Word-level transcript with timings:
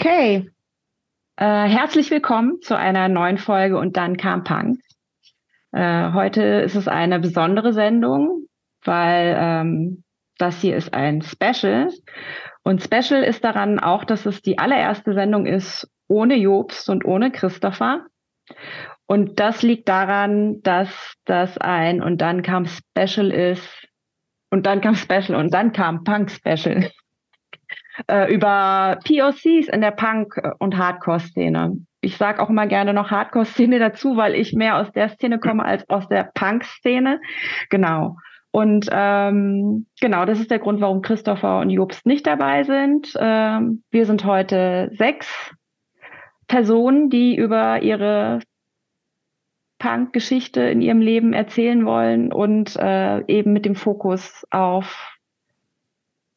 Okay. 0.00 0.48
Äh, 1.36 1.68
herzlich 1.68 2.10
willkommen 2.10 2.62
zu 2.62 2.74
einer 2.74 3.08
neuen 3.08 3.36
Folge 3.36 3.76
und 3.76 3.98
dann 3.98 4.16
kam 4.16 4.44
Punk. 4.44 4.80
Äh, 5.72 6.14
heute 6.14 6.42
ist 6.42 6.74
es 6.74 6.88
eine 6.88 7.20
besondere 7.20 7.74
Sendung, 7.74 8.46
weil 8.82 9.36
ähm, 9.38 10.02
das 10.38 10.62
hier 10.62 10.78
ist 10.78 10.94
ein 10.94 11.20
Special. 11.20 11.90
Und 12.62 12.82
Special 12.82 13.22
ist 13.22 13.44
daran 13.44 13.78
auch, 13.78 14.04
dass 14.04 14.24
es 14.24 14.40
die 14.40 14.58
allererste 14.58 15.12
Sendung 15.12 15.44
ist 15.44 15.86
ohne 16.08 16.36
Jobst 16.36 16.88
und 16.88 17.04
ohne 17.04 17.30
Christopher. 17.30 18.06
Und 19.04 19.38
das 19.38 19.60
liegt 19.60 19.86
daran, 19.90 20.62
dass 20.62 21.12
das 21.26 21.58
ein 21.58 22.02
und 22.02 22.22
dann 22.22 22.40
kam 22.40 22.64
Special 22.64 23.30
ist 23.30 23.86
und 24.48 24.64
dann 24.64 24.80
kam 24.80 24.94
Special 24.94 25.34
und 25.34 25.52
dann 25.52 25.74
kam 25.74 26.04
Punk 26.04 26.30
Special 26.30 26.90
äh, 28.06 28.32
über 28.32 28.98
POCs 29.04 29.68
in 29.68 29.80
der 29.80 29.90
Punk- 29.90 30.40
und 30.58 30.76
Hardcore-Szene. 30.76 31.76
Ich 32.00 32.16
sage 32.16 32.42
auch 32.42 32.50
immer 32.50 32.66
gerne 32.66 32.94
noch 32.94 33.10
Hardcore-Szene 33.10 33.78
dazu, 33.80 34.16
weil 34.16 34.34
ich 34.34 34.52
mehr 34.52 34.76
aus 34.76 34.90
der 34.92 35.08
Szene 35.10 35.38
komme 35.38 35.64
als 35.64 35.88
aus 35.88 36.08
der 36.08 36.30
Punk-Szene. 36.34 37.20
Genau. 37.68 38.16
Und 38.52 38.88
ähm, 38.90 39.86
genau, 40.00 40.24
das 40.24 40.40
ist 40.40 40.50
der 40.50 40.58
Grund, 40.58 40.80
warum 40.80 41.02
Christopher 41.02 41.60
und 41.60 41.70
Jobst 41.70 42.04
nicht 42.04 42.26
dabei 42.26 42.64
sind. 42.64 43.12
Ähm, 43.18 43.84
wir 43.90 44.06
sind 44.06 44.24
heute 44.24 44.90
sechs 44.94 45.54
Personen, 46.48 47.10
die 47.10 47.36
über 47.36 47.80
ihre 47.82 48.40
Punk-Geschichte 49.78 50.62
in 50.62 50.82
ihrem 50.82 51.00
Leben 51.00 51.32
erzählen 51.32 51.86
wollen 51.86 52.32
und 52.32 52.76
äh, 52.76 53.24
eben 53.26 53.52
mit 53.52 53.64
dem 53.64 53.76
Fokus 53.76 54.44
auf 54.50 55.09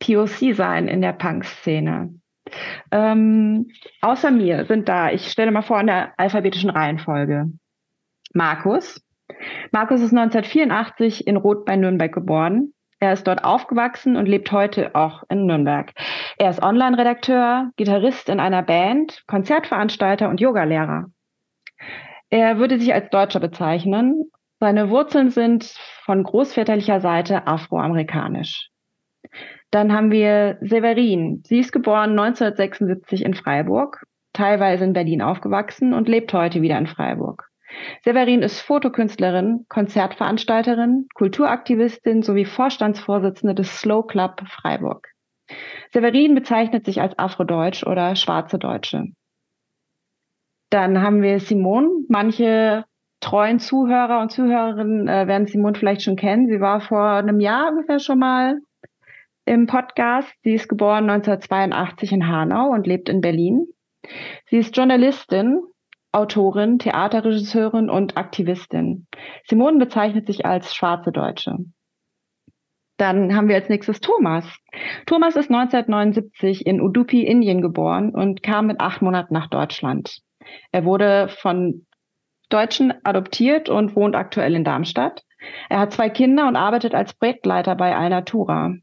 POC 0.04 0.54
sein 0.54 0.88
in 0.88 1.02
der 1.02 1.14
Punk-Szene. 1.14 2.14
Ähm, 2.92 3.70
außer 4.02 4.32
mir 4.32 4.66
sind 4.66 4.90
da, 4.90 5.12
ich 5.12 5.32
stelle 5.32 5.52
mal 5.52 5.62
vor 5.62 5.80
in 5.80 5.88
der 5.88 6.14
alphabetischen 6.18 6.70
Reihenfolge. 6.70 7.50
Markus. 8.34 9.02
Markus 9.72 10.02
ist 10.02 10.12
1984 10.12 11.26
in 11.26 11.38
Roth 11.38 11.66
bei 11.66 11.76
Nürnberg 11.76 12.12
geboren. 12.12 12.74
Er 13.00 13.14
ist 13.14 13.28
dort 13.28 13.44
aufgewachsen 13.44 14.16
und 14.16 14.28
lebt 14.28 14.52
heute 14.52 14.96
auch 14.96 15.24
in 15.30 15.46
Nürnberg. 15.46 15.92
Er 16.38 16.50
ist 16.50 16.62
Online-Redakteur, 16.62 17.72
Gitarrist 17.76 18.30
in 18.30 18.40
einer 18.40 18.64
Band, 18.64 19.24
Konzertveranstalter 19.28 20.30
und 20.30 20.40
Yogalehrer. 20.40 21.08
Er 22.30 22.58
würde 22.58 22.80
sich 22.80 22.94
als 22.94 23.10
Deutscher 23.10 23.40
bezeichnen. 23.40 24.32
Seine 24.60 24.90
Wurzeln 24.90 25.30
sind 25.30 25.66
von 26.06 26.24
großväterlicher 26.24 27.02
Seite 27.02 27.48
afroamerikanisch. 27.48 28.70
Dann 29.74 29.92
haben 29.92 30.12
wir 30.12 30.60
Severin. 30.62 31.42
Sie 31.48 31.58
ist 31.58 31.72
geboren 31.72 32.12
1976 32.12 33.26
in 33.26 33.34
Freiburg, 33.34 34.06
teilweise 34.32 34.84
in 34.84 34.94
Berlin 34.94 35.24
aufgewachsen 35.24 35.96
und 35.96 36.08
lebt 36.08 36.32
heute 36.32 36.62
wieder 36.62 36.78
in 36.78 36.86
Freiburg. 36.86 37.50
Severin 38.04 38.44
ist 38.44 38.62
Fotokünstlerin, 38.62 39.66
Konzertveranstalterin, 39.70 41.08
Kulturaktivistin 41.16 42.22
sowie 42.22 42.46
Vorstandsvorsitzende 42.46 43.56
des 43.56 43.80
Slow 43.80 44.06
Club 44.06 44.44
Freiburg. 44.48 45.08
Severin 45.92 46.36
bezeichnet 46.36 46.86
sich 46.86 47.02
als 47.02 47.18
Afrodeutsch 47.18 47.84
oder 47.84 48.16
schwarze 48.16 48.60
Deutsche. 48.60 49.08
Dann 50.70 51.02
haben 51.02 51.24
wir 51.24 51.40
Simone. 51.40 51.90
Manche 52.10 52.86
treuen 53.22 53.58
Zuhörer 53.58 54.22
und 54.22 54.32
Zuhörerinnen 54.32 55.08
äh, 55.08 55.26
werden 55.26 55.48
Simone 55.48 55.74
vielleicht 55.74 56.04
schon 56.04 56.16
kennen. 56.16 56.48
Sie 56.48 56.62
war 56.62 56.80
vor 56.80 57.14
einem 57.14 57.40
Jahr 57.40 57.72
ungefähr 57.72 57.98
schon 57.98 58.20
mal 58.20 58.60
im 59.46 59.68
Podcast. 59.68 60.34
Sie 60.44 60.54
ist 60.54 60.70
geboren 60.70 61.10
1982 61.10 62.12
in 62.12 62.28
Hanau 62.28 62.70
und 62.70 62.88
lebt 62.88 63.10
in 63.10 63.22
Berlin. 63.22 63.68
Sie 64.50 64.58
ist 64.58 64.76
Journalistin, 64.76 65.62
Autorin, 66.12 66.80
Theaterregisseurin 66.80 67.90
und 67.90 68.18
Aktivistin. 68.18 69.08
Simone 69.48 69.80
bezeichnet 69.80 70.28
sich 70.28 70.46
als 70.46 70.76
schwarze 70.76 71.12
Deutsche. 71.12 71.58
Dann 72.98 73.36
haben 73.36 73.48
wir 73.48 73.56
als 73.56 73.70
nächstes 73.70 74.02
Thomas. 74.02 74.46
Thomas 75.08 75.36
ist 75.36 75.50
1979 75.50 76.66
in 76.66 76.80
Udupi, 76.80 77.26
Indien 77.26 77.62
geboren 77.62 78.14
und 78.14 78.44
kam 78.44 78.68
mit 78.68 78.80
acht 78.80 79.02
Monaten 79.02 79.34
nach 79.34 79.48
Deutschland. 79.50 80.20
Er 80.72 80.86
wurde 80.86 81.28
von 81.28 81.88
Deutschen 82.50 82.94
adoptiert 83.04 83.68
und 83.68 83.96
wohnt 83.96 84.16
aktuell 84.16 84.54
in 84.54 84.64
Darmstadt. 84.64 85.24
Er 85.70 85.80
hat 85.80 85.92
zwei 85.92 86.10
Kinder 86.10 86.48
und 86.48 86.56
arbeitet 86.56 86.94
als 86.94 87.14
Projektleiter 87.16 87.76
bei 87.76 87.96
Alnatura 87.96 88.76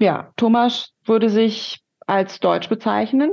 ja, 0.00 0.32
Thomas 0.36 0.92
würde 1.04 1.28
sich 1.28 1.80
als 2.06 2.40
Deutsch 2.40 2.68
bezeichnen. 2.68 3.30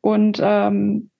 Und 0.00 0.40
ähm, 0.42 1.10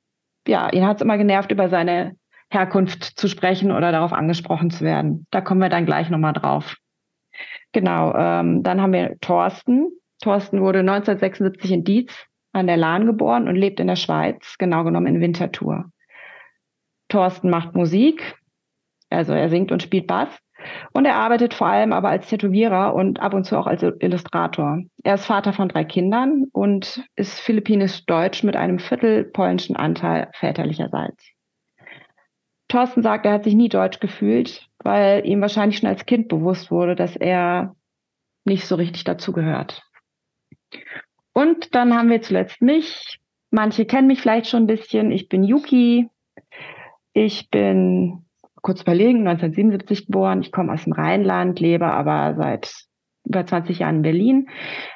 ja, 0.47 0.73
ihn 0.73 0.87
hat 0.87 0.97
es 0.97 1.03
immer 1.03 1.19
genervt, 1.19 1.51
über 1.51 1.69
seine 1.69 2.17
Herkunft 2.51 3.03
zu 3.19 3.29
sprechen 3.29 3.73
oder 3.73 3.91
darauf 3.91 4.13
angesprochen 4.13 4.71
zu 4.71 4.85
werden. 4.85 5.27
Da 5.31 5.41
kommen 5.41 5.61
wir 5.61 5.69
dann 5.69 5.87
gleich 5.87 6.09
nochmal 6.09 6.33
drauf. 6.33 6.77
Genau, 7.73 8.15
ähm, 8.15 8.63
dann 8.63 8.81
haben 8.81 8.93
wir 8.93 9.19
Thorsten. 9.21 9.91
Thorsten 10.23 10.61
wurde 10.61 10.79
1976 10.79 11.73
in 11.73 11.85
Dietz 11.85 12.27
an 12.53 12.69
der 12.69 12.77
Lahn 12.77 13.05
geboren 13.05 13.49
und 13.49 13.57
lebt 13.57 13.81
in 13.81 13.89
der 13.89 13.97
Schweiz, 13.97 14.57
genau 14.59 14.85
genommen 14.85 15.09
in 15.09 15.21
Winterthur. 15.21 15.91
Thorsten 17.09 17.51
macht 17.51 17.75
Musik, 17.75 18.37
also 19.11 19.33
er 19.35 19.51
singt 19.51 19.73
und 19.73 19.83
spielt 19.83 20.07
Bass. 20.07 20.31
Und 20.93 21.05
er 21.05 21.17
arbeitet 21.17 21.55
vor 21.55 21.67
allem 21.67 21.93
aber 21.93 22.09
als 22.09 22.29
Tätowierer 22.29 22.95
und 22.95 23.21
ab 23.21 23.35
und 23.35 23.45
zu 23.45 23.59
auch 23.59 23.67
als 23.67 23.83
Illustrator. 23.83 24.83
Er 25.05 25.15
ist 25.15 25.27
Vater 25.27 25.53
von 25.53 25.69
drei 25.69 25.85
Kindern 25.85 26.47
und 26.53 27.05
ist 27.15 27.41
philippinisch-deutsch 27.41 28.43
mit 28.43 28.57
einem 28.57 28.79
Viertel 28.79 29.25
polnischen 29.25 29.77
Anteil 29.77 30.31
väterlicherseits. 30.33 31.25
Thorsten 32.69 33.03
sagt, 33.03 33.27
er 33.27 33.33
hat 33.33 33.45
sich 33.45 33.55
nie 33.55 33.69
deutsch 33.69 34.01
gefühlt, 34.01 34.69
weil 34.83 35.25
ihm 35.27 35.41
wahrscheinlich 35.41 35.79
schon 35.79 35.89
als 35.89 36.07
Kind 36.07 36.29
bewusst 36.29 36.71
wurde, 36.71 36.97
dass 36.97 37.15
er 37.17 37.77
nicht 38.45 38.67
so 38.67 38.75
richtig 38.75 39.05
dazugehört. 39.05 39.83
Und 41.33 41.75
dann 41.75 41.95
haben 41.95 42.11
wir 42.11 42.23
zuletzt 42.23 42.63
mich. 42.63 43.21
Manche 43.51 43.85
kennen 43.85 44.09
mich 44.09 44.21
vielleicht 44.21 44.49
schon 44.49 44.65
ein 44.65 44.69
bisschen. 44.69 45.13
Ich 45.13 45.29
bin 45.29 45.45
Yuki. 45.45 46.09
Ich 47.13 47.51
bin 47.51 48.26
kurz 48.67 48.83
überlegen, 48.83 49.21
1977 49.29 50.07
geboren. 50.07 50.43
Ich 50.43 50.51
komme 50.51 50.73
aus 50.73 50.83
dem 50.83 50.93
Rheinland, 50.93 51.61
lebe 51.61 51.87
aber 51.87 52.35
seit 52.35 52.75
über 53.25 53.47
20 53.47 53.79
Jahren 53.79 53.97
in 53.97 54.03
Berlin. 54.03 54.49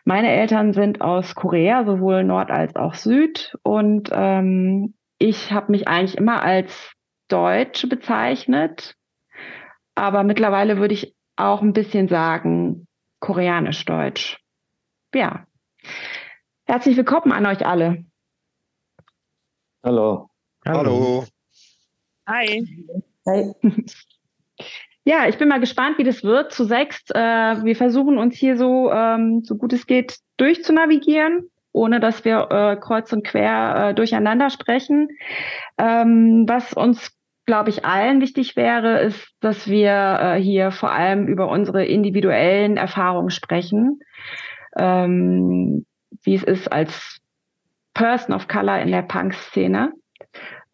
Meine 0.05 0.29
Eltern 0.29 0.73
sind 0.73 1.01
aus 1.01 1.37
Korea, 1.37 1.85
sowohl 1.85 2.25
Nord 2.25 2.51
als 2.51 2.75
auch 2.75 2.95
Süd. 2.95 3.57
Und 3.63 4.11
ähm, 4.13 4.95
ich 5.19 5.53
habe 5.53 5.71
mich 5.71 5.87
eigentlich 5.87 6.19
immer 6.19 6.43
als 6.43 6.93
Deutsch 7.29 7.89
bezeichnet. 7.89 8.97
Aber 9.95 10.25
mittlerweile 10.25 10.79
würde 10.79 10.95
ich 10.95 11.15
auch 11.37 11.63
ein 11.63 11.73
bisschen 11.73 12.09
sagen, 12.09 12.89
koreanisch-deutsch. 13.21 14.41
Ja. 15.15 15.47
Herzlich 16.65 16.97
willkommen 16.97 17.31
an 17.31 17.47
euch 17.47 17.65
alle. 17.65 18.05
Hallo. 19.85 20.29
Hallo. 20.67 21.25
Hi. 22.27 22.65
Hi. 23.27 23.53
Ja, 25.05 25.27
ich 25.27 25.39
bin 25.39 25.49
mal 25.49 25.61
gespannt, 25.61 25.97
wie 25.99 26.05
das 26.05 26.23
wird 26.23 26.53
zu 26.53 26.65
sechst. 26.65 27.11
Äh, 27.15 27.65
wir 27.65 27.75
versuchen 27.75 28.19
uns 28.19 28.37
hier 28.37 28.57
so, 28.57 28.93
ähm, 28.93 29.43
so 29.43 29.57
gut 29.57 29.73
es 29.73 29.87
geht, 29.87 30.19
durchzunavigieren, 30.37 31.51
ohne 31.73 32.01
dass 32.01 32.25
wir 32.25 32.49
äh, 32.51 32.77
kreuz 32.77 33.11
und 33.13 33.27
quer 33.27 33.91
äh, 33.91 33.95
durcheinander 33.95 34.51
sprechen. 34.51 35.09
Ähm, 35.79 36.45
was 36.47 36.75
uns, 36.75 37.17
glaube 37.47 37.71
ich, 37.71 37.85
allen 37.87 38.21
wichtig 38.21 38.57
wäre, 38.57 39.01
ist, 39.01 39.33
dass 39.41 39.69
wir 39.69 40.19
äh, 40.21 40.41
hier 40.41 40.71
vor 40.71 40.93
allem 40.93 41.27
über 41.27 41.49
unsere 41.49 41.85
individuellen 41.87 42.77
Erfahrungen 42.77 43.31
sprechen. 43.31 44.01
Ähm, 44.77 45.87
wie 46.23 46.35
es 46.35 46.43
ist 46.45 46.71
als 46.71 47.21
Person 47.95 48.35
of 48.35 48.49
Color 48.49 48.81
in 48.81 48.93
der 48.93 49.03
Punk-Szene. 49.03 49.93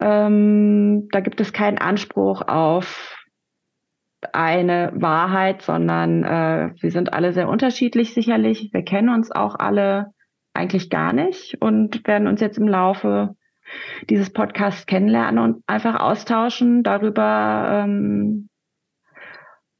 Ähm, 0.01 1.09
da 1.11 1.21
gibt 1.21 1.41
es 1.41 1.53
keinen 1.53 1.79
Anspruch 1.79 2.43
auf 2.43 3.17
eine 4.33 4.93
Wahrheit, 4.95 5.63
sondern 5.63 6.25
äh, 6.25 6.71
wir 6.81 6.91
sind 6.91 7.13
alle 7.13 7.33
sehr 7.33 7.49
unterschiedlich 7.49 8.15
sicherlich. 8.15 8.71
Wir 8.73 8.83
kennen 8.83 9.09
uns 9.09 9.31
auch 9.31 9.55
alle 9.55 10.13
eigentlich 10.55 10.91
gar 10.91 11.13
nicht 11.13 11.61
und 11.61 12.07
werden 12.07 12.29
uns 12.29 12.41
jetzt 12.41 12.59
im 12.59 12.69
Laufe 12.69 13.37
dieses 14.09 14.33
Podcasts 14.33 14.87
kennenlernen 14.87 15.39
und 15.39 15.63
einfach 15.67 16.01
austauschen 16.01 16.83
darüber, 16.83 17.85
ähm, 17.85 18.49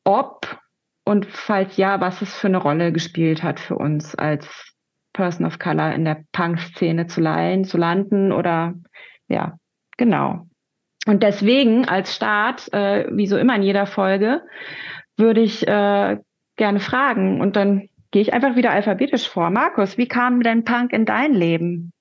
ob 0.05 0.59
und 1.05 1.27
falls 1.27 1.77
ja, 1.77 2.01
was 2.01 2.21
es 2.21 2.35
für 2.35 2.49
eine 2.49 2.59
Rolle 2.59 2.93
gespielt 2.93 3.43
hat 3.43 3.61
für 3.61 3.77
uns 3.77 4.15
als 4.17 4.75
Person 5.13 5.47
of 5.47 5.59
Color 5.59 5.93
in 5.93 6.05
der 6.05 6.25
Punk-Szene 6.33 7.07
zu 7.07 7.23
zu 7.65 7.79
landen 7.79 8.33
oder 8.33 8.75
ja, 9.29 9.57
Genau. 9.97 10.47
Und 11.07 11.23
deswegen 11.23 11.87
als 11.87 12.15
Start, 12.15 12.73
äh, 12.73 13.07
wie 13.11 13.27
so 13.27 13.37
immer 13.37 13.55
in 13.57 13.63
jeder 13.63 13.87
Folge, 13.87 14.43
würde 15.17 15.41
ich 15.41 15.67
äh, 15.67 16.19
gerne 16.57 16.81
fragen 16.81 17.41
und 17.41 17.57
dann 17.57 17.89
gehe 18.11 18.23
ich 18.23 18.33
einfach 18.33 18.57
wieder 18.57 18.71
alphabetisch 18.71 19.29
vor. 19.29 19.51
Markus, 19.51 19.99
wie 19.99 20.09
kam 20.09 20.43
denn 20.43 20.65
Punk 20.65 20.93
in 20.93 21.05
dein 21.05 21.33
Leben? 21.33 21.93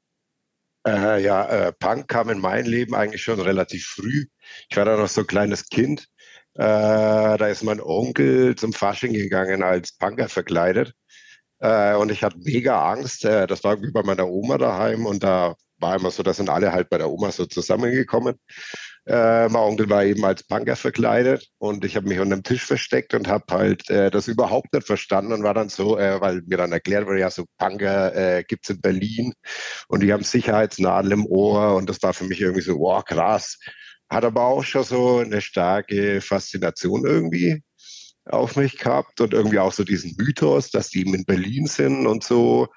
Äh, 0.88 1.22
ja, 1.24 1.72
Punk 1.80 2.08
kam 2.08 2.30
in 2.30 2.40
mein 2.40 2.66
Leben 2.66 2.96
eigentlich 2.96 3.22
schon 3.22 3.40
relativ 3.40 3.86
früh. 3.86 4.26
Ich 4.70 4.78
war 4.78 4.86
da 4.86 4.98
noch 4.98 5.08
so 5.08 5.22
ein 5.22 5.28
kleines 5.28 5.70
Kind. 5.70 6.08
Äh, 6.56 7.38
da 7.38 7.48
ist 7.48 7.64
mein 7.64 7.82
Onkel 7.82 8.56
zum 8.56 8.72
Fasching 8.72 9.14
gegangen 9.14 9.62
als 9.62 9.92
Punker 9.98 10.30
verkleidet. 10.30 10.94
Äh, 11.60 11.96
und 11.96 12.12
ich 12.12 12.24
hatte 12.24 12.38
mega 12.40 12.92
Angst. 12.92 13.26
Äh, 13.26 13.46
das 13.46 13.64
war 13.66 13.82
wie 13.82 13.92
bei 13.92 14.04
meiner 14.04 14.28
Oma 14.30 14.58
daheim 14.58 15.06
und 15.06 15.24
da 15.24 15.56
war 15.86 15.96
immer 15.96 16.12
so, 16.12 16.24
da 16.24 16.34
sind 16.34 16.50
alle 16.50 16.72
halt 16.72 16.90
bei 16.90 16.98
der 16.98 17.10
Oma 17.10 17.32
so 17.32 17.46
zusammengekommen. 17.46 18.36
Äh, 19.06 19.48
mein 19.50 19.62
Onkel 19.62 19.88
war 19.90 20.04
eben 20.04 20.26
als 20.26 20.42
Punker 20.44 20.76
verkleidet 20.76 21.48
und 21.60 21.86
ich 21.86 21.96
habe 21.96 22.08
mich 22.08 22.20
unter 22.20 22.36
dem 22.36 22.44
Tisch 22.44 22.66
versteckt 22.66 23.14
und 23.14 23.28
habe 23.28 23.46
halt 23.52 23.88
äh, 23.92 24.10
das 24.10 24.28
überhaupt 24.28 24.74
nicht 24.74 24.88
verstanden 24.88 25.32
und 25.34 25.44
war 25.44 25.54
dann 25.54 25.70
so, 25.70 26.00
äh, 26.00 26.20
weil 26.20 26.42
mir 26.48 26.58
dann 26.58 26.72
erklärt 26.72 27.06
wurde, 27.06 27.20
ja, 27.20 27.30
so 27.30 27.46
Punker 27.60 28.16
äh, 28.16 28.44
gibt 28.44 28.66
es 28.66 28.76
in 28.76 28.82
Berlin 28.82 29.34
und 29.90 30.02
die 30.02 30.12
haben 30.12 30.24
Sicherheitsnadeln 30.24 31.20
im 31.20 31.26
Ohr 31.28 31.76
und 31.76 31.88
das 31.88 32.02
war 32.02 32.16
für 32.16 32.24
mich 32.26 32.42
irgendwie 32.42 32.64
so, 32.64 32.80
wow, 32.80 33.06
krass. 33.06 33.60
Hat 34.10 34.26
aber 34.26 34.42
auch 34.42 34.64
schon 34.64 34.84
so 34.84 35.20
eine 35.20 35.42
starke 35.42 36.20
Faszination 36.22 37.06
irgendwie 37.06 37.62
auf 38.26 38.56
mich 38.56 38.78
gehabt 38.78 39.22
und 39.22 39.34
irgendwie 39.34 39.60
auch 39.60 39.74
so 39.74 39.84
diesen 39.84 40.16
Mythos, 40.18 40.72
dass 40.72 40.90
die 40.90 41.02
eben 41.02 41.14
in 41.14 41.26
Berlin 41.26 41.68
sind 41.68 42.08
und 42.08 42.24
so. 42.24 42.70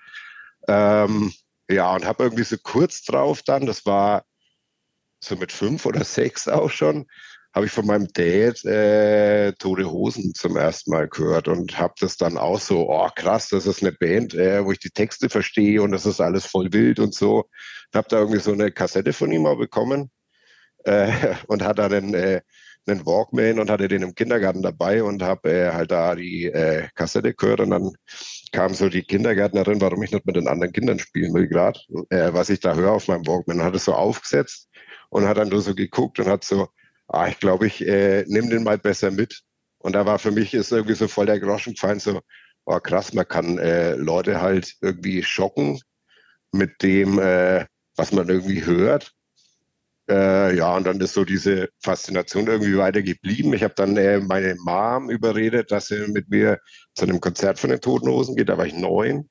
Ähm, 0.69 1.33
ja, 1.70 1.94
und 1.94 2.05
habe 2.05 2.25
irgendwie 2.25 2.44
so 2.44 2.56
kurz 2.62 3.03
drauf 3.03 3.43
dann, 3.43 3.67
das 3.67 3.85
war 3.87 4.25
so 5.23 5.37
mit 5.37 5.53
fünf 5.53 5.87
oder 5.87 6.05
sechs 6.05 6.49
auch 6.49 6.70
schon, 6.70 7.06
habe 7.55 7.67
ich 7.67 7.73
von 7.73 7.87
meinem 7.87 8.09
Dad 8.12 8.65
äh, 8.65 9.53
Tote 9.55 9.91
Hosen 9.91 10.35
zum 10.35 10.56
ersten 10.56 10.91
Mal 10.91 11.09
gehört 11.09 11.49
und 11.49 11.79
habe 11.79 11.94
das 12.00 12.17
dann 12.17 12.38
auch 12.38 12.61
so, 12.61 12.88
oh 12.91 13.09
krass, 13.15 13.49
das 13.49 13.67
ist 13.67 13.82
eine 13.82 13.93
Band, 13.93 14.35
äh, 14.35 14.65
wo 14.65 14.73
ich 14.73 14.79
die 14.79 14.91
Texte 14.91 15.29
verstehe 15.29 15.82
und 15.82 15.93
das 15.93 16.06
ist 16.06 16.20
alles 16.20 16.47
voll 16.47 16.73
wild 16.73 16.99
und 17.00 17.15
so. 17.15 17.49
Habe 17.94 18.09
da 18.11 18.19
irgendwie 18.19 18.41
so 18.41 18.53
eine 18.53 18.71
Kassette 18.71 19.12
von 19.12 19.32
ihm 19.32 19.47
auch 19.47 19.59
bekommen 19.59 20.11
äh, 20.85 21.11
und 21.49 21.62
hat 21.62 21.79
dann 21.79 21.93
einen, 21.93 22.14
äh, 22.14 22.43
einen 22.87 23.05
Walkman 23.06 23.59
und 23.59 23.71
hatte 23.71 23.88
den 23.88 24.03
im 24.03 24.14
Kindergarten 24.14 24.62
dabei 24.62 25.03
und 25.03 25.23
habe 25.23 25.50
äh, 25.50 25.73
halt 25.73 25.91
da 25.91 26.14
die 26.14 26.47
äh, 26.47 26.88
Kassette 26.94 27.35
gehört 27.35 27.61
und 27.61 27.71
dann 27.71 27.93
kam 28.53 28.75
so 28.75 28.89
die 28.89 29.03
Kindergärtnerin, 29.03 29.81
warum 29.81 30.03
ich 30.03 30.12
nicht 30.12 30.27
mit 30.27 30.37
den 30.37 30.49
anderen 30.49 30.73
Kindern 30.73 30.99
spielen 30.99 31.35
will 31.35 31.49
gerade, 31.49 31.79
äh, 32.11 32.33
was 32.33 32.50
ich 32.50 32.61
da 32.61 32.75
höre 32.75 32.93
auf 32.93 33.09
meinem 33.09 33.27
Walkman. 33.27 33.59
Und 33.59 33.65
hat 33.65 33.75
es 33.75 33.85
so 33.85 33.95
aufgesetzt 33.95 34.69
und 35.11 35.27
hat 35.27 35.39
dann 35.39 35.49
nur 35.49 35.61
so 35.61 35.75
geguckt 35.75 36.19
und 36.19 36.27
hat 36.27 36.45
so, 36.45 36.69
ah, 37.09 37.29
ich 37.29 37.39
glaube, 37.39 37.67
ich 37.67 37.87
äh, 37.87 38.25
nehme 38.27 38.49
den 38.49 38.65
mal 38.65 38.79
besser 38.79 39.11
mit. 39.11 39.43
Und 39.79 39.93
da 39.95 40.06
war 40.06 40.19
für 40.19 40.31
mich 40.31 40.55
ist 40.55 40.73
irgendwie 40.73 40.95
so 40.95 41.09
voll 41.09 41.27
der 41.27 41.41
Groschen 41.41 41.75
gefallen, 41.75 42.00
so, 42.00 42.21
oh 42.67 42.81
krass, 42.81 43.15
man 43.15 43.27
kann 43.27 43.59
äh, 43.59 43.95
Leute 43.95 44.41
halt 44.41 44.75
irgendwie 44.81 45.23
schocken 45.23 45.81
mit 46.53 46.83
dem, 46.83 47.19
äh, 47.19 47.67
was 47.97 48.12
man 48.12 48.29
irgendwie 48.29 48.65
hört. 48.65 49.12
Äh, 50.09 50.57
ja, 50.57 50.75
und 50.77 50.87
dann 50.87 51.01
ist 51.01 51.13
so 51.13 51.25
diese 51.25 51.69
Faszination 51.83 52.47
irgendwie 52.47 52.79
weiter 52.79 53.03
geblieben. 53.03 53.53
Ich 53.53 53.63
habe 53.63 53.75
dann 53.77 53.97
äh, 53.97 54.21
meine 54.21 54.57
Mom 54.65 55.11
überredet, 55.11 55.71
dass 55.71 55.89
sie 55.89 56.07
mit 56.09 56.31
mir 56.31 56.59
zu 56.95 57.05
einem 57.05 57.21
Konzert 57.21 57.59
von 57.59 57.71
den 57.71 57.81
Toten 57.81 58.09
Hosen 58.09 58.35
geht. 58.37 58.49
Da 58.49 58.57
war 58.57 58.67
ich 58.67 58.75
neun. 58.75 59.29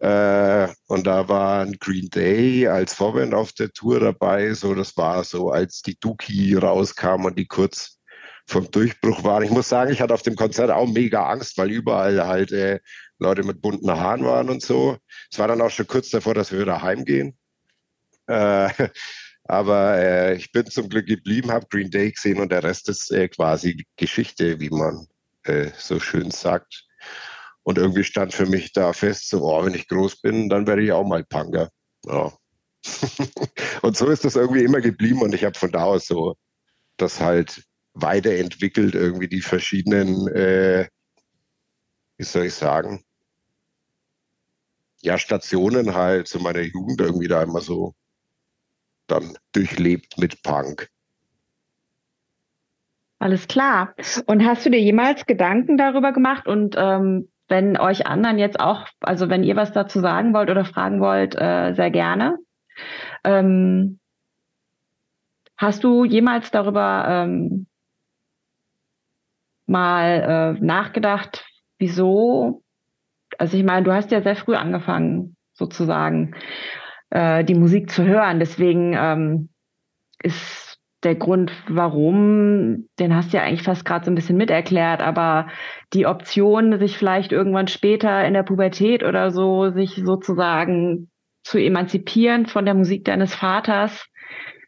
Äh, 0.00 0.68
und 0.88 1.06
da 1.06 1.28
war 1.28 1.62
ein 1.62 1.76
Green 1.80 2.10
Day 2.10 2.66
als 2.68 2.94
Vorband 2.94 3.32
auf 3.32 3.52
der 3.52 3.70
Tour 3.70 4.00
dabei. 4.00 4.52
So, 4.54 4.74
das 4.74 4.96
war 4.96 5.24
so, 5.24 5.50
als 5.50 5.80
die 5.80 5.98
Dookie 5.98 6.54
rauskam 6.54 7.24
und 7.24 7.38
die 7.38 7.46
kurz 7.46 7.98
vom 8.46 8.70
Durchbruch 8.70 9.24
waren. 9.24 9.42
Ich 9.42 9.50
muss 9.50 9.68
sagen, 9.70 9.90
ich 9.92 10.02
hatte 10.02 10.12
auf 10.12 10.22
dem 10.22 10.36
Konzert 10.36 10.70
auch 10.70 10.86
mega 10.86 11.26
Angst, 11.30 11.56
weil 11.56 11.70
überall 11.70 12.26
halt 12.26 12.52
äh, 12.52 12.80
Leute 13.18 13.42
mit 13.44 13.62
bunten 13.62 13.90
Haaren 13.90 14.24
waren 14.24 14.50
und 14.50 14.62
so. 14.62 14.98
Es 15.30 15.38
war 15.38 15.48
dann 15.48 15.62
auch 15.62 15.70
schon 15.70 15.86
kurz 15.86 16.10
davor, 16.10 16.34
dass 16.34 16.52
wir 16.52 16.60
wieder 16.60 16.82
heimgehen. 16.82 17.38
Äh, 18.26 18.68
aber 19.44 19.98
äh, 19.98 20.36
ich 20.36 20.52
bin 20.52 20.66
zum 20.66 20.88
Glück 20.88 21.06
geblieben, 21.06 21.52
habe 21.52 21.66
Green 21.68 21.90
Day 21.90 22.10
gesehen 22.12 22.40
und 22.40 22.50
der 22.50 22.62
Rest 22.62 22.88
ist 22.88 23.10
äh, 23.10 23.28
quasi 23.28 23.84
Geschichte, 23.96 24.58
wie 24.60 24.70
man 24.70 25.06
äh, 25.44 25.70
so 25.76 26.00
schön 26.00 26.30
sagt. 26.30 26.86
Und 27.62 27.78
irgendwie 27.78 28.04
stand 28.04 28.34
für 28.34 28.46
mich 28.46 28.72
da 28.72 28.92
fest, 28.92 29.28
so, 29.28 29.42
oh, 29.42 29.64
wenn 29.64 29.74
ich 29.74 29.88
groß 29.88 30.20
bin, 30.20 30.48
dann 30.48 30.66
werde 30.66 30.82
ich 30.82 30.92
auch 30.92 31.06
mal 31.06 31.24
Punker. 31.24 31.70
Ja. 32.06 32.32
und 33.82 33.96
so 33.96 34.08
ist 34.08 34.24
das 34.24 34.36
irgendwie 34.36 34.64
immer 34.64 34.80
geblieben 34.80 35.22
und 35.22 35.34
ich 35.34 35.44
habe 35.44 35.58
von 35.58 35.72
da 35.72 35.84
aus 35.84 36.06
so 36.06 36.36
das 36.96 37.20
halt 37.20 37.64
weiterentwickelt, 37.94 38.94
irgendwie 38.94 39.28
die 39.28 39.40
verschiedenen, 39.40 40.28
äh, 40.28 40.88
wie 42.18 42.24
soll 42.24 42.46
ich 42.46 42.54
sagen, 42.54 43.02
ja, 45.02 45.18
Stationen 45.18 45.94
halt 45.94 46.28
zu 46.28 46.40
meiner 46.40 46.60
Jugend 46.60 47.00
irgendwie 47.00 47.28
da 47.28 47.42
immer 47.42 47.60
so 47.60 47.94
dann 49.06 49.36
durchlebt 49.52 50.18
mit 50.18 50.42
Punk. 50.42 50.88
Alles 53.18 53.48
klar. 53.48 53.94
Und 54.26 54.44
hast 54.44 54.66
du 54.66 54.70
dir 54.70 54.80
jemals 54.80 55.26
Gedanken 55.26 55.76
darüber 55.76 56.12
gemacht 56.12 56.46
und 56.46 56.74
ähm, 56.76 57.28
wenn 57.48 57.78
euch 57.78 58.06
anderen 58.06 58.38
jetzt 58.38 58.58
auch, 58.60 58.86
also 59.00 59.28
wenn 59.28 59.44
ihr 59.44 59.56
was 59.56 59.72
dazu 59.72 60.00
sagen 60.00 60.34
wollt 60.34 60.50
oder 60.50 60.64
fragen 60.64 61.00
wollt, 61.00 61.34
äh, 61.34 61.74
sehr 61.74 61.90
gerne. 61.90 62.38
Ähm, 63.22 63.98
hast 65.56 65.84
du 65.84 66.04
jemals 66.04 66.50
darüber 66.50 67.06
ähm, 67.08 67.66
mal 69.66 70.56
äh, 70.58 70.64
nachgedacht, 70.64 71.46
wieso? 71.78 72.62
Also 73.38 73.56
ich 73.56 73.64
meine, 73.64 73.84
du 73.84 73.92
hast 73.92 74.10
ja 74.10 74.22
sehr 74.22 74.36
früh 74.36 74.54
angefangen, 74.54 75.36
sozusagen 75.52 76.34
äh, 77.14 77.44
die 77.44 77.54
Musik 77.54 77.90
zu 77.90 78.04
hören. 78.04 78.40
Deswegen 78.40 78.92
ähm, 78.94 79.48
ist 80.22 80.78
der 81.04 81.14
Grund, 81.14 81.52
warum, 81.68 82.88
den 82.98 83.14
hast 83.14 83.32
du 83.32 83.36
ja 83.36 83.42
eigentlich 83.42 83.62
fast 83.62 83.84
gerade 83.84 84.04
so 84.04 84.10
ein 84.10 84.14
bisschen 84.14 84.36
miterklärt, 84.36 85.02
aber 85.02 85.48
die 85.92 86.06
Option, 86.06 86.78
sich 86.78 86.98
vielleicht 86.98 87.30
irgendwann 87.30 87.68
später 87.68 88.24
in 88.24 88.34
der 88.34 88.42
Pubertät 88.42 89.02
oder 89.02 89.30
so, 89.30 89.70
sich 89.70 90.00
sozusagen 90.02 91.10
zu 91.44 91.58
emanzipieren 91.58 92.46
von 92.46 92.64
der 92.64 92.74
Musik 92.74 93.04
deines 93.04 93.34
Vaters, 93.34 94.06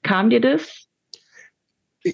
kam 0.02 0.28
dir 0.28 0.42
das? 0.42 0.87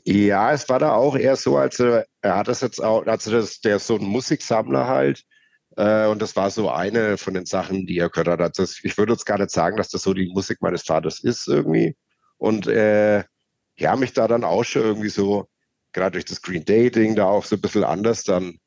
Ja, 0.04 0.52
es 0.52 0.68
war 0.68 0.78
da 0.78 0.92
auch 0.92 1.16
eher 1.16 1.37
so, 1.37 1.57
als 1.57 1.80
er, 1.80 2.07
er 2.23 2.37
hat 2.37 2.49
das 2.49 2.61
jetzt 2.61 2.83
auch, 2.83 3.04
also 3.04 3.33
das, 3.33 3.61
der 3.61 3.76
ist 3.76 3.88
so 3.88 3.97
ein 3.97 4.04
Musiksammler 4.04 4.87
halt, 4.87 5.18
äh, 5.18 5.32
und 5.76 6.21
das 6.21 6.37
war 6.37 6.50
so 6.50 6.71
eine 6.71 7.17
von 7.17 7.35
den 7.35 7.47
Sachen, 7.47 7.87
die 7.87 7.99
er 7.99 8.11
gehört 8.11 8.29
hat. 8.29 8.41
Also 8.41 8.64
ich 8.83 8.99
würde 8.99 9.12
jetzt 9.12 9.26
gar 9.26 9.38
nicht 9.38 9.50
sagen, 9.50 9.76
dass 9.76 9.88
das 9.88 10.02
so 10.02 10.12
die 10.14 10.29
Musik 10.29 10.61
meines 10.61 10.83
Vaters 10.83 11.21
ist 11.21 11.49
irgendwie. 11.49 11.97
Und 12.37 12.67
äh, 12.67 13.25
ja, 13.76 13.97
mich 13.97 14.12
da 14.12 14.29
dann 14.29 14.45
auch 14.45 14.64
schon 14.64 14.83
irgendwie 14.83 15.09
so, 15.09 15.49
gerade 15.93 16.12
durch 16.12 16.25
das 16.25 16.43
Green 16.43 16.64
Dating, 16.64 17.14
da 17.14 17.26
auch 17.26 17.45
so 17.45 17.57
ein 17.57 17.61
bisschen 17.61 17.85
anders 17.85 18.25
dann 18.25 18.59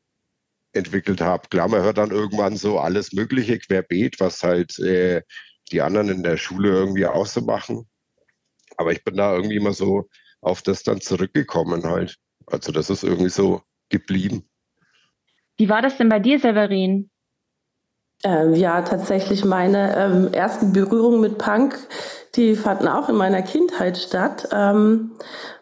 entwickelt 0.73 1.21
habe. 1.21 1.47
Klar, 1.49 1.67
man 1.67 1.83
hört 1.83 1.97
dann 1.97 2.11
irgendwann 2.11 2.57
so 2.57 2.79
alles 2.79 3.13
Mögliche 3.13 3.59
querbeet, 3.59 4.19
was 4.19 4.43
halt 4.43 4.77
äh, 4.79 5.21
die 5.71 5.81
anderen 5.81 6.09
in 6.09 6.23
der 6.23 6.37
Schule 6.37 6.69
irgendwie 6.69 7.05
auch 7.05 7.25
so 7.25 7.41
machen. 7.41 7.87
Aber 8.77 8.91
ich 8.91 9.03
bin 9.03 9.15
da 9.15 9.33
irgendwie 9.35 9.55
immer 9.55 9.73
so 9.73 10.09
auf 10.41 10.61
das 10.61 10.83
dann 10.83 11.01
zurückgekommen 11.01 11.83
halt. 11.83 12.17
Also 12.47 12.71
das 12.71 12.89
ist 12.89 13.03
irgendwie 13.03 13.29
so 13.29 13.61
geblieben. 13.89 14.47
Wie 15.57 15.69
war 15.69 15.81
das 15.81 15.97
denn 15.97 16.09
bei 16.09 16.19
dir, 16.19 16.39
Severin? 16.39 17.09
Ähm, 18.23 18.55
ja, 18.55 18.81
tatsächlich 18.81 19.45
meine 19.45 19.95
ähm, 19.97 20.33
ersten 20.33 20.73
Berührungen 20.73 21.21
mit 21.21 21.37
Punk, 21.37 21.77
die 22.35 22.55
fanden 22.55 22.87
auch 22.87 23.09
in 23.09 23.15
meiner 23.15 23.41
Kindheit 23.41 23.97
statt. 23.97 24.49
Ähm, 24.51 25.11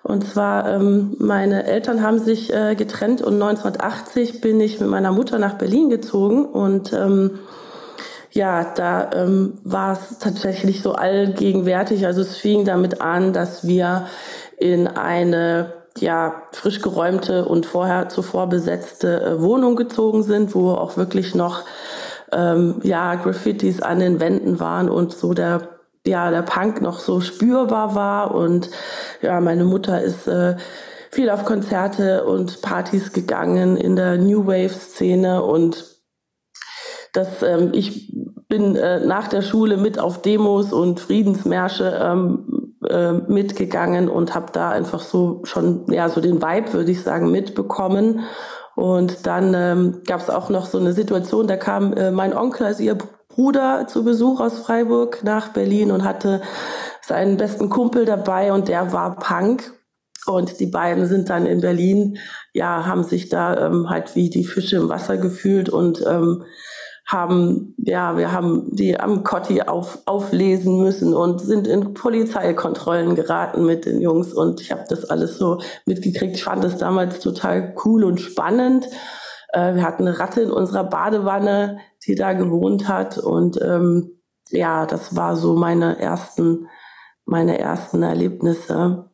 und 0.01 0.25
zwar, 0.25 0.69
ähm, 0.71 1.15
meine 1.19 1.65
Eltern 1.65 2.01
haben 2.01 2.19
sich 2.19 2.53
äh, 2.53 2.75
getrennt 2.75 3.21
und 3.21 3.33
1980 3.33 4.41
bin 4.41 4.61
ich 4.61 4.79
mit 4.79 4.89
meiner 4.89 5.11
Mutter 5.11 5.39
nach 5.39 5.57
Berlin 5.57 5.89
gezogen 5.89 6.45
und 6.45 6.93
ähm, 6.93 7.39
ja, 8.31 8.63
da 8.63 9.11
ähm, 9.13 9.59
war 9.63 9.93
es 9.93 10.17
tatsächlich 10.19 10.81
so 10.81 10.93
allgegenwärtig. 10.93 12.05
Also 12.05 12.21
es 12.21 12.37
fing 12.37 12.65
damit 12.65 12.99
an, 13.01 13.33
dass 13.33 13.67
wir 13.67 14.07
in 14.57 14.87
eine 14.87 15.82
ja 15.97 16.43
frisch 16.51 16.81
geräumte 16.81 17.45
und 17.45 17.65
vorher 17.65 18.09
zuvor 18.09 18.47
besetzte 18.47 19.21
äh, 19.21 19.41
Wohnung 19.41 19.75
gezogen 19.75 20.23
sind, 20.23 20.55
wo 20.55 20.71
auch 20.71 20.97
wirklich 20.97 21.35
noch 21.35 21.63
ähm, 22.31 22.79
ja 22.83 23.15
Graffitis 23.15 23.81
an 23.81 23.99
den 23.99 24.19
Wänden 24.19 24.59
waren 24.59 24.89
und 24.89 25.13
so 25.13 25.33
der 25.33 25.69
ja 26.05 26.31
der 26.31 26.41
Punk 26.41 26.81
noch 26.81 26.99
so 26.99 27.21
spürbar 27.21 27.95
war. 27.95 28.35
Und 28.35 28.69
ja 29.21 29.39
meine 29.39 29.65
Mutter 29.65 30.01
ist 30.01 30.27
äh, 30.27 30.57
viel 31.11 31.29
auf 31.29 31.45
Konzerte 31.45 32.25
und 32.25 32.61
Partys 32.61 33.13
gegangen 33.13 33.77
in 33.77 33.95
der 33.95 34.17
New 34.17 34.47
Wave 34.47 34.69
Szene 34.69 35.43
und 35.43 35.85
das 37.13 37.43
ähm, 37.43 37.69
ich 37.73 38.11
bin 38.49 38.75
äh, 38.75 39.05
nach 39.05 39.27
der 39.27 39.41
Schule 39.41 39.77
mit 39.77 39.99
auf 39.99 40.21
Demos 40.21 40.73
und 40.73 40.99
Friedensmärsche 40.99 41.99
ähm, 42.01 42.52
äh, 42.93 43.31
mitgegangen 43.31 44.07
und 44.07 44.35
habe 44.35 44.51
da 44.53 44.69
einfach 44.69 45.01
so 45.01 45.41
schon 45.43 45.85
ja 45.91 46.07
so 46.09 46.21
den 46.21 46.41
Vibe 46.41 46.73
würde 46.73 46.91
ich 46.91 47.01
sagen 47.01 47.31
mitbekommen 47.31 48.21
Und 48.75 49.27
dann 49.27 49.53
ähm, 49.53 50.01
gab 50.05 50.21
es 50.21 50.29
auch 50.29 50.49
noch 50.49 50.65
so 50.65 50.79
eine 50.79 50.93
Situation, 50.93 51.47
da 51.47 51.57
kam 51.57 51.93
äh, 51.93 52.11
mein 52.11 52.35
Onkel, 52.35 52.65
also 52.65 52.81
ihr 52.83 52.97
Bruder, 53.29 53.87
zu 53.87 54.03
Besuch 54.03 54.39
aus 54.39 54.59
Freiburg 54.59 55.23
nach 55.23 55.49
Berlin 55.49 55.91
und 55.91 56.03
hatte 56.03 56.41
seinen 57.01 57.37
besten 57.37 57.69
Kumpel 57.69 58.05
dabei 58.05 58.53
und 58.53 58.67
der 58.67 58.93
war 58.93 59.15
Punk. 59.17 59.73
Und 60.25 60.59
die 60.61 60.67
beiden 60.67 61.05
sind 61.05 61.29
dann 61.29 61.45
in 61.45 61.59
Berlin, 61.59 62.17
ja, 62.53 62.85
haben 62.85 63.03
sich 63.03 63.27
da 63.27 63.67
ähm, 63.67 63.89
halt 63.89 64.15
wie 64.15 64.29
die 64.29 64.45
Fische 64.45 64.77
im 64.77 64.87
Wasser 64.87 65.17
gefühlt 65.17 65.67
und 65.67 66.01
ähm, 66.07 66.45
haben, 67.05 67.75
ja, 67.77 68.17
wir 68.17 68.31
haben 68.31 68.75
die 68.75 68.99
am 68.99 69.23
Kotti 69.23 69.61
auf, 69.61 69.99
auflesen 70.05 70.81
müssen 70.81 71.13
und 71.13 71.41
sind 71.41 71.67
in 71.67 71.93
Polizeikontrollen 71.93 73.15
geraten 73.15 73.65
mit 73.65 73.85
den 73.85 73.99
Jungs 74.01 74.33
und 74.33 74.61
ich 74.61 74.71
habe 74.71 74.85
das 74.87 75.09
alles 75.09 75.37
so 75.37 75.59
mitgekriegt. 75.85 76.35
Ich 76.35 76.43
fand 76.43 76.63
das 76.63 76.77
damals 76.77 77.19
total 77.19 77.75
cool 77.83 78.05
und 78.05 78.21
spannend. 78.21 78.87
Äh, 79.49 79.75
wir 79.75 79.83
hatten 79.83 80.07
eine 80.07 80.17
Ratte 80.17 80.41
in 80.41 80.51
unserer 80.51 80.85
Badewanne, 80.85 81.79
die 82.07 82.15
da 82.15 82.33
gewohnt 82.33 82.87
hat 82.87 83.17
und 83.17 83.61
ähm, 83.61 84.21
ja, 84.49 84.85
das 84.85 85.15
war 85.15 85.35
so 85.35 85.55
meine 85.55 85.99
ersten, 85.99 86.67
meine 87.25 87.59
ersten 87.59 88.01
Erlebnisse. 88.01 89.09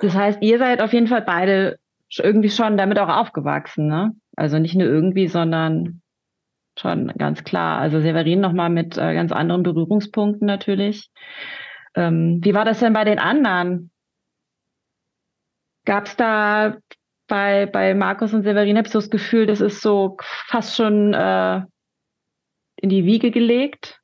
Das 0.00 0.14
heißt, 0.14 0.38
ihr 0.42 0.58
seid 0.58 0.80
auf 0.80 0.92
jeden 0.92 1.06
Fall 1.06 1.22
beide 1.22 1.78
irgendwie 2.18 2.50
schon 2.50 2.76
damit 2.76 2.98
auch 2.98 3.08
aufgewachsen, 3.08 3.86
ne? 3.88 4.12
Also 4.36 4.58
nicht 4.58 4.74
nur 4.74 4.86
irgendwie, 4.86 5.28
sondern 5.28 6.02
schon 6.78 7.08
ganz 7.18 7.44
klar. 7.44 7.80
Also 7.80 8.00
Severin 8.00 8.40
nochmal 8.40 8.70
mit 8.70 8.96
äh, 8.96 9.14
ganz 9.14 9.32
anderen 9.32 9.62
Berührungspunkten 9.62 10.46
natürlich. 10.46 11.10
Ähm, 11.94 12.40
wie 12.42 12.54
war 12.54 12.64
das 12.64 12.80
denn 12.80 12.92
bei 12.92 13.04
den 13.04 13.18
anderen? 13.18 13.90
Gab 15.84 16.06
es 16.06 16.16
da 16.16 16.76
bei, 17.28 17.66
bei 17.66 17.94
Markus 17.94 18.34
und 18.34 18.42
Severin, 18.42 18.76
habe 18.76 18.86
ich 18.86 18.92
so 18.92 18.98
das 18.98 19.10
Gefühl, 19.10 19.46
das 19.46 19.60
ist 19.60 19.80
so 19.80 20.16
fast 20.20 20.76
schon 20.76 21.14
äh, 21.14 21.62
in 22.76 22.88
die 22.88 23.04
Wiege 23.04 23.30
gelegt? 23.30 24.00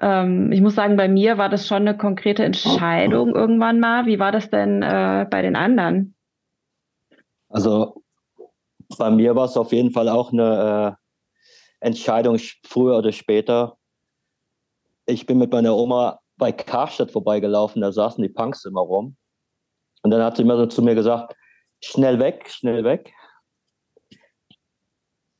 Ähm, 0.00 0.52
ich 0.52 0.60
muss 0.60 0.74
sagen, 0.74 0.96
bei 0.96 1.08
mir 1.08 1.38
war 1.38 1.48
das 1.48 1.66
schon 1.66 1.82
eine 1.82 1.96
konkrete 1.96 2.44
Entscheidung 2.44 3.34
irgendwann 3.34 3.80
mal. 3.80 4.06
Wie 4.06 4.18
war 4.18 4.32
das 4.32 4.50
denn 4.50 4.82
äh, 4.82 5.26
bei 5.30 5.42
den 5.42 5.56
anderen? 5.56 6.14
Also 7.48 8.02
bei 8.98 9.10
mir 9.10 9.36
war 9.36 9.44
es 9.44 9.56
auf 9.56 9.72
jeden 9.72 9.92
Fall 9.92 10.08
auch 10.08 10.32
eine 10.32 10.96
äh, 10.98 11.03
Entscheidung 11.84 12.38
früher 12.64 12.96
oder 12.98 13.12
später. 13.12 13.76
Ich 15.06 15.26
bin 15.26 15.38
mit 15.38 15.52
meiner 15.52 15.76
Oma 15.76 16.20
bei 16.36 16.50
Karstadt 16.50 17.10
vorbeigelaufen, 17.10 17.82
da 17.82 17.92
saßen 17.92 18.22
die 18.22 18.30
Punks 18.30 18.64
immer 18.64 18.80
rum. 18.80 19.16
Und 20.02 20.10
dann 20.10 20.22
hat 20.22 20.36
sie 20.36 20.42
immer 20.42 20.56
so 20.56 20.66
zu 20.66 20.82
mir 20.82 20.94
gesagt, 20.94 21.34
schnell 21.82 22.18
weg, 22.18 22.48
schnell 22.48 22.84
weg. 22.84 23.12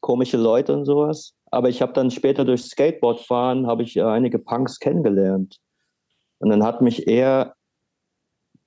Komische 0.00 0.36
Leute 0.36 0.74
und 0.74 0.84
sowas. 0.84 1.34
Aber 1.50 1.70
ich 1.70 1.80
habe 1.80 1.94
dann 1.94 2.10
später 2.10 2.44
durch 2.44 2.64
Skateboardfahren, 2.64 3.66
habe 3.66 3.82
ich 3.82 4.00
einige 4.02 4.38
Punks 4.38 4.78
kennengelernt. 4.78 5.58
Und 6.40 6.50
dann 6.50 6.62
hat 6.62 6.82
mich 6.82 7.06
eher 7.06 7.54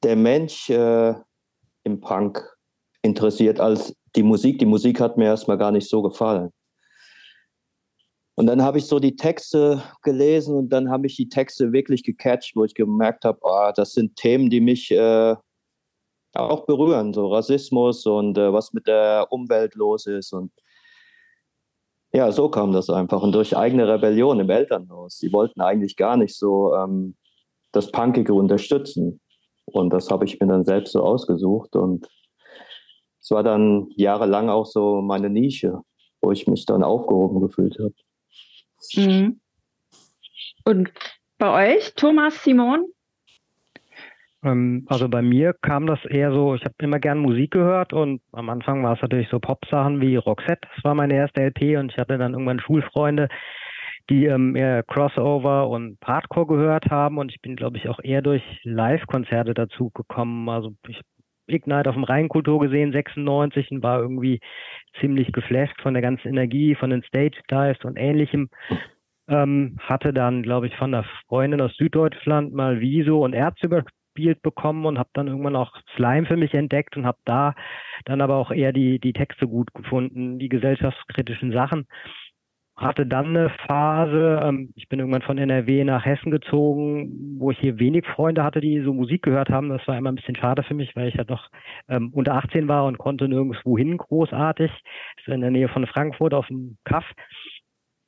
der 0.04 0.16
Mensch 0.16 0.70
äh, 0.70 1.14
im 1.84 2.00
Punk 2.02 2.44
interessiert 3.04 3.60
als 3.60 3.96
die 4.16 4.24
Musik. 4.24 4.58
Die 4.60 4.66
Musik 4.66 5.00
hat 5.00 5.18
mir 5.18 5.26
erstmal 5.26 5.58
gar 5.58 5.72
nicht 5.72 5.90
so 5.90 6.02
gefallen. 6.02 6.52
Und 8.40 8.46
dann 8.46 8.62
habe 8.62 8.78
ich 8.78 8.86
so 8.86 9.00
die 9.00 9.16
Texte 9.16 9.82
gelesen 10.04 10.56
und 10.56 10.70
dann 10.70 10.92
habe 10.92 11.08
ich 11.08 11.16
die 11.16 11.28
Texte 11.28 11.74
wirklich 11.74 12.04
gecatcht, 12.04 12.56
wo 12.56 12.66
ich 12.66 12.76
gemerkt 12.76 13.26
habe, 13.26 13.40
oh, 13.42 13.72
das 13.76 13.94
sind 13.94 14.16
Themen, 14.16 14.52
die 14.52 14.62
mich 14.62 14.92
äh, 14.92 15.36
auch 16.36 16.68
berühren, 16.68 17.14
so 17.14 17.34
Rassismus 17.34 18.06
und 18.06 18.38
äh, 18.38 18.54
was 18.54 18.74
mit 18.74 18.86
der 18.86 19.26
Umwelt 19.32 19.74
los 19.74 20.06
ist. 20.06 20.34
Und 20.34 20.52
ja, 22.14 22.32
so 22.32 22.48
kam 22.48 22.74
das 22.74 22.92
einfach. 22.92 23.24
Und 23.24 23.32
durch 23.34 23.58
eigene 23.58 23.88
Rebellion 23.88 24.40
im 24.40 24.52
Elternhaus. 24.52 25.18
Die 25.18 25.34
wollten 25.34 25.60
eigentlich 25.62 25.96
gar 25.96 26.16
nicht 26.16 26.38
so 26.38 26.76
ähm, 26.76 27.16
das 27.72 27.92
Punkige 27.92 28.36
unterstützen. 28.36 29.20
Und 29.66 29.92
das 29.92 30.12
habe 30.12 30.26
ich 30.26 30.40
mir 30.40 30.46
dann 30.46 30.64
selbst 30.64 30.94
so 30.94 31.02
ausgesucht. 31.02 31.76
Und 31.76 32.08
es 33.20 33.32
war 33.32 33.42
dann 33.42 33.88
jahrelang 33.96 34.50
auch 34.50 34.68
so 34.68 35.02
meine 35.02 35.32
Nische, 35.32 35.82
wo 36.22 36.32
ich 36.32 36.46
mich 36.46 36.68
dann 36.68 36.84
aufgehoben 36.84 37.42
gefühlt 37.42 37.80
habe. 37.80 37.96
Mhm. 38.96 39.40
Und 40.66 40.92
bei 41.38 41.76
euch, 41.76 41.94
Thomas, 41.96 42.44
Simon? 42.44 42.86
Ähm, 44.44 44.86
also 44.88 45.10
bei 45.10 45.22
mir 45.22 45.54
kam 45.54 45.88
das 45.88 46.04
eher 46.06 46.32
so, 46.32 46.56
ich 46.56 46.64
habe 46.64 46.76
immer 46.80 47.00
gern 47.00 47.20
Musik 47.20 47.52
gehört 47.52 47.94
und 47.94 48.22
am 48.32 48.50
Anfang 48.50 48.84
war 48.84 48.94
es 48.94 49.02
natürlich 49.02 49.30
so 49.30 49.40
Pop-Sachen 49.40 50.02
wie 50.02 50.16
Roxette, 50.16 50.68
das 50.76 50.84
war 50.84 50.94
meine 50.96 51.16
erste 51.16 51.42
LP 51.42 51.78
und 51.78 51.92
ich 51.92 51.98
hatte 51.98 52.18
dann 52.18 52.34
irgendwann 52.34 52.60
Schulfreunde, 52.60 53.30
die 54.10 54.26
ähm, 54.26 54.56
eher 54.56 54.84
Crossover 54.84 55.70
und 55.70 55.98
Hardcore 56.04 56.48
gehört 56.48 56.90
haben 56.90 57.18
und 57.18 57.32
ich 57.32 57.42
bin, 57.42 57.56
glaube 57.56 57.78
ich, 57.78 57.90
auch 57.90 58.00
eher 58.02 58.22
durch 58.22 58.44
Live-Konzerte 58.64 59.54
dazu 59.54 59.90
gekommen. 59.90 60.48
Also 60.50 60.76
ich 60.88 61.02
Ignite 61.48 61.90
auf 61.90 61.96
dem 61.96 62.04
Rheinkultur 62.04 62.60
gesehen, 62.60 62.92
96, 62.92 63.72
und 63.72 63.84
war 63.84 64.00
irgendwie 64.00 64.40
ziemlich 65.00 65.32
geflasht 65.32 65.82
von 65.82 65.94
der 65.94 66.02
ganzen 66.02 66.30
Energie, 66.30 66.76
von 66.76 66.90
den 66.90 67.04
Stage 67.04 67.42
Dives 67.50 67.84
und 67.84 67.98
ähnlichem. 67.98 68.50
Ähm, 69.30 69.78
hatte 69.82 70.14
dann, 70.14 70.44
glaube 70.44 70.68
ich, 70.68 70.76
von 70.76 70.94
einer 70.94 71.06
Freundin 71.28 71.62
aus 71.62 71.76
Süddeutschland 71.76 72.54
mal 72.54 72.80
Wieso 72.80 73.24
und 73.24 73.34
Erz 73.34 73.62
überspielt 73.62 74.42
bekommen 74.42 74.86
und 74.86 74.98
habe 74.98 75.10
dann 75.14 75.28
irgendwann 75.28 75.56
auch 75.56 75.74
Slime 75.96 76.26
für 76.26 76.38
mich 76.38 76.54
entdeckt 76.54 76.96
und 76.98 77.06
habe 77.06 77.20
da 77.26 77.54
dann 78.06 78.22
aber 78.22 78.36
auch 78.36 78.52
eher 78.52 78.72
die, 78.72 79.00
die 79.00 79.14
Texte 79.14 79.48
gut 79.48 79.74
gefunden, 79.74 80.40
die 80.40 80.50
gesellschaftskritischen 80.50 81.52
Sachen 81.52 81.88
hatte 82.78 83.08
dann 83.08 83.28
eine 83.28 83.50
Phase, 83.68 84.40
ähm, 84.44 84.72
ich 84.76 84.88
bin 84.88 85.00
irgendwann 85.00 85.24
von 85.24 85.40
NRW 85.40 85.84
nach 85.84 86.06
Hessen 86.06 86.30
gezogen, 86.30 87.36
wo 87.40 87.50
ich 87.50 87.58
hier 87.58 87.80
wenig 87.80 88.06
Freunde 88.06 88.44
hatte, 88.44 88.62
die 88.62 88.82
so 88.82 88.94
Musik 88.94 89.24
gehört 89.24 89.50
haben. 89.50 89.70
Das 89.70 89.88
war 89.88 89.98
immer 89.98 90.12
ein 90.12 90.16
bisschen 90.16 90.36
schade 90.36 90.62
für 90.62 90.76
mich, 90.76 90.96
weil 90.96 91.08
ich 91.08 91.18
halt 91.18 91.30
noch 91.30 91.50
ähm, 91.90 92.12
unter 92.14 92.36
18 92.36 92.68
war 92.68 92.86
und 92.86 93.00
konnte 93.00 93.28
nirgendwo 93.28 93.78
hin 93.78 93.98
großartig. 93.98 94.72
Das 94.72 95.28
ist 95.28 95.34
in 95.34 95.42
der 95.42 95.50
Nähe 95.50 95.70
von 95.70 95.88
Frankfurt 95.88 96.36
auf 96.36 96.48
dem 96.48 96.78
Kaff. 96.84 97.06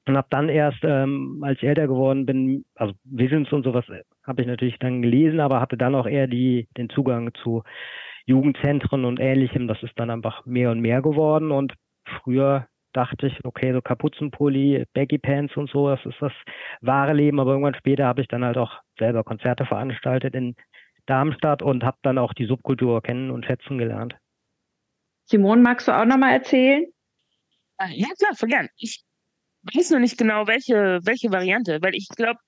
Und 0.07 0.17
habe 0.17 0.27
dann 0.29 0.49
erst, 0.49 0.79
ähm, 0.83 1.39
als 1.43 1.57
ich 1.61 1.67
älter 1.67 1.88
geworden 1.88 2.25
bin, 2.25 2.65
also 2.75 2.93
Visions 3.03 3.51
und 3.51 3.63
sowas 3.63 3.88
äh, 3.89 4.03
habe 4.23 4.41
ich 4.41 4.47
natürlich 4.47 4.79
dann 4.79 5.01
gelesen, 5.01 5.39
aber 5.39 5.61
hatte 5.61 5.77
dann 5.77 5.95
auch 5.95 6.07
eher 6.07 6.27
die, 6.27 6.67
den 6.77 6.89
Zugang 6.89 7.31
zu 7.43 7.63
Jugendzentren 8.25 9.05
und 9.05 9.19
ähnlichem. 9.19 9.67
Das 9.67 9.81
ist 9.81 9.93
dann 9.97 10.11
einfach 10.11 10.45
mehr 10.45 10.69
und 10.71 10.79
mehr 10.79 11.01
geworden. 11.01 11.51
Und 11.51 11.73
früher 12.05 12.67
dachte 12.93 13.27
ich, 13.27 13.46
okay, 13.46 13.74
so 13.74 13.81
Kapuzenpulli, 13.81 14.86
Baggy 14.93 15.17
Pants 15.17 15.55
und 15.55 15.69
so, 15.69 15.89
das 15.89 16.03
ist 16.05 16.22
das 16.22 16.34
wahre 16.81 17.13
Leben. 17.13 17.39
Aber 17.39 17.51
irgendwann 17.51 17.75
später 17.75 18.05
habe 18.05 18.22
ich 18.22 18.27
dann 18.27 18.43
halt 18.43 18.58
auch 18.58 18.81
selber 18.98 19.24
Konzerte 19.24 19.65
veranstaltet 19.65 20.36
in 20.36 20.55
Darmstadt 21.05 21.62
und 21.62 21.84
habe 21.84 21.98
dann 22.01 22.17
auch 22.17 22.34
die 22.34 22.46
Subkultur 22.46 23.01
kennen 23.01 23.31
und 23.31 23.46
schätzen 23.46 23.77
gelernt. 23.77 24.15
Simon, 25.25 25.62
magst 25.62 25.88
du 25.88 25.91
auch 25.91 26.05
nochmal 26.05 26.34
erzählen? 26.34 26.86
Ah, 27.77 27.89
ja, 27.91 28.08
klar, 28.17 28.36
voll 28.36 28.50
gern. 28.50 28.67
Ich 28.77 29.03
weiß 29.74 29.91
noch 29.91 30.00
nicht 30.00 30.17
genau, 30.17 30.48
welche, 30.48 31.00
welche 31.03 31.31
Variante, 31.31 31.79
weil 31.81 31.96
ich 31.96 32.10
glaube, 32.10 32.39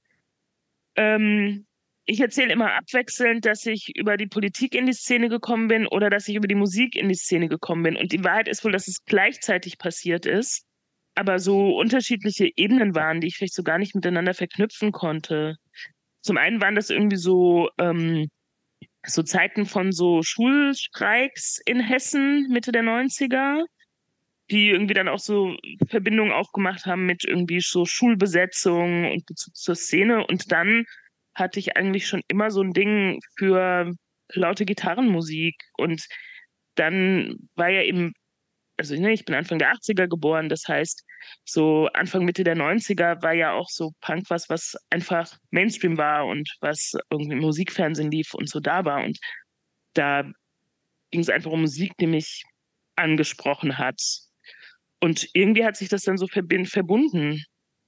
ähm, 0.95 1.65
ich 2.12 2.20
erzähle 2.20 2.51
immer 2.51 2.74
abwechselnd, 2.74 3.46
dass 3.46 3.65
ich 3.65 3.96
über 3.96 4.18
die 4.18 4.27
Politik 4.27 4.75
in 4.75 4.86
die 4.86 4.94
Szene 4.94 5.30
gekommen 5.30 5.70
bin 5.70 5.88
oder 5.88 6.10
dass 6.10 6.27
ich 6.27 6.36
über 6.36 6.48
die 6.48 6.56
Musik 6.56 6.98
in 6.98 7.08
die 7.08 7.15
Szene 7.15 7.48
gekommen 7.48 7.84
bin. 7.84 7.96
Und 7.96 8.12
die 8.12 8.22
Wahrheit 8.22 8.50
ist 8.50 8.65
wohl, 8.65 8.74
dass 8.74 8.89
es 8.89 9.06
gleichzeitig 9.06 9.77
passiert 9.77 10.25
ist, 10.25 10.65
aber 11.15 11.39
so 11.39 11.77
unterschiedliche 11.77 12.50
Ebenen 12.58 12.96
waren, 12.96 13.22
die 13.22 13.27
ich 13.27 13.38
vielleicht 13.38 13.53
so 13.53 13.63
gar 13.63 13.77
nicht 13.77 13.96
miteinander 13.96 14.34
verknüpfen 14.34 14.91
konnte. 14.91 15.56
Zum 16.20 16.36
einen 16.36 16.60
waren 16.60 16.75
das 16.75 16.89
irgendwie 16.89 17.15
so, 17.15 17.70
ähm, 17.77 18.30
so 19.06 19.24
Zeiten 19.24 19.65
von 19.65 19.94
so 19.94 20.22
Schulstreiks 20.22 21.62
in 21.65 21.80
Hessen 21.80 22.48
Mitte 22.50 22.74
der 22.74 22.84
90er, 22.84 23.63
die 24.51 24.70
irgendwie 24.70 24.96
dann 24.96 25.08
auch 25.08 25.20
so 25.20 25.56
Verbindungen 25.88 26.34
aufgemacht 26.34 26.86
haben 26.86 27.06
mit 27.06 27.24
irgendwie 27.24 27.62
so 27.62 27.86
Schulbesetzung 27.86 29.10
und 29.10 29.25
Bezug 29.25 29.56
zur 29.56 29.75
Szene. 29.75 30.27
Und 30.27 30.51
dann 30.51 30.86
hatte 31.35 31.59
ich 31.59 31.77
eigentlich 31.77 32.07
schon 32.07 32.21
immer 32.27 32.51
so 32.51 32.61
ein 32.61 32.73
Ding 32.73 33.19
für 33.38 33.93
laute 34.33 34.65
Gitarrenmusik. 34.65 35.55
Und 35.77 36.05
dann 36.75 37.35
war 37.55 37.69
ja 37.69 37.83
eben, 37.83 38.13
also 38.77 38.95
ne, 38.95 39.11
ich 39.11 39.25
bin 39.25 39.35
Anfang 39.35 39.59
der 39.59 39.73
80er 39.73 40.07
geboren, 40.07 40.50
das 40.50 40.67
heißt, 40.67 41.03
so 41.45 41.88
Anfang 41.93 42.25
Mitte 42.25 42.43
der 42.43 42.55
90er 42.55 43.21
war 43.21 43.33
ja 43.33 43.53
auch 43.53 43.69
so 43.69 43.91
Punk 44.01 44.25
was, 44.29 44.50
was 44.50 44.75
einfach 44.89 45.38
Mainstream 45.51 45.97
war 45.97 46.25
und 46.25 46.50
was 46.61 46.93
irgendwie 47.09 47.33
im 47.33 47.39
Musikfernsehen 47.39 48.11
lief 48.11 48.33
und 48.33 48.50
so 48.50 48.59
da 48.59 48.85
war. 48.85 49.03
Und 49.03 49.19
da 49.93 50.23
ging 51.11 51.21
es 51.21 51.29
einfach 51.29 51.51
um 51.51 51.61
Musik, 51.61 51.93
die 52.00 52.07
mich 52.07 52.43
angesprochen 52.95 53.77
hat. 53.77 54.01
Und 55.00 55.27
irgendwie 55.33 55.65
hat 55.65 55.75
sich 55.77 55.89
das 55.89 56.03
dann 56.03 56.17
so 56.17 56.27
verbunden. 56.27 57.43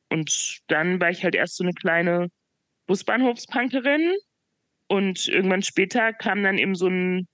Und 0.09 0.59
dann 0.67 0.99
war 0.99 1.09
ich 1.09 1.23
halt 1.23 1.35
erst 1.35 1.57
so 1.57 1.63
eine 1.63 1.73
kleine 1.73 2.29
Busbahnhofspunkerin. 2.87 4.13
Und 4.87 5.27
irgendwann 5.27 5.63
später 5.63 6.13
kam 6.13 6.43
dann 6.43 6.57
eben 6.57 6.75
so 6.75 6.87
ein 6.87 7.27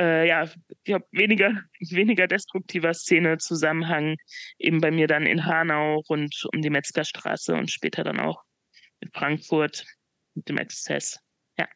äh, 0.00 0.26
ja, 0.28 0.44
ich 0.44 0.84
glaube, 0.84 1.06
weniger, 1.12 1.52
weniger 1.90 2.26
destruktiver 2.26 2.94
Szene 2.94 3.38
Zusammenhang 3.38 4.16
eben 4.58 4.80
bei 4.80 4.90
mir 4.90 5.06
dann 5.06 5.26
in 5.26 5.44
Hanau 5.46 6.02
rund 6.08 6.46
um 6.52 6.62
die 6.62 6.70
Metzgerstraße 6.70 7.54
und 7.54 7.70
später 7.70 8.04
dann 8.04 8.20
auch 8.20 8.42
in 9.00 9.10
Frankfurt 9.10 9.84
mit 10.34 10.48
dem 10.48 10.58
Exzess. 10.58 11.20
Ja. 11.58 11.66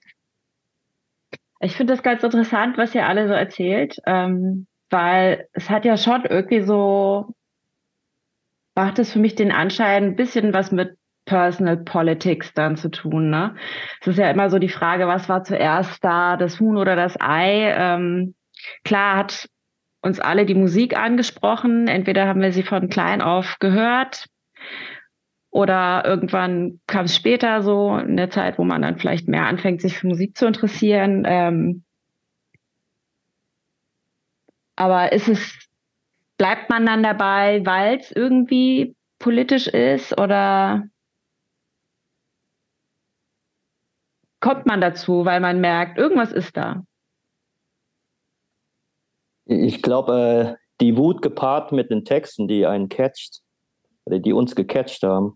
Ich 1.60 1.76
finde 1.76 1.94
das 1.94 2.02
ganz 2.02 2.22
interessant, 2.22 2.78
was 2.78 2.94
ihr 2.94 3.06
alle 3.06 3.28
so 3.28 3.34
erzählt, 3.34 3.96
ähm, 4.06 4.66
weil 4.90 5.48
es 5.52 5.68
hat 5.70 5.84
ja 5.84 5.96
schon 5.96 6.25
irgendwie 6.25 6.62
so, 6.62 7.34
macht 8.75 8.98
es 8.98 9.12
für 9.12 9.18
mich 9.18 9.34
den 9.34 9.52
Anschein, 9.52 10.04
ein 10.04 10.16
bisschen 10.16 10.52
was 10.52 10.70
mit 10.70 10.96
Personal 11.26 11.76
Politics 11.76 12.54
dann 12.54 12.76
zu 12.76 12.90
tun. 12.90 13.30
Ne? 13.30 13.54
Es 14.00 14.06
ist 14.06 14.18
ja 14.18 14.30
immer 14.30 14.49
so 14.49 14.59
die 14.59 14.68
Frage, 14.68 15.06
was 15.06 15.28
war 15.28 15.45
zuerst 15.45 16.02
da, 16.02 16.37
das 16.37 16.59
Huhn 16.59 16.78
oder 16.78 16.97
das 16.97 17.21
Ei? 17.21 17.73
Ähm, 17.76 18.35
klar 18.85 19.16
hat 19.18 19.49
uns 20.00 20.21
alle 20.21 20.47
die 20.47 20.54
Musik 20.54 20.97
angesprochen. 20.97 21.88
Entweder 21.88 22.26
haben 22.26 22.40
wir 22.40 22.52
sie 22.52 22.62
von 22.62 22.88
klein 22.88 23.21
auf 23.21 23.56
gehört 23.59 24.26
oder 25.50 26.04
irgendwann 26.04 26.80
kam 26.87 27.06
es 27.06 27.16
später 27.16 27.62
so 27.62 27.97
in 27.97 28.16
der 28.16 28.30
Zeit, 28.30 28.59
wo 28.59 28.64
man 28.64 28.83
dann 28.83 28.99
vielleicht 28.99 29.26
mehr 29.26 29.47
anfängt, 29.47 29.80
sich 29.80 29.99
für 29.99 30.06
Musik 30.06 30.37
zu 30.37 30.47
interessieren. 30.47 31.25
Ähm, 31.26 31.85
aber 34.76 35.12
ist 35.12 35.28
es, 35.28 35.68
bleibt 36.37 36.68
man 36.68 36.85
dann 36.85 37.02
dabei, 37.02 37.64
weil 37.64 37.97
es 37.97 38.12
irgendwie 38.12 38.95
politisch 39.18 39.66
ist 39.66 40.21
oder 40.21 40.85
kommt 44.47 44.65
man 44.65 44.81
dazu, 44.81 45.25
weil 45.25 45.41
man 45.41 45.61
merkt, 45.61 45.99
irgendwas 45.99 46.31
ist 46.31 46.57
da? 46.57 46.85
Ich 49.45 49.83
glaube, 49.83 50.57
äh, 50.61 50.65
die 50.81 50.97
Wut 50.97 51.21
gepaart 51.21 51.73
mit 51.73 51.91
den 51.91 52.05
Texten, 52.05 52.47
die 52.47 52.65
einen 52.65 52.88
catcht, 52.88 53.43
die 54.07 54.33
uns 54.33 54.55
gecatcht 54.55 55.03
haben, 55.03 55.35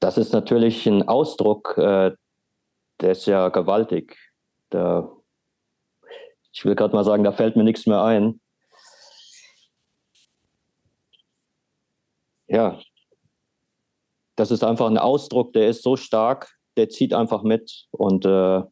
das 0.00 0.18
ist 0.18 0.32
natürlich 0.32 0.84
ein 0.86 1.06
Ausdruck, 1.06 1.78
äh, 1.78 2.10
der 3.00 3.12
ist 3.12 3.26
ja 3.26 3.50
gewaltig. 3.50 4.18
Da, 4.70 5.08
ich 6.52 6.64
will 6.64 6.74
gerade 6.74 6.92
mal 6.92 7.04
sagen, 7.04 7.22
da 7.22 7.30
fällt 7.30 7.54
mir 7.54 7.62
nichts 7.62 7.86
mehr 7.86 8.02
ein. 8.02 8.40
Ja, 12.48 12.80
das 14.34 14.50
ist 14.50 14.64
einfach 14.64 14.88
ein 14.88 14.98
Ausdruck, 14.98 15.52
der 15.52 15.68
ist 15.68 15.84
so 15.84 15.96
stark, 15.96 16.56
der 16.76 16.88
zieht 16.88 17.14
einfach 17.14 17.42
mit. 17.42 17.86
Und 17.90 18.24
äh, 18.24 18.62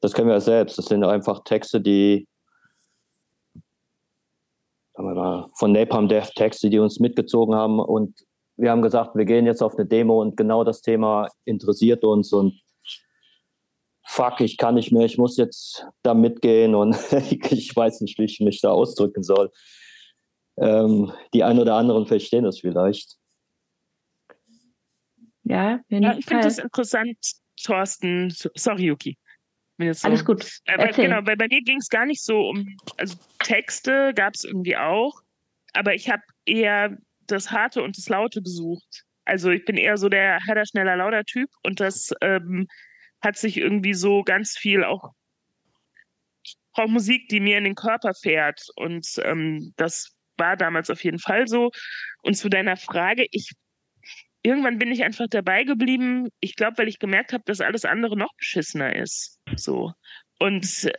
das 0.00 0.12
kennen 0.12 0.28
wir 0.28 0.34
ja 0.34 0.40
selbst. 0.40 0.78
Das 0.78 0.86
sind 0.86 1.04
einfach 1.04 1.44
Texte, 1.44 1.80
die 1.80 2.28
mal, 5.02 5.48
von 5.54 5.72
Napalm 5.72 6.08
Death 6.08 6.34
Texte, 6.34 6.70
die 6.70 6.78
uns 6.78 7.00
mitgezogen 7.00 7.54
haben. 7.54 7.80
Und 7.80 8.20
wir 8.56 8.70
haben 8.70 8.82
gesagt, 8.82 9.16
wir 9.16 9.24
gehen 9.24 9.46
jetzt 9.46 9.62
auf 9.62 9.74
eine 9.76 9.86
Demo 9.86 10.20
und 10.20 10.36
genau 10.36 10.64
das 10.64 10.80
Thema 10.80 11.28
interessiert 11.44 12.04
uns 12.04 12.32
und 12.32 12.60
fuck, 14.06 14.40
ich 14.40 14.58
kann 14.58 14.76
nicht 14.76 14.92
mehr, 14.92 15.06
ich 15.06 15.18
muss 15.18 15.36
jetzt 15.36 15.86
da 16.02 16.14
mitgehen 16.14 16.74
und 16.74 16.96
ich 17.50 17.74
weiß 17.74 18.02
nicht, 18.02 18.18
wie 18.18 18.24
ich 18.24 18.40
mich 18.40 18.60
da 18.60 18.70
ausdrücken 18.70 19.22
soll. 19.22 19.50
Ähm, 20.56 21.12
die 21.32 21.42
einen 21.42 21.58
oder 21.58 21.74
anderen 21.74 22.06
verstehen 22.06 22.44
das 22.44 22.60
vielleicht. 22.60 23.16
Ja, 25.44 25.80
ja 25.88 26.16
ich 26.18 26.26
finde 26.26 26.44
das 26.44 26.58
interessant, 26.58 27.18
Thorsten. 27.62 28.30
Sorry, 28.54 28.86
Yuki. 28.86 29.16
So. 29.78 30.06
Alles 30.06 30.24
gut. 30.24 30.60
Aber 30.66 30.88
genau, 30.88 31.18
weil 31.24 31.36
bei 31.36 31.48
mir 31.48 31.60
ging 31.62 31.78
es 31.78 31.88
gar 31.88 32.06
nicht 32.06 32.22
so 32.22 32.48
um, 32.48 32.76
also 32.96 33.16
Texte 33.40 34.12
gab 34.14 34.34
es 34.34 34.44
irgendwie 34.44 34.76
auch, 34.76 35.20
aber 35.72 35.94
ich 35.94 36.08
habe 36.08 36.22
eher 36.46 36.96
das 37.26 37.50
Harte 37.50 37.82
und 37.82 37.98
das 37.98 38.08
Laute 38.08 38.40
gesucht. 38.40 39.04
Also 39.24 39.50
ich 39.50 39.64
bin 39.64 39.76
eher 39.76 39.96
so 39.96 40.08
der 40.08 40.38
Herder, 40.46 40.64
schneller, 40.64 40.96
lauter 40.96 41.24
Typ 41.24 41.50
und 41.64 41.80
das 41.80 42.12
ähm, 42.20 42.68
hat 43.20 43.36
sich 43.36 43.56
irgendwie 43.56 43.94
so 43.94 44.22
ganz 44.22 44.56
viel 44.56 44.84
auch. 44.84 45.12
Ich 46.44 46.56
brauche 46.72 46.90
Musik, 46.90 47.28
die 47.28 47.40
mir 47.40 47.58
in 47.58 47.64
den 47.64 47.74
Körper 47.74 48.12
fährt 48.14 48.60
und 48.76 49.06
ähm, 49.24 49.72
das 49.76 50.14
war 50.36 50.56
damals 50.56 50.88
auf 50.90 51.02
jeden 51.02 51.18
Fall 51.18 51.48
so. 51.48 51.70
Und 52.22 52.34
zu 52.34 52.48
deiner 52.48 52.76
Frage, 52.76 53.26
ich 53.30 53.50
irgendwann 54.44 54.78
bin 54.78 54.92
ich 54.92 55.02
einfach 55.02 55.26
dabei 55.28 55.64
geblieben. 55.64 56.28
Ich 56.40 56.54
glaube, 56.54 56.78
weil 56.78 56.88
ich 56.88 56.98
gemerkt 57.00 57.32
habe, 57.32 57.42
dass 57.46 57.60
alles 57.60 57.84
andere 57.84 58.16
noch 58.16 58.32
beschissener 58.36 58.94
ist. 58.94 59.40
So. 59.56 59.92
Und 60.38 60.92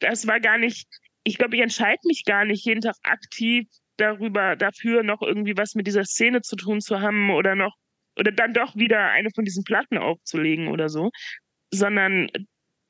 das 0.00 0.26
war 0.26 0.40
gar 0.40 0.58
nicht, 0.58 0.88
ich 1.22 1.38
glaube, 1.38 1.56
ich 1.56 1.62
entscheide 1.62 2.00
mich 2.04 2.24
gar 2.24 2.44
nicht 2.44 2.64
jeden 2.64 2.80
Tag 2.80 2.96
aktiv 3.02 3.68
darüber, 3.98 4.56
dafür 4.56 5.02
noch 5.02 5.22
irgendwie 5.22 5.56
was 5.56 5.74
mit 5.74 5.86
dieser 5.86 6.04
Szene 6.04 6.40
zu 6.40 6.56
tun 6.56 6.80
zu 6.80 7.00
haben 7.00 7.30
oder 7.30 7.54
noch, 7.54 7.74
oder 8.18 8.32
dann 8.32 8.54
doch 8.54 8.74
wieder 8.76 9.10
eine 9.10 9.30
von 9.34 9.44
diesen 9.44 9.64
Platten 9.64 9.98
aufzulegen 9.98 10.68
oder 10.68 10.88
so, 10.88 11.10
sondern 11.70 12.28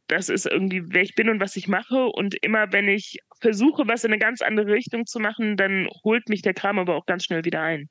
das 0.09 0.29
ist 0.29 0.47
irgendwie, 0.47 0.83
wer 0.87 1.03
ich 1.03 1.17
bin 1.17 1.29
und 1.29 1.41
was 1.41 1.57
ich 1.57 1.67
mache. 1.67 2.07
Und 2.07 2.37
immer 2.45 2.73
wenn 2.73 2.87
ich 2.89 3.19
versuche, 3.41 3.89
was 3.89 4.05
in 4.05 4.13
eine 4.13 4.21
ganz 4.21 4.41
andere 4.41 4.73
Richtung 4.73 5.05
zu 5.05 5.19
machen, 5.19 5.57
dann 5.57 5.89
holt 6.05 6.29
mich 6.29 6.43
der 6.43 6.55
Kram 6.55 6.79
aber 6.79 6.95
auch 6.95 7.07
ganz 7.07 7.25
schnell 7.25 7.45
wieder 7.45 7.63
ein. 7.63 7.89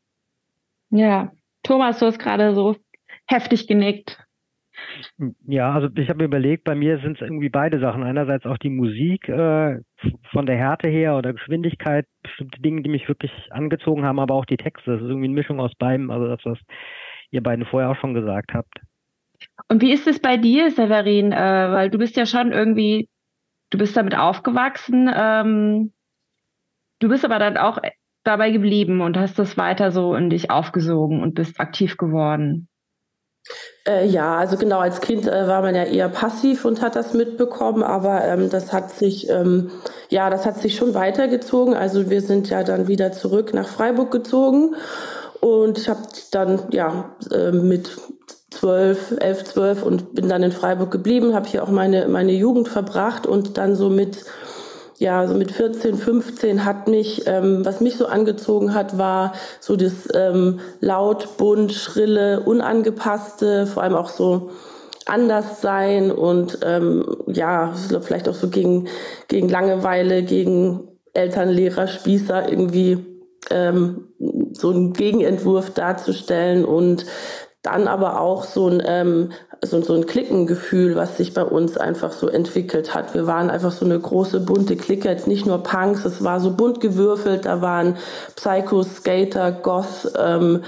Ja, 0.91 1.33
Thomas, 1.65 1.99
du 1.99 2.05
hast 2.05 2.19
gerade 2.19 2.53
so 2.53 2.75
heftig 3.27 3.67
genickt. 3.67 4.19
Ja, 5.47 5.73
also 5.73 5.87
ich 5.95 6.09
habe 6.09 6.23
überlegt, 6.23 6.63
bei 6.63 6.75
mir 6.75 6.99
sind 6.99 7.15
es 7.15 7.21
irgendwie 7.21 7.49
beide 7.49 7.79
Sachen. 7.79 8.03
Einerseits 8.03 8.45
auch 8.45 8.57
die 8.57 8.69
Musik 8.69 9.27
äh, 9.29 9.79
von 10.31 10.45
der 10.45 10.57
Härte 10.57 10.87
her 10.87 11.17
oder 11.17 11.33
Geschwindigkeit, 11.33 12.05
bestimmte 12.21 12.61
Dinge, 12.61 12.81
die 12.83 12.89
mich 12.89 13.07
wirklich 13.07 13.31
angezogen 13.51 14.03
haben, 14.05 14.19
aber 14.19 14.35
auch 14.35 14.45
die 14.45 14.57
Texte. 14.57 14.91
Das 14.91 15.01
ist 15.01 15.07
irgendwie 15.07 15.25
eine 15.25 15.33
Mischung 15.33 15.59
aus 15.59 15.73
beidem, 15.75 16.11
also 16.11 16.27
das, 16.27 16.39
was 16.43 16.59
ihr 17.31 17.41
beiden 17.41 17.65
vorher 17.65 17.89
auch 17.89 17.95
schon 17.95 18.13
gesagt 18.13 18.53
habt. 18.53 18.79
Und 19.69 19.81
wie 19.81 19.91
ist 19.91 20.07
es 20.07 20.19
bei 20.19 20.37
dir, 20.37 20.69
Severin? 20.69 21.31
Äh, 21.31 21.71
weil 21.71 21.89
du 21.89 21.97
bist 21.97 22.15
ja 22.15 22.25
schon 22.25 22.51
irgendwie, 22.51 23.09
du 23.71 23.77
bist 23.77 23.97
damit 23.97 24.15
aufgewachsen. 24.15 25.09
Ähm, 25.13 25.93
du 26.99 27.09
bist 27.09 27.25
aber 27.25 27.39
dann 27.39 27.57
auch 27.57 27.79
dabei 28.25 28.51
geblieben 28.51 29.01
und 29.01 29.17
hast 29.17 29.39
das 29.39 29.57
weiter 29.57 29.91
so 29.91 30.15
in 30.15 30.29
dich 30.29 30.51
aufgesogen 30.51 31.21
und 31.21 31.35
bist 31.35 31.59
aktiv 31.59 31.97
geworden? 31.97 32.67
Äh, 33.87 34.07
ja, 34.07 34.37
also 34.37 34.57
genau, 34.57 34.79
als 34.79 35.01
Kind 35.01 35.27
äh, 35.27 35.47
war 35.47 35.61
man 35.61 35.75
ja 35.75 35.83
eher 35.83 36.09
passiv 36.09 36.65
und 36.65 36.81
hat 36.81 36.95
das 36.95 37.13
mitbekommen, 37.13 37.83
aber 37.83 38.23
ähm, 38.25 38.49
das 38.49 38.73
hat 38.73 38.91
sich, 38.91 39.29
ähm, 39.29 39.69
ja, 40.09 40.29
das 40.31 40.45
hat 40.45 40.57
sich 40.57 40.75
schon 40.75 40.95
weitergezogen. 40.95 41.75
Also 41.75 42.09
wir 42.09 42.21
sind 42.21 42.49
ja 42.49 42.63
dann 42.63 42.87
wieder 42.87 43.11
zurück 43.11 43.53
nach 43.53 43.67
Freiburg 43.67 44.09
gezogen 44.11 44.75
und 45.41 45.77
ich 45.77 45.87
habe 45.87 46.01
dann 46.31 46.61
ja 46.71 47.15
äh, 47.31 47.51
mit 47.51 47.95
zwölf, 48.49 49.13
elf, 49.19 49.43
zwölf 49.43 49.83
und 49.83 50.15
bin 50.15 50.27
dann 50.27 50.41
in 50.41 50.51
Freiburg 50.51 50.89
geblieben, 50.89 51.35
habe 51.35 51.47
hier 51.47 51.61
auch 51.61 51.69
meine, 51.69 52.07
meine 52.07 52.31
Jugend 52.31 52.67
verbracht 52.67 53.27
und 53.27 53.57
dann 53.57 53.75
so 53.75 53.89
mit 53.89 54.25
ja, 54.97 55.27
so 55.27 55.33
mit 55.33 55.51
14, 55.51 55.95
15 55.95 56.63
hat 56.65 56.87
mich, 56.87 57.23
ähm, 57.27 57.65
was 57.65 57.81
mich 57.81 57.97
so 57.97 58.05
angezogen 58.05 58.73
hat, 58.73 58.97
war 58.97 59.33
so 59.59 59.75
das 59.75 60.07
ähm, 60.13 60.59
laut, 60.79 61.37
bunt, 61.37 61.73
schrille, 61.73 62.41
unangepasste, 62.41 63.67
vor 63.67 63.83
allem 63.83 63.95
auch 63.95 64.09
so 64.09 64.51
anders 65.05 65.61
sein 65.61 66.11
und 66.11 66.59
ähm, 66.63 67.05
ja, 67.27 67.73
vielleicht 68.01 68.27
auch 68.27 68.33
so 68.33 68.49
gegen, 68.49 68.87
gegen 69.27 69.49
Langeweile, 69.49 70.23
gegen 70.23 70.87
Eltern, 71.13 71.49
Lehrer, 71.49 71.87
Spießer 71.87 72.49
irgendwie 72.49 73.05
ähm, 73.51 74.07
so 74.53 74.71
einen 74.71 74.93
Gegenentwurf 74.93 75.71
darzustellen 75.71 76.65
und 76.65 77.05
dann 77.65 77.87
aber 77.87 78.19
auch 78.19 78.43
so 78.43 78.67
ein, 78.67 78.81
ähm, 78.85 79.31
so, 79.61 79.81
so 79.81 79.95
ein 79.95 80.05
Klickengefühl, 80.05 80.95
was 80.95 81.17
sich 81.17 81.33
bei 81.33 81.43
uns 81.43 81.77
einfach 81.77 82.11
so 82.11 82.27
entwickelt 82.27 82.93
hat. 82.93 83.13
Wir 83.13 83.27
waren 83.27 83.49
einfach 83.49 83.71
so 83.71 83.85
eine 83.85 83.99
große 83.99 84.39
bunte 84.39 84.75
Clique, 84.75 85.09
jetzt 85.09 85.27
nicht 85.27 85.45
nur 85.45 85.63
Punks, 85.63 86.05
es 86.05 86.23
war 86.23 86.39
so 86.39 86.51
bunt 86.51 86.81
gewürfelt, 86.81 87.45
da 87.45 87.61
waren 87.61 87.95
Psychos, 88.35 88.97
Skater, 88.97 89.51
Goth, 89.51 90.11
ähm, 90.17 90.61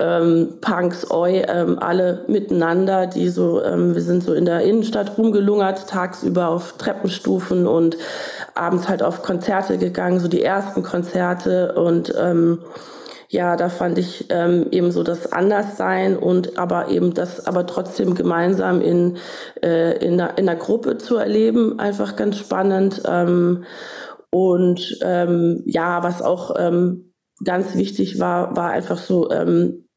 ähm, 0.00 0.54
Punks, 0.60 1.10
Oi, 1.10 1.44
ähm, 1.46 1.78
alle 1.78 2.24
miteinander, 2.26 3.06
die 3.06 3.28
so, 3.28 3.62
ähm, 3.62 3.94
wir 3.94 4.02
sind 4.02 4.24
so 4.24 4.32
in 4.34 4.44
der 4.44 4.62
Innenstadt 4.62 5.16
rumgelungert, 5.16 5.88
tagsüber 5.88 6.48
auf 6.48 6.74
Treppenstufen 6.78 7.66
und 7.66 7.96
abends 8.54 8.88
halt 8.88 9.02
auf 9.02 9.22
Konzerte 9.22 9.78
gegangen, 9.78 10.18
so 10.18 10.28
die 10.28 10.42
ersten 10.42 10.82
Konzerte. 10.82 11.74
Und 11.74 12.12
ähm, 12.18 12.58
ja, 13.34 13.56
da 13.56 13.68
fand 13.68 13.98
ich 13.98 14.26
ähm, 14.28 14.68
eben 14.70 14.92
so 14.92 15.02
das 15.02 15.32
Anderssein 15.32 16.16
und 16.16 16.56
aber 16.56 16.88
eben 16.88 17.14
das 17.14 17.48
aber 17.48 17.66
trotzdem 17.66 18.14
gemeinsam 18.14 18.80
in, 18.80 19.16
äh, 19.60 19.98
in, 19.98 20.20
einer, 20.20 20.38
in 20.38 20.48
einer 20.48 20.56
Gruppe 20.56 20.98
zu 20.98 21.16
erleben, 21.16 21.80
einfach 21.80 22.14
ganz 22.14 22.38
spannend. 22.38 23.02
Ähm, 23.04 23.64
und 24.30 24.98
ähm, 25.02 25.64
ja, 25.66 26.04
was 26.04 26.22
auch 26.22 26.54
ähm, 26.56 27.12
ganz 27.44 27.74
wichtig 27.74 28.20
war, 28.20 28.56
war 28.56 28.70
einfach 28.70 28.98
so, 28.98 29.28
ähm, 29.32 29.88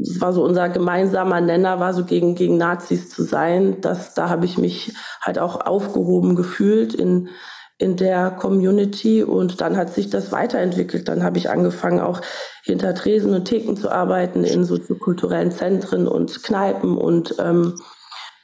es 0.00 0.18
war 0.22 0.32
so 0.32 0.42
unser 0.42 0.70
gemeinsamer 0.70 1.42
Nenner, 1.42 1.80
war 1.80 1.92
so 1.92 2.06
gegen, 2.06 2.36
gegen 2.36 2.56
Nazis 2.56 3.10
zu 3.10 3.22
sein. 3.22 3.82
Das, 3.82 4.14
da 4.14 4.30
habe 4.30 4.46
ich 4.46 4.56
mich 4.56 4.94
halt 5.20 5.38
auch 5.38 5.66
aufgehoben 5.66 6.36
gefühlt 6.36 6.94
in, 6.94 7.28
in 7.78 7.96
der 7.96 8.32
Community 8.32 9.22
und 9.22 9.60
dann 9.60 9.76
hat 9.76 9.94
sich 9.94 10.10
das 10.10 10.32
weiterentwickelt. 10.32 11.06
Dann 11.08 11.22
habe 11.22 11.38
ich 11.38 11.48
angefangen, 11.48 12.00
auch 12.00 12.20
hinter 12.64 12.94
Tresen 12.94 13.32
und 13.32 13.44
Theken 13.44 13.76
zu 13.76 13.90
arbeiten 13.90 14.42
in 14.42 14.64
soziokulturellen 14.64 15.52
Zentren 15.52 16.08
und 16.08 16.42
Kneipen 16.42 16.98
und 16.98 17.36
ähm, 17.38 17.76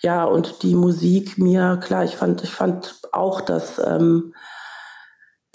ja, 0.01 0.25
und 0.25 0.63
die 0.63 0.75
Musik 0.75 1.39
mir, 1.39 1.81
klar, 1.83 2.05
ich 2.05 2.15
fand, 2.15 2.45
ich 2.45 2.51
fand 2.51 3.01
auch, 3.13 3.41
dass 3.41 3.79
ähm, 3.79 4.35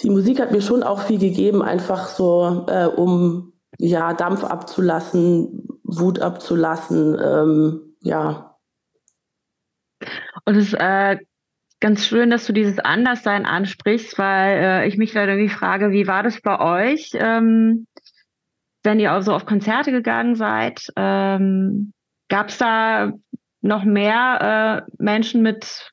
die 0.01 0.09
Musik 0.09 0.41
hat 0.41 0.51
mir 0.51 0.61
schon 0.61 0.83
auch 0.83 1.01
viel 1.01 1.19
gegeben, 1.19 1.61
einfach 1.61 2.09
so, 2.09 2.65
äh, 2.67 2.85
um 2.87 3.53
ja, 3.77 4.13
Dampf 4.13 4.43
abzulassen, 4.43 5.67
Wut 5.83 6.19
abzulassen, 6.19 7.17
ähm, 7.23 7.95
ja. 8.01 8.57
Und 10.45 10.55
es 10.55 10.73
äh, 10.73 11.17
ganz 11.79 12.05
schön, 12.05 12.29
dass 12.29 12.45
du 12.45 12.53
dieses 12.53 12.79
Anderssein 12.79 13.45
ansprichst, 13.45 14.17
weil 14.17 14.57
äh, 14.57 14.87
ich 14.87 14.97
mich 14.97 15.13
dann 15.13 15.29
irgendwie 15.29 15.49
frage, 15.49 15.91
wie 15.91 16.07
war 16.07 16.23
das 16.23 16.41
bei 16.41 16.59
euch, 16.59 17.11
ähm, 17.13 17.87
wenn 18.83 18.99
ihr 18.99 19.13
auch 19.13 19.21
so 19.21 19.33
auf 19.33 19.45
Konzerte 19.45 19.91
gegangen 19.91 20.35
seid? 20.35 20.87
Ähm, 20.95 21.93
Gab 22.29 22.49
es 22.49 22.59
da 22.59 23.11
noch 23.61 23.83
mehr 23.83 24.85
äh, 24.87 24.91
Menschen 25.03 25.41
mit 25.41 25.91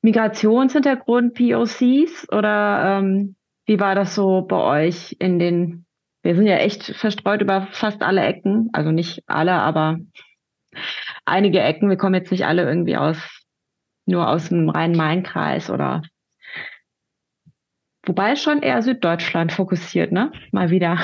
Migrationshintergrund, 0.00 1.34
POCs? 1.34 2.28
Oder 2.32 2.98
ähm, 2.98 3.36
wie 3.66 3.78
war 3.78 3.94
das 3.94 4.14
so 4.14 4.42
bei 4.42 4.56
euch 4.56 5.16
in 5.18 5.38
den, 5.38 5.84
wir 6.22 6.34
sind 6.34 6.46
ja 6.46 6.56
echt 6.56 6.84
verstreut 6.96 7.42
über 7.42 7.68
fast 7.72 8.02
alle 8.02 8.22
Ecken, 8.22 8.70
also 8.72 8.90
nicht 8.90 9.22
alle, 9.26 9.52
aber 9.52 9.98
einige 11.26 11.60
Ecken. 11.60 11.90
Wir 11.90 11.98
kommen 11.98 12.14
jetzt 12.14 12.32
nicht 12.32 12.46
alle 12.46 12.62
irgendwie 12.64 12.96
aus, 12.96 13.41
nur 14.06 14.28
aus 14.28 14.48
dem 14.48 14.68
Rhein-Main-Kreis 14.68 15.70
oder 15.70 16.02
Wobei 18.04 18.34
schon 18.34 18.62
eher 18.62 18.82
Süddeutschland 18.82 19.52
fokussiert, 19.52 20.10
ne? 20.10 20.32
Mal 20.50 20.70
wieder. 20.70 20.98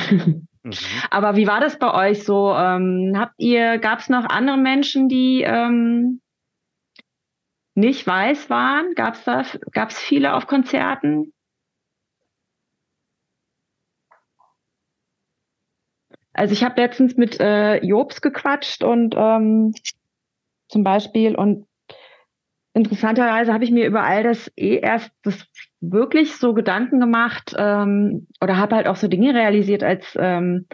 Mhm. 0.64 0.72
Aber 1.10 1.36
wie 1.36 1.46
war 1.46 1.60
das 1.60 1.78
bei 1.78 2.10
euch 2.10 2.24
so? 2.24 2.52
Ähm, 2.52 3.14
habt 3.16 3.34
ihr, 3.38 3.78
gab 3.78 4.00
es 4.00 4.08
noch 4.08 4.24
andere 4.24 4.56
Menschen, 4.56 5.08
die 5.08 5.42
ähm, 5.42 6.20
nicht 7.76 8.04
weiß 8.04 8.50
waren? 8.50 8.94
Gab 8.96 9.14
es 9.14 9.22
da, 9.22 9.44
gab 9.70 9.90
es 9.90 9.98
viele 10.00 10.34
auf 10.34 10.48
Konzerten? 10.48 11.32
Also 16.32 16.52
ich 16.52 16.64
habe 16.64 16.80
letztens 16.80 17.16
mit 17.16 17.38
äh, 17.38 17.76
Jobs 17.84 18.20
gequatscht 18.20 18.82
und 18.82 19.14
ähm, 19.16 19.74
zum 20.68 20.82
Beispiel 20.82 21.36
und 21.36 21.67
interessanterweise 22.78 23.52
habe 23.52 23.64
ich 23.64 23.70
mir 23.70 23.86
über 23.86 24.04
all 24.04 24.22
das 24.22 24.50
eh 24.56 24.76
erst 24.76 25.10
das 25.22 25.46
wirklich 25.80 26.36
so 26.36 26.54
Gedanken 26.54 27.00
gemacht 27.00 27.54
ähm, 27.58 28.26
oder 28.40 28.56
habe 28.56 28.76
halt 28.76 28.86
auch 28.86 28.96
so 28.96 29.08
Dinge 29.08 29.34
realisiert, 29.34 29.82
als 29.82 30.16
ähm, 30.18 30.66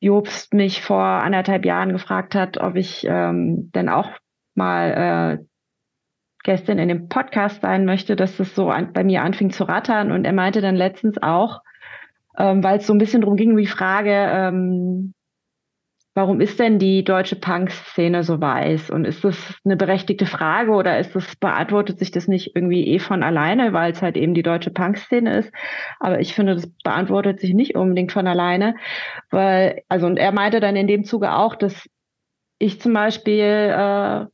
Jobst 0.00 0.54
mich 0.54 0.82
vor 0.82 1.02
anderthalb 1.02 1.66
Jahren 1.66 1.92
gefragt 1.92 2.34
hat, 2.34 2.58
ob 2.58 2.76
ich 2.76 3.06
ähm, 3.06 3.70
denn 3.74 3.90
auch 3.90 4.10
mal 4.54 5.38
äh, 5.38 5.44
Gästin 6.42 6.78
in 6.78 6.88
dem 6.88 7.08
Podcast 7.08 7.60
sein 7.60 7.84
möchte, 7.84 8.16
dass 8.16 8.38
das 8.38 8.54
so 8.54 8.70
an, 8.70 8.94
bei 8.94 9.04
mir 9.04 9.22
anfing 9.22 9.50
zu 9.50 9.64
rattern. 9.64 10.10
Und 10.10 10.24
er 10.24 10.32
meinte 10.32 10.62
dann 10.62 10.74
letztens 10.74 11.22
auch, 11.22 11.60
ähm, 12.38 12.64
weil 12.64 12.78
es 12.78 12.86
so 12.86 12.94
ein 12.94 12.98
bisschen 12.98 13.20
darum 13.20 13.36
ging, 13.36 13.56
die 13.58 13.66
Frage, 13.66 14.10
ähm, 14.10 15.12
warum 16.20 16.42
ist 16.42 16.60
denn 16.60 16.78
die 16.78 17.02
deutsche 17.02 17.34
Punk-Szene 17.34 18.24
so 18.24 18.42
weiß? 18.42 18.90
Und 18.90 19.06
ist 19.06 19.24
das 19.24 19.54
eine 19.64 19.78
berechtigte 19.78 20.26
Frage 20.26 20.72
oder 20.72 20.98
ist 20.98 21.16
das, 21.16 21.34
beantwortet 21.36 21.98
sich 21.98 22.10
das 22.10 22.28
nicht 22.28 22.54
irgendwie 22.54 22.88
eh 22.88 22.98
von 22.98 23.22
alleine, 23.22 23.72
weil 23.72 23.92
es 23.92 24.02
halt 24.02 24.18
eben 24.18 24.34
die 24.34 24.42
deutsche 24.42 24.70
Punk-Szene 24.70 25.38
ist? 25.38 25.50
Aber 25.98 26.20
ich 26.20 26.34
finde, 26.34 26.56
das 26.56 26.70
beantwortet 26.84 27.40
sich 27.40 27.54
nicht 27.54 27.74
unbedingt 27.74 28.12
von 28.12 28.26
alleine, 28.26 28.74
weil, 29.30 29.82
also, 29.88 30.06
und 30.06 30.18
er 30.18 30.32
meinte 30.32 30.60
dann 30.60 30.76
in 30.76 30.86
dem 30.86 31.04
Zuge 31.04 31.32
auch, 31.32 31.54
dass 31.56 31.88
ich 32.58 32.82
zum 32.82 32.92
Beispiel, 32.92 33.42
äh, 33.42 34.26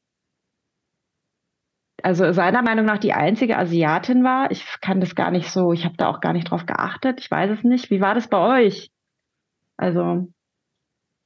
also 2.03 2.33
seiner 2.33 2.63
Meinung 2.63 2.85
nach 2.85 2.99
die 2.99 3.13
einzige 3.13 3.57
Asiatin 3.59 4.25
war. 4.25 4.51
Ich 4.51 4.65
kann 4.81 4.99
das 4.99 5.15
gar 5.15 5.31
nicht 5.31 5.53
so, 5.53 5.73
ich 5.73 5.85
habe 5.85 5.97
da 5.97 6.09
auch 6.09 6.21
gar 6.21 6.33
nicht 6.33 6.51
drauf 6.51 6.67
geachtet. 6.67 7.21
Ich 7.21 7.31
weiß 7.31 7.51
es 7.53 7.63
nicht. 7.63 7.91
Wie 7.91 8.01
war 8.01 8.17
das 8.17 8.27
bei 8.29 8.65
euch? 8.65 8.91
Also 9.77 10.27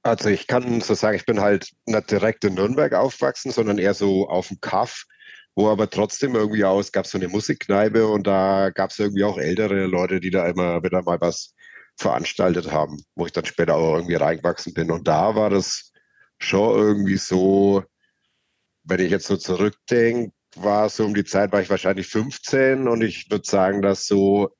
also 0.02 0.28
ich 0.28 0.46
kann 0.46 0.80
so 0.80 0.94
sagen, 0.94 1.16
ich 1.16 1.26
bin 1.26 1.40
halt 1.40 1.70
nicht 1.86 2.10
direkt 2.10 2.44
in 2.44 2.54
Nürnberg 2.54 2.92
aufgewachsen, 2.94 3.52
sondern 3.52 3.78
eher 3.78 3.94
so 3.94 4.28
auf 4.28 4.48
dem 4.48 4.60
Kaff, 4.60 5.04
wo 5.54 5.68
aber 5.68 5.90
trotzdem 5.90 6.34
irgendwie 6.34 6.64
aus, 6.64 6.92
gab 6.92 7.04
es 7.04 7.10
so 7.12 7.18
eine 7.18 7.28
Musikkneipe 7.28 8.06
und 8.06 8.26
da 8.26 8.70
gab 8.70 8.90
es 8.90 8.98
irgendwie 8.98 9.24
auch 9.24 9.38
ältere 9.38 9.86
Leute, 9.86 10.20
die 10.20 10.30
da 10.30 10.46
immer 10.46 10.82
wieder 10.82 11.02
mal 11.02 11.20
was 11.20 11.54
veranstaltet 11.96 12.72
haben, 12.72 13.02
wo 13.14 13.26
ich 13.26 13.32
dann 13.32 13.44
später 13.44 13.76
auch 13.76 13.96
irgendwie 13.96 14.14
reingewachsen 14.14 14.72
bin. 14.74 14.90
Und 14.90 15.06
da 15.06 15.34
war 15.34 15.50
das 15.50 15.92
schon 16.38 16.78
irgendwie 16.78 17.18
so, 17.18 17.84
wenn 18.84 19.00
ich 19.00 19.10
jetzt 19.10 19.26
so 19.26 19.36
zurückdenke, 19.36 20.32
war 20.56 20.88
so 20.88 21.04
um 21.04 21.14
die 21.14 21.24
Zeit, 21.24 21.52
war 21.52 21.60
ich 21.60 21.70
wahrscheinlich 21.70 22.08
15 22.08 22.88
und 22.88 23.02
ich 23.02 23.30
würde 23.30 23.44
sagen, 23.48 23.82
dass 23.82 24.06
so 24.06 24.50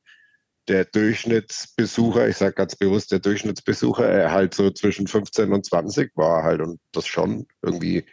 der 0.68 0.84
Durchschnittsbesucher, 0.84 2.28
ich 2.28 2.36
sage 2.36 2.54
ganz 2.54 2.76
bewusst 2.76 3.12
der 3.12 3.18
Durchschnittsbesucher, 3.18 4.06
er 4.06 4.30
halt 4.30 4.54
so 4.54 4.70
zwischen 4.70 5.06
15 5.06 5.52
und 5.52 5.66
20 5.66 6.12
war 6.16 6.44
halt 6.44 6.60
und 6.60 6.80
das 6.92 7.06
schon 7.06 7.46
irgendwie 7.62 8.04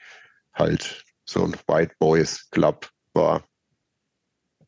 halt 0.54 1.04
so 1.26 1.44
ein 1.44 1.56
White 1.68 1.96
Boys 2.00 2.50
Club 2.50 2.90
war. 3.14 3.44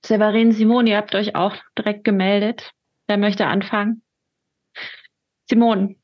Severin 0.06 0.52
Simon, 0.52 0.88
ihr 0.88 0.98
habt 0.98 1.16
euch 1.16 1.36
auch 1.36 1.56
direkt 1.78 2.04
gemeldet. 2.04 2.72
Wer 3.08 3.18
möchte 3.18 3.48
anfangen? 3.48 4.04
Simon. 5.50 5.96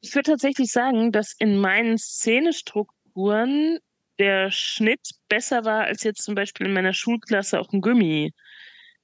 Ich 0.00 0.14
würde 0.14 0.32
tatsächlich 0.32 0.70
sagen, 0.70 1.12
dass 1.12 1.34
in 1.38 1.58
meinen 1.58 1.98
Szenestrukturen 1.98 3.78
der 4.18 4.50
Schnitt 4.50 5.10
besser 5.28 5.64
war 5.64 5.84
als 5.84 6.02
jetzt 6.02 6.22
zum 6.22 6.34
Beispiel 6.34 6.66
in 6.66 6.72
meiner 6.72 6.92
Schulklasse 6.92 7.60
auf 7.60 7.68
dem 7.68 7.80
Gummi. 7.80 8.32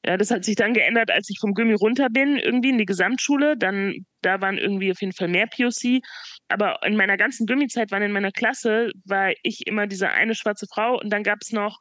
Ja, 0.05 0.17
das 0.17 0.33
hat 0.33 0.45
sich 0.45 0.57
dann 0.57 0.75
geändert, 0.75 1.13
als 1.13 1.31
ich 1.31 1.39
vom 1.41 1.55
Gummi 1.55 1.75
runter 1.75 2.09
bin, 2.11 2.37
irgendwie 2.37 2.71
in 2.71 2.79
die 2.79 2.87
Gesamtschule. 2.87 3.57
Dann, 3.57 4.05
da 4.21 4.41
waren 4.41 4.59
irgendwie 4.59 4.91
auf 4.91 5.01
jeden 5.01 5.13
Fall 5.13 5.29
mehr 5.29 5.47
POC. 5.47 6.01
Aber 6.49 6.81
in 6.85 6.97
meiner 6.97 7.17
ganzen 7.17 7.47
Gummi-Zeit 7.47 7.93
waren 7.93 8.03
in 8.03 8.13
meiner 8.13 8.33
Klasse, 8.33 8.91
war 9.05 9.33
ich 9.43 9.67
immer 9.67 9.87
diese 9.87 10.11
eine 10.11 10.35
schwarze 10.35 10.67
Frau 10.67 10.99
und 11.01 11.11
dann 11.11 11.23
gab 11.23 11.39
es 11.41 11.53
noch 11.53 11.79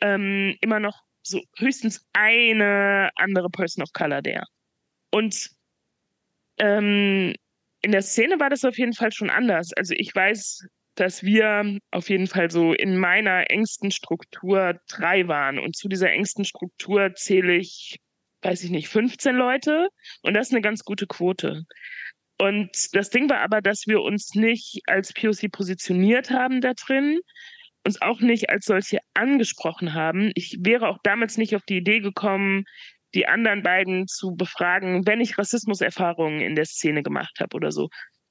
ähm, 0.00 0.56
immer 0.60 0.80
noch 0.80 1.02
so 1.22 1.40
höchstens 1.56 2.04
eine 2.12 3.10
andere 3.14 3.48
Person 3.48 3.84
of 3.84 3.92
Color 3.92 4.22
der. 4.22 4.44
Und 5.12 5.50
ähm, 6.58 7.34
in 7.82 7.92
der 7.92 8.02
Szene 8.02 8.40
war 8.40 8.50
das 8.50 8.64
auf 8.64 8.76
jeden 8.76 8.92
Fall 8.92 9.12
schon 9.12 9.30
anders. 9.30 9.72
Also 9.76 9.94
ich 9.96 10.14
weiß, 10.14 10.66
dass 10.94 11.22
wir 11.22 11.78
auf 11.90 12.10
jeden 12.10 12.26
Fall 12.26 12.50
so 12.50 12.72
in 12.72 12.98
meiner 12.98 13.50
engsten 13.50 13.90
Struktur 13.90 14.80
drei 14.88 15.26
waren. 15.28 15.58
Und 15.58 15.76
zu 15.76 15.88
dieser 15.88 16.10
engsten 16.10 16.44
Struktur 16.44 17.14
zähle 17.14 17.56
ich, 17.56 17.98
weiß 18.42 18.64
ich 18.64 18.70
nicht, 18.70 18.88
15 18.88 19.34
Leute. 19.34 19.88
Und 20.22 20.34
das 20.34 20.48
ist 20.48 20.52
eine 20.52 20.62
ganz 20.62 20.84
gute 20.84 21.06
Quote. 21.06 21.64
Und 22.38 22.94
das 22.94 23.10
Ding 23.10 23.30
war 23.30 23.40
aber, 23.40 23.60
dass 23.62 23.86
wir 23.86 24.02
uns 24.02 24.34
nicht 24.34 24.80
als 24.86 25.12
POC 25.12 25.50
positioniert 25.50 26.30
haben 26.30 26.60
da 26.60 26.72
drin, 26.74 27.20
uns 27.84 28.00
auch 28.02 28.20
nicht 28.20 28.50
als 28.50 28.66
solche 28.66 28.98
angesprochen 29.14 29.94
haben. 29.94 30.32
Ich 30.34 30.58
wäre 30.60 30.88
auch 30.88 30.98
damals 31.02 31.38
nicht 31.38 31.54
auf 31.56 31.62
die 31.62 31.78
Idee 31.78 32.00
gekommen, 32.00 32.64
die 33.14 33.26
anderen 33.26 33.62
beiden 33.62 34.06
zu 34.08 34.34
befragen, 34.34 35.06
wenn 35.06 35.20
ich 35.20 35.38
Rassismuserfahrungen 35.38 36.40
in 36.40 36.54
der 36.54 36.64
Szene 36.64 37.02
gemacht 37.02 37.38
habe 37.40 37.56
oder 37.56 37.70
so. 37.70 37.88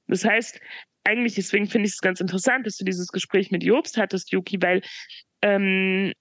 Das 0.08 0.24
heißt, 0.24 0.60
eigentlich, 1.04 1.34
deswegen 1.34 1.66
finde 1.66 1.86
ich 1.86 1.94
es 1.94 2.00
ganz 2.00 2.20
interessant, 2.20 2.66
dass 2.66 2.76
du 2.76 2.84
dieses 2.84 3.08
Gespräch 3.08 3.50
mit 3.50 3.64
Jobst 3.64 3.96
hattest, 3.96 4.32
Yuki, 4.32 4.60
weil 4.60 4.82
ähm, 5.42 6.12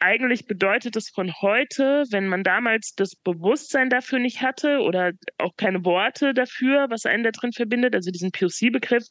eigentlich 0.00 0.46
bedeutet 0.46 0.96
es 0.96 1.10
von 1.10 1.32
heute, 1.42 2.04
wenn 2.10 2.26
man 2.26 2.42
damals 2.42 2.94
das 2.96 3.14
Bewusstsein 3.16 3.90
dafür 3.90 4.18
nicht 4.18 4.40
hatte 4.40 4.80
oder 4.80 5.12
auch 5.38 5.54
keine 5.56 5.84
Worte 5.84 6.32
dafür, 6.32 6.86
was 6.88 7.04
einen 7.04 7.22
da 7.22 7.30
drin 7.30 7.52
verbindet, 7.52 7.94
also 7.94 8.10
diesen 8.10 8.32
POC-Begriff, 8.32 9.04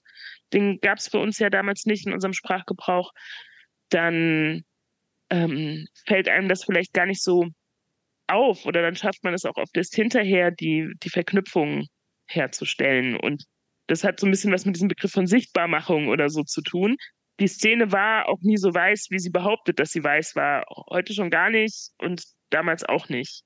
den 0.51 0.79
gab 0.81 0.97
es 0.97 1.07
für 1.07 1.19
uns 1.19 1.37
ja 1.37 1.51
damals 1.51 1.85
nicht 1.85 2.07
in 2.07 2.13
unserem 2.13 2.33
Sprachgebrauch, 2.33 3.11
dann 3.89 4.63
ähm, 5.29 5.87
fällt 6.07 6.27
einem 6.27 6.49
das 6.49 6.63
vielleicht 6.63 6.93
gar 6.93 7.05
nicht 7.05 7.21
so 7.21 7.47
auf 8.25 8.65
oder 8.65 8.81
dann 8.81 8.95
schafft 8.95 9.23
man 9.23 9.35
es 9.35 9.45
auch 9.45 9.57
oft 9.57 9.77
erst 9.77 9.95
hinterher, 9.95 10.49
die, 10.49 10.91
die 11.03 11.09
Verknüpfung 11.09 11.85
herzustellen. 12.27 13.15
Und 13.15 13.45
das 13.89 14.03
hat 14.03 14.19
so 14.19 14.27
ein 14.27 14.31
bisschen 14.31 14.53
was 14.53 14.65
mit 14.65 14.75
diesem 14.75 14.87
Begriff 14.87 15.11
von 15.11 15.27
Sichtbarmachung 15.27 16.07
oder 16.07 16.29
so 16.29 16.43
zu 16.43 16.61
tun. 16.61 16.95
Die 17.39 17.47
Szene 17.47 17.91
war 17.91 18.29
auch 18.29 18.39
nie 18.41 18.57
so 18.57 18.73
weiß, 18.73 19.07
wie 19.09 19.19
sie 19.19 19.31
behauptet, 19.31 19.79
dass 19.79 19.91
sie 19.91 20.03
weiß 20.03 20.35
war. 20.35 20.65
Heute 20.89 21.13
schon 21.13 21.29
gar 21.29 21.49
nicht 21.49 21.91
und 21.97 22.23
damals 22.49 22.83
auch 22.83 23.09
nicht. 23.09 23.43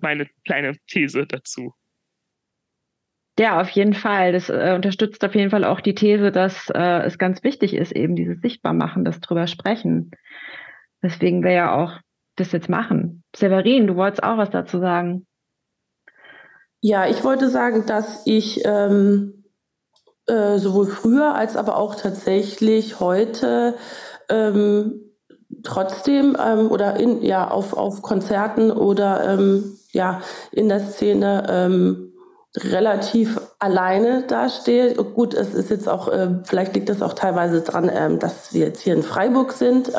Meine 0.00 0.26
kleine 0.44 0.76
These 0.88 1.26
dazu. 1.26 1.74
Ja, 3.38 3.60
auf 3.60 3.70
jeden 3.70 3.94
Fall. 3.94 4.32
Das 4.32 4.48
äh, 4.48 4.72
unterstützt 4.74 5.24
auf 5.24 5.34
jeden 5.34 5.50
Fall 5.50 5.64
auch 5.64 5.80
die 5.80 5.94
These, 5.94 6.32
dass 6.32 6.68
äh, 6.70 7.02
es 7.04 7.16
ganz 7.16 7.44
wichtig 7.44 7.74
ist, 7.74 7.92
eben 7.92 8.16
dieses 8.16 8.40
Sichtbarmachen, 8.40 9.04
das 9.04 9.20
drüber 9.20 9.46
sprechen. 9.46 10.10
Deswegen 11.02 11.42
wäre 11.42 11.54
ja 11.54 11.74
auch 11.74 12.00
das 12.36 12.52
jetzt 12.52 12.68
machen. 12.68 13.22
Severin, 13.36 13.86
du 13.86 13.96
wolltest 13.96 14.22
auch 14.22 14.36
was 14.36 14.50
dazu 14.50 14.80
sagen. 14.80 15.26
Ja, 16.80 17.06
ich 17.06 17.22
wollte 17.24 17.50
sagen, 17.50 17.84
dass 17.86 18.22
ich 18.24 18.62
ähm, 18.64 19.44
äh, 20.26 20.58
sowohl 20.58 20.86
früher 20.86 21.34
als 21.34 21.56
aber 21.56 21.76
auch 21.76 21.94
tatsächlich 21.94 23.00
heute 23.00 23.74
ähm, 24.30 25.00
trotzdem 25.62 26.36
ähm, 26.42 26.70
oder 26.70 26.98
in, 26.98 27.22
ja, 27.22 27.50
auf, 27.50 27.74
auf 27.74 28.00
Konzerten 28.00 28.70
oder 28.70 29.28
ähm, 29.28 29.76
ja, 29.92 30.22
in 30.52 30.68
der 30.68 30.80
Szene 30.80 31.46
ähm, 31.50 32.12
relativ 32.56 33.40
alleine 33.58 34.22
dastehe. 34.26 34.94
Gut, 34.94 35.34
es 35.34 35.54
ist 35.54 35.70
jetzt 35.70 35.88
auch, 35.88 36.08
äh, 36.08 36.38
vielleicht 36.44 36.74
liegt 36.74 36.88
das 36.88 37.02
auch 37.02 37.12
teilweise 37.12 37.60
dran, 37.60 37.90
ähm, 37.92 38.18
dass 38.18 38.54
wir 38.54 38.66
jetzt 38.66 38.80
hier 38.80 38.94
in 38.94 39.02
Freiburg 39.02 39.52
sind. 39.52 39.92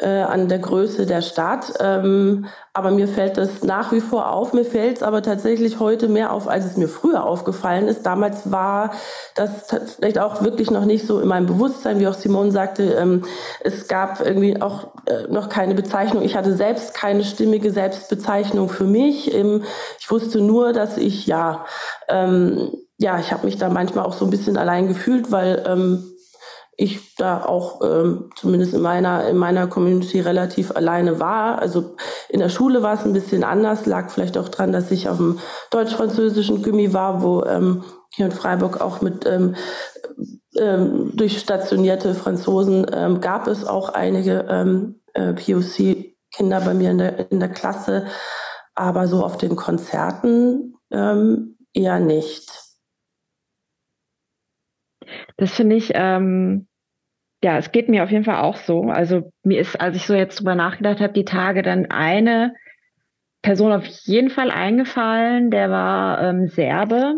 Äh, 0.00 0.22
an 0.22 0.48
der 0.48 0.60
Größe 0.60 1.04
der 1.04 1.20
Stadt. 1.20 1.74
Ähm, 1.78 2.46
aber 2.72 2.90
mir 2.90 3.06
fällt 3.06 3.36
das 3.36 3.62
nach 3.64 3.92
wie 3.92 4.00
vor 4.00 4.32
auf. 4.32 4.54
Mir 4.54 4.64
fällt 4.64 4.96
es 4.96 5.02
aber 5.02 5.20
tatsächlich 5.20 5.78
heute 5.78 6.08
mehr 6.08 6.32
auf, 6.32 6.48
als 6.48 6.64
es 6.64 6.78
mir 6.78 6.88
früher 6.88 7.26
aufgefallen 7.26 7.86
ist. 7.86 8.06
Damals 8.06 8.50
war 8.50 8.92
das 9.34 9.66
vielleicht 9.96 10.18
auch 10.18 10.42
wirklich 10.42 10.70
noch 10.70 10.86
nicht 10.86 11.06
so 11.06 11.20
in 11.20 11.28
meinem 11.28 11.44
Bewusstsein, 11.44 12.00
wie 12.00 12.08
auch 12.08 12.14
Simone 12.14 12.50
sagte. 12.50 12.94
Ähm, 12.94 13.24
es 13.62 13.88
gab 13.88 14.24
irgendwie 14.24 14.62
auch 14.62 14.88
äh, 15.04 15.30
noch 15.30 15.50
keine 15.50 15.74
Bezeichnung. 15.74 16.22
Ich 16.22 16.34
hatte 16.34 16.54
selbst 16.54 16.94
keine 16.94 17.22
stimmige 17.22 17.70
Selbstbezeichnung 17.70 18.70
für 18.70 18.84
mich. 18.84 19.34
Ähm, 19.34 19.64
ich 19.98 20.10
wusste 20.10 20.40
nur, 20.40 20.72
dass 20.72 20.96
ich 20.96 21.26
ja, 21.26 21.66
ähm, 22.08 22.70
ja, 22.96 23.18
ich 23.18 23.34
habe 23.34 23.44
mich 23.44 23.58
da 23.58 23.68
manchmal 23.68 24.06
auch 24.06 24.14
so 24.14 24.24
ein 24.24 24.30
bisschen 24.30 24.56
allein 24.56 24.88
gefühlt, 24.88 25.30
weil 25.30 25.62
ähm, 25.66 26.09
ich 26.80 27.14
da 27.16 27.44
auch 27.44 27.82
ähm, 27.82 28.30
zumindest 28.36 28.72
in 28.72 28.80
meiner 28.80 29.28
in 29.28 29.36
meiner 29.36 29.66
Community 29.66 30.20
relativ 30.20 30.74
alleine 30.74 31.20
war. 31.20 31.58
Also 31.58 31.94
in 32.30 32.40
der 32.40 32.48
Schule 32.48 32.82
war 32.82 32.94
es 32.94 33.04
ein 33.04 33.12
bisschen 33.12 33.44
anders, 33.44 33.84
lag 33.84 34.08
vielleicht 34.10 34.38
auch 34.38 34.48
dran, 34.48 34.72
dass 34.72 34.90
ich 34.90 35.08
auf 35.10 35.18
dem 35.18 35.38
deutsch-französischen 35.70 36.62
Gimmi 36.62 36.94
war, 36.94 37.22
wo 37.22 37.44
ähm, 37.44 37.84
hier 38.14 38.26
in 38.26 38.32
Freiburg 38.32 38.80
auch 38.80 39.02
mit 39.02 39.26
ähm, 39.26 39.56
ähm, 40.56 41.14
durchstationierte 41.14 42.14
Franzosen 42.14 42.86
ähm, 42.92 43.20
gab 43.20 43.46
es 43.46 43.66
auch 43.66 43.90
einige 43.90 44.46
ähm, 44.48 45.02
äh, 45.12 45.34
POC-Kinder 45.34 46.62
bei 46.62 46.72
mir 46.72 46.92
in 46.92 46.98
der, 46.98 47.30
in 47.30 47.40
der 47.40 47.50
Klasse, 47.50 48.06
aber 48.74 49.06
so 49.06 49.22
auf 49.22 49.36
den 49.36 49.54
Konzerten 49.54 50.76
ähm, 50.90 51.58
eher 51.74 52.00
nicht. 52.00 52.50
Das 55.36 55.50
finde 55.50 55.76
ich 55.76 55.92
ähm, 55.94 56.68
ja, 57.42 57.56
es 57.56 57.72
geht 57.72 57.88
mir 57.88 58.04
auf 58.04 58.10
jeden 58.10 58.24
Fall 58.24 58.36
auch 58.36 58.56
so. 58.56 58.82
Also 58.84 59.32
mir 59.42 59.60
ist, 59.60 59.80
als 59.80 59.96
ich 59.96 60.06
so 60.06 60.14
jetzt 60.14 60.40
drüber 60.40 60.54
nachgedacht 60.54 61.00
habe, 61.00 61.12
die 61.12 61.24
Tage 61.24 61.62
dann 61.62 61.86
eine 61.90 62.54
Person 63.42 63.72
auf 63.72 63.86
jeden 63.86 64.28
Fall 64.28 64.50
eingefallen, 64.50 65.50
der 65.50 65.70
war 65.70 66.22
ähm, 66.22 66.48
Serbe, 66.48 67.14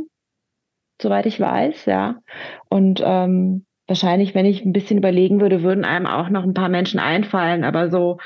soweit 1.01 1.27
ich 1.27 1.41
weiß, 1.41 1.87
ja. 1.87 2.21
Und 2.69 3.03
ähm, 3.05 3.67
wahrscheinlich, 3.89 4.35
wenn 4.35 4.47
ich 4.47 4.65
ein 4.65 4.73
bisschen 4.73 4.99
überlegen 4.99 5.41
würde, 5.41 5.65
würden 5.65 5.85
einem 5.85 6.07
auch 6.07 6.29
noch 6.29 6.45
ein 6.45 6.55
paar 6.55 6.69
Menschen 6.69 7.01
einfallen. 7.01 7.65
Aber 7.65 7.91
so 7.91 8.19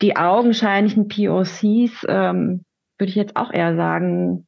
die 0.00 0.16
augenscheinlichen 0.16 1.08
POCs 1.08 2.06
ähm, 2.08 2.64
würde 2.98 3.10
ich 3.10 3.16
jetzt 3.16 3.36
auch 3.36 3.52
eher 3.52 3.74
sagen, 3.74 4.46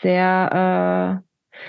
sehr 0.00 1.20
äh, 1.20 1.62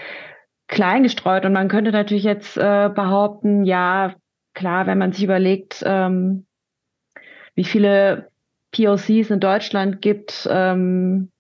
klein 0.68 1.02
gestreut. 1.02 1.46
Und 1.46 1.54
man 1.54 1.68
könnte 1.68 1.92
natürlich 1.92 2.24
jetzt 2.24 2.58
äh, 2.58 2.90
behaupten, 2.94 3.66
ja, 3.66 4.14
klar, 4.56 4.88
wenn 4.88 4.98
man 4.98 5.12
sich 5.12 5.24
überlegt, 5.24 5.84
ähm, 5.86 6.46
wie 7.54 7.64
viele 7.64 8.30
POCs 8.72 9.30
in 9.30 9.40
Deutschland 9.40 10.02
gibt, 10.02 10.48
ähm, 10.52 11.32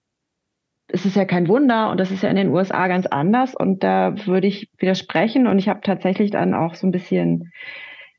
ist 0.88 1.06
es 1.06 1.15
ja 1.15 1.25
kein 1.25 1.47
Wunder 1.47 1.89
und 1.89 1.99
das 1.99 2.12
ist 2.12 2.21
ja 2.21 2.30
in 2.30 2.36
den 2.36 2.49
USA 2.49 2.88
ganz 2.88 3.08
anders 3.08 3.56
und 3.56 3.84
da 3.84 4.15
würde 4.28 4.47
ich 4.47 4.69
widersprechen 4.78 5.47
und 5.47 5.58
ich 5.58 5.67
habe 5.67 5.82
tatsächlich 5.82 6.32
dann 6.32 6.54
auch 6.54 6.75
so 6.75 6.86
ein 6.86 6.91
bisschen, 6.91 7.51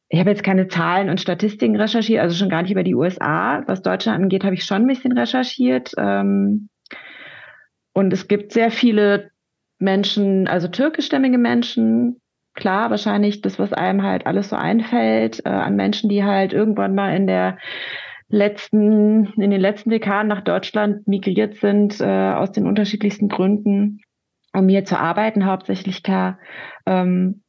ich 0.08 0.18
habe 0.18 0.30
jetzt 0.30 0.42
keine 0.42 0.66
Zahlen 0.68 1.08
und 1.08 1.20
Statistiken 1.20 1.76
recherchiert, 1.76 2.20
also 2.20 2.36
schon 2.36 2.48
gar 2.50 2.62
nicht 2.62 2.72
über 2.72 2.82
die 2.82 2.94
USA. 2.94 3.62
Was 3.66 3.82
Deutschland 3.82 4.20
angeht, 4.20 4.44
habe 4.44 4.54
ich 4.54 4.64
schon 4.64 4.82
ein 4.82 4.86
bisschen 4.88 5.16
recherchiert 5.16 5.92
ähm, 5.96 6.68
und 7.92 8.12
es 8.12 8.28
gibt 8.28 8.52
sehr 8.52 8.70
viele 8.70 9.30
Menschen, 9.78 10.48
also 10.48 10.68
türkischstämmige 10.68 11.38
Menschen, 11.38 12.20
klar, 12.56 12.90
wahrscheinlich 12.90 13.40
das, 13.42 13.58
was 13.58 13.72
einem 13.72 14.02
halt 14.02 14.26
alles 14.26 14.48
so 14.48 14.56
einfällt, 14.56 15.44
äh, 15.44 15.48
an 15.48 15.76
Menschen, 15.76 16.10
die 16.10 16.24
halt 16.24 16.52
irgendwann 16.52 16.94
mal 16.94 17.14
in 17.14 17.26
der 17.26 17.58
letzten, 18.28 19.26
in 19.34 19.50
den 19.50 19.60
letzten 19.60 19.90
Dekaden 19.90 20.28
nach 20.28 20.42
Deutschland 20.42 21.06
migriert 21.06 21.56
sind, 21.56 22.00
äh, 22.00 22.32
aus 22.32 22.50
den 22.50 22.66
unterschiedlichsten 22.66 23.28
Gründen, 23.28 24.00
um 24.52 24.68
hier 24.68 24.84
zu 24.84 24.98
arbeiten, 24.98 25.46
hauptsächlich 25.46 26.02
klar, 26.02 26.38
ähm, 26.86 27.42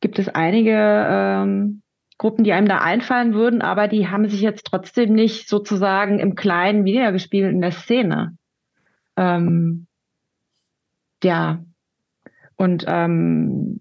gibt 0.00 0.18
es 0.18 0.28
einige 0.28 0.72
ähm, 1.08 1.82
Gruppen, 2.18 2.44
die 2.44 2.52
einem 2.52 2.68
da 2.68 2.78
einfallen 2.78 3.34
würden, 3.34 3.62
aber 3.62 3.88
die 3.88 4.08
haben 4.08 4.28
sich 4.28 4.40
jetzt 4.40 4.66
trotzdem 4.66 5.12
nicht 5.12 5.48
sozusagen 5.48 6.18
im 6.18 6.34
Kleinen 6.34 6.84
wiedergespielt 6.84 7.50
in 7.50 7.60
der 7.60 7.72
Szene. 7.72 8.36
Ähm, 9.16 9.86
ja. 11.22 11.64
Und 12.56 12.84
ähm, 12.86 13.80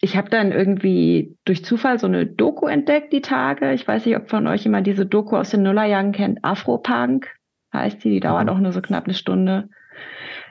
ich 0.00 0.16
habe 0.16 0.28
dann 0.28 0.52
irgendwie 0.52 1.36
durch 1.44 1.64
Zufall 1.64 1.98
so 1.98 2.06
eine 2.06 2.26
Doku 2.26 2.66
entdeckt, 2.66 3.12
die 3.12 3.22
Tage. 3.22 3.72
Ich 3.72 3.88
weiß 3.88 4.04
nicht, 4.04 4.16
ob 4.16 4.28
von 4.28 4.46
euch 4.46 4.64
jemand 4.64 4.86
diese 4.86 5.06
Doku 5.06 5.36
aus 5.36 5.50
den 5.50 5.62
Nullerjahren 5.62 6.12
kennt. 6.12 6.44
Afropunk 6.44 7.34
heißt 7.72 8.04
die, 8.04 8.10
die 8.10 8.20
dauert 8.20 8.48
auch 8.48 8.58
nur 8.58 8.72
so 8.72 8.82
knapp 8.82 9.04
eine 9.04 9.14
Stunde. 9.14 9.68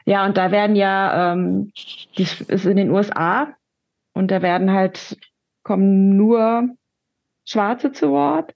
Ja, 0.05 0.25
und 0.25 0.38
da 0.38 0.51
werden 0.51 0.75
ja, 0.75 1.34
ähm, 1.34 1.71
die 2.17 2.23
ist 2.23 2.65
in 2.65 2.77
den 2.77 2.91
USA 2.91 3.49
und 4.13 4.31
da 4.31 4.41
werden 4.41 4.71
halt, 4.71 5.17
kommen 5.63 6.15
nur 6.15 6.69
Schwarze 7.43 7.91
zu 7.91 8.12
Wort. 8.12 8.53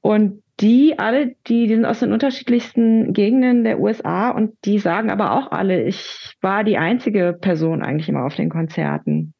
Und 0.00 0.42
die 0.60 0.98
alle, 0.98 1.34
die, 1.46 1.66
die 1.66 1.74
sind 1.74 1.84
aus 1.84 2.00
den 2.00 2.12
unterschiedlichsten 2.12 3.12
Gegenden 3.12 3.64
der 3.64 3.78
USA 3.78 4.30
und 4.30 4.54
die 4.64 4.78
sagen 4.78 5.10
aber 5.10 5.32
auch 5.32 5.50
alle, 5.52 5.82
ich 5.82 6.36
war 6.40 6.64
die 6.64 6.78
einzige 6.78 7.36
Person 7.38 7.82
eigentlich 7.82 8.08
immer 8.08 8.24
auf 8.24 8.36
den 8.36 8.48
Konzerten. 8.48 9.34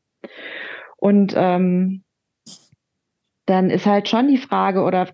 Und 1.06 1.34
ähm, 1.36 2.02
dann 3.44 3.70
ist 3.70 3.86
halt 3.86 4.08
schon 4.08 4.26
die 4.26 4.38
Frage, 4.38 4.82
oder 4.82 5.08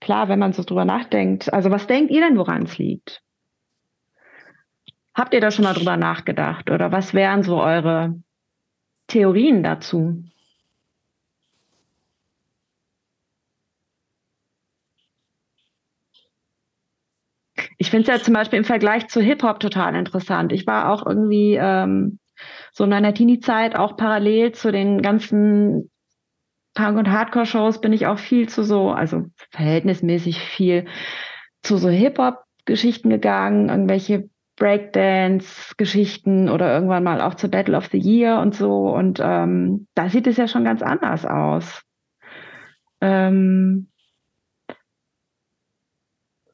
klar, 0.00 0.30
wenn 0.30 0.38
man 0.38 0.54
so 0.54 0.62
drüber 0.62 0.86
nachdenkt, 0.86 1.52
also 1.52 1.70
was 1.70 1.86
denkt 1.86 2.10
ihr 2.10 2.22
denn, 2.22 2.38
woran 2.38 2.62
es 2.62 2.78
liegt? 2.78 3.22
Habt 5.12 5.34
ihr 5.34 5.42
da 5.42 5.50
schon 5.50 5.66
mal 5.66 5.74
drüber 5.74 5.98
nachgedacht? 5.98 6.70
Oder 6.70 6.90
was 6.90 7.12
wären 7.12 7.42
so 7.42 7.60
eure 7.60 8.18
Theorien 9.08 9.62
dazu? 9.62 10.24
Ich 17.76 17.90
finde 17.90 18.10
es 18.10 18.18
ja 18.18 18.24
zum 18.24 18.32
Beispiel 18.32 18.58
im 18.58 18.64
Vergleich 18.64 19.08
zu 19.08 19.20
Hip-Hop 19.20 19.60
total 19.60 19.94
interessant. 19.96 20.50
Ich 20.50 20.66
war 20.66 20.90
auch 20.90 21.04
irgendwie 21.04 21.58
ähm, 21.60 22.18
so 22.72 22.84
in 22.84 22.90
meiner 22.90 23.14
Teenie-Zeit 23.14 23.76
auch 23.76 23.96
parallel 23.96 24.52
zu 24.52 24.72
den 24.72 25.02
ganzen 25.02 25.90
Punk- 26.74 26.98
und 26.98 27.10
Hardcore-Shows 27.10 27.80
bin 27.80 27.92
ich 27.92 28.06
auch 28.06 28.18
viel 28.18 28.48
zu 28.48 28.62
so, 28.62 28.90
also 28.90 29.26
verhältnismäßig 29.50 30.40
viel 30.40 30.86
zu 31.62 31.76
so 31.76 31.88
Hip-Hop-Geschichten 31.88 33.10
gegangen, 33.10 33.68
irgendwelche 33.68 34.30
Breakdance-Geschichten 34.56 36.48
oder 36.48 36.72
irgendwann 36.72 37.04
mal 37.04 37.20
auch 37.20 37.34
zur 37.34 37.50
Battle 37.50 37.76
of 37.76 37.86
the 37.86 37.98
Year 37.98 38.40
und 38.40 38.54
so. 38.54 38.90
Und 38.90 39.20
ähm, 39.22 39.86
da 39.94 40.08
sieht 40.08 40.26
es 40.26 40.36
ja 40.36 40.48
schon 40.48 40.64
ganz 40.64 40.82
anders 40.82 41.24
aus. 41.24 41.82
Ähm, 43.00 43.88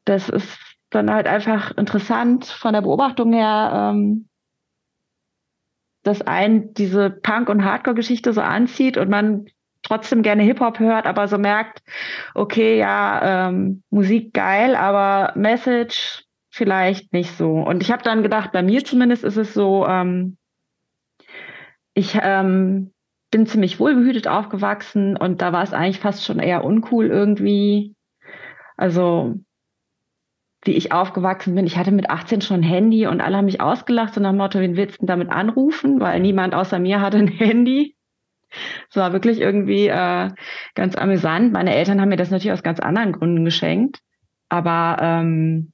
das 0.05 0.29
ist 0.29 0.59
dann 0.91 1.11
halt 1.11 1.27
einfach 1.27 1.77
interessant 1.77 2.45
von 2.47 2.73
der 2.73 2.83
Beobachtung 2.83 3.33
her, 3.33 3.93
ähm, 3.95 4.29
dass 6.05 6.23
einen 6.23 6.73
diese 6.75 7.11
Punk- 7.11 7.49
und 7.49 7.65
Hardcore-Geschichte 7.65 8.33
so 8.33 8.41
anzieht 8.41 8.97
und 8.97 9.11
man 9.11 9.47
trotzdem 9.83 10.23
gerne 10.23 10.43
Hip-Hop 10.43 10.79
hört, 10.79 11.07
aber 11.07 11.29
so 11.29 11.39
merkt, 11.39 11.83
okay, 12.35 12.79
ja, 12.79 13.49
ähm, 13.49 13.83
Musik 13.91 14.33
geil, 14.33 14.77
aber 14.77 15.33
Message 15.37 16.25
vielleicht 16.51 17.13
nicht 17.13 17.37
so. 17.37 17.53
Und 17.53 17.83
ich 17.83 17.91
habe 17.91 18.03
dann 18.03 18.23
gedacht, 18.23 18.53
bei 18.53 18.63
mir 18.63 18.85
zumindest 18.85 19.25
ist 19.25 19.37
es 19.37 19.53
so, 19.53 19.87
ähm, 19.87 20.37
ich 21.95 22.19
ähm, 22.23 22.93
bin 23.31 23.47
ziemlich 23.47 23.81
wohlbehütet 23.81 24.29
aufgewachsen 24.29 25.17
und 25.17 25.43
da 25.43 25.53
war 25.53 25.63
es 25.63 25.73
eigentlich 25.73 26.01
fast 26.01 26.25
schon 26.25 26.39
eher 26.39 26.65
uncool 26.65 27.07
irgendwie. 27.07 27.95
Also 28.77 29.35
wie 30.67 30.73
ich 30.73 30.93
aufgewachsen 30.93 31.55
bin. 31.55 31.67
Ich 31.67 31.77
hatte 31.77 31.93
mit 31.93 32.11
18 32.11 32.41
schon 32.41 32.61
ein 32.61 32.63
Handy 32.63 33.07
und 33.07 33.21
alle 33.21 33.37
haben 33.37 33.45
mich 33.45 33.61
ausgelacht, 33.61 34.15
so 34.15 34.21
nach 34.21 34.31
dem 34.31 34.39
Motto, 34.39 34.61
wen 34.61 34.77
willst 34.77 35.03
du 35.03 35.07
damit 35.07 35.31
anrufen? 35.31 36.01
Weil 36.01 36.21
niemand 36.21 36.55
außer 36.55 36.79
mir 36.79 37.01
hatte 37.01 37.19
ein 37.19 37.29
Handy. 37.29 37.97
Es 38.89 38.97
war 38.97 39.13
wirklich 39.13 39.41
irgendwie 39.41 39.89
äh, 39.89 40.31
ganz 40.75 40.97
amüsant. 40.97 41.53
Meine 41.53 41.75
Eltern 41.75 42.01
haben 42.01 42.09
mir 42.09 42.17
das 42.17 42.31
natürlich 42.31 42.53
aus 42.53 42.63
ganz 42.63 42.81
anderen 42.81 43.13
Gründen 43.13 43.45
geschenkt. 43.45 44.01
Aber 44.49 44.99
ähm, 45.01 45.73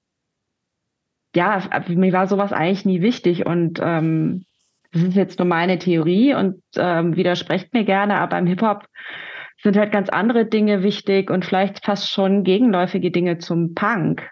ja, 1.35 1.63
mir 1.89 2.13
war 2.13 2.27
sowas 2.27 2.53
eigentlich 2.53 2.85
nie 2.85 3.03
wichtig 3.03 3.47
und 3.47 3.79
ähm, 3.83 4.45
das 4.93 5.03
ist 5.03 5.15
jetzt 5.15 5.39
nur 5.39 5.47
meine 5.47 5.79
Theorie 5.79 6.35
und 6.35 6.63
ähm, 6.77 7.15
widersprecht 7.15 7.73
mir 7.73 7.85
gerne, 7.85 8.17
aber 8.17 8.39
im 8.39 8.47
Hip-Hop 8.47 8.87
sind 9.63 9.77
halt 9.77 9.93
ganz 9.93 10.09
andere 10.09 10.47
Dinge 10.47 10.83
wichtig 10.83 11.31
und 11.31 11.45
vielleicht 11.45 11.85
fast 11.85 12.11
schon 12.11 12.43
gegenläufige 12.43 13.11
Dinge 13.11 13.39
zum 13.39 13.75
Punk. 13.75 14.29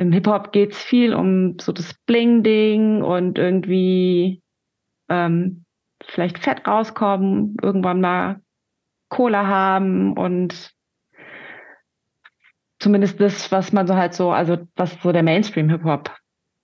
Im 0.00 0.12
Hip-Hop 0.12 0.52
geht 0.52 0.72
es 0.72 0.82
viel 0.82 1.12
um 1.12 1.58
so 1.60 1.72
das 1.72 1.92
Bling-Ding 2.06 3.02
und 3.02 3.36
irgendwie 3.36 4.42
ähm, 5.10 5.66
vielleicht 6.02 6.38
fett 6.38 6.66
rauskommen, 6.66 7.58
irgendwann 7.60 8.00
mal 8.00 8.40
Cola 9.10 9.46
haben 9.46 10.16
und 10.16 10.72
zumindest 12.78 13.20
das, 13.20 13.52
was 13.52 13.74
man 13.74 13.86
so 13.86 13.94
halt 13.94 14.14
so, 14.14 14.30
also 14.30 14.66
was 14.74 14.96
so 15.02 15.12
der 15.12 15.22
Mainstream-Hip-Hop 15.22 16.16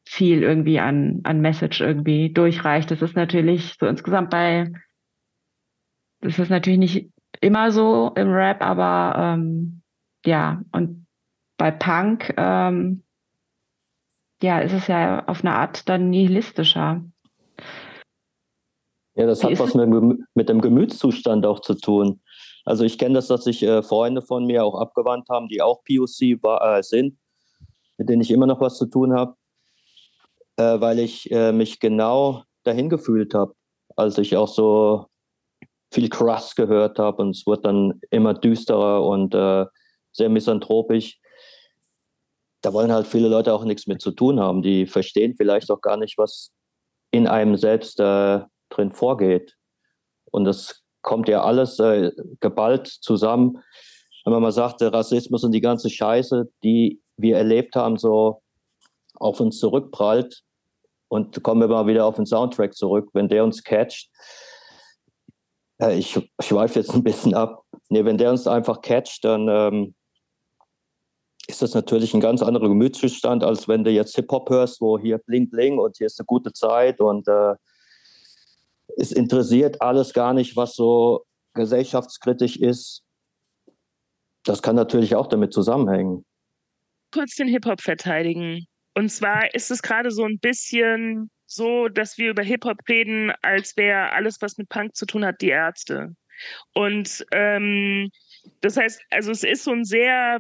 viel 0.09 0.42
irgendwie 0.42 0.81
an, 0.81 1.20
an 1.25 1.42
Message 1.42 1.83
irgendwie 1.83 2.33
durchreicht. 2.33 2.90
Das 2.90 3.03
ist 3.03 3.16
natürlich 3.16 3.77
so 3.79 3.87
insgesamt 3.87 4.31
bei, 4.31 4.72
das 6.22 6.38
ist 6.38 6.49
natürlich 6.49 6.79
nicht 6.79 7.11
immer 7.42 7.70
so 7.70 8.12
im 8.16 8.31
Rap, 8.31 8.62
aber 8.62 9.35
ähm, 9.35 9.83
ja, 10.25 10.62
und 10.72 11.07
bei 11.59 11.70
Punk, 11.70 12.33
ähm, 12.38 13.03
ja, 14.42 14.61
ist 14.61 14.72
es 14.72 14.87
ja 14.87 15.25
auf 15.27 15.40
eine 15.44 15.55
Art 15.55 15.88
dann 15.88 16.11
nihilistischer. 16.11 17.03
Ja, 19.14 19.27
das 19.27 19.42
Wie 19.42 19.46
hat 19.46 19.59
was 19.59 19.75
mit, 19.75 19.88
mit, 20.35 20.49
dem 20.49 20.61
Gemütszustand 20.61 21.46
auch 21.46 21.61
zu 21.61 21.75
tun. 21.75 22.20
Also 22.64 22.85
ich 22.85 22.99
kenne 22.99 23.14
das, 23.14 23.29
dass 23.29 23.44
sich 23.44 23.62
äh, 23.62 23.83
Freunde 23.83 24.20
von 24.20 24.44
mir 24.44 24.64
auch 24.64 24.75
abgewandt 24.79 25.29
haben, 25.31 25.49
die 25.49 25.62
auch 25.62 25.83
POC 25.85 26.42
war, 26.42 26.79
äh, 26.79 26.83
sind, 26.83 27.18
mit 27.96 28.09
denen 28.09 28.20
ich 28.20 28.31
immer 28.31 28.46
noch 28.46 28.61
was 28.61 28.77
zu 28.77 28.87
tun 28.87 29.14
habe, 29.14 29.37
äh, 30.57 30.81
weil 30.81 30.99
ich 30.99 31.31
äh, 31.31 31.53
mich 31.53 31.81
genau 31.81 32.42
dahin 32.64 32.90
gefühlt 32.90 33.33
habe, 33.33 33.55
als 33.96 34.18
ich 34.18 34.37
auch 34.37 34.49
so 34.49 35.07
viel 35.92 36.11
Crush 36.11 36.55
gehört 36.57 36.99
habe 36.99 37.22
und 37.22 37.31
es 37.31 37.46
wurde 37.46 37.62
dann 37.62 38.01
immer 38.11 38.35
düsterer 38.35 39.07
und 39.07 39.35
äh, 39.35 39.64
sehr 40.12 40.29
misanthropisch. 40.29 41.18
Da 42.66 42.72
wollen 42.72 42.90
halt 42.90 43.07
viele 43.07 43.29
Leute 43.29 43.55
auch 43.55 43.62
nichts 43.62 43.87
mit 43.87 44.00
zu 44.02 44.11
tun 44.11 44.40
haben. 44.40 44.61
Die 44.61 44.87
verstehen 44.87 45.37
vielleicht 45.37 45.70
auch 45.70 45.81
gar 45.81 45.96
nicht, 45.96 46.18
was 46.18 46.50
in 47.12 47.29
einem 47.29 47.57
selbst 47.57 48.00
äh, 48.00 48.40
drin 48.70 48.92
vorgeht. 48.92 49.55
Und 50.33 50.46
das 50.46 50.83
kommt 51.00 51.29
ja 51.29 51.44
alles 51.44 51.79
äh, 51.79 52.11
geballt 52.40 52.88
zusammen. 52.88 53.62
Wenn 54.24 54.33
man 54.33 54.42
mal 54.42 54.50
sagt, 54.50 54.81
der 54.81 54.92
Rassismus 54.92 55.44
und 55.44 55.52
die 55.52 55.61
ganze 55.61 55.88
Scheiße, 55.88 56.48
die 56.64 57.00
wir 57.16 57.37
erlebt 57.37 57.76
haben, 57.76 57.98
so 57.98 58.42
auf 59.14 59.38
uns 59.38 59.61
zurückprallt. 59.61 60.42
Und 61.07 61.40
kommen 61.44 61.61
wir 61.61 61.68
mal 61.68 61.87
wieder 61.87 62.05
auf 62.05 62.16
den 62.16 62.26
Soundtrack 62.26 62.74
zurück, 62.74 63.11
wenn 63.12 63.29
der 63.29 63.44
uns 63.44 63.62
catcht, 63.62 64.11
äh, 65.81 65.96
ich 65.96 66.20
schweife 66.40 66.81
jetzt 66.81 66.92
ein 66.92 67.05
bisschen 67.05 67.33
ab. 67.33 67.62
Nee, 67.90 68.05
wenn 68.05 68.18
der 68.18 68.33
uns 68.33 68.48
einfach 68.48 68.81
catcht, 68.81 69.24
dann 69.24 69.46
ähm, 69.48 69.94
ist 71.57 71.62
das 71.62 71.75
natürlich 71.75 72.12
ein 72.12 72.21
ganz 72.21 72.42
anderer 72.42 72.69
Gemütszustand, 72.69 73.42
als 73.42 73.66
wenn 73.66 73.83
du 73.83 73.90
jetzt 73.90 74.14
Hip-Hop 74.16 74.51
hörst, 74.51 74.83
wo 74.83 74.99
hier 74.99 75.16
bling 75.16 75.49
bling 75.49 75.79
und 75.79 75.97
hier 75.97 76.07
ist 76.07 76.21
eine 76.21 76.27
gute 76.27 76.53
Zeit 76.53 77.01
und 77.01 77.27
äh, 77.29 77.55
es 78.99 79.11
interessiert 79.11 79.81
alles 79.81 80.12
gar 80.12 80.35
nicht, 80.35 80.55
was 80.55 80.75
so 80.75 81.25
gesellschaftskritisch 81.55 82.59
ist. 82.59 83.05
Das 84.45 84.61
kann 84.61 84.77
natürlich 84.77 85.14
auch 85.14 85.29
damit 85.29 85.55
zusammenhängen. 85.55 86.27
Kurz 87.11 87.37
den 87.37 87.49
Hip-Hop 87.49 87.81
verteidigen. 87.81 88.66
Und 88.95 89.09
zwar 89.09 89.55
ist 89.55 89.71
es 89.71 89.81
gerade 89.81 90.11
so 90.11 90.25
ein 90.25 90.38
bisschen 90.38 91.31
so, 91.47 91.88
dass 91.88 92.19
wir 92.19 92.31
über 92.31 92.42
Hip-Hop 92.42 92.87
reden, 92.87 93.33
als 93.40 93.79
wäre 93.79 94.12
alles, 94.12 94.42
was 94.42 94.59
mit 94.59 94.69
Punk 94.69 94.95
zu 94.95 95.07
tun 95.07 95.25
hat, 95.25 95.40
die 95.40 95.49
Ärzte. 95.49 96.14
Und 96.75 97.25
ähm, 97.33 98.11
das 98.61 98.77
heißt, 98.77 99.01
also 99.09 99.31
es 99.31 99.42
ist 99.42 99.64
so 99.64 99.73
ein 99.73 99.85
sehr 99.87 100.38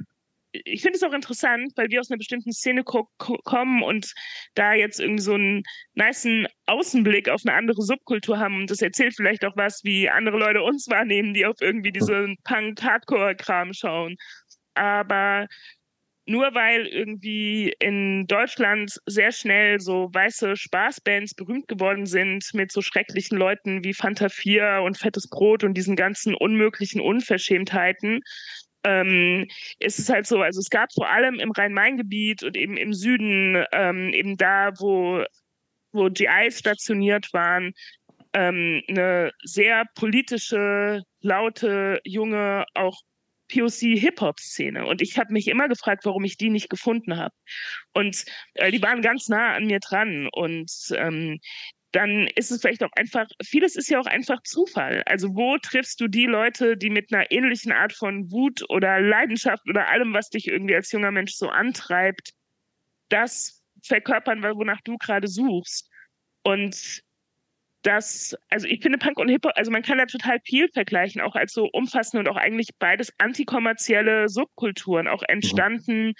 ich 0.64 0.82
finde 0.82 0.96
es 0.96 1.02
auch 1.02 1.12
interessant, 1.12 1.72
weil 1.76 1.90
wir 1.90 2.00
aus 2.00 2.10
einer 2.10 2.18
bestimmten 2.18 2.52
Szene 2.52 2.84
ko 2.84 3.08
kommen 3.16 3.82
und 3.82 4.12
da 4.54 4.74
jetzt 4.74 5.00
irgendwie 5.00 5.22
so 5.22 5.34
einen 5.34 5.62
niceen 5.94 6.46
Außenblick 6.66 7.28
auf 7.28 7.42
eine 7.44 7.56
andere 7.56 7.82
Subkultur 7.82 8.38
haben. 8.38 8.60
Und 8.60 8.70
das 8.70 8.82
erzählt 8.82 9.14
vielleicht 9.16 9.44
auch 9.44 9.56
was, 9.56 9.82
wie 9.84 10.08
andere 10.08 10.38
Leute 10.38 10.62
uns 10.62 10.88
wahrnehmen, 10.88 11.34
die 11.34 11.46
auf 11.46 11.56
irgendwie 11.60 11.92
diesen 11.92 12.36
Punk-Hardcore-Kram 12.44 13.72
schauen. 13.72 14.16
Aber 14.74 15.46
nur 16.26 16.54
weil 16.54 16.86
irgendwie 16.86 17.72
in 17.78 18.26
Deutschland 18.26 19.00
sehr 19.06 19.30
schnell 19.30 19.78
so 19.80 20.10
weiße 20.12 20.56
Spaßbands 20.56 21.34
berühmt 21.34 21.68
geworden 21.68 22.06
sind 22.06 22.50
mit 22.52 22.72
so 22.72 22.82
schrecklichen 22.82 23.38
Leuten 23.38 23.84
wie 23.84 23.94
Fanta 23.94 24.28
4 24.28 24.82
und 24.84 24.98
Fettes 24.98 25.28
Brot 25.28 25.62
und 25.62 25.74
diesen 25.74 25.94
ganzen 25.94 26.34
unmöglichen 26.34 27.00
Unverschämtheiten, 27.00 28.22
ähm, 28.84 29.46
ist 29.78 29.98
es 29.98 30.08
halt 30.08 30.26
so, 30.26 30.40
also 30.40 30.60
es 30.60 30.70
gab 30.70 30.92
vor 30.92 31.08
allem 31.08 31.40
im 31.40 31.50
Rhein-Main-Gebiet 31.50 32.42
und 32.42 32.56
eben 32.56 32.76
im 32.76 32.94
Süden, 32.94 33.64
ähm, 33.72 34.12
eben 34.12 34.36
da, 34.36 34.72
wo, 34.78 35.24
wo 35.92 36.08
GIs 36.10 36.58
stationiert 36.58 37.32
waren, 37.32 37.72
ähm, 38.32 38.82
eine 38.88 39.32
sehr 39.42 39.84
politische, 39.94 41.02
laute, 41.20 42.00
junge, 42.04 42.64
auch 42.74 43.00
POC-Hip-Hop-Szene. 43.48 44.86
Und 44.86 45.00
ich 45.00 45.18
habe 45.18 45.32
mich 45.32 45.48
immer 45.48 45.68
gefragt, 45.68 46.04
warum 46.04 46.24
ich 46.24 46.36
die 46.36 46.50
nicht 46.50 46.68
gefunden 46.68 47.16
habe. 47.16 47.34
Und 47.94 48.24
äh, 48.54 48.70
die 48.70 48.82
waren 48.82 49.02
ganz 49.02 49.28
nah 49.28 49.54
an 49.54 49.66
mir 49.66 49.80
dran. 49.80 50.28
Und 50.32 50.70
ähm, 50.96 51.38
dann 51.96 52.28
ist 52.34 52.50
es 52.50 52.60
vielleicht 52.60 52.84
auch 52.84 52.92
einfach, 52.94 53.26
vieles 53.42 53.74
ist 53.74 53.88
ja 53.88 53.98
auch 53.98 54.06
einfach 54.06 54.42
Zufall. 54.42 55.02
Also 55.06 55.34
wo 55.34 55.56
triffst 55.56 55.98
du 55.98 56.08
die 56.08 56.26
Leute, 56.26 56.76
die 56.76 56.90
mit 56.90 57.10
einer 57.10 57.30
ähnlichen 57.32 57.72
Art 57.72 57.94
von 57.94 58.30
Wut 58.30 58.62
oder 58.68 59.00
Leidenschaft 59.00 59.66
oder 59.66 59.88
allem, 59.88 60.12
was 60.12 60.28
dich 60.28 60.46
irgendwie 60.46 60.74
als 60.74 60.92
junger 60.92 61.10
Mensch 61.10 61.32
so 61.32 61.48
antreibt, 61.48 62.32
das 63.08 63.62
verkörpern, 63.82 64.42
wonach 64.42 64.82
du 64.82 64.98
gerade 64.98 65.26
suchst. 65.26 65.88
Und 66.42 67.02
das, 67.80 68.36
also 68.50 68.66
ich 68.66 68.82
finde 68.82 68.98
Punk 68.98 69.18
und 69.18 69.30
Hip-Hop, 69.30 69.52
also 69.54 69.70
man 69.70 69.82
kann 69.82 69.96
da 69.96 70.04
total 70.04 70.38
viel 70.44 70.68
vergleichen, 70.68 71.22
auch 71.22 71.34
als 71.34 71.54
so 71.54 71.66
umfassende 71.72 72.20
und 72.20 72.28
auch 72.28 72.38
eigentlich 72.38 72.68
beides 72.78 73.10
antikommerzielle 73.16 74.28
Subkulturen, 74.28 75.08
auch 75.08 75.22
entstanden. 75.26 76.12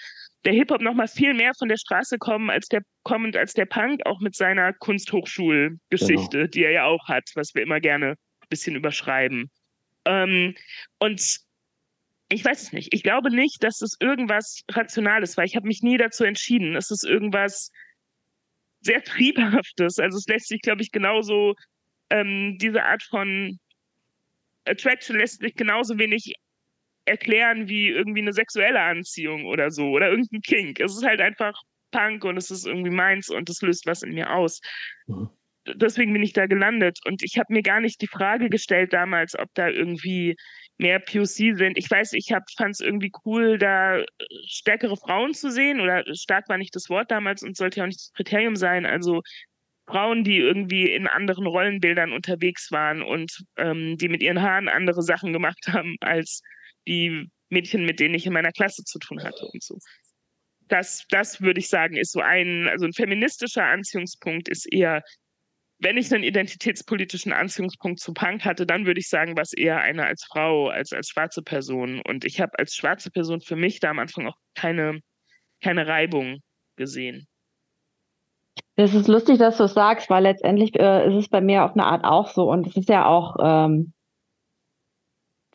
Der 0.47 0.53
Hip-Hop 0.53 0.79
noch 0.79 0.93
mal 0.93 1.09
viel 1.09 1.33
mehr 1.33 1.51
von 1.59 1.67
der 1.67 1.75
Straße 1.75 2.17
kommen 2.19 2.49
als 2.49 2.69
der 2.69 2.81
kommend 3.03 3.35
als 3.35 3.53
der 3.53 3.65
Punk, 3.65 4.05
auch 4.05 4.21
mit 4.21 4.33
seiner 4.33 4.71
Kunsthochschulgeschichte, 4.71 6.37
genau. 6.37 6.47
die 6.47 6.63
er 6.63 6.71
ja 6.71 6.85
auch 6.85 7.09
hat, 7.09 7.29
was 7.35 7.53
wir 7.53 7.63
immer 7.63 7.81
gerne 7.81 8.11
ein 8.11 8.47
bisschen 8.49 8.77
überschreiben. 8.77 9.51
Ähm, 10.05 10.55
und 10.99 11.39
ich 12.29 12.45
weiß 12.45 12.61
es 12.61 12.71
nicht. 12.71 12.93
Ich 12.93 13.03
glaube 13.03 13.29
nicht, 13.29 13.61
dass 13.61 13.81
es 13.81 13.97
irgendwas 13.99 14.61
Rationales 14.71 15.35
war. 15.35 15.43
Ich 15.43 15.57
habe 15.57 15.67
mich 15.67 15.81
nie 15.83 15.97
dazu 15.97 16.23
entschieden. 16.23 16.77
Es 16.77 16.91
ist 16.91 17.03
irgendwas 17.03 17.69
sehr 18.79 19.03
triebhaftes. 19.03 19.99
Also 19.99 20.17
es 20.17 20.27
lässt 20.27 20.47
sich, 20.47 20.61
glaube 20.61 20.81
ich, 20.81 20.93
genauso, 20.93 21.55
ähm, 22.09 22.57
diese 22.57 22.85
Art 22.85 23.03
von 23.03 23.59
Attraction 24.63 25.17
lässt 25.17 25.41
sich 25.41 25.55
genauso 25.55 25.97
wenig 25.97 26.35
erklären 27.07 27.67
wie 27.67 27.89
irgendwie 27.89 28.21
eine 28.21 28.33
sexuelle 28.33 28.81
Anziehung 28.81 29.45
oder 29.45 29.71
so 29.71 29.91
oder 29.91 30.09
irgendein 30.09 30.41
Kink. 30.41 30.79
Es 30.79 30.95
ist 30.95 31.05
halt 31.05 31.21
einfach 31.21 31.53
Punk 31.91 32.25
und 32.25 32.37
es 32.37 32.51
ist 32.51 32.65
irgendwie 32.65 32.91
meins 32.91 33.29
und 33.29 33.49
es 33.49 33.61
löst 33.61 33.85
was 33.85 34.03
in 34.03 34.13
mir 34.13 34.33
aus. 34.33 34.61
Mhm. 35.07 35.29
Deswegen 35.75 36.13
bin 36.13 36.23
ich 36.23 36.31
da 36.31 36.45
gelandet 36.45 36.99
und 37.05 37.23
ich 37.23 37.37
habe 37.37 37.51
mir 37.51 37.61
gar 37.61 37.81
nicht 37.81 38.01
die 38.01 38.07
Frage 38.07 38.49
gestellt 38.49 38.93
damals, 38.93 39.37
ob 39.37 39.53
da 39.53 39.67
irgendwie 39.67 40.37
mehr 40.77 40.99
POC 40.99 41.57
sind. 41.57 41.77
Ich 41.77 41.91
weiß, 41.91 42.13
ich 42.13 42.27
fand 42.55 42.71
es 42.71 42.79
irgendwie 42.79 43.11
cool, 43.25 43.57
da 43.57 43.97
äh, 43.99 44.05
stärkere 44.45 44.95
Frauen 44.95 45.33
zu 45.33 45.51
sehen 45.51 45.81
oder 45.81 46.03
stark 46.15 46.47
war 46.47 46.57
nicht 46.57 46.75
das 46.75 46.89
Wort 46.89 47.11
damals 47.11 47.43
und 47.43 47.57
sollte 47.57 47.77
ja 47.79 47.83
auch 47.83 47.87
nicht 47.87 47.99
das 47.99 48.13
Kriterium 48.13 48.55
sein. 48.55 48.85
Also 48.85 49.23
Frauen, 49.87 50.23
die 50.23 50.37
irgendwie 50.37 50.91
in 50.91 51.07
anderen 51.07 51.47
Rollenbildern 51.47 52.11
unterwegs 52.11 52.71
waren 52.71 53.01
und 53.01 53.43
ähm, 53.57 53.97
die 53.97 54.09
mit 54.09 54.21
ihren 54.21 54.41
Haaren 54.41 54.69
andere 54.69 55.01
Sachen 55.01 55.33
gemacht 55.33 55.67
haben 55.67 55.95
als 56.01 56.41
die 56.87 57.29
Mädchen, 57.49 57.85
mit 57.85 57.99
denen 57.99 58.15
ich 58.15 58.25
in 58.25 58.33
meiner 58.33 58.51
Klasse 58.51 58.83
zu 58.83 58.99
tun 58.99 59.23
hatte 59.23 59.45
und 59.45 59.63
so. 59.63 59.77
Das, 60.67 61.05
das 61.09 61.41
würde 61.41 61.59
ich 61.59 61.69
sagen, 61.69 61.95
ist 61.95 62.11
so 62.11 62.19
ein, 62.19 62.67
also 62.67 62.85
ein 62.85 62.93
feministischer 62.93 63.63
Anziehungspunkt 63.63 64.49
ist 64.49 64.71
eher 64.71 65.03
wenn 65.79 65.97
ich 65.97 66.11
einen 66.13 66.23
identitätspolitischen 66.23 67.33
Anziehungspunkt 67.33 67.99
zu 67.99 68.13
Punk 68.13 68.45
hatte, 68.45 68.65
dann 68.65 68.85
würde 68.85 68.99
ich 68.99 69.09
sagen, 69.09 69.37
was 69.37 69.53
eher 69.53 69.79
eine 69.79 70.05
als 70.05 70.23
Frau, 70.23 70.69
als 70.69 70.91
als 70.91 71.09
schwarze 71.09 71.43
Person. 71.43 72.01
Und 72.07 72.25
ich 72.25 72.41
habe 72.41 72.57
als 72.57 72.75
schwarze 72.75 73.11
Person 73.11 73.41
für 73.41 73.55
mich 73.55 73.79
da 73.79 73.91
am 73.91 73.99
Anfang 73.99 74.27
auch 74.27 74.37
keine, 74.55 74.99
keine 75.61 75.85
Reibung 75.87 76.39
gesehen. 76.77 77.27
Es 78.75 78.93
ist 78.93 79.07
lustig, 79.07 79.37
dass 79.37 79.57
du 79.57 79.63
es 79.63 79.73
sagst, 79.73 80.09
weil 80.09 80.23
letztendlich 80.23 80.75
äh, 80.79 81.07
ist 81.07 81.15
es 81.15 81.29
bei 81.29 81.41
mir 81.41 81.63
auf 81.63 81.73
eine 81.73 81.85
Art 81.85 82.03
auch 82.03 82.29
so. 82.29 82.49
Und 82.49 82.65
es 82.65 82.75
ist 82.75 82.89
ja 82.89 83.05
auch 83.05 83.35
ähm, 83.39 83.93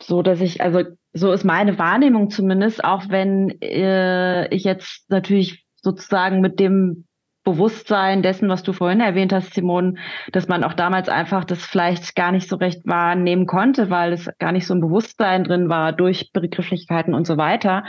so, 0.01 0.22
dass 0.22 0.41
ich, 0.41 0.61
also 0.61 0.85
so 1.12 1.32
ist 1.32 1.44
meine 1.44 1.78
Wahrnehmung 1.78 2.30
zumindest, 2.30 2.84
auch 2.84 3.08
wenn 3.08 3.50
äh, 3.60 4.48
ich 4.54 4.64
jetzt 4.64 5.10
natürlich 5.10 5.66
sozusagen 5.76 6.40
mit 6.40 6.58
dem 6.58 7.06
Bewusstsein 7.45 8.22
dessen, 8.22 8.49
was 8.49 8.62
du 8.62 8.72
vorhin 8.72 9.01
erwähnt 9.01 9.32
hast, 9.32 9.55
Simon, 9.55 9.99
dass 10.30 10.49
man 10.49 10.62
auch 10.62 10.74
damals 10.74 11.09
einfach 11.09 11.45
das 11.45 11.64
vielleicht 11.64 12.14
gar 12.14 12.30
nicht 12.30 12.49
so 12.49 12.57
recht 12.57 12.86
wahrnehmen 12.86 13.47
konnte, 13.47 13.90
weil 13.90 14.12
es 14.12 14.30
gar 14.38 14.53
nicht 14.53 14.66
so 14.66 14.74
ein 14.74 14.80
Bewusstsein 14.80 15.45
drin 15.45 15.68
war 15.68 15.93
durch 15.93 16.30
Begrifflichkeiten 16.32 17.14
und 17.14 17.26
so 17.26 17.36
weiter, 17.36 17.84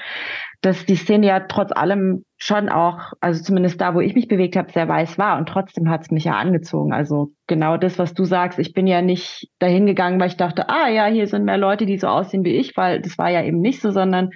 dass 0.61 0.85
die 0.85 0.95
Szene 0.95 1.27
ja 1.27 1.41
trotz 1.41 1.71
allem 1.71 2.23
schon 2.37 2.69
auch, 2.69 3.11
also 3.19 3.43
zumindest 3.43 3.79
da, 3.79 3.93
wo 3.95 3.99
ich 3.99 4.15
mich 4.15 4.27
bewegt 4.27 4.55
habe, 4.55 4.71
sehr 4.71 4.87
weiß 4.87 5.17
war 5.17 5.37
und 5.37 5.47
trotzdem 5.47 5.89
hat 5.89 6.01
es 6.01 6.11
mich 6.11 6.23
ja 6.23 6.33
angezogen. 6.33 6.93
Also 6.93 7.31
genau 7.47 7.77
das, 7.77 7.99
was 7.99 8.13
du 8.13 8.23
sagst, 8.23 8.59
ich 8.59 8.73
bin 8.73 8.87
ja 8.87 9.01
nicht 9.01 9.49
dahin 9.59 9.85
gegangen, 9.85 10.19
weil 10.19 10.29
ich 10.29 10.37
dachte, 10.37 10.69
ah 10.69 10.89
ja, 10.89 11.05
hier 11.05 11.27
sind 11.27 11.45
mehr 11.45 11.57
Leute, 11.57 11.85
die 11.85 11.97
so 11.97 12.07
aussehen 12.07 12.43
wie 12.43 12.55
ich, 12.55 12.75
weil 12.75 13.01
das 13.01 13.17
war 13.17 13.29
ja 13.29 13.43
eben 13.43 13.59
nicht 13.59 13.81
so, 13.81 13.91
sondern 13.91 14.31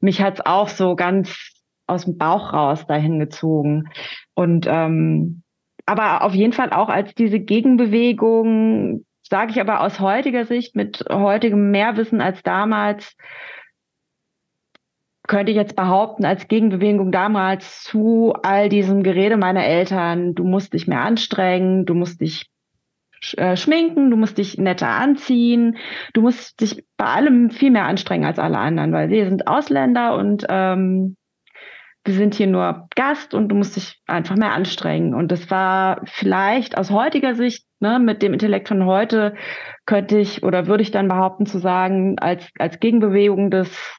mich 0.00 0.22
hat 0.22 0.34
es 0.34 0.46
auch 0.46 0.68
so 0.68 0.96
ganz 0.96 1.49
aus 1.90 2.04
dem 2.04 2.16
Bauch 2.16 2.52
raus 2.52 2.86
dahin 2.86 3.18
gezogen. 3.18 3.90
Und 4.34 4.66
ähm, 4.68 5.42
aber 5.86 6.22
auf 6.22 6.34
jeden 6.34 6.52
Fall 6.52 6.72
auch 6.72 6.88
als 6.88 7.14
diese 7.14 7.40
Gegenbewegung, 7.40 9.04
sage 9.22 9.50
ich 9.50 9.60
aber 9.60 9.80
aus 9.80 10.00
heutiger 10.00 10.44
Sicht, 10.44 10.76
mit 10.76 11.04
heutigem 11.10 11.70
Mehrwissen 11.70 12.20
als 12.20 12.42
damals, 12.42 13.16
könnte 15.26 15.52
ich 15.52 15.56
jetzt 15.56 15.76
behaupten, 15.76 16.24
als 16.24 16.48
Gegenbewegung 16.48 17.12
damals 17.12 17.84
zu 17.84 18.34
all 18.42 18.68
diesem 18.68 19.02
Gerede 19.02 19.36
meiner 19.36 19.64
Eltern, 19.64 20.34
du 20.34 20.44
musst 20.44 20.72
dich 20.72 20.88
mehr 20.88 21.02
anstrengen, 21.02 21.86
du 21.86 21.94
musst 21.94 22.20
dich 22.20 22.50
äh, 23.36 23.56
schminken, 23.56 24.10
du 24.10 24.16
musst 24.16 24.38
dich 24.38 24.58
netter 24.58 24.88
anziehen, 24.88 25.76
du 26.14 26.22
musst 26.22 26.60
dich 26.60 26.84
bei 26.96 27.04
allem 27.04 27.50
viel 27.50 27.70
mehr 27.70 27.84
anstrengen 27.84 28.24
als 28.24 28.38
alle 28.38 28.58
anderen, 28.58 28.92
weil 28.92 29.08
wir 29.10 29.28
sind 29.28 29.46
Ausländer 29.46 30.16
und 30.16 30.46
ähm, 30.48 31.16
wir 32.04 32.14
sind 32.14 32.34
hier 32.34 32.46
nur 32.46 32.88
Gast 32.94 33.34
und 33.34 33.48
du 33.48 33.54
musst 33.54 33.76
dich 33.76 34.00
einfach 34.06 34.36
mehr 34.36 34.52
anstrengen. 34.52 35.14
Und 35.14 35.30
das 35.30 35.50
war 35.50 36.00
vielleicht 36.06 36.78
aus 36.78 36.90
heutiger 36.90 37.34
Sicht, 37.34 37.66
ne, 37.78 37.98
mit 37.98 38.22
dem 38.22 38.32
Intellekt 38.32 38.68
von 38.68 38.86
heute, 38.86 39.34
könnte 39.84 40.18
ich 40.18 40.42
oder 40.42 40.66
würde 40.66 40.82
ich 40.82 40.90
dann 40.90 41.08
behaupten 41.08 41.44
zu 41.44 41.58
sagen, 41.58 42.18
als, 42.18 42.48
als 42.58 42.80
Gegenbewegung 42.80 43.50
des, 43.50 43.98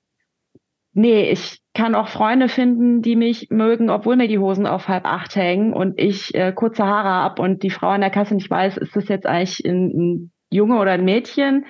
nee, 0.94 1.30
ich 1.30 1.60
kann 1.74 1.94
auch 1.94 2.08
Freunde 2.08 2.50
finden, 2.50 3.02
die 3.02 3.16
mich 3.16 3.50
mögen, 3.52 3.90
obwohl 3.90 4.16
mir 4.16 4.28
die 4.28 4.40
Hosen 4.40 4.66
auf 4.66 4.88
halb 4.88 5.06
acht 5.06 5.36
hängen 5.36 5.72
und 5.72 6.00
ich 6.00 6.34
äh, 6.34 6.52
kurze 6.54 6.86
Haare 6.86 7.24
ab 7.24 7.40
und 7.40 7.62
die 7.62 7.70
Frau 7.70 7.90
an 7.90 8.02
der 8.02 8.10
Kasse 8.10 8.34
nicht 8.34 8.50
weiß, 8.50 8.78
ist 8.78 8.96
das 8.96 9.08
jetzt 9.10 9.28
eigentlich 9.28 9.64
ein, 9.64 9.88
ein 9.90 10.32
Junge 10.52 10.80
oder 10.80 10.92
ein 10.92 11.06
Mädchen. 11.06 11.66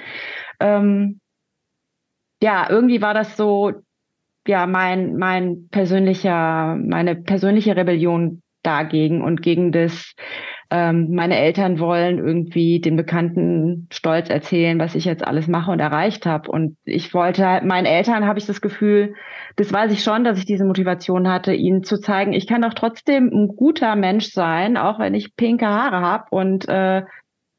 Ähm, 0.60 1.20
ja, 2.42 2.68
irgendwie 2.70 3.02
war 3.02 3.14
das 3.14 3.38
so 3.38 3.74
ja 4.48 4.66
mein, 4.68 5.18
mein 5.18 5.68
persönlicher, 5.70 6.76
meine 6.76 7.16
persönliche 7.16 7.76
Rebellion 7.76 8.42
dagegen 8.64 9.22
und 9.22 9.42
gegen 9.42 9.72
das, 9.72 10.14
ähm, 10.70 11.14
meine 11.14 11.38
Eltern 11.38 11.80
wollen 11.80 12.20
irgendwie 12.20 12.80
den 12.80 12.96
Bekannten 12.96 13.88
stolz 13.92 14.30
erzählen, 14.30 14.80
was 14.80 14.96
ich 14.96 15.06
jetzt 15.06 15.26
alles 15.26 15.48
mache 15.48 15.72
und 15.72 15.80
erreicht 15.80 16.26
habe. 16.26 16.50
Und 16.50 16.78
ich 16.84 17.14
wollte 17.14 17.46
halt, 17.46 17.66
meinen 17.66 17.86
Eltern 17.86 18.26
habe 18.26 18.40
ich 18.40 18.46
das 18.46 18.62
Gefühl, 18.62 19.16
das 19.56 19.74
weiß 19.74 19.92
ich 19.92 20.04
schon, 20.04 20.24
dass 20.24 20.38
ich 20.38 20.46
diese 20.46 20.66
Motivation 20.66 21.28
hatte, 21.28 21.54
ihnen 21.54 21.84
zu 21.84 22.00
zeigen, 22.00 22.34
ich 22.34 22.48
kann 22.48 22.62
doch 22.62 22.74
trotzdem 22.74 23.28
ein 23.28 23.48
guter 23.56 23.96
Mensch 23.96 24.32
sein, 24.32 24.78
auch 24.78 25.00
wenn 25.00 25.16
ich 25.16 25.36
pinke 25.36 25.68
Haare 25.68 26.02
habe 26.02 26.26
und 26.30 26.70
äh, 26.70 27.04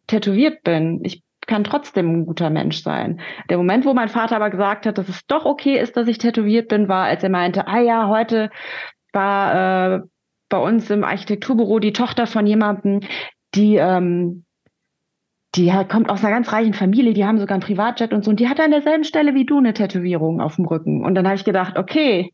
tätowiert 0.07 0.62
bin. 0.62 1.01
Ich 1.05 1.22
kann 1.47 1.64
trotzdem 1.64 2.12
ein 2.12 2.26
guter 2.26 2.51
Mensch 2.51 2.82
sein. 2.82 3.20
Der 3.51 3.57
Moment, 3.57 3.84
wo 3.84 3.95
mein 3.95 4.09
Vater 4.09 4.36
aber 4.36 4.51
gesagt 4.51 4.86
hat, 4.86 4.99
dass 4.99 5.09
es 5.09 5.26
doch 5.26 5.45
okay 5.45 5.78
ist, 5.78 5.97
dass 5.97 6.09
ich 6.09 6.18
tätowiert 6.18 6.68
bin, 6.68 6.88
war, 6.88 7.05
als 7.05 7.22
er 7.22 7.30
meinte, 7.30 7.66
ah 7.66 7.80
ja, 7.80 8.09
heute 8.09 8.51
war 9.12 9.95
äh, 9.95 10.01
bei 10.49 10.59
uns 10.59 10.90
im 10.90 11.05
Architekturbüro 11.05 11.78
die 11.78 11.93
Tochter 11.93 12.26
von 12.26 12.47
jemandem, 12.47 13.01
die 13.55 13.76
ähm, 13.76 14.45
die 15.55 15.70
kommt 15.90 16.09
aus 16.09 16.24
einer 16.24 16.34
ganz 16.34 16.51
reichen 16.51 16.72
Familie, 16.72 17.12
die 17.12 17.26
haben 17.26 17.38
sogar 17.38 17.57
einen 17.57 17.62
Privatjet 17.62 18.14
und 18.14 18.24
so, 18.24 18.30
und 18.30 18.40
die 18.40 18.49
hat 18.49 18.59
an 18.59 18.70
derselben 18.70 19.05
Stelle 19.05 19.34
wie 19.34 19.45
du 19.45 19.59
eine 19.59 19.74
Tätowierung 19.74 20.40
auf 20.40 20.57
dem 20.57 20.64
Rücken. 20.64 21.05
Und 21.05 21.14
dann 21.14 21.26
habe 21.26 21.36
ich 21.36 21.45
gedacht, 21.45 21.76
okay, 21.76 22.32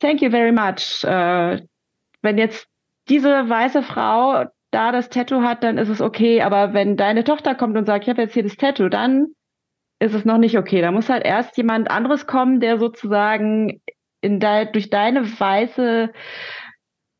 thank 0.00 0.22
you 0.22 0.30
very 0.30 0.52
much. 0.52 1.04
Äh, 1.04 1.62
wenn 2.22 2.38
jetzt 2.38 2.66
diese 3.10 3.48
weiße 3.48 3.82
Frau 3.82 4.46
da 4.70 4.92
das 4.92 5.08
Tattoo 5.08 5.42
hat, 5.42 5.62
dann 5.62 5.78
ist 5.78 5.88
es 5.88 6.00
okay. 6.00 6.42
Aber 6.42 6.74
wenn 6.74 6.96
deine 6.96 7.24
Tochter 7.24 7.54
kommt 7.54 7.76
und 7.76 7.86
sagt, 7.86 8.04
ich 8.04 8.10
habe 8.10 8.22
jetzt 8.22 8.34
hier 8.34 8.42
das 8.42 8.56
Tattoo, 8.56 8.88
dann 8.88 9.28
ist 10.00 10.14
es 10.14 10.24
noch 10.24 10.38
nicht 10.38 10.58
okay. 10.58 10.80
Da 10.80 10.92
muss 10.92 11.08
halt 11.08 11.24
erst 11.24 11.56
jemand 11.56 11.90
anderes 11.90 12.26
kommen, 12.26 12.60
der 12.60 12.78
sozusagen 12.78 13.80
in 14.20 14.40
de 14.40 14.70
durch 14.70 14.90
deine 14.90 15.24
weiße 15.24 16.10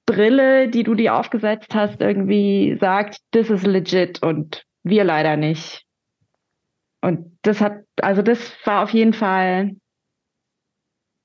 Brille, 0.07 0.69
die 0.69 0.85
du 0.85 0.95
dir 0.95 1.17
aufgesetzt 1.17 1.75
hast, 1.75 2.01
irgendwie 2.01 2.77
sagt, 2.81 3.19
das 3.33 3.51
ist 3.51 3.67
legit 3.67 4.23
und 4.23 4.65
wir 4.83 5.05
leider 5.05 5.37
nicht. 5.37 5.85
Und 7.01 7.39
das 7.43 7.61
hat, 7.61 7.83
also 8.01 8.23
das 8.23 8.55
war 8.65 8.83
auf 8.83 8.91
jeden 8.91 9.13
Fall, 9.13 9.77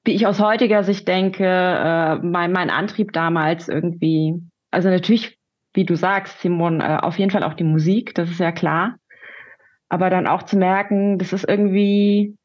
wie 0.03 0.13
ich 0.13 0.28
aus 0.28 0.39
heutiger 0.39 0.84
Sicht 0.84 1.07
denke, 1.07 1.45
äh, 1.45 2.15
mein, 2.15 2.51
mein 2.51 2.69
Antrieb 2.69 3.13
damals 3.13 3.69
irgendwie. 3.69 4.36
Also 4.69 4.89
natürlich 4.89 5.38
wie 5.74 5.86
du 5.86 5.95
sagst, 5.95 6.39
Simon, 6.41 6.82
äh, 6.82 6.99
auf 7.01 7.17
jeden 7.17 7.32
Fall 7.32 7.43
auch 7.43 7.53
die 7.53 7.63
Musik, 7.63 8.13
das 8.15 8.30
ist 8.30 8.39
ja 8.39 8.51
klar. 8.51 8.97
Aber 9.89 10.09
dann 10.09 10.28
auch 10.28 10.43
zu 10.43 10.57
merken, 10.57 11.17
das 11.19 11.34
ist 11.34 11.47
irgendwie 11.47 12.36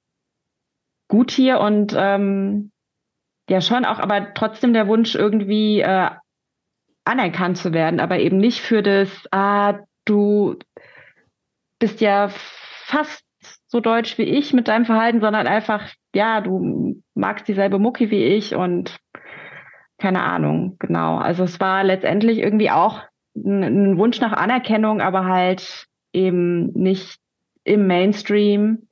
gut 1.08 1.30
hier 1.30 1.60
und 1.60 1.94
ähm, 1.96 2.70
ja 3.48 3.60
schon 3.60 3.84
auch, 3.84 3.98
aber 3.98 4.34
trotzdem 4.34 4.72
der 4.72 4.88
Wunsch 4.88 5.14
irgendwie 5.14 5.80
äh, 5.80 6.10
anerkannt 7.04 7.56
zu 7.56 7.72
werden, 7.72 8.00
aber 8.00 8.18
eben 8.18 8.36
nicht 8.36 8.60
für 8.60 8.82
das, 8.82 9.26
ah, 9.30 9.78
du 10.04 10.56
bist 11.78 12.00
ja 12.00 12.28
fast 12.30 13.24
so 13.66 13.80
deutsch 13.80 14.18
wie 14.18 14.24
ich 14.24 14.52
mit 14.52 14.68
deinem 14.68 14.84
Verhalten, 14.84 15.20
sondern 15.20 15.46
einfach, 15.46 15.90
ja, 16.14 16.40
du 16.40 17.02
magst 17.14 17.48
dieselbe 17.48 17.78
Mucki 17.78 18.10
wie 18.10 18.24
ich 18.24 18.54
und 18.54 18.98
keine 19.98 20.22
Ahnung, 20.22 20.76
genau. 20.78 21.18
Also 21.18 21.44
es 21.44 21.58
war 21.60 21.82
letztendlich 21.82 22.38
irgendwie 22.38 22.70
auch 22.70 23.02
ein 23.44 23.98
Wunsch 23.98 24.20
nach 24.20 24.32
Anerkennung, 24.32 25.00
aber 25.00 25.26
halt 25.26 25.86
eben 26.12 26.72
nicht 26.72 27.18
im 27.64 27.86
Mainstream 27.86 28.88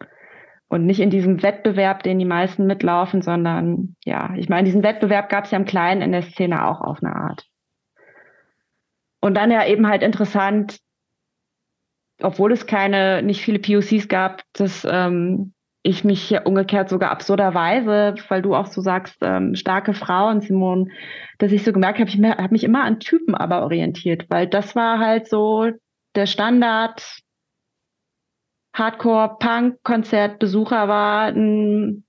und 0.69 0.85
nicht 0.85 1.01
in 1.01 1.11
diesem 1.11 1.43
Wettbewerb, 1.43 2.03
den 2.03 2.19
die 2.19 2.25
meisten 2.25 2.67
mitlaufen, 2.67 3.23
sondern 3.23 3.97
ja, 4.05 4.35
ich 4.37 4.49
meine, 4.49 4.65
diesen 4.65 4.83
Wettbewerb 4.83 5.29
gab 5.29 5.45
es 5.45 5.51
ja 5.51 5.59
im 5.59 5.65
Kleinen 5.65 6.03
in 6.03 6.13
der 6.13 6.23
Szene 6.23 6.67
auch 6.67 6.81
auf 6.81 7.03
eine 7.03 7.15
Art. 7.15 7.47
Und 9.21 9.35
dann 9.35 9.51
ja 9.51 9.67
eben 9.67 9.89
halt 9.89 10.03
interessant, 10.03 10.79
obwohl 12.21 12.53
es 12.53 12.67
keine, 12.67 13.23
nicht 13.23 13.43
viele 13.43 13.59
POCs 13.59 14.09
gab, 14.09 14.43
dass 14.53 14.87
ähm, 14.89 15.53
ich 15.87 16.05
mich 16.05 16.23
hier 16.23 16.47
umgekehrt 16.47 16.89
sogar 16.89 17.11
absurderweise, 17.13 18.15
weil 18.29 18.43
du 18.43 18.55
auch 18.55 18.67
so 18.67 18.81
sagst, 18.81 19.19
ähm, 19.23 19.55
starke 19.55 19.95
Frauen, 19.95 20.41
Simon, 20.41 20.91
dass 21.39 21.53
ich 21.53 21.63
so 21.63 21.73
gemerkt 21.73 22.01
habe, 22.01 22.11
ich 22.11 22.21
habe 22.21 22.53
mich 22.53 22.65
immer 22.65 22.83
an 22.83 22.99
Typen 22.99 23.37
aber 23.37 23.63
orientiert, 23.63 24.27
weil 24.29 24.49
das 24.49 24.75
war 24.75 24.99
halt 24.99 25.29
so 25.29 25.71
der 26.15 26.27
Standard. 26.27 27.21
Hardcore-Punk-Konzertbesucher 28.75 30.89
war 30.89 31.29
ein 31.29 32.05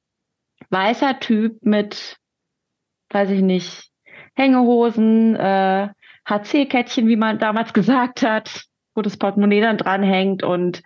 weißer 0.69 1.19
Typ 1.19 1.59
mit, 1.61 2.17
weiß 3.11 3.29
ich 3.29 3.41
nicht, 3.41 3.91
Hängehosen, 4.35 5.35
äh, 5.35 5.89
HC-Kettchen, 6.27 7.07
wie 7.07 7.15
man 7.15 7.39
damals 7.39 7.73
gesagt 7.73 8.23
hat, 8.23 8.65
wo 8.95 9.01
das 9.01 9.15
Portemonnaie 9.17 9.61
dann 9.61 9.77
dranhängt 9.77 10.43
und 10.43 10.81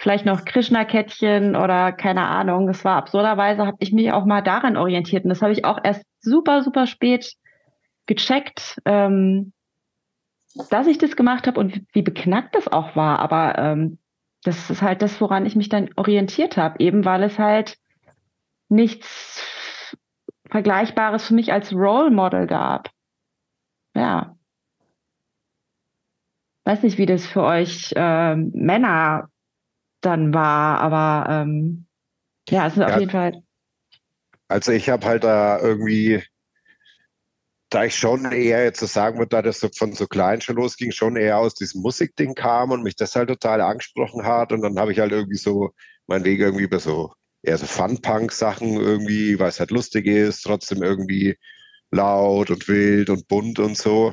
vielleicht 0.00 0.24
noch 0.24 0.46
Krishna-Kettchen 0.46 1.54
oder 1.56 1.92
keine 1.92 2.26
Ahnung. 2.26 2.66
Das 2.66 2.86
war 2.86 2.96
absurderweise, 2.96 3.66
habe 3.66 3.76
ich 3.80 3.92
mich 3.92 4.12
auch 4.12 4.24
mal 4.24 4.40
daran 4.40 4.78
orientiert. 4.78 5.24
Und 5.24 5.28
das 5.28 5.42
habe 5.42 5.52
ich 5.52 5.66
auch 5.66 5.78
erst 5.84 6.02
super, 6.20 6.62
super 6.62 6.86
spät 6.86 7.34
gecheckt, 8.06 8.80
ähm, 8.86 9.52
dass 10.70 10.86
ich 10.86 10.96
das 10.96 11.16
gemacht 11.16 11.46
habe 11.46 11.60
und 11.60 11.82
wie 11.92 12.00
beknackt 12.00 12.54
das 12.54 12.66
auch 12.66 12.96
war. 12.96 13.18
Aber 13.18 13.58
ähm, 13.58 13.98
das 14.42 14.70
ist 14.70 14.80
halt 14.80 15.02
das, 15.02 15.20
woran 15.20 15.44
ich 15.44 15.54
mich 15.54 15.68
dann 15.68 15.90
orientiert 15.96 16.56
habe, 16.56 16.76
eben 16.78 17.04
weil 17.04 17.22
es 17.22 17.38
halt 17.38 17.76
nichts 18.70 19.94
Vergleichbares 20.48 21.26
für 21.26 21.34
mich 21.34 21.52
als 21.52 21.74
Role 21.74 22.10
Model 22.10 22.46
gab. 22.46 22.88
Ja. 23.94 24.34
Weiß 26.64 26.84
nicht, 26.84 26.96
wie 26.96 27.06
das 27.06 27.26
für 27.26 27.42
euch 27.42 27.92
äh, 27.94 28.34
Männer 28.34 29.28
dann 30.00 30.32
war, 30.34 30.80
aber 30.80 31.30
ähm, 31.30 31.86
ja, 32.48 32.66
es 32.66 32.74
ist 32.74 32.80
ja, 32.80 32.94
auf 32.94 33.00
jeden 33.00 33.10
Fall. 33.10 33.42
Also 34.48 34.72
ich 34.72 34.88
habe 34.88 35.06
halt 35.06 35.24
da 35.24 35.60
irgendwie, 35.60 36.22
da 37.68 37.84
ich 37.84 37.94
schon 37.94 38.32
eher 38.32 38.64
jetzt 38.64 38.80
so 38.80 38.86
sagen 38.86 39.18
würde, 39.18 39.28
da 39.28 39.42
das 39.42 39.60
so 39.60 39.68
von 39.76 39.92
so 39.92 40.06
klein 40.06 40.40
schon 40.40 40.56
losging, 40.56 40.90
schon 40.90 41.16
eher 41.16 41.38
aus 41.38 41.54
diesem 41.54 41.82
Musikding 41.82 42.34
kam 42.34 42.72
und 42.72 42.82
mich 42.82 42.96
das 42.96 43.14
halt 43.14 43.28
total 43.28 43.60
angesprochen 43.60 44.24
hat 44.24 44.52
und 44.52 44.62
dann 44.62 44.78
habe 44.78 44.92
ich 44.92 44.98
halt 44.98 45.12
irgendwie 45.12 45.36
so 45.36 45.70
meinen 46.06 46.24
Weg 46.24 46.40
irgendwie 46.40 46.64
über 46.64 46.80
so 46.80 47.12
eher 47.42 47.58
so 47.58 47.66
Fun-Punk-Sachen 47.66 48.74
irgendwie, 48.74 49.38
weil 49.38 49.48
es 49.48 49.60
halt 49.60 49.70
lustig 49.70 50.06
ist, 50.06 50.42
trotzdem 50.42 50.82
irgendwie 50.82 51.38
laut 51.90 52.50
und 52.50 52.68
wild 52.68 53.10
und 53.10 53.28
bunt 53.28 53.58
und 53.58 53.76
so. 53.76 54.12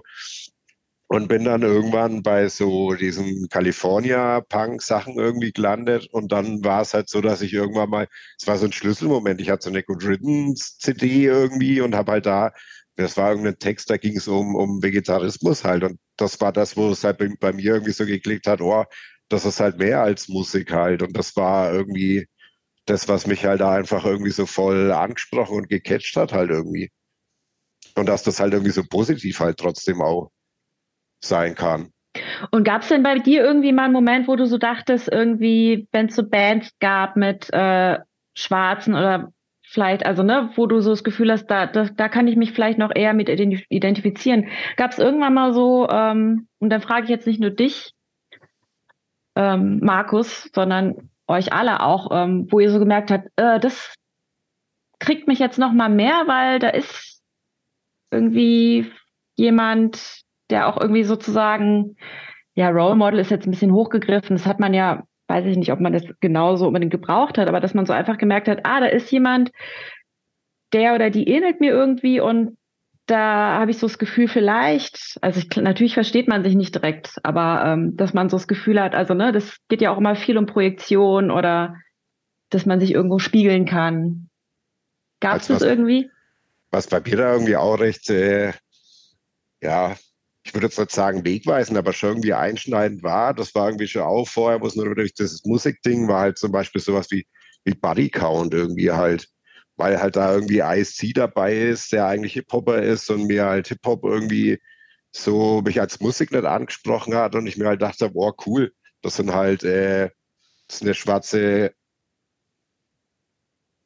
Und 1.09 1.29
bin 1.29 1.45
dann 1.45 1.61
irgendwann 1.61 2.21
bei 2.21 2.49
so 2.49 2.93
diesen 2.93 3.47
California-Punk-Sachen 3.49 5.17
irgendwie 5.17 5.53
gelandet. 5.53 6.07
Und 6.11 6.33
dann 6.33 6.63
war 6.65 6.81
es 6.81 6.93
halt 6.93 7.09
so, 7.09 7.21
dass 7.21 7.41
ich 7.41 7.53
irgendwann 7.53 7.89
mal, 7.89 8.07
es 8.39 8.45
war 8.45 8.57
so 8.57 8.65
ein 8.65 8.73
Schlüsselmoment. 8.73 9.39
Ich 9.39 9.49
hatte 9.49 9.63
so 9.65 9.69
eine 9.69 9.83
Good 9.83 10.03
Riddance-CD 10.03 11.25
irgendwie 11.25 11.79
und 11.79 11.95
habe 11.95 12.11
halt 12.13 12.25
da, 12.25 12.51
das 12.97 13.15
war 13.15 13.29
irgendein 13.29 13.59
Text, 13.59 13.89
da 13.89 13.97
ging 13.97 14.17
es 14.17 14.27
um, 14.27 14.55
um 14.55 14.83
Vegetarismus 14.83 15.63
halt. 15.63 15.83
Und 15.83 15.99
das 16.17 16.41
war 16.41 16.51
das, 16.51 16.75
wo 16.75 16.89
es 16.91 17.03
halt 17.03 17.19
bei, 17.19 17.29
bei 17.39 17.53
mir 17.53 17.75
irgendwie 17.75 17.93
so 17.93 18.05
geklickt 18.05 18.47
hat, 18.47 18.59
oh, 18.61 18.83
das 19.29 19.45
ist 19.45 19.59
halt 19.59 19.77
mehr 19.77 20.01
als 20.01 20.27
Musik 20.27 20.71
halt. 20.73 21.03
Und 21.03 21.15
das 21.15 21.35
war 21.37 21.71
irgendwie 21.73 22.27
das, 22.85 23.07
was 23.07 23.27
mich 23.27 23.45
halt 23.45 23.61
da 23.61 23.73
einfach 23.73 24.05
irgendwie 24.05 24.31
so 24.31 24.45
voll 24.45 24.91
angesprochen 24.91 25.57
und 25.57 25.69
gecatcht 25.69 26.15
hat 26.17 26.33
halt 26.33 26.49
irgendwie. 26.49 26.91
Und 27.95 28.07
dass 28.07 28.23
das 28.23 28.39
halt 28.39 28.53
irgendwie 28.53 28.71
so 28.71 28.83
positiv 28.83 29.39
halt 29.39 29.57
trotzdem 29.57 30.01
auch 30.01 30.31
sein 31.19 31.55
kann. 31.55 31.91
Und 32.51 32.63
gab 32.63 32.81
es 32.81 32.87
denn 32.87 33.03
bei 33.03 33.19
dir 33.19 33.43
irgendwie 33.43 33.71
mal 33.71 33.85
einen 33.85 33.93
Moment, 33.93 34.27
wo 34.27 34.35
du 34.35 34.45
so 34.45 34.57
dachtest, 34.57 35.11
irgendwie, 35.11 35.87
wenn 35.91 36.07
es 36.07 36.15
so 36.15 36.27
Bands 36.27 36.71
gab 36.79 37.15
mit 37.15 37.51
äh, 37.53 37.99
Schwarzen 38.33 38.95
oder 38.95 39.31
vielleicht, 39.63 40.05
also 40.05 40.23
ne, 40.23 40.49
wo 40.55 40.65
du 40.65 40.79
so 40.79 40.91
das 40.91 41.03
Gefühl 41.03 41.31
hast, 41.31 41.47
da, 41.47 41.67
da, 41.67 41.85
da 41.85 42.09
kann 42.09 42.27
ich 42.27 42.37
mich 42.37 42.53
vielleicht 42.53 42.79
noch 42.79 42.91
eher 42.95 43.13
mit 43.13 43.29
identifizieren. 43.29 44.47
Gab 44.77 44.91
es 44.91 44.99
irgendwann 44.99 45.33
mal 45.33 45.53
so, 45.53 45.87
ähm, 45.89 46.47
und 46.59 46.69
dann 46.69 46.81
frage 46.81 47.03
ich 47.03 47.09
jetzt 47.09 47.27
nicht 47.27 47.41
nur 47.41 47.51
dich, 47.51 47.93
ähm, 49.35 49.79
Markus, 49.83 50.49
sondern 50.55 51.09
euch 51.27 51.53
alle 51.53 51.81
auch, 51.81 52.09
ähm, 52.11 52.47
wo 52.49 52.59
ihr 52.59 52.71
so 52.71 52.79
gemerkt 52.79 53.11
habt, 53.11 53.27
äh, 53.35 53.59
das 53.59 53.95
kriegt 54.99 55.27
mich 55.27 55.39
jetzt 55.39 55.59
noch 55.59 55.73
mal 55.73 55.89
mehr, 55.89 56.23
weil 56.27 56.59
da 56.59 56.69
ist 56.69 57.21
irgendwie 58.09 58.91
jemand, 59.35 60.21
der 60.49 60.67
auch 60.67 60.79
irgendwie 60.79 61.03
sozusagen, 61.03 61.95
ja, 62.53 62.69
Role 62.69 62.95
Model 62.95 63.19
ist 63.19 63.31
jetzt 63.31 63.47
ein 63.47 63.51
bisschen 63.51 63.73
hochgegriffen. 63.73 64.35
Das 64.35 64.45
hat 64.45 64.59
man 64.59 64.73
ja, 64.73 65.03
weiß 65.27 65.45
ich 65.45 65.57
nicht, 65.57 65.71
ob 65.71 65.79
man 65.79 65.93
das 65.93 66.03
genauso 66.19 66.67
unbedingt 66.67 66.91
gebraucht 66.91 67.37
hat, 67.37 67.47
aber 67.47 67.59
dass 67.59 67.73
man 67.73 67.85
so 67.85 67.93
einfach 67.93 68.17
gemerkt 68.17 68.47
hat, 68.47 68.61
ah, 68.63 68.79
da 68.79 68.87
ist 68.87 69.11
jemand, 69.11 69.51
der 70.73 70.95
oder 70.95 71.09
die 71.09 71.27
ähnelt 71.27 71.59
mir 71.59 71.71
irgendwie 71.71 72.19
und 72.19 72.57
da 73.07 73.59
habe 73.59 73.71
ich 73.71 73.77
so 73.77 73.87
das 73.87 73.99
Gefühl, 73.99 74.27
vielleicht, 74.27 75.17
also 75.21 75.39
ich, 75.39 75.55
natürlich 75.55 75.93
versteht 75.93 76.27
man 76.27 76.43
sich 76.43 76.55
nicht 76.55 76.75
direkt, 76.75 77.15
aber 77.23 77.63
ähm, 77.65 77.95
dass 77.95 78.13
man 78.13 78.29
so 78.29 78.35
das 78.35 78.49
Gefühl 78.49 78.81
hat, 78.81 78.95
also 78.95 79.13
ne, 79.13 79.31
das 79.31 79.57
geht 79.69 79.81
ja 79.81 79.91
auch 79.91 79.97
immer 79.97 80.15
viel 80.15 80.37
um 80.37 80.45
Projektion 80.45 81.31
oder 81.31 81.75
dass 82.49 82.65
man 82.65 82.81
sich 82.81 82.93
irgendwo 82.93 83.19
spiegeln 83.19 83.65
kann. 83.65 84.29
Gab 85.21 85.37
es 85.37 85.47
das 85.47 85.61
irgendwie? 85.61 86.09
Was 86.69 86.87
bei 86.87 86.99
mir 86.99 87.15
da 87.15 87.31
irgendwie 87.31 87.55
auch 87.55 87.79
recht, 87.79 88.09
äh, 88.09 88.51
ja, 89.61 89.95
ich 90.47 90.53
würde 90.53 90.67
jetzt 90.67 90.79
nicht 90.79 90.91
sagen 90.91 91.25
wegweisend, 91.25 91.77
aber 91.77 91.91
schon 91.91 92.09
irgendwie 92.11 92.33
einschneidend 92.33 93.03
war. 93.03 93.33
Das 93.33 93.53
war 93.53 93.67
irgendwie 93.67 93.87
schon 93.87 94.03
auch 94.03 94.27
vorher, 94.27 94.61
wo 94.61 94.67
es 94.67 94.75
nur 94.77 94.95
durch 94.95 95.13
das 95.13 95.43
Musikding 95.45 96.07
war 96.07 96.21
halt 96.21 96.37
zum 96.37 96.53
Beispiel 96.53 96.81
sowas 96.81 97.07
wie, 97.11 97.27
wie 97.65 97.73
Buddy 97.73 98.09
Count 98.09 98.53
irgendwie 98.53 98.91
halt. 98.91 99.27
Weil 99.75 100.01
halt 100.01 100.15
da 100.15 100.33
irgendwie 100.33 100.59
ISC 100.59 101.13
dabei 101.13 101.55
ist, 101.55 101.91
der 101.91 102.07
eigentlich 102.07 102.33
Hip-Hopper 102.33 102.81
ist 102.81 103.09
und 103.09 103.27
mir 103.27 103.45
halt 103.45 103.67
Hip-Hop 103.67 104.05
irgendwie 104.05 104.57
so 105.11 105.61
mich 105.63 105.81
als 105.81 105.99
Musik 105.99 106.31
nicht 106.31 106.45
angesprochen 106.45 107.13
hat 107.15 107.35
und 107.35 107.45
ich 107.47 107.57
mir 107.57 107.67
halt 107.67 107.81
dachte, 107.81 108.09
boah, 108.09 108.33
cool, 108.47 108.71
das 109.01 109.17
sind 109.17 109.33
halt, 109.33 109.63
äh, 109.63 110.09
das 110.67 110.77
ist 110.77 110.81
eine 110.83 110.93
schwarze 110.93 111.73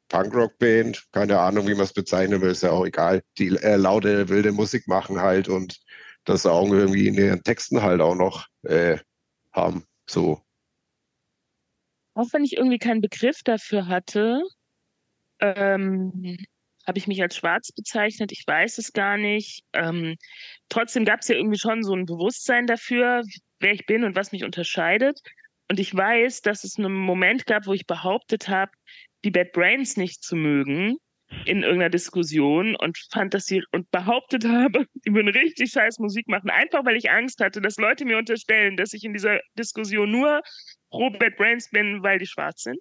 Punkrock-Band, 0.08 1.06
keine 1.12 1.40
Ahnung, 1.40 1.66
wie 1.66 1.74
man 1.74 1.84
es 1.84 1.92
bezeichnen 1.92 2.40
will, 2.40 2.50
ist 2.50 2.62
ja 2.62 2.70
auch 2.70 2.86
egal. 2.86 3.22
Die 3.38 3.48
äh, 3.48 3.76
laute, 3.76 4.28
wilde 4.28 4.52
Musik 4.52 4.86
machen 4.86 5.20
halt 5.20 5.48
und 5.48 5.80
das 6.24 6.46
auch 6.46 6.70
irgendwie 6.70 7.08
in 7.08 7.14
ihren 7.14 7.42
Texten 7.42 7.82
halt 7.82 8.00
auch 8.00 8.14
noch 8.14 8.46
äh, 8.62 8.98
haben. 9.52 9.84
So. 10.08 10.40
Auch 12.14 12.28
wenn 12.32 12.44
ich 12.44 12.56
irgendwie 12.56 12.78
keinen 12.78 13.00
Begriff 13.00 13.42
dafür 13.44 13.88
hatte, 13.88 14.42
ähm, 15.40 16.36
habe 16.86 16.98
ich 16.98 17.06
mich 17.06 17.22
als 17.22 17.36
schwarz 17.36 17.72
bezeichnet. 17.72 18.32
Ich 18.32 18.44
weiß 18.46 18.78
es 18.78 18.92
gar 18.92 19.16
nicht. 19.16 19.64
Ähm, 19.72 20.16
trotzdem 20.68 21.04
gab 21.04 21.20
es 21.20 21.28
ja 21.28 21.36
irgendwie 21.36 21.58
schon 21.58 21.82
so 21.82 21.94
ein 21.94 22.06
Bewusstsein 22.06 22.66
dafür, 22.66 23.22
wer 23.60 23.72
ich 23.72 23.86
bin 23.86 24.04
und 24.04 24.16
was 24.16 24.32
mich 24.32 24.44
unterscheidet. 24.44 25.20
Und 25.70 25.80
ich 25.80 25.94
weiß, 25.94 26.42
dass 26.42 26.64
es 26.64 26.76
einen 26.76 26.92
Moment 26.92 27.46
gab, 27.46 27.66
wo 27.66 27.72
ich 27.72 27.86
behauptet 27.86 28.48
habe, 28.48 28.72
die 29.24 29.30
Bad 29.30 29.52
Brains 29.52 29.96
nicht 29.96 30.22
zu 30.22 30.36
mögen 30.36 30.98
in 31.44 31.62
irgendeiner 31.62 31.90
Diskussion 31.90 32.76
und 32.76 32.98
fand, 33.10 33.34
dass 33.34 33.46
sie 33.46 33.62
und 33.72 33.90
behauptet 33.90 34.44
habe, 34.46 34.86
die 35.06 35.12
würden 35.12 35.28
richtig 35.28 35.72
scheiß 35.72 35.98
Musik 35.98 36.28
machen, 36.28 36.50
einfach 36.50 36.84
weil 36.84 36.96
ich 36.96 37.10
Angst 37.10 37.40
hatte, 37.40 37.60
dass 37.60 37.76
Leute 37.76 38.04
mir 38.04 38.18
unterstellen, 38.18 38.76
dass 38.76 38.92
ich 38.92 39.04
in 39.04 39.12
dieser 39.12 39.40
Diskussion 39.58 40.10
nur 40.10 40.42
pro 40.90 41.10
Bad 41.10 41.36
Brains 41.36 41.70
bin, 41.70 42.02
weil 42.02 42.18
die 42.18 42.26
schwarz 42.26 42.62
sind. 42.62 42.80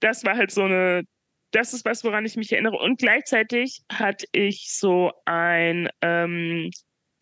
Das 0.00 0.24
war 0.24 0.36
halt 0.36 0.50
so 0.50 0.62
eine, 0.62 1.02
das 1.52 1.72
ist 1.72 1.84
was, 1.84 2.04
woran 2.04 2.26
ich 2.26 2.36
mich 2.36 2.52
erinnere. 2.52 2.76
Und 2.76 2.98
gleichzeitig 2.98 3.80
hatte 3.90 4.26
ich 4.32 4.70
so 4.70 5.12
ein 5.24 5.88
ähm, 6.02 6.70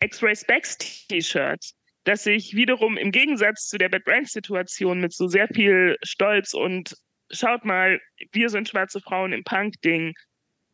X-Ray 0.01 0.35
Specs 0.35 0.77
T-Shirt, 1.07 1.63
das 2.03 2.25
ich 2.25 2.55
wiederum 2.55 2.97
im 2.97 3.11
Gegensatz 3.11 3.67
zu 3.67 3.77
der 3.77 3.89
Bad 3.89 4.03
Brains 4.03 4.31
Situation 4.31 4.99
mit 4.99 5.13
so 5.13 5.27
sehr 5.27 5.47
viel 5.47 5.97
Stolz 6.03 6.53
und 6.53 6.95
schaut 7.31 7.65
mal, 7.65 7.99
wir 8.31 8.49
sind 8.49 8.69
schwarze 8.69 9.01
Frauen 9.01 9.33
im 9.33 9.43
Punk-Ding 9.43 10.13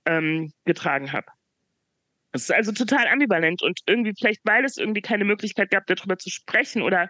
ähm, 0.05 0.51
getragen 0.65 1.11
habe. 1.11 1.27
Es 2.31 2.43
ist 2.43 2.51
also 2.51 2.71
total 2.71 3.07
ambivalent 3.07 3.61
und 3.61 3.79
irgendwie 3.85 4.13
vielleicht, 4.17 4.41
weil 4.43 4.65
es 4.65 4.77
irgendwie 4.77 5.01
keine 5.01 5.23
Möglichkeit 5.23 5.69
gab, 5.69 5.85
darüber 5.85 6.17
zu 6.17 6.29
sprechen 6.31 6.81
oder 6.81 7.09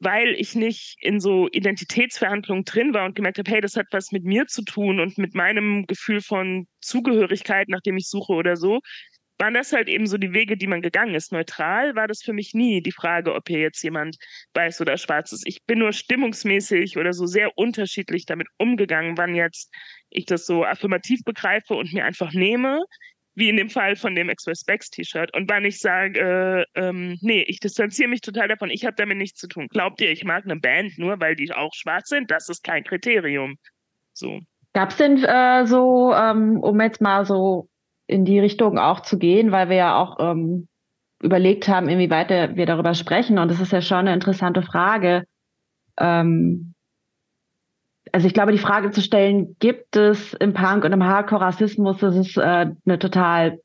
weil 0.00 0.34
ich 0.34 0.54
nicht 0.54 0.96
in 1.00 1.20
so 1.20 1.48
Identitätsverhandlungen 1.48 2.64
drin 2.64 2.94
war 2.94 3.04
und 3.04 3.16
gemerkt 3.16 3.38
habe, 3.38 3.50
hey, 3.50 3.60
das 3.60 3.76
hat 3.76 3.86
was 3.90 4.12
mit 4.12 4.24
mir 4.24 4.46
zu 4.46 4.62
tun 4.62 5.00
und 5.00 5.18
mit 5.18 5.34
meinem 5.34 5.86
Gefühl 5.86 6.20
von 6.20 6.68
Zugehörigkeit, 6.80 7.68
nach 7.68 7.80
dem 7.80 7.96
ich 7.96 8.08
suche 8.08 8.32
oder 8.32 8.56
so, 8.56 8.80
waren 9.38 9.54
das 9.54 9.72
halt 9.72 9.88
eben 9.88 10.06
so 10.06 10.18
die 10.18 10.32
Wege, 10.32 10.56
die 10.56 10.66
man 10.66 10.82
gegangen 10.82 11.14
ist. 11.14 11.32
Neutral 11.32 11.94
war 11.94 12.08
das 12.08 12.22
für 12.22 12.32
mich 12.32 12.54
nie 12.54 12.82
die 12.82 12.92
Frage, 12.92 13.34
ob 13.34 13.48
hier 13.48 13.60
jetzt 13.60 13.82
jemand 13.82 14.16
weiß 14.54 14.80
oder 14.80 14.96
schwarz 14.96 15.32
ist. 15.32 15.46
Ich 15.46 15.64
bin 15.64 15.78
nur 15.78 15.92
stimmungsmäßig 15.92 16.96
oder 16.98 17.12
so 17.12 17.26
sehr 17.26 17.56
unterschiedlich 17.56 18.26
damit 18.26 18.48
umgegangen, 18.58 19.16
wann 19.16 19.34
jetzt 19.34 19.72
ich 20.10 20.26
das 20.26 20.46
so 20.46 20.64
affirmativ 20.64 21.22
begreife 21.24 21.74
und 21.74 21.92
mir 21.92 22.04
einfach 22.04 22.32
nehme, 22.32 22.82
wie 23.34 23.48
in 23.48 23.56
dem 23.56 23.70
Fall 23.70 23.94
von 23.94 24.16
dem 24.16 24.28
Express 24.28 24.64
Backs 24.64 24.90
T-Shirt. 24.90 25.34
Und 25.36 25.48
wann 25.48 25.64
ich 25.64 25.78
sage, 25.78 26.66
äh, 26.74 26.80
ähm, 26.80 27.16
nee, 27.20 27.42
ich 27.42 27.60
distanziere 27.60 28.08
mich 28.08 28.20
total 28.20 28.48
davon, 28.48 28.68
ich 28.68 28.84
habe 28.84 28.96
damit 28.96 29.18
nichts 29.18 29.38
zu 29.38 29.46
tun. 29.46 29.68
Glaubt 29.68 30.00
ihr, 30.00 30.10
ich 30.10 30.24
mag 30.24 30.44
eine 30.44 30.56
Band 30.56 30.98
nur, 30.98 31.20
weil 31.20 31.36
die 31.36 31.52
auch 31.52 31.72
schwarz 31.74 32.08
sind? 32.08 32.30
Das 32.32 32.48
ist 32.48 32.64
kein 32.64 32.82
Kriterium. 32.82 33.56
So. 34.12 34.40
Gab 34.72 34.90
es 34.90 34.96
denn 34.96 35.22
äh, 35.22 35.66
so, 35.66 36.12
ähm, 36.12 36.58
um 36.60 36.80
jetzt 36.80 37.00
mal 37.00 37.24
so 37.24 37.68
in 38.08 38.24
die 38.24 38.40
Richtung 38.40 38.78
auch 38.78 39.00
zu 39.00 39.18
gehen, 39.18 39.52
weil 39.52 39.68
wir 39.68 39.76
ja 39.76 39.96
auch 39.96 40.16
ähm, 40.18 40.66
überlegt 41.22 41.68
haben, 41.68 41.88
inwieweit 41.88 42.30
wir 42.56 42.66
darüber 42.66 42.94
sprechen. 42.94 43.38
Und 43.38 43.50
das 43.50 43.60
ist 43.60 43.70
ja 43.70 43.82
schon 43.82 43.98
eine 43.98 44.14
interessante 44.14 44.62
Frage. 44.62 45.24
Ähm, 45.98 46.74
also 48.10 48.26
ich 48.26 48.34
glaube, 48.34 48.52
die 48.52 48.58
Frage 48.58 48.90
zu 48.90 49.02
stellen, 49.02 49.56
gibt 49.58 49.94
es 49.94 50.32
im 50.34 50.54
Punk 50.54 50.84
und 50.84 50.92
im 50.92 51.04
Hardcore 51.04 51.42
Rassismus, 51.42 51.98
das 51.98 52.16
ist 52.16 52.36
äh, 52.38 52.70
eine 52.84 52.98
total 52.98 53.60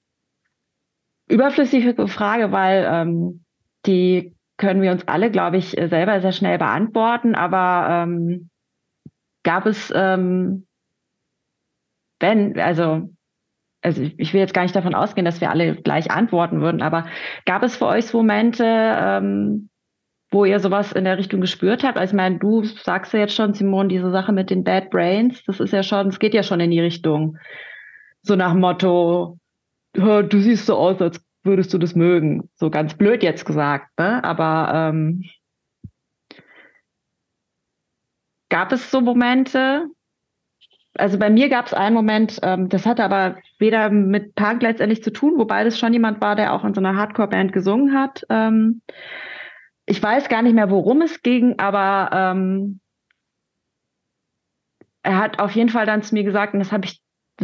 überflüssige 1.29 2.07
Frage, 2.07 2.51
weil 2.51 2.85
ähm, 2.87 3.45
die 3.85 4.35
können 4.57 4.81
wir 4.81 4.91
uns 4.91 5.07
alle, 5.07 5.31
glaube 5.31 5.57
ich, 5.57 5.69
selber 5.69 6.19
sehr 6.19 6.33
schnell 6.33 6.57
beantworten. 6.57 7.33
Aber 7.35 7.87
ähm, 7.89 8.49
gab 9.43 9.65
es, 9.65 9.91
ähm, 9.95 10.67
wenn, 12.19 12.59
also 12.59 13.09
also 13.83 14.01
ich 14.01 14.33
will 14.33 14.39
jetzt 14.39 14.53
gar 14.53 14.63
nicht 14.63 14.75
davon 14.75 14.95
ausgehen, 14.95 15.25
dass 15.25 15.41
wir 15.41 15.49
alle 15.49 15.75
gleich 15.75 16.09
antworten 16.09 16.61
würden, 16.61 16.81
aber 16.81 17.05
gab 17.45 17.63
es 17.63 17.75
für 17.75 17.87
euch 17.87 18.13
Momente, 18.13 18.63
ähm, 18.65 19.69
wo 20.31 20.45
ihr 20.45 20.59
sowas 20.59 20.91
in 20.93 21.03
der 21.03 21.17
Richtung 21.17 21.41
gespürt 21.41 21.83
habt? 21.83 21.97
Also 21.97 22.13
ich 22.13 22.17
meine, 22.17 22.39
du 22.39 22.63
sagst 22.63 23.13
ja 23.13 23.19
jetzt 23.19 23.35
schon, 23.35 23.53
Simon, 23.53 23.89
diese 23.89 24.09
Sache 24.11 24.31
mit 24.31 24.49
den 24.49 24.63
Bad 24.63 24.89
Brains, 24.89 25.43
das 25.45 25.59
ist 25.59 25.73
ja 25.73 25.83
schon, 25.83 26.07
es 26.07 26.17
geht 26.17 26.33
ja 26.33 26.41
schon 26.41 26.59
in 26.59 26.71
die 26.71 26.79
Richtung. 26.79 27.37
So 28.23 28.35
nach 28.35 28.55
Motto, 28.55 29.37
du 29.93 30.39
siehst 30.39 30.65
so 30.65 30.75
aus, 30.75 30.99
als 31.01 31.23
würdest 31.43 31.73
du 31.73 31.77
das 31.77 31.93
mögen. 31.93 32.49
So 32.55 32.69
ganz 32.69 32.95
blöd 32.95 33.21
jetzt 33.21 33.45
gesagt, 33.45 33.87
ne? 33.99 34.23
Aber 34.23 34.71
ähm, 34.73 35.23
gab 38.49 38.71
es 38.71 38.89
so 38.89 39.01
Momente, 39.01 39.85
also 40.95 41.17
bei 41.17 41.29
mir 41.29 41.49
gab 41.49 41.65
es 41.65 41.73
einen 41.73 41.95
Moment, 41.95 42.39
ähm, 42.43 42.69
das 42.69 42.85
hatte 42.85 43.03
aber 43.03 43.37
weder 43.57 43.89
mit 43.89 44.35
Punk 44.35 44.61
letztendlich 44.61 45.03
zu 45.03 45.11
tun, 45.11 45.37
wobei 45.37 45.63
das 45.63 45.79
schon 45.79 45.93
jemand 45.93 46.21
war, 46.21 46.35
der 46.35 46.53
auch 46.53 46.63
in 46.63 46.73
so 46.73 46.81
einer 46.81 46.95
Hardcore-Band 46.95 47.51
gesungen 47.51 47.97
hat. 47.97 48.25
Ähm, 48.29 48.81
ich 49.85 50.01
weiß 50.01 50.29
gar 50.29 50.41
nicht 50.41 50.53
mehr, 50.53 50.69
worum 50.69 51.01
es 51.01 51.21
ging, 51.21 51.57
aber 51.57 52.09
ähm, 52.13 52.79
er 55.01 55.17
hat 55.17 55.39
auf 55.39 55.51
jeden 55.51 55.69
Fall 55.69 55.85
dann 55.85 56.03
zu 56.03 56.13
mir 56.15 56.23
gesagt, 56.23 56.53
und 56.53 56.59
das 56.59 56.71
habe 56.71 56.85
ich 56.85 57.01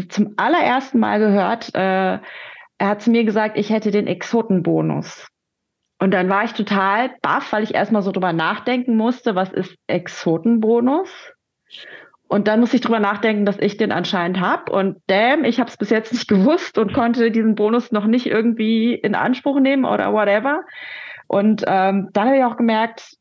zum 0.09 0.35
allerersten 0.37 0.99
Mal 0.99 1.19
gehört, 1.19 1.73
äh, 1.75 2.19
er 2.81 2.87
hat 2.87 3.01
zu 3.01 3.09
mir 3.09 3.25
gesagt, 3.25 3.57
ich 3.57 3.69
hätte 3.71 3.91
den 3.91 4.07
Exotenbonus. 4.07 5.27
Und 6.01 6.11
dann 6.11 6.29
war 6.29 6.45
ich 6.45 6.53
total 6.53 7.11
baff, 7.21 7.51
weil 7.51 7.63
ich 7.63 7.75
erstmal 7.75 8.01
so 8.03 8.11
drüber 8.11 8.31
nachdenken 8.31 8.95
musste, 8.95 9.35
was 9.35 9.51
ist 9.51 9.75
Exotenbonus? 9.87 11.09
Und 12.29 12.47
dann 12.47 12.59
musste 12.59 12.75
ich 12.75 12.83
drüber 12.83 12.99
nachdenken, 12.99 13.43
dass 13.43 13.57
ich 13.57 13.77
den 13.77 13.91
anscheinend 13.91 14.39
habe. 14.39 14.71
Und 14.71 14.97
damn, 15.07 15.43
ich 15.43 15.59
habe 15.59 15.67
es 15.67 15.77
bis 15.77 15.89
jetzt 15.89 16.13
nicht 16.13 16.27
gewusst 16.27 16.77
und 16.77 16.93
konnte 16.93 17.31
diesen 17.31 17.55
Bonus 17.55 17.91
noch 17.91 18.05
nicht 18.05 18.27
irgendwie 18.27 18.93
in 18.93 19.15
Anspruch 19.15 19.59
nehmen 19.59 19.83
oder 19.83 20.13
whatever. 20.13 20.61
Und 21.27 21.63
ähm, 21.65 22.09
dann 22.13 22.27
habe 22.27 22.37
ich 22.37 22.43
auch 22.43 22.55
gemerkt, 22.55 23.15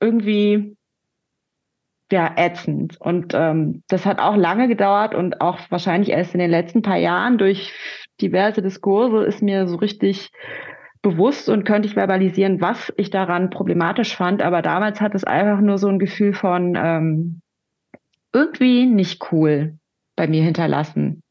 irgendwie 0.00 0.76
ja 2.12 2.30
ätzend. 2.36 3.00
Und 3.00 3.32
ähm, 3.34 3.84
das 3.88 4.04
hat 4.04 4.20
auch 4.20 4.36
lange 4.36 4.68
gedauert 4.68 5.14
und 5.14 5.40
auch 5.40 5.58
wahrscheinlich 5.70 6.10
erst 6.10 6.34
in 6.34 6.40
den 6.40 6.50
letzten 6.50 6.82
paar 6.82 6.98
Jahren 6.98 7.38
durch 7.38 7.72
diverse 8.20 8.60
Diskurse 8.60 9.24
ist 9.24 9.42
mir 9.42 9.66
so 9.66 9.76
richtig 9.76 10.30
bewusst 11.00 11.48
und 11.48 11.64
könnte 11.64 11.88
ich 11.88 11.94
verbalisieren, 11.94 12.60
was 12.60 12.92
ich 12.98 13.08
daran 13.08 13.48
problematisch 13.48 14.14
fand. 14.14 14.42
Aber 14.42 14.60
damals 14.60 15.00
hat 15.00 15.14
es 15.14 15.24
einfach 15.24 15.62
nur 15.62 15.78
so 15.78 15.88
ein 15.88 15.98
Gefühl 15.98 16.34
von 16.34 16.74
ähm, 16.76 17.40
irgendwie 18.32 18.86
nicht 18.86 19.32
cool 19.32 19.78
bei 20.16 20.26
mir 20.26 20.42
hinterlassen. 20.42 21.22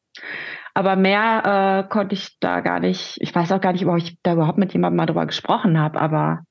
Aber 0.74 0.96
mehr 0.96 1.86
äh, 1.86 1.90
konnte 1.90 2.16
ich 2.16 2.40
da 2.40 2.62
gar 2.62 2.80
nicht, 2.80 3.18
ich 3.20 3.34
weiß 3.36 3.52
auch 3.52 3.62
gar 3.62 3.74
nicht, 3.74 3.86
ob 3.86 3.98
ich 3.98 4.18
da 4.24 4.34
überhaupt 4.34 4.58
mit 4.58 4.74
jemandem 4.74 4.98
mal 4.98 5.06
drüber 5.06 5.26
gesprochen 5.26 5.80
habe, 5.80 6.00
aber 6.00 6.44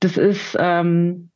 das 0.00 0.16
ist, 0.16 0.56
ähm, 0.58 1.30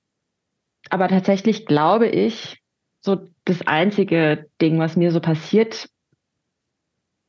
aber 0.91 1.09
tatsächlich 1.09 1.67
glaube 1.67 2.09
ich, 2.09 2.61
so 3.01 3.29
das 3.45 3.67
einzige 3.67 4.51
Ding, 4.61 4.79
was 4.79 4.97
mir 4.97 5.13
so 5.13 5.21
passiert 5.21 5.89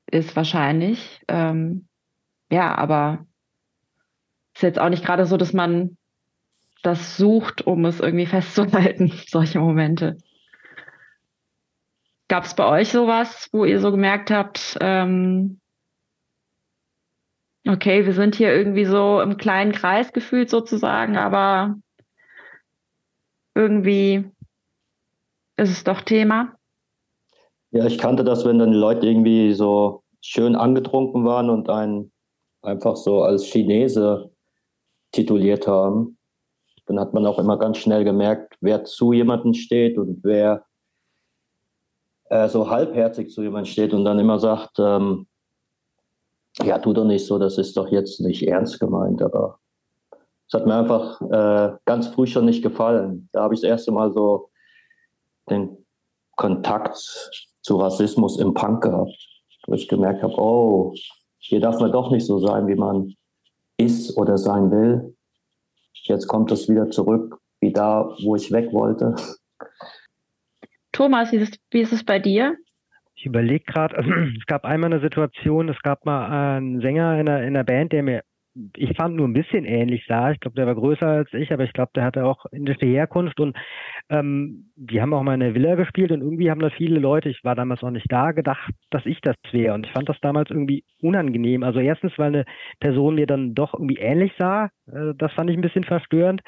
ist 0.10 0.36
wahrscheinlich. 0.36 1.22
Ähm, 1.28 1.88
ja, 2.50 2.76
aber 2.76 3.26
ist 4.56 4.64
jetzt 4.64 4.80
auch 4.80 4.90
nicht 4.90 5.06
gerade 5.06 5.26
so, 5.26 5.38
dass 5.38 5.54
man 5.54 5.97
das 6.84 7.18
sucht, 7.18 7.66
um 7.66 7.86
es 7.86 8.00
irgendwie 8.00 8.26
festzuhalten, 8.28 9.12
solche 9.28 9.60
Momente. 9.60 10.18
Gab 12.30 12.44
es 12.44 12.56
bei 12.56 12.66
euch 12.66 12.90
sowas, 12.90 13.48
wo 13.54 13.64
ihr 13.64 13.80
so 13.80 13.92
gemerkt 13.92 14.32
habt, 14.32 14.78
ähm, 14.82 15.62
okay, 17.68 18.06
wir 18.06 18.14
sind 18.14 18.36
hier 18.36 18.54
irgendwie 18.54 18.86
so 18.86 19.22
im 19.22 19.38
kleinen 19.38 19.72
Kreis 19.72 20.12
gefühlt 20.12 20.50
sozusagen, 20.50 21.18
aber 21.18 21.76
irgendwie 23.56 24.30
ist 25.58 25.72
es 25.72 25.84
doch 25.84 26.02
Thema? 26.02 26.54
Ja, 27.72 27.86
ich 27.86 27.98
kannte 27.98 28.24
das, 28.24 28.46
wenn 28.46 28.60
dann 28.60 28.72
die 28.72 28.78
Leute 28.78 29.08
irgendwie 29.08 29.54
so 29.54 30.04
schön 30.22 30.56
angetrunken 30.56 31.26
waren 31.26 31.50
und 31.50 31.70
einen 31.70 32.12
einfach 32.62 32.96
so 32.96 33.24
als 33.24 33.44
Chinese 33.46 34.32
tituliert 35.12 35.68
haben. 35.68 36.17
Dann 36.88 37.00
hat 37.00 37.14
man 37.14 37.26
auch 37.26 37.40
immer 37.40 37.58
ganz 37.58 37.78
schnell 37.78 38.04
gemerkt, 38.04 38.56
wer 38.62 38.84
zu 38.84 39.14
jemandem 39.14 39.54
steht 39.54 39.98
und 39.98 40.24
wer 40.24 40.66
äh, 42.30 42.48
so 42.48 42.70
halbherzig 42.70 43.30
zu 43.30 43.42
jemandem 43.44 43.72
steht 43.72 43.94
und 43.94 44.06
dann 44.06 44.20
immer 44.20 44.40
sagt, 44.40 44.80
ähm, 44.80 45.28
ja, 46.64 46.80
tu 46.80 46.94
doch 46.94 47.06
nicht 47.06 47.26
so, 47.26 47.38
das 47.38 47.58
ist 47.58 47.78
doch 47.78 47.90
jetzt 47.90 48.20
nicht 48.22 48.48
ernst 48.48 48.80
gemeint, 48.80 49.22
aber 49.22 49.60
es 50.48 50.54
hat 50.54 50.66
mir 50.66 50.76
einfach 50.76 51.22
äh, 51.22 51.78
ganz 51.86 52.08
früh 52.08 52.26
schon 52.26 52.46
nicht 52.46 52.64
gefallen. 52.64 53.30
Da 53.34 53.44
habe 53.44 53.54
ich 53.54 53.62
das 53.62 53.70
erste 53.70 53.92
Mal 53.92 54.14
so 54.14 54.50
den 55.50 55.86
Kontakt 56.36 56.98
zu 57.62 57.78
Rassismus 57.78 58.40
im 58.40 58.54
Punk 58.54 58.84
gehabt, 58.84 59.18
wo 59.68 59.74
ich 59.74 59.88
gemerkt 59.90 60.24
habe, 60.24 60.34
oh, 60.38 60.94
hier 61.38 61.60
darf 61.60 61.80
man 61.80 61.92
doch 61.92 62.12
nicht 62.12 62.26
so 62.26 62.40
sein, 62.40 62.68
wie 62.68 62.76
man 62.76 63.14
ist 63.78 64.18
oder 64.18 64.38
sein 64.38 64.72
will. 64.72 65.17
Jetzt 66.04 66.28
kommt 66.28 66.52
es 66.52 66.70
wieder 66.70 66.90
zurück, 66.90 67.40
wie 67.60 67.74
da, 67.74 68.10
wo 68.24 68.36
ich 68.36 68.52
weg 68.52 68.72
wollte. 68.72 69.16
Thomas, 70.92 71.32
wie 71.32 71.38
ist, 71.38 71.60
wie 71.72 71.82
ist 71.82 71.94
es 71.94 72.04
bei 72.04 72.20
dir? 72.20 72.56
Ich 73.16 73.26
überlege 73.26 73.66
gerade, 73.66 73.98
also, 73.98 74.10
es 74.38 74.46
gab 74.46 74.66
einmal 74.66 74.92
eine 74.94 75.02
Situation, 75.02 75.70
es 75.70 75.82
gab 75.82 76.06
mal 76.06 76.58
einen 76.58 76.82
Sänger 76.82 77.20
in 77.20 77.28
einer, 77.28 77.42
in 77.42 77.48
einer 77.48 77.64
Band, 77.64 77.92
der 77.92 78.04
mir 78.04 78.24
ich 78.76 78.96
fand 78.96 79.16
nur 79.16 79.28
ein 79.28 79.34
bisschen 79.34 79.66
ähnlich 79.66 80.06
sah. 80.08 80.32
Ich 80.32 80.40
glaube, 80.40 80.56
der 80.56 80.66
war 80.66 80.76
größer 80.76 81.08
als 81.08 81.34
ich, 81.34 81.52
aber 81.54 81.64
ich 81.64 81.74
glaube, 81.74 81.92
der 81.96 82.04
hatte 82.04 82.26
auch 82.26 82.46
indische 82.52 82.86
Herkunft 82.86 83.40
und 83.40 83.56
ähm, 84.10 84.72
die 84.76 85.02
haben 85.02 85.14
auch 85.14 85.24
mal 85.24 85.34
in 85.34 85.42
der 85.42 85.54
Villa 85.54 85.76
gespielt 85.76 86.12
und 86.12 86.22
irgendwie 86.22 86.50
haben 86.50 86.62
da 86.62 86.70
viele 86.70 87.00
Leute, 87.00 87.30
ich 87.30 87.44
war 87.44 87.56
damals 87.56 87.82
noch 87.82 87.92
nicht 87.92 88.12
da, 88.12 88.32
gedacht, 88.32 88.72
dass 88.90 89.06
ich 89.06 89.20
das 89.22 89.36
wäre. 89.52 89.74
Und 89.74 89.86
ich 89.86 89.92
fand 89.92 90.08
das 90.08 90.20
damals 90.22 90.50
irgendwie 90.50 90.84
unangenehm. 91.02 91.64
Also 91.64 91.80
erstens, 91.80 92.18
weil 92.18 92.28
eine 92.28 92.46
Person 92.80 93.16
mir 93.16 93.28
dann 93.28 93.54
doch 93.54 93.74
irgendwie 93.74 93.98
ähnlich 93.98 94.32
sah. 94.38 94.70
Äh, 94.88 95.14
das 95.18 95.34
fand 95.34 95.50
ich 95.50 95.58
ein 95.58 95.62
bisschen 95.62 95.84
verstörend. 95.84 96.42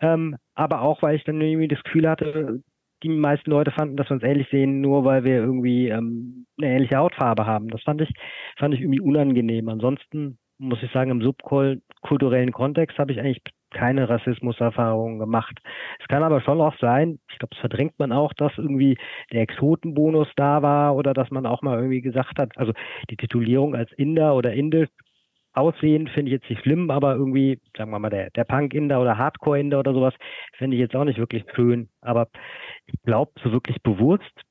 Ähm, 0.00 0.36
aber 0.54 0.82
auch, 0.82 1.02
weil 1.02 1.16
ich 1.16 1.24
dann 1.24 1.40
irgendwie 1.40 1.68
das 1.68 1.82
Gefühl 1.82 2.08
hatte, 2.08 2.62
die 3.02 3.08
meisten 3.08 3.50
Leute 3.50 3.70
fanden, 3.70 3.96
dass 3.96 4.10
wir 4.10 4.14
uns 4.14 4.24
ähnlich 4.24 4.48
sehen, 4.50 4.80
nur 4.80 5.04
weil 5.04 5.24
wir 5.24 5.36
irgendwie 5.36 5.88
ähm, 5.88 6.46
eine 6.58 6.72
ähnliche 6.72 6.96
Hautfarbe 6.96 7.46
haben. 7.46 7.68
Das 7.68 7.82
fand 7.82 8.00
ich, 8.00 8.10
fand 8.58 8.74
ich 8.74 8.80
irgendwie 8.80 9.00
unangenehm. 9.00 9.68
Ansonsten 9.68 10.38
muss 10.58 10.82
ich 10.82 10.90
sagen, 10.92 11.10
im 11.10 11.22
subkulturellen 11.22 12.52
Kontext 12.52 12.98
habe 12.98 13.12
ich 13.12 13.20
eigentlich 13.20 13.42
keine 13.70 14.08
Rassismuserfahrungen 14.08 15.18
gemacht. 15.18 15.58
Es 16.00 16.08
kann 16.08 16.22
aber 16.22 16.40
schon 16.40 16.60
auch 16.60 16.76
sein, 16.78 17.18
ich 17.30 17.38
glaube, 17.38 17.54
es 17.54 17.60
verdrängt 17.60 17.98
man 17.98 18.12
auch, 18.12 18.32
dass 18.32 18.56
irgendwie 18.56 18.96
der 19.32 19.42
Exotenbonus 19.42 20.28
da 20.36 20.62
war 20.62 20.96
oder 20.96 21.12
dass 21.14 21.30
man 21.30 21.46
auch 21.46 21.62
mal 21.62 21.76
irgendwie 21.76 22.00
gesagt 22.00 22.38
hat, 22.38 22.56
also 22.56 22.72
die 23.10 23.16
Titulierung 23.16 23.74
als 23.74 23.92
Inder 23.92 24.34
oder 24.34 24.52
Indisch 24.52 24.88
aussehen 25.52 26.06
finde 26.08 26.30
ich 26.30 26.40
jetzt 26.40 26.50
nicht 26.50 26.62
schlimm, 26.62 26.90
aber 26.90 27.14
irgendwie, 27.14 27.60
sagen 27.76 27.90
wir 27.90 27.98
mal, 27.98 28.10
der, 28.10 28.30
der 28.30 28.44
Punk-Inder 28.44 29.00
oder 29.00 29.18
Hardcore-Inder 29.18 29.80
oder 29.80 29.92
sowas 29.92 30.14
finde 30.56 30.76
ich 30.76 30.80
jetzt 30.80 30.94
auch 30.94 31.04
nicht 31.04 31.18
wirklich 31.18 31.44
schön. 31.54 31.88
Aber 32.00 32.28
ich 32.86 32.94
glaube, 33.02 33.32
so 33.42 33.52
wirklich 33.52 33.82
bewusst 33.82 34.42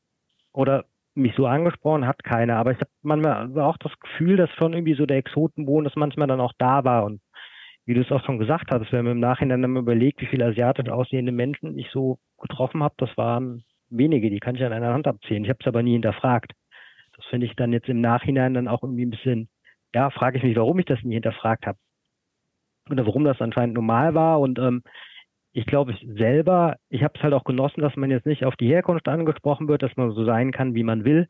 oder 0.53 0.85
mich 1.17 1.35
so 1.35 1.45
angesprochen 1.45 2.07
hat 2.07 2.23
keiner, 2.23 2.57
aber 2.57 2.71
ich 2.71 2.77
habe 2.77 2.89
manchmal 3.01 3.59
auch 3.59 3.77
das 3.77 3.91
Gefühl, 3.99 4.37
dass 4.37 4.49
schon 4.51 4.73
irgendwie 4.73 4.95
so 4.95 5.05
der 5.05 5.17
Exotenbonus 5.17 5.95
manchmal 5.95 6.27
dann 6.27 6.41
auch 6.41 6.53
da 6.57 6.83
war 6.83 7.05
und 7.05 7.21
wie 7.85 7.93
du 7.93 8.01
es 8.01 8.11
auch 8.11 8.23
schon 8.25 8.37
gesagt 8.37 8.69
hast, 8.69 8.91
wenn 8.91 9.05
man 9.05 9.13
im 9.13 9.19
Nachhinein 9.21 9.61
dann 9.61 9.77
überlegt, 9.77 10.21
wie 10.21 10.25
viele 10.25 10.45
asiatisch 10.45 10.89
aussehende 10.89 11.31
Menschen 11.31 11.77
ich 11.79 11.89
so 11.89 12.19
getroffen 12.37 12.83
habe, 12.83 12.95
das 12.97 13.15
waren 13.17 13.63
wenige, 13.89 14.29
die 14.29 14.39
kann 14.39 14.55
ich 14.55 14.63
an 14.63 14.73
einer 14.73 14.93
Hand 14.93 15.07
abzählen. 15.07 15.43
Ich 15.43 15.49
habe 15.49 15.59
es 15.61 15.67
aber 15.67 15.81
nie 15.81 15.93
hinterfragt. 15.93 16.51
Das 17.15 17.25
finde 17.27 17.47
ich 17.47 17.55
dann 17.55 17.71
jetzt 17.71 17.87
im 17.87 18.01
Nachhinein 18.01 18.53
dann 18.53 18.67
auch 18.67 18.83
irgendwie 18.83 19.05
ein 19.05 19.09
bisschen, 19.09 19.47
ja, 19.95 20.09
frage 20.09 20.37
ich 20.37 20.43
mich, 20.43 20.57
warum 20.57 20.77
ich 20.79 20.85
das 20.85 21.01
nie 21.03 21.13
hinterfragt 21.15 21.65
habe. 21.65 21.77
Oder 22.89 23.05
warum 23.05 23.23
das 23.23 23.41
anscheinend 23.41 23.75
normal 23.75 24.13
war 24.13 24.41
und 24.41 24.59
ähm, 24.59 24.83
ich 25.53 25.65
glaube 25.65 25.91
ich 25.91 26.07
selber, 26.15 26.75
ich 26.89 27.03
habe 27.03 27.13
es 27.15 27.23
halt 27.23 27.33
auch 27.33 27.43
genossen, 27.43 27.81
dass 27.81 27.95
man 27.95 28.11
jetzt 28.11 28.25
nicht 28.25 28.45
auf 28.45 28.55
die 28.55 28.67
Herkunft 28.67 29.07
angesprochen 29.07 29.67
wird, 29.67 29.81
dass 29.81 29.95
man 29.95 30.11
so 30.11 30.23
sein 30.25 30.51
kann, 30.51 30.75
wie 30.75 30.83
man 30.83 31.03
will, 31.03 31.27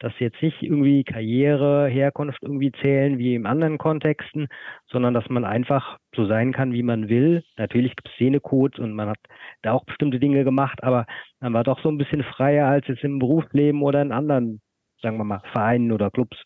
dass 0.00 0.12
jetzt 0.18 0.42
nicht 0.42 0.62
irgendwie 0.62 1.04
Karriere, 1.04 1.88
Herkunft 1.88 2.42
irgendwie 2.42 2.72
zählen 2.72 3.18
wie 3.18 3.34
in 3.34 3.46
anderen 3.46 3.78
Kontexten, 3.78 4.48
sondern 4.90 5.14
dass 5.14 5.28
man 5.28 5.44
einfach 5.44 5.98
so 6.14 6.26
sein 6.26 6.52
kann, 6.52 6.72
wie 6.72 6.82
man 6.82 7.08
will. 7.08 7.42
Natürlich 7.56 7.96
gibt 7.96 8.08
es 8.08 8.14
Szenecodes 8.16 8.78
und 8.78 8.92
man 8.92 9.10
hat 9.10 9.18
da 9.62 9.72
auch 9.72 9.84
bestimmte 9.84 10.18
Dinge 10.20 10.44
gemacht, 10.44 10.82
aber 10.82 11.06
man 11.40 11.54
war 11.54 11.64
doch 11.64 11.80
so 11.82 11.88
ein 11.88 11.98
bisschen 11.98 12.22
freier 12.22 12.66
als 12.66 12.86
jetzt 12.88 13.04
im 13.04 13.18
Berufsleben 13.18 13.82
oder 13.82 14.02
in 14.02 14.12
anderen, 14.12 14.60
sagen 15.00 15.16
wir 15.16 15.24
mal, 15.24 15.42
Vereinen 15.52 15.92
oder 15.92 16.10
Clubs. 16.10 16.36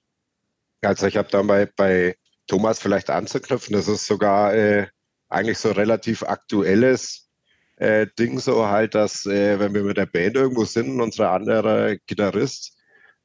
Also 0.83 1.07
ich 1.07 1.17
habe 1.17 1.29
da 1.31 1.43
bei, 1.43 1.69
bei 1.77 2.15
Thomas 2.47 2.81
vielleicht 2.81 3.11
anzuknüpfen, 3.11 3.75
das 3.75 3.89
ist 3.89 4.07
sogar 4.07 4.55
äh, 4.55 4.87
eigentlich 5.29 5.59
so 5.59 5.73
relativ 5.73 6.23
aktuelles 6.23 7.29
äh, 7.77 8.07
Ding 8.19 8.39
so 8.39 8.67
halt, 8.67 8.95
dass 8.95 9.27
äh, 9.27 9.59
wenn 9.59 9.75
wir 9.75 9.83
mit 9.83 9.97
der 9.97 10.07
Band 10.07 10.37
irgendwo 10.37 10.65
sind, 10.65 11.01
unser 11.01 11.31
anderer 11.31 11.97
Gitarrist 12.07 12.77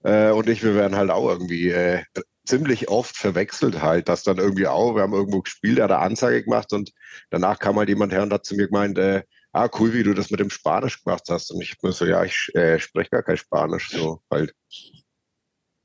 äh, 0.03 0.31
und 0.31 0.49
ich, 0.49 0.63
wir 0.63 0.75
werden 0.75 0.97
halt 0.97 1.11
auch 1.11 1.29
irgendwie 1.29 1.69
äh, 1.69 2.03
ziemlich 2.45 2.89
oft 2.89 3.15
verwechselt 3.15 3.81
halt, 3.81 4.09
dass 4.09 4.23
dann 4.23 4.37
irgendwie 4.37 4.67
auch, 4.67 4.95
wir 4.95 5.03
haben 5.03 5.13
irgendwo 5.13 5.41
gespielt, 5.41 5.77
er 5.77 5.85
hat 5.85 5.91
eine 5.91 6.01
Ansage 6.01 6.43
gemacht 6.43 6.73
und 6.73 6.91
danach 7.29 7.59
kam 7.59 7.77
halt 7.77 7.89
jemand 7.89 8.11
her 8.11 8.23
und 8.23 8.33
hat 8.33 8.45
zu 8.45 8.55
mir 8.55 8.67
gemeint, 8.67 8.97
äh, 8.97 9.23
ah 9.51 9.69
cool, 9.79 9.93
wie 9.93 10.03
du 10.03 10.13
das 10.13 10.31
mit 10.31 10.39
dem 10.39 10.49
Spanisch 10.49 11.03
gemacht 11.03 11.23
hast. 11.29 11.51
Und 11.51 11.61
ich 11.61 11.75
mir 11.81 11.91
so, 11.91 12.05
ja, 12.05 12.23
ich 12.23 12.49
äh, 12.55 12.79
spreche 12.79 13.09
gar 13.11 13.23
kein 13.23 13.37
Spanisch, 13.37 13.89
so 13.91 14.21
halt. 14.31 14.53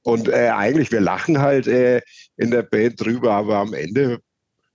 Und 0.03 0.29
äh, 0.29 0.51
eigentlich, 0.51 0.93
wir 0.93 1.01
lachen 1.01 1.39
halt 1.41 1.67
äh, 1.67 2.03
in 2.37 2.51
der 2.51 2.63
Band 2.63 3.01
drüber, 3.01 3.33
aber 3.33 3.57
am 3.57 3.73
Ende 3.73 4.21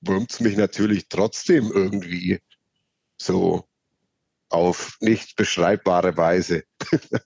wurmt 0.01 0.31
es 0.31 0.39
mich 0.39 0.57
natürlich 0.57 1.09
trotzdem 1.09 1.71
irgendwie 1.73 2.39
so 3.21 3.65
auf 4.49 4.97
nicht 5.01 5.35
beschreibbare 5.35 6.17
Weise. 6.17 6.63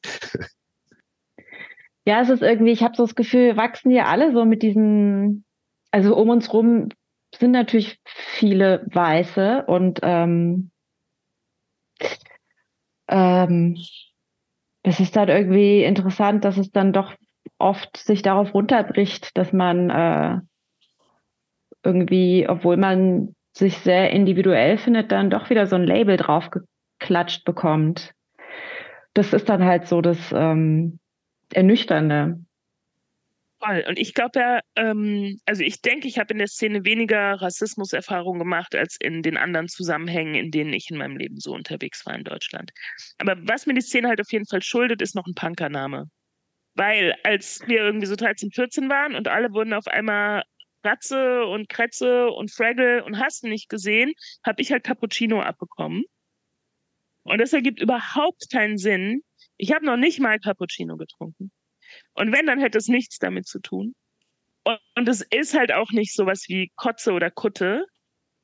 ja, 2.05 2.21
es 2.21 2.29
ist 2.29 2.41
irgendwie, 2.41 2.71
ich 2.71 2.83
habe 2.83 2.95
so 2.95 3.03
das 3.03 3.15
Gefühl, 3.15 3.47
wir 3.47 3.57
wachsen 3.57 3.91
ja 3.91 4.05
alle 4.05 4.33
so 4.33 4.45
mit 4.45 4.61
diesen, 4.61 5.45
also 5.91 6.15
um 6.15 6.29
uns 6.29 6.51
rum 6.53 6.89
sind 7.35 7.51
natürlich 7.51 7.99
viele 8.05 8.85
Weiße 8.91 9.65
und 9.65 9.99
ähm, 10.03 10.71
ähm, 13.07 13.77
es 14.83 14.99
ist 14.99 15.15
dann 15.15 15.29
irgendwie 15.29 15.83
interessant, 15.83 16.43
dass 16.45 16.57
es 16.57 16.71
dann 16.71 16.93
doch 16.93 17.13
oft 17.57 17.97
sich 17.97 18.21
darauf 18.21 18.53
runterbricht, 18.53 19.37
dass 19.37 19.53
man 19.53 19.89
äh, 19.89 20.41
irgendwie, 21.83 22.47
obwohl 22.47 22.77
man 22.77 23.35
sich 23.53 23.77
sehr 23.77 24.11
individuell 24.11 24.77
findet, 24.77 25.11
dann 25.11 25.29
doch 25.29 25.49
wieder 25.49 25.67
so 25.67 25.75
ein 25.75 25.83
Label 25.83 26.17
draufgeklatscht 26.17 27.45
bekommt. 27.45 28.13
Das 29.13 29.33
ist 29.33 29.47
dann 29.47 29.63
halt 29.63 29.87
so 29.87 30.01
das 30.01 30.17
ähm, 30.31 30.99
Ernüchternde. 31.51 32.39
Und 33.87 33.97
ich 33.97 34.13
glaube 34.13 34.39
ja, 34.39 34.59
ähm, 34.75 35.39
also 35.45 35.63
ich 35.63 35.81
denke, 35.81 36.07
ich 36.07 36.19
habe 36.19 36.33
in 36.33 36.39
der 36.39 36.47
Szene 36.47 36.83
weniger 36.83 37.41
Rassismuserfahrung 37.41 38.37
gemacht 38.37 38.75
als 38.75 38.97
in 38.99 39.21
den 39.21 39.37
anderen 39.37 39.69
Zusammenhängen, 39.69 40.35
in 40.35 40.51
denen 40.51 40.73
ich 40.73 40.89
in 40.89 40.97
meinem 40.97 41.15
Leben 41.15 41.39
so 41.39 41.53
unterwegs 41.53 42.05
war 42.05 42.13
in 42.13 42.25
Deutschland. 42.25 42.71
Aber 43.19 43.37
was 43.47 43.65
mir 43.65 43.73
die 43.73 43.81
Szene 43.81 44.09
halt 44.09 44.19
auf 44.19 44.31
jeden 44.31 44.47
Fall 44.47 44.61
schuldet, 44.61 45.01
ist 45.01 45.15
noch 45.15 45.25
ein 45.25 45.35
Punkername. 45.35 46.09
Weil 46.75 47.13
als 47.23 47.61
wir 47.67 47.77
irgendwie 47.83 48.07
so 48.07 48.15
13, 48.15 48.51
14 48.51 48.89
waren 48.89 49.15
und 49.15 49.27
alle 49.27 49.53
wurden 49.53 49.73
auf 49.73 49.87
einmal 49.87 50.43
Ratze 50.83 51.45
und 51.45 51.69
Kretze 51.69 52.29
und 52.29 52.51
Fraggle 52.51 53.03
und 53.03 53.19
hast 53.19 53.43
nicht 53.43 53.69
gesehen, 53.69 54.13
habe 54.45 54.61
ich 54.61 54.71
halt 54.71 54.83
Cappuccino 54.83 55.41
abbekommen. 55.41 56.03
Und 57.23 57.39
das 57.39 57.53
ergibt 57.53 57.81
überhaupt 57.81 58.49
keinen 58.51 58.77
Sinn. 58.77 59.21
Ich 59.57 59.73
habe 59.73 59.85
noch 59.85 59.97
nicht 59.97 60.19
mal 60.19 60.39
Cappuccino 60.39 60.97
getrunken. 60.97 61.51
Und 62.13 62.31
wenn, 62.31 62.47
dann 62.47 62.59
hätte 62.59 62.77
es 62.77 62.87
nichts 62.87 63.17
damit 63.17 63.47
zu 63.47 63.59
tun. 63.59 63.95
Und, 64.95 65.09
es 65.09 65.21
ist 65.21 65.53
halt 65.53 65.73
auch 65.73 65.91
nicht 65.91 66.13
sowas 66.13 66.45
wie 66.47 66.71
Kotze 66.75 67.11
oder 67.11 67.29
Kutte. 67.29 67.85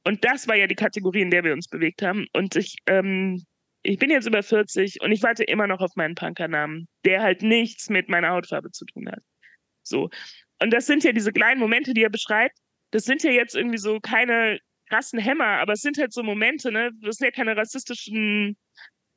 Und 0.04 0.26
das 0.26 0.48
war 0.48 0.56
ja 0.56 0.68
die 0.68 0.76
Kategorie, 0.76 1.22
in 1.22 1.32
der 1.32 1.44
wir 1.44 1.54
uns 1.54 1.68
bewegt 1.68 2.02
haben. 2.02 2.26
Und 2.34 2.56
ich, 2.56 2.78
ähm, 2.88 3.44
ich 3.84 4.00
bin 4.00 4.10
jetzt 4.10 4.28
über 4.28 4.44
40 4.44 5.02
und 5.02 5.12
ich 5.12 5.24
warte 5.24 5.44
immer 5.44 5.68
noch 5.68 5.80
auf 5.80 5.96
meinen 5.96 6.16
Punkernamen, 6.16 6.88
der 7.06 7.22
halt 7.22 7.42
nichts 7.42 7.90
mit 7.90 8.10
meiner 8.10 8.32
Hautfarbe 8.32 8.72
zu 8.72 8.86
tun 8.86 9.10
hat. 9.10 9.22
So. 9.84 10.10
Und 10.62 10.72
das 10.72 10.86
sind 10.86 11.04
ja 11.04 11.12
diese 11.12 11.32
kleinen 11.32 11.60
Momente, 11.60 11.94
die 11.94 12.04
er 12.04 12.10
beschreibt. 12.10 12.58
Das 12.92 13.04
sind 13.04 13.24
ja 13.24 13.32
jetzt 13.32 13.56
irgendwie 13.56 13.78
so 13.78 14.00
keine 14.00 14.60
krassen 14.90 15.20
Hämmer, 15.20 15.60
aber 15.60 15.74
es 15.74 15.82
sind 15.82 15.98
halt 15.98 16.14
so 16.14 16.24
Momente, 16.24 16.72
ne? 16.72 16.92
Das 17.02 17.18
sind 17.18 17.26
ja 17.26 17.32
keine 17.32 17.56
rassistischen 17.56 18.58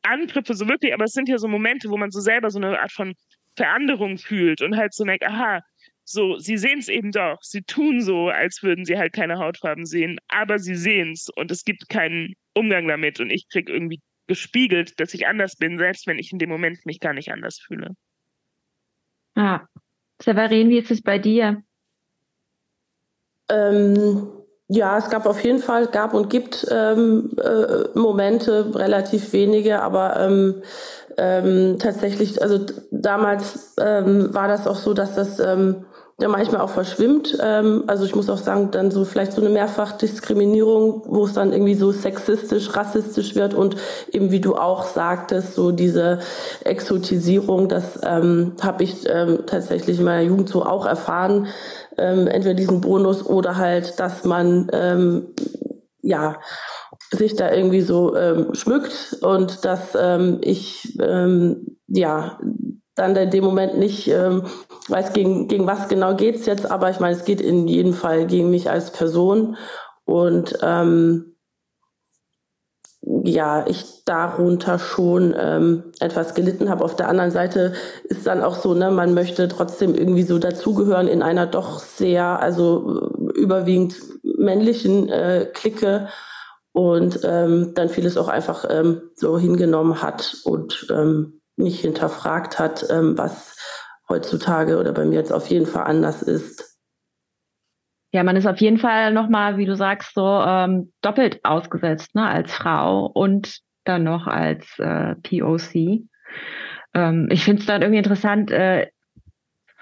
Angriffe 0.03 0.55
so 0.55 0.69
wirklich, 0.69 0.93
aber 0.93 1.05
es 1.05 1.13
sind 1.13 1.29
ja 1.29 1.39
so 1.39 1.49
Momente, 1.49 1.89
wo 1.89 1.97
man 1.97 2.11
so 2.11 2.21
selber 2.21 2.51
so 2.51 2.59
eine 2.59 2.79
Art 2.81 2.93
von 2.93 3.15
Veränderung 3.57 4.19
fühlt 4.19 4.63
und 4.63 4.77
halt 4.77 4.95
so 4.95 5.05
merkt, 5.05 5.25
aha, 5.25 5.61
so, 6.05 6.39
sie 6.39 6.57
sehen 6.57 6.81
es 6.81 6.89
eben 6.89 7.13
doch. 7.13 7.39
Sie 7.43 7.63
tun 7.63 8.01
so, 8.03 8.29
als 8.29 8.63
würden 8.63 8.85
sie 8.85 8.99
halt 8.99 9.13
keine 9.13 9.39
Hautfarben 9.39 9.87
sehen, 9.87 10.19
aber 10.29 10.59
sie 10.59 10.75
sehen 10.75 11.13
es 11.13 11.29
und 11.37 11.51
es 11.51 11.65
gibt 11.65 11.89
keinen 11.89 12.35
Umgang 12.55 12.89
damit 12.89 13.21
und 13.21 13.31
ich 13.31 13.49
kriege 13.49 13.73
irgendwie 13.73 14.01
gespiegelt, 14.27 14.99
dass 15.01 15.15
ich 15.15 15.27
anders 15.27 15.57
bin, 15.57 15.79
selbst 15.79 16.07
wenn 16.07 16.19
ich 16.19 16.33
in 16.33 16.39
dem 16.39 16.49
Moment 16.49 16.85
mich 16.87 17.01
gar 17.01 17.13
nicht 17.13 17.33
anders 17.33 17.61
fühle. 17.61 17.95
Ah. 19.37 19.67
Severin, 20.23 20.69
wie 20.69 20.79
ist 20.79 20.91
es 20.91 21.03
bei 21.03 21.19
dir? 21.19 21.63
Ähm, 23.51 24.29
ja, 24.69 24.97
es 24.97 25.11
gab 25.11 25.27
auf 25.27 25.43
jeden 25.45 25.59
Fall, 25.59 25.87
gab 25.89 26.15
und 26.15 26.31
gibt 26.31 26.67
ähm, 26.71 27.31
äh, 27.37 27.99
Momente, 27.99 28.75
relativ 28.75 29.33
wenige, 29.33 29.83
aber 29.83 30.19
ähm, 30.21 30.63
ähm, 31.19 31.79
tatsächlich, 31.79 32.41
also 32.41 32.65
damals 32.91 33.75
ähm, 33.79 34.33
war 34.33 34.49
das 34.49 34.67
auch 34.67 34.77
so, 34.77 34.95
dass 34.95 35.15
das 35.15 35.41
ähm, 35.41 35.85
ja 36.23 36.29
manchmal 36.29 36.61
auch 36.61 36.71
verschwimmt. 36.71 37.37
Ähm, 37.43 37.85
also 37.87 38.05
ich 38.05 38.15
muss 38.15 38.31
auch 38.31 38.39
sagen, 38.39 38.71
dann 38.71 38.91
so 38.91 39.05
vielleicht 39.05 39.33
so 39.33 39.41
eine 39.41 39.51
Mehrfachdiskriminierung, 39.51 41.03
wo 41.07 41.25
es 41.25 41.35
dann 41.35 41.53
irgendwie 41.53 41.75
so 41.75 41.93
sexistisch, 41.93 42.75
rassistisch 42.75 43.35
wird 43.35 43.53
und 43.55 43.77
eben 44.11 44.31
wie 44.31 44.41
du 44.41 44.55
auch 44.55 44.85
sagtest, 44.85 45.55
so 45.55 45.73
diese 45.73 46.21
Exotisierung, 46.65 47.69
das 47.69 48.01
ähm, 48.03 48.53
habe 48.63 48.85
ich 48.85 49.07
ähm, 49.07 49.41
tatsächlich 49.47 49.99
in 49.99 50.05
meiner 50.05 50.23
Jugend 50.23 50.49
so 50.49 50.65
auch 50.65 50.87
erfahren. 50.87 51.49
Ähm, 51.99 52.27
entweder 52.27 52.55
diesen 52.55 52.81
Bonus 52.81 53.27
oder 53.27 53.57
halt, 53.59 54.01
dass 54.01 54.25
man 54.25 54.69
ähm, 54.73 55.35
ja 56.01 56.41
sich 57.11 57.37
da 57.37 57.53
irgendwie 57.53 57.83
so 57.83 58.17
ähm, 58.17 58.55
schmückt 58.55 59.19
und 59.21 59.65
dass 59.65 59.97
ähm, 60.01 60.39
ich 60.41 60.99
ähm, 61.01 61.77
ja 61.89 62.39
dann 62.95 63.17
in 63.17 63.31
dem 63.31 63.45
Moment 63.45 63.79
nicht 63.79 64.09
ähm, 64.09 64.45
weiß, 64.89 65.13
gegen, 65.13 65.49
gegen 65.49 65.67
was 65.67 65.89
genau 65.89 66.15
geht's 66.15 66.47
jetzt, 66.47 66.71
aber 66.71 66.91
ich 66.91 67.01
meine, 67.01 67.17
es 67.17 67.25
geht 67.25 67.41
in 67.41 67.67
jedem 67.67 67.95
Fall 67.95 68.27
gegen 68.27 68.51
mich 68.51 68.71
als 68.71 68.91
Person 68.91 69.57
und 70.05 70.59
ähm, 70.63 71.33
ja, 73.25 73.67
ich 73.67 74.05
darunter 74.05 74.79
schon 74.79 75.35
ähm, 75.37 75.93
etwas 75.99 76.35
gelitten 76.35 76.69
habe. 76.69 76.85
Auf 76.85 76.95
der 76.95 77.09
anderen 77.09 77.33
Seite 77.33 77.73
ist 78.05 78.27
dann 78.27 78.43
auch 78.43 78.55
so, 78.55 78.75
ne, 78.75 78.91
man 78.91 79.13
möchte 79.15 79.49
trotzdem 79.49 79.95
irgendwie 79.95 80.23
so 80.23 80.39
dazugehören 80.39 81.09
in 81.09 81.23
einer 81.23 81.47
doch 81.47 81.81
sehr, 81.81 82.41
also 82.41 83.11
überwiegend 83.35 83.97
männlichen 84.23 85.09
äh, 85.09 85.49
Clique 85.53 86.09
und 86.73 87.21
ähm, 87.25 87.73
dann 87.75 87.89
vieles 87.89 88.17
auch 88.17 88.29
einfach 88.29 88.65
ähm, 88.69 89.03
so 89.15 89.39
hingenommen 89.39 90.01
hat 90.01 90.37
und 90.45 90.87
ähm, 90.91 91.42
nicht 91.63 91.81
hinterfragt 91.81 92.59
hat, 92.59 92.85
ähm, 92.91 93.17
was 93.17 93.57
heutzutage 94.09 94.79
oder 94.79 94.93
bei 94.93 95.05
mir 95.05 95.19
jetzt 95.19 95.33
auf 95.33 95.47
jeden 95.49 95.67
Fall 95.67 95.85
anders 95.85 96.23
ist. 96.23 96.79
Ja, 98.13 98.23
man 98.25 98.37
ist 98.37 98.47
auf 98.47 98.59
jeden 98.59 98.79
Fall 98.79 99.13
nochmal, 99.13 99.57
wie 99.57 99.65
du 99.65 99.75
sagst, 99.75 100.15
so 100.15 100.27
ähm, 100.27 100.93
doppelt 101.01 101.41
ausgesetzt, 101.45 102.15
ne, 102.15 102.27
als 102.27 102.53
Frau 102.53 103.07
und 103.07 103.61
dann 103.85 104.05
noch 104.05 104.27
als 104.27 104.79
äh, 104.79 105.15
POC. 105.17 106.05
Ähm, 106.95 107.29
ich 107.31 107.45
finde 107.45 107.61
es 107.61 107.67
dann 107.67 107.81
irgendwie 107.81 107.99
interessant, 107.99 108.51
äh, 108.51 108.89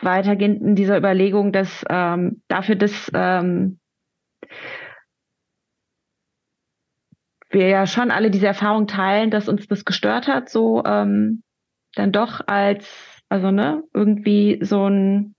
weitergehend 0.01 0.63
in 0.63 0.77
dieser 0.77 0.97
Überlegung, 0.97 1.53
dass 1.53 1.85
ähm, 1.89 2.43
dafür, 2.47 2.77
dass 2.77 3.11
ähm, 3.15 3.81
wir 7.51 7.67
ja 7.67 7.87
schon 7.87 8.13
alle 8.13 8.31
diese 8.31 8.47
Erfahrung 8.47 8.87
teilen, 8.87 9.31
dass 9.31 9.49
uns 9.49 9.67
das 9.67 9.85
gestört 9.85 10.29
hat, 10.29 10.49
so 10.49 10.85
ähm, 10.85 11.43
dann 11.95 12.13
doch 12.13 12.41
als, 12.47 12.89
also 13.29 13.51
ne, 13.51 13.83
irgendwie 13.95 14.59
so 14.63 14.89
ein 14.89 15.35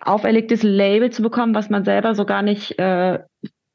auferlegtes 0.00 0.62
Label 0.62 1.10
zu 1.10 1.22
bekommen, 1.22 1.54
was 1.54 1.70
man 1.70 1.84
selber 1.84 2.14
so 2.14 2.24
gar 2.24 2.42
nicht 2.42 2.78
äh, 2.78 3.20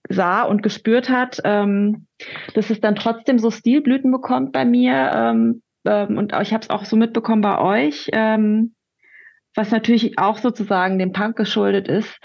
sah 0.09 0.43
und 0.43 0.63
gespürt 0.63 1.09
hat, 1.09 1.39
ähm, 1.43 2.07
dass 2.53 2.69
es 2.69 2.79
dann 2.81 2.95
trotzdem 2.95 3.39
so 3.39 3.51
Stilblüten 3.51 4.11
bekommt 4.11 4.51
bei 4.51 4.65
mir. 4.65 5.11
Ähm, 5.13 5.61
ähm, 5.85 6.17
und 6.17 6.33
ich 6.41 6.53
habe 6.53 6.63
es 6.63 6.69
auch 6.69 6.85
so 6.85 6.95
mitbekommen 6.95 7.41
bei 7.41 7.59
euch, 7.59 8.09
ähm, 8.11 8.75
was 9.55 9.71
natürlich 9.71 10.17
auch 10.17 10.37
sozusagen 10.37 10.99
dem 10.99 11.13
Punk 11.13 11.35
geschuldet 11.35 11.87
ist. 11.87 12.19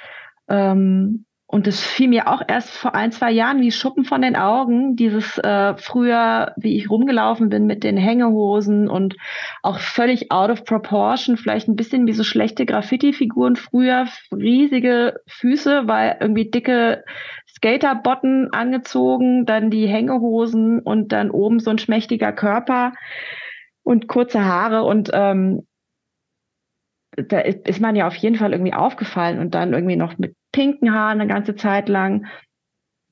Ähm, 0.48 1.26
und 1.54 1.68
das 1.68 1.80
fiel 1.80 2.08
mir 2.08 2.26
auch 2.26 2.42
erst 2.48 2.70
vor 2.70 2.96
ein, 2.96 3.12
zwei 3.12 3.30
Jahren 3.30 3.60
wie 3.60 3.70
Schuppen 3.70 4.04
von 4.04 4.22
den 4.22 4.34
Augen, 4.34 4.96
dieses 4.96 5.38
äh, 5.38 5.76
früher, 5.76 6.52
wie 6.56 6.76
ich 6.76 6.90
rumgelaufen 6.90 7.48
bin 7.48 7.66
mit 7.66 7.84
den 7.84 7.96
Hängehosen 7.96 8.88
und 8.88 9.14
auch 9.62 9.78
völlig 9.78 10.32
out 10.32 10.50
of 10.50 10.64
proportion, 10.64 11.36
vielleicht 11.36 11.68
ein 11.68 11.76
bisschen 11.76 12.08
wie 12.08 12.12
so 12.12 12.24
schlechte 12.24 12.66
Graffiti-Figuren 12.66 13.54
früher, 13.54 14.08
riesige 14.32 15.20
Füße, 15.28 15.86
weil 15.86 16.16
irgendwie 16.18 16.50
dicke 16.50 17.04
Skaterbotten 17.48 18.52
angezogen, 18.52 19.46
dann 19.46 19.70
die 19.70 19.86
Hängehosen 19.86 20.80
und 20.80 21.12
dann 21.12 21.30
oben 21.30 21.60
so 21.60 21.70
ein 21.70 21.78
schmächtiger 21.78 22.32
Körper 22.32 22.94
und 23.84 24.08
kurze 24.08 24.44
Haare 24.44 24.82
und 24.82 25.12
ähm, 25.14 25.68
da 27.16 27.38
ist 27.38 27.80
man 27.80 27.94
ja 27.94 28.08
auf 28.08 28.16
jeden 28.16 28.34
Fall 28.34 28.50
irgendwie 28.50 28.74
aufgefallen 28.74 29.38
und 29.38 29.54
dann 29.54 29.72
irgendwie 29.72 29.94
noch 29.94 30.18
mit 30.18 30.34
pinken 30.54 30.94
Haaren 30.94 31.20
eine 31.20 31.28
ganze 31.28 31.56
Zeit 31.56 31.88
lang, 31.88 32.26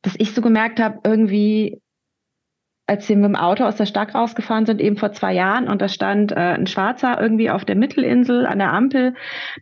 dass 0.03 0.15
ich 0.17 0.33
so 0.33 0.41
gemerkt 0.41 0.79
habe, 0.79 1.01
irgendwie, 1.03 1.83
als 2.87 3.09
wir 3.09 3.17
mit 3.17 3.25
dem 3.25 3.37
Auto 3.37 3.65
aus 3.65 3.75
der 3.77 3.87
Stadt 3.87 4.15
rausgefahren 4.15 4.65
sind, 4.65 4.81
eben 4.81 4.97
vor 4.97 5.13
zwei 5.13 5.33
Jahren, 5.33 5.69
und 5.69 5.83
da 5.83 5.89
stand 5.89 6.31
äh, 6.31 6.37
ein 6.37 6.69
Schwarzer 6.69 7.21
irgendwie 7.21 7.51
auf 7.51 7.65
der 7.65 7.75
Mittelinsel 7.75 8.47
an 8.47 8.61
der 8.61 8.73
Ampel, 8.73 9.15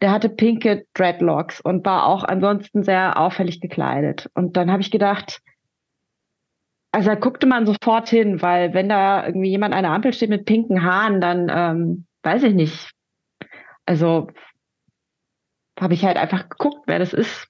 der 0.02 0.10
hatte 0.12 0.28
pinke 0.28 0.84
Dreadlocks 0.92 1.62
und 1.62 1.86
war 1.86 2.06
auch 2.06 2.22
ansonsten 2.22 2.82
sehr 2.82 3.18
auffällig 3.18 3.62
gekleidet. 3.62 4.28
Und 4.34 4.58
dann 4.58 4.70
habe 4.70 4.82
ich 4.82 4.90
gedacht, 4.90 5.40
also 6.92 7.08
da 7.08 7.14
guckte 7.14 7.46
man 7.46 7.64
sofort 7.64 8.10
hin, 8.10 8.42
weil 8.42 8.74
wenn 8.74 8.90
da 8.90 9.24
irgendwie 9.24 9.48
jemand 9.48 9.74
an 9.74 9.84
der 9.84 9.92
Ampel 9.92 10.12
steht 10.12 10.28
mit 10.28 10.44
pinken 10.44 10.82
Haaren, 10.84 11.22
dann 11.22 11.50
ähm, 11.50 12.06
weiß 12.24 12.42
ich 12.42 12.52
nicht, 12.52 12.90
also 13.86 14.28
habe 15.80 15.94
ich 15.94 16.04
halt 16.04 16.18
einfach 16.18 16.50
geguckt, 16.50 16.82
wer 16.86 16.98
das 16.98 17.14
ist 17.14 17.49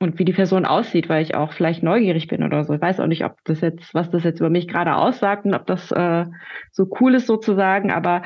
und 0.00 0.18
wie 0.18 0.24
die 0.24 0.32
Person 0.32 0.64
aussieht, 0.64 1.08
weil 1.08 1.22
ich 1.22 1.34
auch 1.34 1.52
vielleicht 1.52 1.82
neugierig 1.82 2.26
bin 2.26 2.42
oder 2.42 2.64
so. 2.64 2.72
Ich 2.72 2.80
weiß 2.80 3.00
auch 3.00 3.06
nicht, 3.06 3.24
ob 3.24 3.36
das 3.44 3.60
jetzt, 3.60 3.92
was 3.94 4.10
das 4.10 4.24
jetzt 4.24 4.40
über 4.40 4.48
mich 4.48 4.66
gerade 4.66 4.96
aussagt 4.96 5.44
und 5.44 5.54
ob 5.54 5.66
das 5.66 5.92
äh, 5.92 6.24
so 6.72 6.90
cool 7.00 7.14
ist 7.14 7.26
sozusagen, 7.26 7.90
aber 7.92 8.22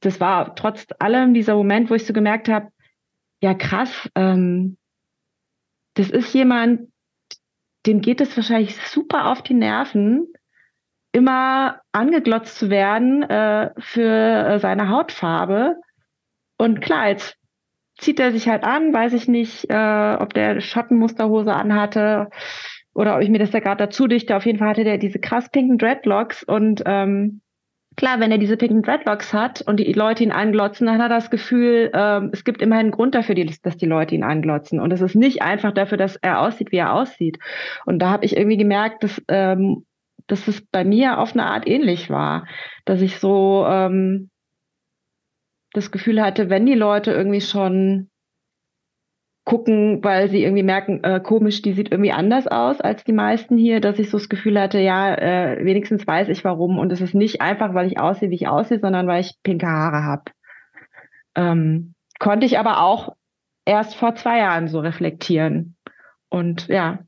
das 0.00 0.20
war 0.20 0.54
trotz 0.54 0.86
allem 0.98 1.32
dieser 1.32 1.54
Moment, 1.54 1.88
wo 1.88 1.94
ich 1.94 2.06
so 2.06 2.12
gemerkt 2.12 2.50
habe, 2.50 2.68
ja 3.40 3.54
krass, 3.54 4.10
ähm, 4.14 4.76
das 5.94 6.10
ist 6.10 6.34
jemand, 6.34 6.92
dem 7.86 8.02
geht 8.02 8.20
es 8.20 8.36
wahrscheinlich 8.36 8.76
super 8.76 9.30
auf 9.30 9.42
die 9.42 9.54
Nerven, 9.54 10.26
immer 11.12 11.80
angeglotzt 11.92 12.58
zu 12.58 12.68
werden 12.68 13.22
äh, 13.22 13.70
für 13.78 14.02
äh, 14.02 14.58
seine 14.58 14.90
Hautfarbe. 14.90 15.76
Und 16.58 16.82
klar, 16.82 17.08
jetzt 17.08 17.38
zieht 18.04 18.20
er 18.20 18.32
sich 18.32 18.48
halt 18.48 18.64
an, 18.64 18.92
weiß 18.92 19.14
ich 19.14 19.28
nicht, 19.28 19.70
äh, 19.70 20.16
ob 20.18 20.34
der 20.34 20.60
Schattenmusterhose 20.60 21.52
anhatte 21.52 22.28
oder 22.94 23.16
ob 23.16 23.22
ich 23.22 23.30
mir 23.30 23.38
das 23.38 23.50
da 23.50 23.60
gerade 23.60 23.84
dazu 23.84 24.06
dichte. 24.06 24.36
Auf 24.36 24.46
jeden 24.46 24.58
Fall 24.58 24.68
hatte 24.68 24.84
der 24.84 24.98
diese 24.98 25.18
krass 25.18 25.50
pinken 25.50 25.78
Dreadlocks 25.78 26.42
und 26.42 26.82
ähm, 26.86 27.40
klar, 27.96 28.20
wenn 28.20 28.30
er 28.30 28.38
diese 28.38 28.56
pinken 28.56 28.82
Dreadlocks 28.82 29.32
hat 29.32 29.62
und 29.62 29.78
die 29.78 29.92
Leute 29.92 30.22
ihn 30.22 30.32
anglotzen, 30.32 30.86
dann 30.86 30.96
hat 30.96 31.10
er 31.10 31.16
das 31.16 31.30
Gefühl, 31.30 31.90
ähm, 31.94 32.30
es 32.32 32.44
gibt 32.44 32.60
immer 32.60 32.76
einen 32.76 32.90
Grund 32.90 33.14
dafür, 33.14 33.34
die, 33.34 33.50
dass 33.62 33.76
die 33.76 33.86
Leute 33.86 34.14
ihn 34.14 34.24
anglotzen. 34.24 34.80
Und 34.80 34.92
es 34.92 35.00
ist 35.00 35.14
nicht 35.14 35.42
einfach 35.42 35.72
dafür, 35.72 35.98
dass 35.98 36.16
er 36.16 36.40
aussieht, 36.40 36.72
wie 36.72 36.78
er 36.78 36.92
aussieht. 36.92 37.38
Und 37.86 38.00
da 38.00 38.10
habe 38.10 38.24
ich 38.24 38.36
irgendwie 38.36 38.56
gemerkt, 38.56 39.02
dass, 39.04 39.22
ähm, 39.28 39.86
dass 40.26 40.46
es 40.48 40.60
bei 40.60 40.84
mir 40.84 41.18
auf 41.18 41.32
eine 41.32 41.46
Art 41.46 41.66
ähnlich 41.66 42.10
war, 42.10 42.46
dass 42.84 43.00
ich 43.00 43.18
so 43.18 43.64
ähm, 43.68 44.30
das 45.74 45.90
Gefühl 45.90 46.22
hatte, 46.22 46.48
wenn 46.48 46.66
die 46.66 46.74
Leute 46.74 47.12
irgendwie 47.12 47.40
schon 47.40 48.08
gucken, 49.44 50.02
weil 50.02 50.30
sie 50.30 50.42
irgendwie 50.42 50.62
merken, 50.62 51.04
äh, 51.04 51.20
komisch, 51.20 51.60
die 51.60 51.74
sieht 51.74 51.92
irgendwie 51.92 52.12
anders 52.12 52.46
aus 52.46 52.80
als 52.80 53.04
die 53.04 53.12
meisten 53.12 53.58
hier, 53.58 53.80
dass 53.80 53.98
ich 53.98 54.08
so 54.08 54.16
das 54.16 54.30
Gefühl 54.30 54.58
hatte, 54.58 54.78
ja, 54.78 55.14
äh, 55.14 55.62
wenigstens 55.64 56.06
weiß 56.06 56.28
ich 56.28 56.44
warum. 56.44 56.78
Und 56.78 56.90
es 56.92 57.02
ist 57.02 57.14
nicht 57.14 57.42
einfach, 57.42 57.74
weil 57.74 57.86
ich 57.86 58.00
aussehe, 58.00 58.30
wie 58.30 58.36
ich 58.36 58.48
aussehe, 58.48 58.80
sondern 58.80 59.06
weil 59.06 59.20
ich 59.20 59.36
pinke 59.42 59.66
Haare 59.66 60.02
habe. 60.02 60.24
Ähm, 61.34 61.94
konnte 62.18 62.46
ich 62.46 62.58
aber 62.58 62.80
auch 62.80 63.16
erst 63.66 63.96
vor 63.96 64.14
zwei 64.14 64.38
Jahren 64.38 64.68
so 64.68 64.80
reflektieren. 64.80 65.76
Und 66.30 66.68
ja. 66.68 67.00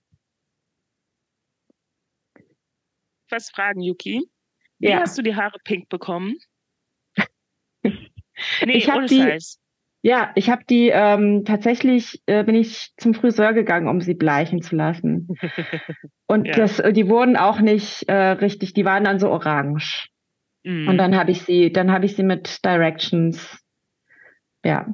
Was 3.31 3.51
fragen, 3.51 3.81
Yuki? 3.81 4.29
Wie 4.79 4.89
ja. 4.89 5.01
hast 5.01 5.17
du 5.17 5.23
die 5.23 5.37
Haare 5.37 5.59
pink 5.65 5.89
bekommen? 5.89 6.37
nee, 8.65 8.79
ich 8.79 8.89
ohne 8.89 9.07
die, 9.07 9.23
Scheiß. 9.23 9.61
Ja, 10.07 10.31
ich 10.37 10.51
habe 10.51 10.63
die 10.65 10.91
ähm, 10.91 11.45
tatsächlich 11.45 12.23
äh, 12.27 12.45
bin 12.45 12.55
ich 12.55 12.93
zum 12.97 13.13
Friseur 13.13 13.55
gegangen, 13.55 13.89
um 13.89 14.01
sie 14.01 14.15
bleichen 14.15 14.63
zu 14.63 14.77
lassen. 14.77 15.37
Und 16.27 16.47
ja. 16.47 16.55
das, 16.55 16.79
äh, 16.79 16.93
die 16.93 17.09
wurden 17.09 17.37
auch 17.37 17.61
nicht 17.61 18.09
äh, 18.09 18.15
richtig, 18.15 18.73
die 18.73 18.85
waren 18.85 19.03
dann 19.03 19.19
so 19.19 19.31
orange. 19.31 20.07
Mm. 20.63 20.87
Und 20.89 20.99
dann 20.99 21.17
habe 21.17 21.33
ich 21.33 21.43
sie, 21.43 21.73
dann 21.73 21.91
habe 21.91 22.05
ich 22.05 22.15
sie 22.15 22.23
mit 22.23 22.65
Directions. 22.65 23.59
Ja. 24.65 24.87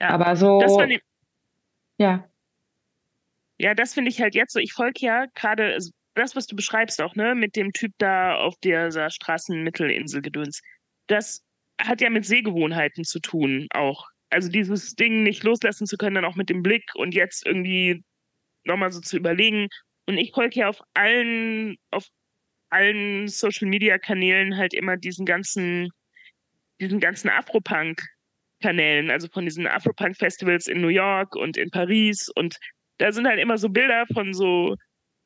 ja 0.00 0.08
Aber 0.08 0.34
so. 0.34 0.60
ja. 1.98 2.28
Ja, 3.58 3.74
das 3.74 3.94
finde 3.94 4.10
ich 4.10 4.20
halt 4.20 4.34
jetzt 4.34 4.54
so. 4.54 4.58
Ich 4.58 4.72
folge 4.72 5.06
ja 5.06 5.26
gerade 5.36 5.78
das, 6.14 6.34
was 6.34 6.48
du 6.48 6.56
beschreibst 6.56 7.00
auch, 7.00 7.14
ne, 7.14 7.36
mit 7.36 7.54
dem 7.54 7.72
Typ 7.72 7.92
da 7.98 8.36
auf 8.36 8.56
dieser 8.56 9.10
Straßenmittelinsel 9.10 10.20
gedöns. 10.20 10.62
Das 11.06 11.44
hat 11.80 12.00
ja 12.00 12.10
mit 12.10 12.24
Sehgewohnheiten 12.24 13.04
zu 13.04 13.20
tun 13.20 13.68
auch. 13.72 14.06
Also 14.30 14.48
dieses 14.48 14.94
Ding 14.94 15.22
nicht 15.22 15.42
loslassen 15.42 15.86
zu 15.86 15.96
können, 15.96 16.14
dann 16.14 16.24
auch 16.24 16.36
mit 16.36 16.50
dem 16.50 16.62
Blick 16.62 16.84
und 16.94 17.14
jetzt 17.14 17.44
irgendwie 17.46 18.02
nochmal 18.64 18.92
so 18.92 19.00
zu 19.00 19.16
überlegen. 19.16 19.68
Und 20.06 20.18
ich 20.18 20.32
folge 20.32 20.60
ja 20.60 20.68
auf 20.68 20.80
allen, 20.94 21.76
auf 21.90 22.06
allen 22.70 23.28
Social 23.28 23.68
Media 23.68 23.98
Kanälen 23.98 24.56
halt 24.56 24.74
immer 24.74 24.96
diesen 24.96 25.26
ganzen, 25.26 25.90
diesen 26.80 27.00
ganzen 27.00 27.28
Afropunk 27.28 28.02
Kanälen, 28.60 29.10
also 29.10 29.28
von 29.28 29.44
diesen 29.44 29.66
Afropunk 29.66 30.16
Festivals 30.16 30.66
in 30.66 30.80
New 30.80 30.88
York 30.88 31.34
und 31.34 31.56
in 31.56 31.70
Paris 31.70 32.28
und 32.34 32.56
da 32.98 33.12
sind 33.12 33.26
halt 33.26 33.40
immer 33.40 33.56
so 33.56 33.70
Bilder 33.70 34.04
von 34.12 34.34
so 34.34 34.76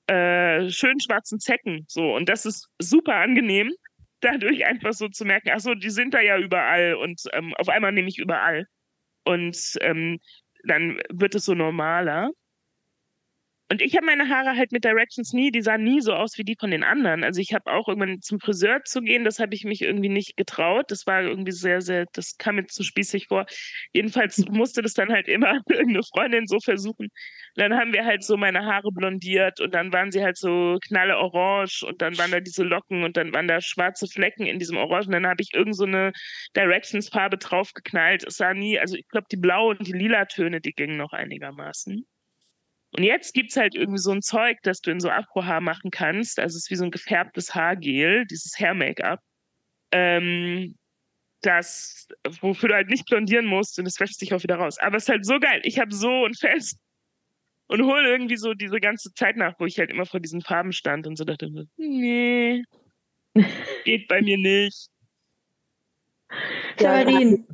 äh, 0.07 0.71
schön 0.71 1.01
schwarzen 1.01 1.41
Zecken 1.41 1.85
so 1.89 2.15
und 2.15 2.29
das 2.29 2.47
ist 2.47 2.69
super 2.79 3.17
angenehm 3.17 3.73
dadurch 4.25 4.65
einfach 4.67 4.93
so 4.93 5.09
zu 5.09 5.25
merken, 5.25 5.51
ach 5.55 5.61
so, 5.61 5.75
die 5.75 5.91
sind 5.91 6.15
da 6.15 6.21
ja 6.21 6.39
überall 6.39 6.95
und 6.95 7.23
ähm, 7.33 7.55
auf 7.57 7.69
einmal 7.69 7.93
nehme 7.93 8.09
ich 8.09 8.19
überall. 8.19 8.67
Und 9.25 9.77
ähm, 9.81 10.21
dann 10.65 11.01
wird 11.11 11.35
es 11.35 11.45
so 11.45 11.55
normaler. 11.55 12.31
Und 13.71 13.81
ich 13.81 13.97
habe 13.97 14.05
meine 14.05 14.29
Haare 14.29 14.57
halt 14.57 14.73
mit 14.73 14.85
Directions 14.85 15.33
nie, 15.33 15.51
die 15.51 15.63
sahen 15.63 15.85
nie 15.85 16.03
so 16.03 16.13
aus 16.13 16.37
wie 16.37 16.45
die 16.45 16.57
von 16.59 16.71
den 16.71 16.85
anderen. 16.85 17.25
Also 17.25 17.41
ich 17.41 17.55
habe 17.55 17.73
auch 17.73 17.89
irgendwann 17.89 18.21
zum 18.21 18.39
Friseur 18.39 18.85
zu 18.85 19.01
gehen, 19.01 19.25
das 19.25 19.39
habe 19.39 19.55
ich 19.55 19.65
mich 19.65 19.81
irgendwie 19.81 20.11
nicht 20.11 20.37
getraut. 20.37 20.91
Das 20.91 21.07
war 21.07 21.23
irgendwie 21.23 21.53
sehr, 21.53 21.81
sehr, 21.81 22.05
das 22.13 22.37
kam 22.37 22.57
mir 22.57 22.67
zu 22.67 22.83
spießig 22.83 23.29
vor. 23.29 23.47
Jedenfalls 23.93 24.39
musste 24.51 24.83
das 24.83 24.93
dann 24.93 25.11
halt 25.11 25.29
immer 25.29 25.61
irgendeine 25.69 26.03
Freundin 26.03 26.47
so 26.47 26.61
versuchen. 26.61 27.09
dann 27.57 27.75
haben 27.75 27.93
wir 27.95 28.05
halt 28.05 28.23
so 28.23 28.37
meine 28.37 28.67
Haare 28.67 28.91
blondiert 28.93 29.61
und 29.61 29.75
dann 29.75 29.93
waren 29.93 30.13
sie 30.13 30.23
halt 30.23 30.37
so 30.37 30.79
knalle 30.87 31.17
orange 31.19 31.85
und 31.85 32.03
dann 32.03 32.19
waren 32.19 32.33
da 32.33 32.41
diese 32.41 32.65
Locken 32.65 33.03
und 33.03 33.17
dann 33.17 33.33
waren 33.33 33.49
da 33.49 33.61
schwarze 33.63 34.07
Flecken 34.09 34.47
in 34.47 34.59
diesem 34.59 34.77
Orange 34.77 35.07
und 35.07 35.13
dann 35.13 35.27
habe 35.27 35.43
ich 35.43 35.55
irgend 35.55 35.77
so 35.77 35.85
eine 35.85 36.13
Directions-Farbe 36.57 37.39
draufgeknallt. 37.39 38.25
Es 38.27 38.37
sah 38.37 38.53
nie, 38.55 38.79
also 38.79 38.97
ich 38.97 39.09
glaube, 39.09 39.27
die 39.31 39.37
blau 39.37 39.71
und 39.71 39.87
die 39.87 39.93
lila 39.93 40.27
Töne, 40.27 40.61
die 40.61 40.73
gingen 40.73 40.97
noch 40.99 41.13
einigermaßen. 41.13 42.05
Und 42.97 43.03
jetzt 43.03 43.35
gibt 43.35 43.51
es 43.51 43.57
halt 43.57 43.75
irgendwie 43.75 43.99
so 43.99 44.13
ein 44.13 44.23
Zeug, 44.23 44.59
das 44.63 44.81
du 44.81 44.93
in 44.93 45.01
so 45.01 45.11
Afro-Haar 45.11 45.61
machen 45.61 45.91
kannst. 45.91 46.39
Also 46.39 46.57
es 46.57 46.65
ist 46.65 46.71
wie 46.71 46.77
so 46.77 46.85
ein 46.85 46.93
gefärbtes 46.93 47.55
Haargel, 47.55 48.25
dieses 48.27 48.57
Hair-Make-up. 48.59 49.21
Ähm, 49.91 50.77
das, 51.43 52.07
wofür 52.41 52.69
du 52.69 52.75
halt 52.77 52.89
nicht 52.89 53.07
blondieren 53.07 53.47
musst 53.47 53.79
und 53.79 53.87
es 53.87 53.99
wäscht 53.99 54.19
sich 54.19 54.33
auch 54.33 54.43
wieder 54.45 54.57
raus. 54.57 54.79
Aber 54.79 54.97
es 54.97 55.05
ist 55.05 55.09
halt 55.09 55.27
so 55.27 55.41
geil. 55.41 55.61
Ich 55.65 55.81
habe 55.81 55.93
so 55.93 56.25
ein 56.25 56.35
Fest 56.35 56.79
und 57.67 57.85
hole 57.85 58.09
irgendwie 58.09 58.37
so 58.37 58.55
diese 58.55 58.79
ganze 58.79 59.13
Zeit 59.15 59.37
nach, 59.37 59.59
wo 59.59 59.67
ich 59.67 59.79
halt 59.79 59.91
immer 59.91 60.07
vor 60.07 60.21
diesen 60.21 60.41
Farben 60.41 60.73
stand 60.73 61.07
und 61.07 61.17
so 61.17 61.25
dachte, 61.25 61.51
nee, 61.77 62.63
geht 63.85 64.07
bei 64.07 64.23
mir 64.23 64.39
nicht. 64.39 64.89
Oh, 67.49 67.54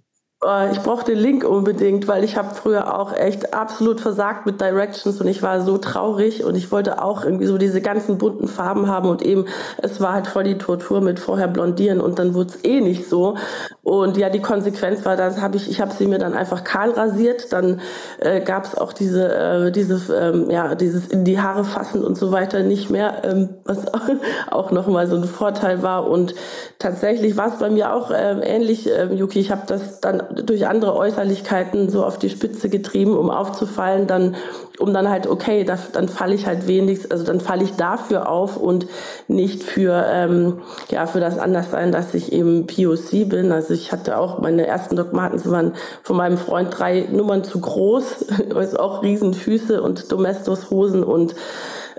ich 0.72 0.80
brauche 0.80 1.04
den 1.04 1.18
Link 1.18 1.44
unbedingt, 1.44 2.08
weil 2.08 2.24
ich 2.24 2.38
habe 2.38 2.54
früher 2.54 2.98
auch 2.98 3.12
echt 3.12 3.52
absolut 3.52 4.00
versagt 4.00 4.46
mit 4.46 4.58
Directions 4.58 5.20
und 5.20 5.26
ich 5.26 5.42
war 5.42 5.60
so 5.60 5.76
traurig 5.76 6.44
und 6.44 6.54
ich 6.54 6.72
wollte 6.72 7.02
auch 7.02 7.26
irgendwie 7.26 7.44
so 7.44 7.58
diese 7.58 7.82
ganzen 7.82 8.16
bunten 8.16 8.48
Farben 8.48 8.88
haben 8.88 9.10
und 9.10 9.20
eben 9.20 9.44
es 9.82 10.00
war 10.00 10.14
halt 10.14 10.26
voll 10.26 10.44
die 10.44 10.56
Tortur 10.56 11.02
mit 11.02 11.20
vorher 11.20 11.46
blondieren 11.46 12.00
und 12.00 12.18
dann 12.18 12.32
wurde 12.32 12.52
es 12.54 12.64
eh 12.64 12.80
nicht 12.80 13.06
so. 13.06 13.36
Und 13.82 14.16
ja 14.16 14.30
die 14.30 14.40
Konsequenz 14.40 15.04
war, 15.04 15.14
das 15.14 15.42
habe 15.42 15.58
ich 15.58 15.68
ich 15.68 15.78
habe 15.82 15.92
sie 15.92 16.06
mir 16.06 16.18
dann 16.18 16.32
einfach 16.32 16.64
kahl 16.64 16.92
rasiert, 16.92 17.52
dann 17.52 17.82
äh, 18.18 18.40
gab 18.40 18.64
es 18.64 18.78
auch 18.78 18.94
diese 18.94 19.34
äh, 19.34 19.70
diese 19.70 20.00
ähm, 20.14 20.48
ja 20.48 20.74
dieses 20.74 21.08
in 21.08 21.26
die 21.26 21.38
Haare 21.38 21.64
fassen 21.64 22.02
und 22.02 22.16
so 22.16 22.32
weiter 22.32 22.62
nicht 22.62 22.88
mehr, 22.88 23.24
ähm, 23.24 23.50
was 23.66 23.84
auch 24.50 24.70
noch 24.70 24.86
mal 24.86 25.06
so 25.06 25.16
ein 25.16 25.24
Vorteil 25.24 25.82
war. 25.82 26.08
Und 26.08 26.34
tatsächlich 26.78 27.36
war 27.36 27.48
es 27.48 27.58
bei 27.58 27.68
mir 27.68 27.92
auch 27.92 28.10
äh, 28.10 28.40
ähnlich, 28.40 28.90
äh, 28.90 29.12
Yuki, 29.12 29.38
ich 29.38 29.50
habe 29.50 29.62
das 29.66 30.00
dann 30.00 30.29
durch 30.34 30.66
andere 30.66 30.94
Äußerlichkeiten 30.94 31.88
so 31.90 32.04
auf 32.04 32.18
die 32.18 32.30
Spitze 32.30 32.68
getrieben, 32.68 33.16
um 33.16 33.30
aufzufallen, 33.30 34.06
dann, 34.06 34.36
um 34.78 34.94
dann 34.94 35.08
halt, 35.08 35.26
okay, 35.26 35.64
das, 35.64 35.92
dann 35.92 36.08
falle 36.08 36.34
ich 36.34 36.46
halt 36.46 36.66
wenigstens, 36.66 37.10
also 37.10 37.24
dann 37.24 37.40
falle 37.40 37.64
ich 37.64 37.76
dafür 37.76 38.28
auf 38.28 38.56
und 38.56 38.86
nicht 39.28 39.62
für, 39.62 40.04
ähm, 40.08 40.60
ja, 40.90 41.06
für 41.06 41.20
das 41.20 41.38
Anderssein, 41.38 41.92
dass 41.92 42.14
ich 42.14 42.32
eben 42.32 42.66
POC 42.66 43.28
bin. 43.28 43.52
Also 43.52 43.74
ich 43.74 43.92
hatte 43.92 44.18
auch 44.18 44.38
meine 44.40 44.66
ersten 44.66 44.96
Dogmaten 44.96 45.40
waren 45.50 45.74
von 46.02 46.16
meinem 46.16 46.38
Freund 46.38 46.68
drei 46.76 47.08
Nummern 47.10 47.44
zu 47.44 47.60
groß, 47.60 48.26
also 48.54 48.78
auch 48.78 49.02
Riesenfüße 49.02 49.82
und 49.82 50.10
Domestos-Hosen 50.12 51.02
und 51.02 51.34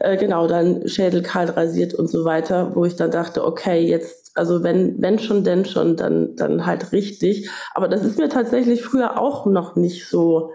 äh, 0.04 0.18
genau, 0.18 0.48
dann 0.48 0.88
Schädel 0.88 1.22
kalt 1.24 1.56
rasiert 1.56 1.94
und 1.94 2.08
so 2.08 2.26
weiter, 2.26 2.76
wo 2.76 2.86
ich 2.86 2.96
dann 2.96 3.12
dachte, 3.12 3.46
okay, 3.46 3.80
jetzt 3.80 4.22
also 4.36 4.64
wenn, 4.64 5.02
wenn 5.02 5.20
schon, 5.20 5.44
denn 5.44 5.66
schon, 5.66 5.98
dann, 5.98 6.36
dann 6.36 6.66
halt 6.66 6.92
richtig. 6.92 7.50
Aber 7.74 7.88
das 7.88 8.04
ist 8.04 8.18
mir 8.18 8.30
tatsächlich 8.30 8.82
früher 8.82 9.20
auch 9.20 9.46
noch 9.46 9.76
nicht 9.76 10.08
so 10.08 10.54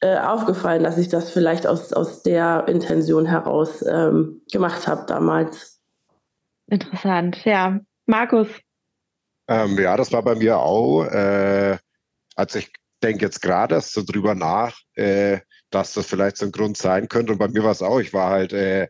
äh, 0.00 0.18
aufgefallen, 0.18 0.84
dass 0.84 0.98
ich 0.98 1.08
das 1.08 1.30
vielleicht 1.30 1.66
aus, 1.66 1.92
aus 1.92 2.22
der 2.22 2.64
Intention 2.68 3.26
heraus 3.26 3.82
ähm, 3.86 4.42
gemacht 4.52 4.86
habe 4.86 5.04
damals. 5.06 5.80
Interessant, 6.68 7.44
ja. 7.44 7.80
Markus. 8.06 8.48
Ähm, 9.48 9.78
ja, 9.78 9.96
das 9.96 10.12
war 10.12 10.22
bei 10.22 10.34
mir 10.34 10.58
auch. 10.58 11.04
Äh, 11.04 11.78
also 12.36 12.58
ich 12.58 12.72
denke 13.02 13.24
jetzt 13.24 13.42
gerade 13.42 13.80
so 13.80 14.02
drüber 14.02 14.34
nach, 14.34 14.78
äh, 14.94 15.40
dass 15.70 15.94
das 15.94 16.06
vielleicht 16.06 16.36
so 16.36 16.46
ein 16.46 16.52
Grund 16.52 16.76
sein 16.76 17.08
könnte. 17.08 17.32
Und 17.32 17.38
bei 17.38 17.48
mir 17.48 17.64
war 17.64 17.72
es 17.72 17.82
auch, 17.82 18.00
ich 18.00 18.12
war 18.12 18.30
halt 18.30 18.52
äh, 18.52 18.88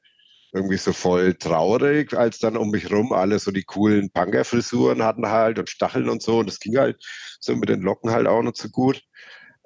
irgendwie 0.53 0.77
so 0.77 0.93
voll 0.93 1.35
traurig, 1.35 2.15
als 2.15 2.39
dann 2.39 2.57
um 2.57 2.71
mich 2.71 2.91
rum 2.91 3.13
alle 3.13 3.39
so 3.39 3.51
die 3.51 3.63
coolen 3.63 4.11
Punker-Frisuren 4.11 5.03
hatten 5.03 5.29
halt 5.29 5.59
und 5.59 5.71
Stacheln 5.71 6.09
und 6.09 6.23
so. 6.23 6.39
Und 6.39 6.49
das 6.49 6.59
ging 6.59 6.77
halt 6.77 7.03
so 7.41 7.55
mit 7.57 7.69
den 7.69 7.83
Locken 7.83 8.11
halt 8.11 8.27
auch 8.27 8.43
nicht 8.43 8.57
so 8.57 8.69
gut. 8.69 9.03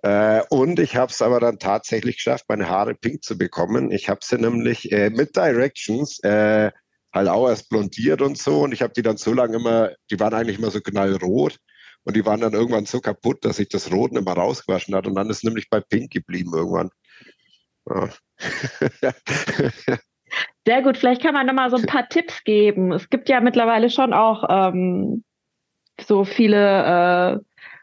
Äh, 0.03 0.43
und 0.51 0.79
ich 0.81 0.97
habe 0.97 1.11
es 1.11 1.23
aber 1.23 1.41
dann 1.41 1.59
tatsächlich 1.59 2.17
geschafft, 2.17 2.45
meine 2.49 2.69
Haare 2.69 2.95
pink 2.95 3.25
zu 3.25 3.39
bekommen. 3.39 3.91
Ich 3.91 4.09
habe 4.11 4.21
sie 4.23 4.37
nämlich 4.37 4.93
äh, 4.93 5.11
mit 5.11 5.35
Directions 5.37 6.23
äh, 6.23 6.71
halt 7.13 7.29
auch 7.29 7.49
erst 7.49 7.71
blondiert 7.71 8.21
und 8.21 8.37
so. 8.37 8.63
Und 8.63 8.73
ich 8.73 8.83
habe 8.83 8.93
die 8.93 9.03
dann 9.03 9.17
so 9.17 9.33
lange 9.33 9.57
immer, 9.57 9.93
die 10.11 10.21
waren 10.21 10.35
eigentlich 10.35 10.59
immer 10.59 10.71
so 10.71 10.81
knallrot. 10.81 11.59
Und 12.05 12.17
die 12.17 12.27
waren 12.27 12.41
dann 12.41 12.53
irgendwann 12.53 12.85
so 12.85 13.01
kaputt, 13.01 13.45
dass 13.47 13.57
sich 13.57 13.69
das 13.71 13.91
Rot 13.91 14.13
nicht 14.13 14.27
mehr 14.27 14.35
rausgewaschen 14.35 14.95
hat. 14.95 15.07
Und 15.07 15.15
dann 15.15 15.31
ist 15.31 15.43
nämlich 15.43 15.71
bei 15.71 15.81
Pink 15.81 16.13
geblieben 16.13 16.53
irgendwann. 16.55 16.91
Sehr 20.67 20.83
gut, 20.83 20.97
vielleicht 20.97 21.23
kann 21.23 21.35
man 21.35 21.47
da 21.47 21.53
mal 21.53 21.71
so 21.71 21.77
ein 21.77 21.87
paar 21.87 22.09
Tipps 22.09 22.43
geben. 22.45 22.93
Es 22.93 23.11
gibt 23.11 23.29
ja 23.29 23.41
mittlerweile 23.41 23.91
schon 23.91 24.13
auch 24.13 24.45
ähm, 24.49 25.23
so 26.01 26.25
viele 26.25 27.37
äh, 27.37 27.39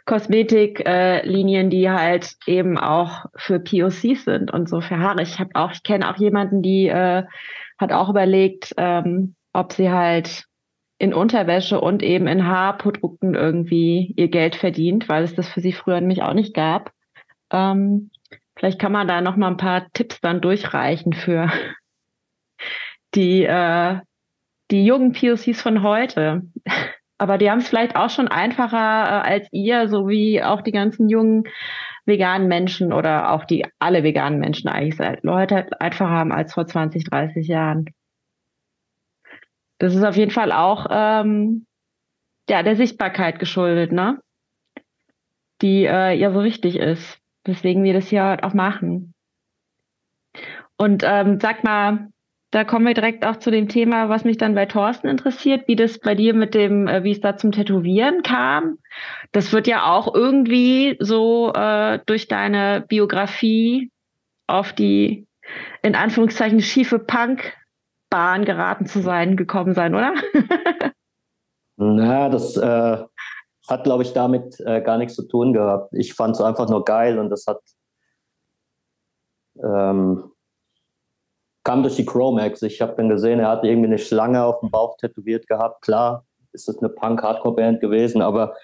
Kosmetiklinien, 0.05 1.67
äh, 1.67 1.69
die 1.69 1.89
halt 1.89 2.35
eben 2.47 2.77
auch 2.77 3.25
für 3.35 3.59
POCs 3.59 4.25
sind 4.25 4.51
und 4.51 4.67
so 4.67 4.81
für 4.81 4.97
Haare. 4.97 5.21
Ich 5.21 5.39
habe 5.39 5.51
auch, 5.53 5.71
ich 5.71 5.83
kenne 5.83 6.09
auch 6.09 6.17
jemanden, 6.17 6.61
die 6.61 6.87
äh, 6.87 7.23
hat 7.77 7.91
auch 7.91 8.09
überlegt, 8.09 8.73
ähm, 8.77 9.35
ob 9.53 9.73
sie 9.73 9.91
halt 9.91 10.45
in 10.97 11.13
Unterwäsche 11.13 11.79
und 11.81 12.03
eben 12.03 12.27
in 12.27 12.45
Haarprodukten 12.45 13.33
irgendwie 13.33 14.13
ihr 14.17 14.27
Geld 14.27 14.55
verdient, 14.55 15.09
weil 15.09 15.23
es 15.23 15.33
das 15.33 15.49
für 15.49 15.61
sie 15.61 15.73
früher 15.73 15.99
nämlich 15.99 16.21
auch 16.21 16.33
nicht 16.33 16.53
gab. 16.53 16.91
Ähm, 17.51 18.11
vielleicht 18.61 18.79
kann 18.79 18.91
man 18.91 19.07
da 19.07 19.21
noch 19.21 19.37
mal 19.37 19.47
ein 19.47 19.57
paar 19.57 19.91
Tipps 19.91 20.21
dann 20.21 20.39
durchreichen 20.39 21.13
für 21.13 21.51
die, 23.15 23.43
äh, 23.43 23.99
die 24.69 24.85
jungen 24.85 25.13
POCs 25.13 25.59
von 25.59 25.81
heute. 25.81 26.43
Aber 27.17 27.39
die 27.39 27.49
haben 27.49 27.57
es 27.57 27.67
vielleicht 27.67 27.95
auch 27.95 28.11
schon 28.11 28.27
einfacher 28.27 28.77
äh, 28.77 29.29
als 29.31 29.47
ihr, 29.51 29.89
so 29.89 30.07
wie 30.07 30.43
auch 30.43 30.61
die 30.61 30.71
ganzen 30.71 31.09
jungen 31.09 31.45
veganen 32.05 32.47
Menschen 32.47 32.93
oder 32.93 33.31
auch 33.31 33.45
die 33.45 33.65
alle 33.79 34.03
veganen 34.03 34.39
Menschen 34.39 34.67
eigentlich 34.67 34.95
seit 34.95 35.23
Leute 35.23 35.55
halt 35.55 35.81
einfacher 35.81 36.11
haben 36.11 36.31
als 36.31 36.53
vor 36.53 36.67
20, 36.67 37.05
30 37.05 37.47
Jahren. 37.47 37.85
Das 39.79 39.95
ist 39.95 40.03
auf 40.03 40.17
jeden 40.17 40.31
Fall 40.31 40.51
auch 40.51 40.85
ähm, 40.91 41.65
ja, 42.47 42.61
der 42.61 42.75
Sichtbarkeit 42.75 43.39
geschuldet, 43.39 43.91
ne? 43.91 44.21
Die 45.63 45.85
äh, 45.85 46.13
ja 46.13 46.31
so 46.31 46.43
wichtig 46.43 46.75
ist. 46.75 47.20
Weswegen 47.45 47.83
wir 47.83 47.93
das 47.93 48.07
hier 48.07 48.39
auch 48.41 48.53
machen. 48.53 49.13
Und 50.77 51.03
ähm, 51.05 51.39
sag 51.39 51.63
mal, 51.63 52.09
da 52.51 52.65
kommen 52.65 52.85
wir 52.85 52.93
direkt 52.93 53.25
auch 53.25 53.37
zu 53.37 53.49
dem 53.49 53.69
Thema, 53.69 54.09
was 54.09 54.25
mich 54.25 54.37
dann 54.37 54.55
bei 54.55 54.65
Thorsten 54.65 55.07
interessiert, 55.07 55.67
wie 55.67 55.77
das 55.77 55.99
bei 55.99 56.15
dir 56.15 56.33
mit 56.33 56.53
dem, 56.53 56.87
äh, 56.87 57.03
wie 57.03 57.11
es 57.11 57.21
da 57.21 57.37
zum 57.37 57.51
Tätowieren 57.51 58.23
kam. 58.23 58.77
Das 59.31 59.53
wird 59.53 59.67
ja 59.67 59.85
auch 59.85 60.13
irgendwie 60.13 60.97
so 60.99 61.53
äh, 61.53 61.99
durch 62.05 62.27
deine 62.27 62.83
Biografie 62.87 63.89
auf 64.47 64.73
die 64.73 65.27
in 65.81 65.95
Anführungszeichen 65.95 66.61
schiefe 66.61 66.99
Punk-Bahn 66.99 68.43
geraten 68.45 68.85
zu 68.85 69.01
sein, 69.01 69.37
gekommen 69.37 69.73
sein, 69.73 69.95
oder? 69.95 70.13
Na, 71.77 72.29
das 72.29 72.57
äh, 72.57 73.03
hat, 73.71 73.85
glaube 73.85 74.03
ich, 74.03 74.13
damit 74.13 74.59
äh, 74.59 74.81
gar 74.81 74.97
nichts 74.97 75.15
zu 75.15 75.27
tun 75.27 75.53
gehabt. 75.53 75.93
Ich 75.93 76.13
fand 76.13 76.35
es 76.35 76.41
einfach 76.41 76.69
nur 76.69 76.83
geil 76.85 77.17
und 77.17 77.29
das 77.29 77.47
hat 77.47 77.61
ähm, 79.63 80.31
kam 81.63 81.83
durch 81.83 81.95
die 81.95 82.05
Chromax. 82.05 82.61
Ich 82.63 82.81
habe 82.81 82.95
dann 82.97 83.09
gesehen, 83.09 83.39
er 83.39 83.49
hat 83.49 83.63
irgendwie 83.63 83.87
eine 83.87 83.97
Schlange 83.97 84.43
auf 84.43 84.59
dem 84.59 84.71
Bauch 84.71 84.97
tätowiert 84.97 85.47
gehabt. 85.47 85.81
Klar, 85.83 86.25
ist 86.53 86.67
das 86.67 86.77
eine 86.79 86.89
Punk-Hardcore-Band 86.89 87.79
gewesen, 87.79 88.21
aber 88.21 88.55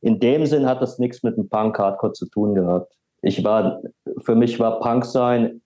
in 0.00 0.20
dem 0.20 0.46
Sinn 0.46 0.66
hat 0.66 0.80
das 0.80 0.98
nichts 0.98 1.22
mit 1.22 1.36
dem 1.36 1.48
Punk-Hardcore 1.48 2.12
zu 2.12 2.26
tun 2.26 2.54
gehabt. 2.54 2.92
Ich 3.22 3.42
war, 3.44 3.80
für 4.24 4.34
mich 4.34 4.58
war 4.60 4.80
Punk 4.80 5.04
sein 5.04 5.62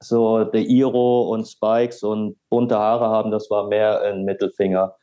so 0.00 0.44
der 0.44 0.62
Iro 0.62 1.32
und 1.32 1.46
Spikes 1.46 2.02
und 2.02 2.36
bunte 2.48 2.78
Haare 2.78 3.08
haben, 3.08 3.32
das 3.32 3.50
war 3.50 3.66
mehr 3.66 4.02
ein 4.02 4.24
Mittelfinger. 4.24 4.94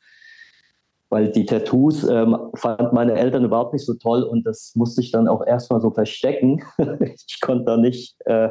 Weil 1.15 1.31
die 1.31 1.45
Tattoos 1.45 2.03
ähm, 2.03 2.37
fanden 2.55 2.93
meine 2.93 3.13
Eltern 3.13 3.45
überhaupt 3.45 3.71
nicht 3.71 3.85
so 3.85 3.93
toll 3.93 4.21
und 4.21 4.45
das 4.45 4.73
musste 4.75 4.99
ich 4.99 5.13
dann 5.13 5.29
auch 5.29 5.47
erstmal 5.47 5.79
so 5.79 5.89
verstecken. 5.89 6.61
ich 6.99 7.39
konnte 7.39 7.63
da 7.63 7.77
nicht 7.77 8.17
äh, 8.25 8.49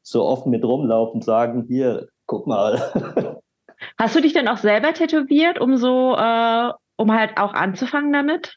so 0.00 0.24
offen 0.24 0.48
mit 0.48 0.64
rumlaufen 0.64 1.16
und 1.16 1.24
sagen, 1.24 1.66
hier, 1.68 2.08
guck 2.24 2.46
mal. 2.46 3.42
Hast 3.98 4.16
du 4.16 4.22
dich 4.22 4.32
denn 4.32 4.48
auch 4.48 4.56
selber 4.56 4.94
tätowiert, 4.94 5.60
um 5.60 5.76
so, 5.76 6.16
äh, 6.16 6.72
um 6.96 7.12
halt 7.12 7.36
auch 7.36 7.52
anzufangen 7.52 8.10
damit? 8.10 8.56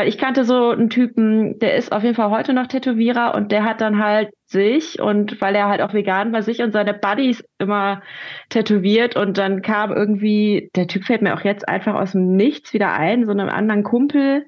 Weil 0.00 0.08
ich 0.08 0.16
kannte 0.16 0.46
so 0.46 0.70
einen 0.70 0.88
Typen, 0.88 1.58
der 1.58 1.74
ist 1.74 1.92
auf 1.92 2.02
jeden 2.02 2.14
Fall 2.14 2.30
heute 2.30 2.54
noch 2.54 2.68
Tätowierer 2.68 3.34
und 3.34 3.52
der 3.52 3.64
hat 3.64 3.82
dann 3.82 4.02
halt 4.02 4.30
sich 4.46 4.98
und 4.98 5.42
weil 5.42 5.54
er 5.54 5.68
halt 5.68 5.82
auch 5.82 5.92
vegan 5.92 6.32
war, 6.32 6.40
sich 6.40 6.62
und 6.62 6.72
seine 6.72 6.94
Buddies 6.94 7.44
immer 7.58 8.00
tätowiert 8.48 9.14
und 9.14 9.36
dann 9.36 9.60
kam 9.60 9.92
irgendwie, 9.92 10.70
der 10.74 10.86
Typ 10.86 11.04
fällt 11.04 11.20
mir 11.20 11.34
auch 11.34 11.42
jetzt 11.42 11.68
einfach 11.68 11.96
aus 11.96 12.12
dem 12.12 12.34
Nichts 12.34 12.72
wieder 12.72 12.94
ein, 12.94 13.26
so 13.26 13.32
einem 13.32 13.50
anderen 13.50 13.82
Kumpel, 13.82 14.46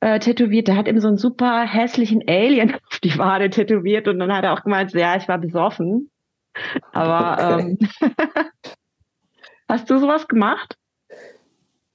äh, 0.00 0.18
tätowiert. 0.18 0.66
Der 0.66 0.76
hat 0.76 0.88
eben 0.88 0.98
so 1.00 1.06
einen 1.06 1.18
super 1.18 1.62
hässlichen 1.62 2.24
Alien 2.26 2.74
auf 2.90 2.98
die 2.98 3.16
Wade 3.16 3.50
tätowiert 3.50 4.08
und 4.08 4.18
dann 4.18 4.34
hat 4.34 4.42
er 4.42 4.54
auch 4.54 4.64
gemeint, 4.64 4.92
ja, 4.92 5.14
ich 5.14 5.28
war 5.28 5.38
besoffen. 5.38 6.10
Aber 6.90 7.58
okay. 7.58 7.76
ähm, 7.80 7.88
hast 9.68 9.88
du 9.88 9.98
sowas 9.98 10.26
gemacht? 10.26 10.74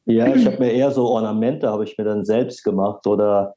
Ja, 0.10 0.34
ich 0.36 0.46
habe 0.46 0.58
mir 0.60 0.72
eher 0.72 0.92
so 0.92 1.06
Ornamente, 1.06 1.70
habe 1.70 1.84
ich 1.84 1.98
mir 1.98 2.04
dann 2.04 2.26
selbst 2.26 2.64
gemacht 2.64 3.06
oder 3.06 3.56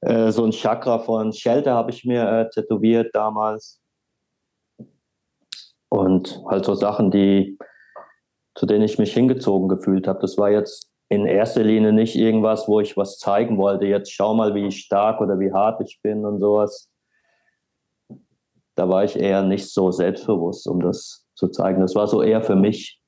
äh, 0.00 0.30
so 0.30 0.44
ein 0.44 0.52
Chakra 0.52 1.00
von 1.00 1.32
Shelter 1.32 1.74
habe 1.74 1.90
ich 1.90 2.04
mir 2.04 2.22
äh, 2.22 2.50
tätowiert 2.50 3.14
damals. 3.14 3.80
Und 5.88 6.42
halt 6.46 6.64
so 6.64 6.74
Sachen, 6.74 7.10
die, 7.10 7.58
zu 8.54 8.64
denen 8.64 8.84
ich 8.84 8.98
mich 8.98 9.12
hingezogen 9.12 9.68
gefühlt 9.68 10.06
habe. 10.06 10.20
Das 10.20 10.38
war 10.38 10.50
jetzt 10.50 10.90
in 11.08 11.26
erster 11.26 11.62
Linie 11.62 11.92
nicht 11.92 12.16
irgendwas, 12.16 12.66
wo 12.68 12.80
ich 12.80 12.96
was 12.96 13.18
zeigen 13.18 13.58
wollte. 13.58 13.84
Jetzt 13.86 14.10
schau 14.12 14.34
mal, 14.34 14.54
wie 14.54 14.70
stark 14.70 15.20
oder 15.20 15.38
wie 15.38 15.52
hart 15.52 15.82
ich 15.82 16.00
bin 16.00 16.24
und 16.24 16.40
sowas. 16.40 16.90
Da 18.74 18.88
war 18.88 19.04
ich 19.04 19.16
eher 19.16 19.42
nicht 19.42 19.68
so 19.70 19.90
selbstbewusst, 19.90 20.66
um 20.66 20.80
das 20.80 21.26
zu 21.34 21.48
zeigen. 21.48 21.80
Das 21.80 21.94
war 21.94 22.06
so 22.06 22.22
eher 22.22 22.40
für 22.40 22.56
mich. 22.56 23.02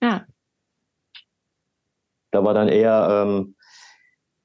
Ja. 0.00 0.26
Da 2.30 2.44
war 2.44 2.54
dann 2.54 2.68
eher 2.68 3.26
ähm, 3.26 3.56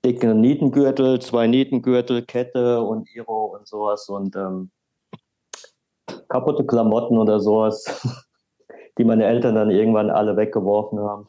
dicke 0.05 0.33
Nietengürtel, 0.33 1.19
zwei 1.21 1.47
Nietengürtel, 1.47 2.23
Kette 2.23 2.81
und 2.81 3.13
Iro 3.13 3.55
und 3.57 3.67
sowas 3.67 4.07
und 4.09 4.35
ähm, 4.35 4.71
kaputte 6.29 6.65
Klamotten 6.65 7.17
oder 7.17 7.39
sowas. 7.39 8.01
die 8.97 9.03
meine 9.03 9.25
Eltern 9.25 9.55
dann 9.55 9.71
irgendwann 9.71 10.09
alle 10.09 10.37
weggeworfen 10.37 10.99
haben. 10.99 11.27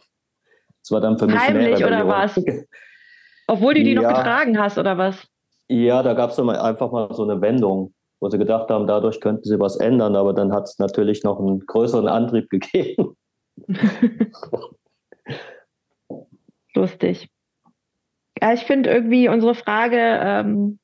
Das 0.83 0.91
war 0.91 1.01
dann 1.01 1.19
für 1.19 1.27
mich 1.27 1.39
Heimlich 1.39 1.79
mehr 1.79 1.87
oder 1.87 2.07
was? 2.07 2.39
Obwohl 3.47 3.75
du 3.75 3.83
die 3.83 3.93
ja, 3.93 4.03
noch 4.03 4.09
getragen 4.09 4.59
hast 4.59 4.79
oder 4.79 4.99
was? 4.99 5.27
Ja, 5.69 6.03
da 6.03 6.15
gab 6.15 6.31
es 6.31 6.39
einfach 6.39 6.93
mal 6.93 7.13
so 7.15 7.23
eine 7.23 7.41
Wendung, 7.41 7.95
wo 8.21 8.29
sie 8.29 8.39
gedacht 8.39 8.69
haben, 8.71 8.87
dadurch 8.87 9.21
könnten 9.21 9.45
sie 9.45 9.59
was 9.59 9.77
ändern, 9.77 10.15
aber 10.15 10.35
dann 10.35 10.53
hat 10.53 10.65
es 10.65 10.79
natürlich 10.79 11.25
noch 11.25 11.41
einen 11.41 11.61
größeren 11.61 12.09
Antrieb 12.09 12.51
gegeben. 12.51 13.17
Lustig. 16.75 17.29
Ja, 18.41 18.53
ich 18.53 18.65
finde 18.65 18.91
irgendwie 18.91 19.29
unsere 19.29 19.55
Frage 19.55 19.99
ähm, 19.99 20.79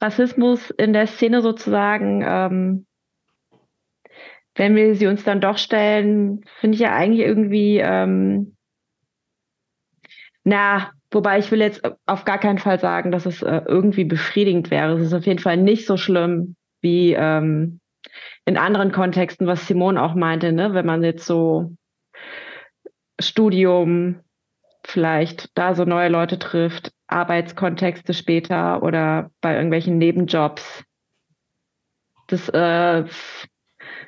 Rassismus 0.00 0.70
in 0.70 0.92
der 0.92 1.06
Szene 1.06 1.42
sozusagen 1.42 2.22
ähm, 2.26 2.86
wenn 4.60 4.76
wir 4.76 4.94
sie 4.94 5.06
uns 5.06 5.24
dann 5.24 5.40
doch 5.40 5.58
stellen, 5.58 6.44
finde 6.60 6.74
ich 6.74 6.80
ja 6.80 6.94
eigentlich 6.94 7.26
irgendwie, 7.26 7.78
ähm, 7.78 8.56
na, 10.44 10.90
wobei 11.10 11.38
ich 11.38 11.50
will 11.50 11.60
jetzt 11.60 11.82
auf 12.06 12.24
gar 12.24 12.38
keinen 12.38 12.58
Fall 12.58 12.78
sagen, 12.78 13.10
dass 13.10 13.26
es 13.26 13.42
äh, 13.42 13.62
irgendwie 13.66 14.04
befriedigend 14.04 14.70
wäre. 14.70 14.94
Es 14.94 15.02
ist 15.02 15.14
auf 15.14 15.26
jeden 15.26 15.38
Fall 15.38 15.56
nicht 15.56 15.86
so 15.86 15.96
schlimm 15.96 16.56
wie 16.82 17.12
ähm, 17.12 17.80
in 18.44 18.56
anderen 18.56 18.92
Kontexten, 18.92 19.46
was 19.46 19.66
Simone 19.66 20.02
auch 20.02 20.14
meinte, 20.14 20.52
ne? 20.52 20.74
wenn 20.74 20.86
man 20.86 21.02
jetzt 21.02 21.26
so 21.26 21.72
Studium 23.20 24.20
vielleicht 24.90 25.56
da 25.56 25.74
so 25.74 25.84
neue 25.84 26.08
Leute 26.08 26.38
trifft, 26.38 26.92
Arbeitskontexte 27.06 28.14
später 28.14 28.82
oder 28.82 29.30
bei 29.40 29.54
irgendwelchen 29.54 29.98
Nebenjobs. 29.98 30.84
Das 32.26 32.48
äh, 32.48 33.04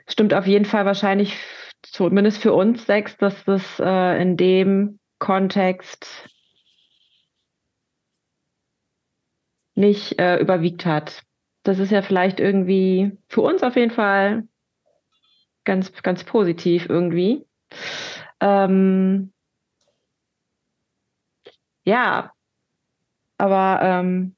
stimmt 0.07 0.35
auf 0.35 0.47
jeden 0.47 0.65
Fall 0.65 0.85
wahrscheinlich 0.85 1.37
zumindest 1.83 2.41
für 2.41 2.53
uns 2.53 2.87
sechs, 2.87 3.17
dass 3.17 3.45
das 3.45 3.81
äh, 3.81 4.23
in 4.23 4.37
dem 4.37 4.99
Kontext 5.19 6.29
nicht 9.75 10.21
äh, 10.21 10.39
überwiegt 10.39 10.87
hat. 10.87 11.23
Das 11.65 11.79
ist 11.79 11.91
ja 11.91 12.03
vielleicht 12.03 12.41
irgendwie 12.41 13.19
für 13.29 13.41
uns 13.41 13.63
auf 13.63 13.77
jeden 13.77 13.93
Fall 13.93 14.45
ganz, 15.65 15.93
ganz 16.03 16.25
positiv 16.25 16.89
irgendwie. 16.89 17.47
Ähm, 18.41 19.33
ja, 21.85 22.33
aber 23.39 23.81
ähm, 23.83 24.37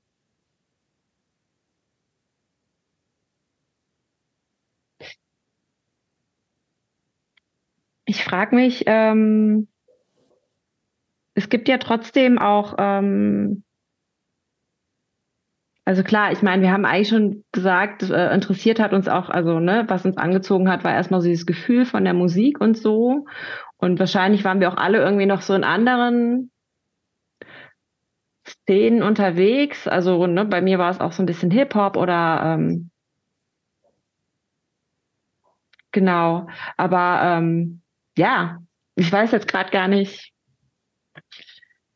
Ich 8.07 8.23
frage 8.23 8.55
mich, 8.55 8.85
ähm, 8.87 9.69
es 11.35 11.49
gibt 11.49 11.69
ja 11.69 11.79
trotzdem 11.79 12.39
auch 12.39 12.75
ähm, 12.79 13.65
Also 15.87 16.03
klar, 16.03 16.33
ich 16.33 16.41
meine, 16.41 16.63
wir 16.63 16.73
haben 16.73 16.87
eigentlich 16.87 17.09
schon 17.09 17.45
gesagt, 17.53 18.03
äh, 18.05 18.33
interessiert 18.35 18.81
hat 18.81 18.95
uns 18.95 19.07
auch, 19.07 19.29
also 19.29 19.61
ne, 19.61 19.85
was 19.87 20.07
uns 20.07 20.17
angezogen 20.17 20.71
hat, 20.71 20.83
war 20.83 20.95
erstmal 20.95 21.21
so 21.21 21.29
dieses 21.29 21.45
Gefühl 21.45 21.85
von 21.85 22.05
der 22.05 22.15
Musik 22.15 22.59
und 22.61 22.79
so. 22.79 23.27
Und 23.77 23.99
wahrscheinlich 23.99 24.45
waren 24.45 24.61
wir 24.61 24.73
auch 24.73 24.79
alle 24.79 24.99
irgendwie 24.99 25.27
noch 25.27 25.43
so 25.43 25.53
in 25.53 25.63
anderen 25.65 26.51
Szenen 28.65 29.03
unterwegs. 29.03 29.87
Also 29.87 30.27
ne, 30.27 30.45
bei 30.45 30.63
mir 30.63 30.79
war 30.79 30.91
es 30.91 31.01
auch 31.01 31.13
so 31.13 31.23
ein 31.23 31.27
bisschen 31.27 31.51
Hip-Hop 31.51 31.97
oder 31.97 32.43
ähm, 32.45 32.91
genau. 35.93 36.49
Aber 36.77 37.21
ähm, 37.23 37.83
ja, 38.17 38.59
ich 38.97 39.11
weiß 39.11 39.33
jetzt 39.33 39.49
gerade 39.49 39.71
gar 39.71 39.89
nicht. 39.89 40.33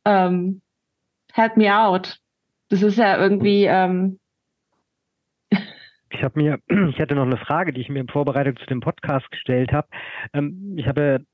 Ähm, 0.04 0.62
help 1.32 1.56
me 1.56 1.74
out. 1.74 2.18
Das 2.68 2.82
ist 2.82 2.98
ja 2.98 3.18
irgendwie. 3.18 3.64
Ähm 3.64 4.20
ich 6.10 6.22
habe 6.22 6.38
mir, 6.38 6.58
ich 6.90 7.00
hatte 7.00 7.14
noch 7.14 7.24
eine 7.24 7.38
Frage, 7.38 7.72
die 7.72 7.80
ich 7.80 7.88
mir 7.88 8.00
in 8.00 8.08
Vorbereitung 8.08 8.56
zu 8.56 8.66
dem 8.66 8.80
Podcast 8.80 9.30
gestellt 9.30 9.72
habe. 9.72 9.88
Ähm, 10.34 10.74
ich 10.76 10.86
habe 10.86 11.24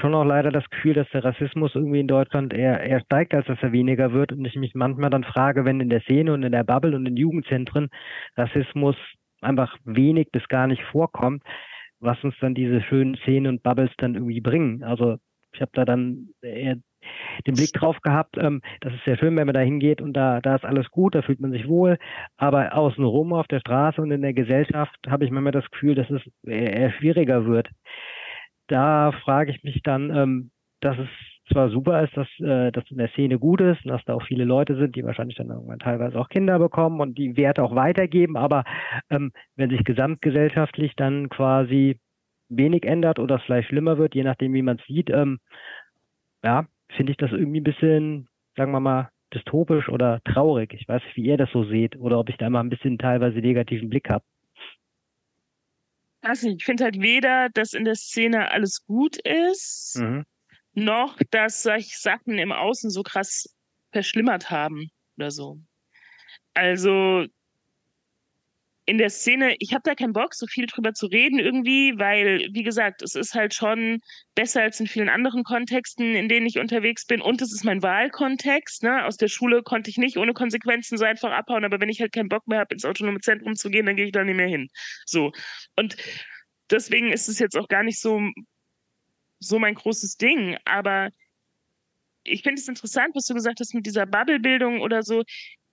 schon 0.00 0.14
auch 0.14 0.24
leider 0.24 0.50
das 0.50 0.68
Gefühl, 0.70 0.94
dass 0.94 1.08
der 1.10 1.24
Rassismus 1.24 1.74
irgendwie 1.74 2.00
in 2.00 2.08
Deutschland 2.08 2.52
eher, 2.52 2.80
eher 2.80 3.00
steigt, 3.00 3.34
als 3.34 3.46
dass 3.46 3.62
er 3.62 3.72
weniger 3.72 4.12
wird. 4.12 4.32
Und 4.32 4.44
ich 4.44 4.56
mich 4.56 4.74
manchmal 4.74 5.10
dann 5.10 5.24
frage, 5.24 5.64
wenn 5.64 5.80
in 5.80 5.90
der 5.90 6.02
Szene 6.02 6.32
und 6.32 6.42
in 6.42 6.52
der 6.52 6.64
Bubble 6.64 6.94
und 6.94 7.06
in 7.06 7.16
Jugendzentren 7.16 7.88
Rassismus 8.36 8.96
einfach 9.40 9.76
wenig 9.84 10.30
bis 10.32 10.46
gar 10.48 10.66
nicht 10.66 10.82
vorkommt, 10.82 11.42
was 12.00 12.22
uns 12.24 12.34
dann 12.40 12.54
diese 12.54 12.82
schönen 12.82 13.16
Szenen 13.16 13.46
und 13.46 13.62
Bubbles 13.62 13.92
dann 13.98 14.14
irgendwie 14.14 14.40
bringen. 14.40 14.82
Also 14.82 15.16
ich 15.52 15.60
habe 15.60 15.70
da 15.74 15.84
dann 15.84 16.28
eher 16.42 16.76
den 17.46 17.54
Blick 17.54 17.72
drauf 17.72 18.00
gehabt, 18.02 18.36
ähm, 18.36 18.60
das 18.80 18.92
ist 18.94 19.04
sehr 19.04 19.16
schön, 19.16 19.36
wenn 19.36 19.46
man 19.46 19.54
da 19.54 19.60
hingeht 19.60 20.00
und 20.00 20.12
da, 20.14 20.40
da 20.40 20.56
ist 20.56 20.64
alles 20.64 20.90
gut, 20.90 21.14
da 21.14 21.22
fühlt 21.22 21.40
man 21.40 21.52
sich 21.52 21.68
wohl, 21.68 21.98
aber 22.36 22.76
außenrum 22.76 23.32
auf 23.32 23.46
der 23.46 23.60
Straße 23.60 24.00
und 24.00 24.10
in 24.10 24.22
der 24.22 24.34
Gesellschaft 24.34 24.96
habe 25.08 25.24
ich 25.24 25.30
manchmal 25.30 25.52
das 25.52 25.70
Gefühl, 25.70 25.94
dass 25.94 26.10
es 26.10 26.22
eher, 26.44 26.90
schwieriger 26.90 27.46
wird. 27.46 27.68
Da 28.68 29.12
frage 29.12 29.50
ich 29.50 29.62
mich 29.62 29.82
dann, 29.82 30.10
ähm, 30.14 30.50
dass 30.80 30.98
es 30.98 31.08
zwar 31.52 31.70
super 31.70 32.02
ist, 32.02 32.16
dass 32.16 32.28
äh, 32.40 32.72
das 32.72 32.84
in 32.90 32.98
der 32.98 33.08
Szene 33.10 33.38
gut 33.38 33.60
ist 33.60 33.84
und 33.84 33.92
dass 33.92 34.04
da 34.04 34.14
auch 34.14 34.22
viele 34.22 34.44
Leute 34.44 34.76
sind, 34.76 34.96
die 34.96 35.04
wahrscheinlich 35.04 35.36
dann 35.36 35.50
irgendwann 35.50 35.78
teilweise 35.78 36.18
auch 36.18 36.28
Kinder 36.28 36.58
bekommen 36.58 37.00
und 37.00 37.16
die 37.18 37.36
Werte 37.36 37.62
auch 37.62 37.74
weitergeben, 37.74 38.36
aber 38.36 38.64
ähm, 39.10 39.32
wenn 39.54 39.70
sich 39.70 39.84
gesamtgesellschaftlich 39.84 40.96
dann 40.96 41.28
quasi 41.28 42.00
wenig 42.48 42.84
ändert 42.84 43.18
oder 43.18 43.36
es 43.36 43.42
vielleicht 43.42 43.68
schlimmer 43.68 43.98
wird, 43.98 44.14
je 44.14 44.24
nachdem, 44.24 44.52
wie 44.54 44.62
man 44.62 44.78
es 44.78 44.86
sieht, 44.86 45.10
ähm, 45.10 45.38
ja, 46.42 46.66
finde 46.90 47.12
ich 47.12 47.18
das 47.18 47.32
irgendwie 47.32 47.60
ein 47.60 47.64
bisschen, 47.64 48.28
sagen 48.56 48.72
wir 48.72 48.80
mal, 48.80 49.10
dystopisch 49.34 49.88
oder 49.88 50.20
traurig. 50.24 50.72
Ich 50.74 50.88
weiß 50.88 51.02
nicht, 51.02 51.16
wie 51.16 51.24
ihr 51.26 51.36
das 51.36 51.50
so 51.50 51.64
seht 51.64 51.96
oder 51.96 52.18
ob 52.18 52.28
ich 52.28 52.36
da 52.36 52.48
mal 52.48 52.60
ein 52.60 52.70
bisschen 52.70 52.98
teilweise 52.98 53.38
negativen 53.38 53.90
Blick 53.90 54.08
habe. 54.08 54.24
Also 56.26 56.48
ich 56.48 56.64
finde 56.64 56.82
halt 56.82 57.00
weder, 57.00 57.50
dass 57.50 57.72
in 57.72 57.84
der 57.84 57.94
Szene 57.94 58.50
alles 58.50 58.84
gut 58.84 59.16
ist, 59.18 59.96
mhm. 59.96 60.24
noch, 60.72 61.16
dass 61.30 61.62
solche 61.62 61.96
Sachen 61.96 62.36
im 62.38 62.50
Außen 62.50 62.90
so 62.90 63.04
krass 63.04 63.44
verschlimmert 63.92 64.50
haben 64.50 64.90
oder 65.16 65.30
so. 65.30 65.60
Also 66.52 67.26
in 68.88 68.98
der 68.98 69.10
Szene, 69.10 69.56
ich 69.58 69.72
habe 69.72 69.82
da 69.84 69.96
keinen 69.96 70.12
Bock, 70.12 70.32
so 70.34 70.46
viel 70.46 70.66
drüber 70.66 70.94
zu 70.94 71.06
reden 71.06 71.40
irgendwie, 71.40 71.98
weil, 71.98 72.48
wie 72.52 72.62
gesagt, 72.62 73.02
es 73.02 73.16
ist 73.16 73.34
halt 73.34 73.52
schon 73.52 73.98
besser 74.36 74.62
als 74.62 74.78
in 74.78 74.86
vielen 74.86 75.08
anderen 75.08 75.42
Kontexten, 75.42 76.14
in 76.14 76.28
denen 76.28 76.46
ich 76.46 76.60
unterwegs 76.60 77.04
bin. 77.04 77.20
Und 77.20 77.42
es 77.42 77.52
ist 77.52 77.64
mein 77.64 77.82
Wahlkontext. 77.82 78.84
Ne? 78.84 79.04
Aus 79.04 79.16
der 79.16 79.26
Schule 79.26 79.64
konnte 79.64 79.90
ich 79.90 79.98
nicht 79.98 80.16
ohne 80.18 80.34
Konsequenzen 80.34 80.98
so 80.98 81.04
einfach 81.04 81.32
abhauen, 81.32 81.64
aber 81.64 81.80
wenn 81.80 81.88
ich 81.88 82.00
halt 82.00 82.12
keinen 82.12 82.28
Bock 82.28 82.46
mehr 82.46 82.60
habe, 82.60 82.74
ins 82.74 82.84
autonome 82.84 83.18
Zentrum 83.20 83.56
zu 83.56 83.70
gehen, 83.70 83.86
dann 83.86 83.96
gehe 83.96 84.06
ich 84.06 84.12
da 84.12 84.22
nicht 84.22 84.36
mehr 84.36 84.46
hin. 84.46 84.68
So. 85.04 85.32
Und 85.74 85.96
deswegen 86.70 87.12
ist 87.12 87.28
es 87.28 87.40
jetzt 87.40 87.56
auch 87.56 87.66
gar 87.66 87.82
nicht 87.82 88.00
so, 88.00 88.20
so 89.40 89.58
mein 89.58 89.74
großes 89.74 90.16
Ding. 90.16 90.56
Aber 90.64 91.10
ich 92.22 92.42
finde 92.42 92.60
es 92.60 92.68
interessant, 92.68 93.16
was 93.16 93.24
du 93.24 93.34
gesagt 93.34 93.58
hast 93.58 93.74
mit 93.74 93.84
dieser 93.84 94.06
Bubblebildung 94.06 94.80
oder 94.80 95.02
so 95.02 95.24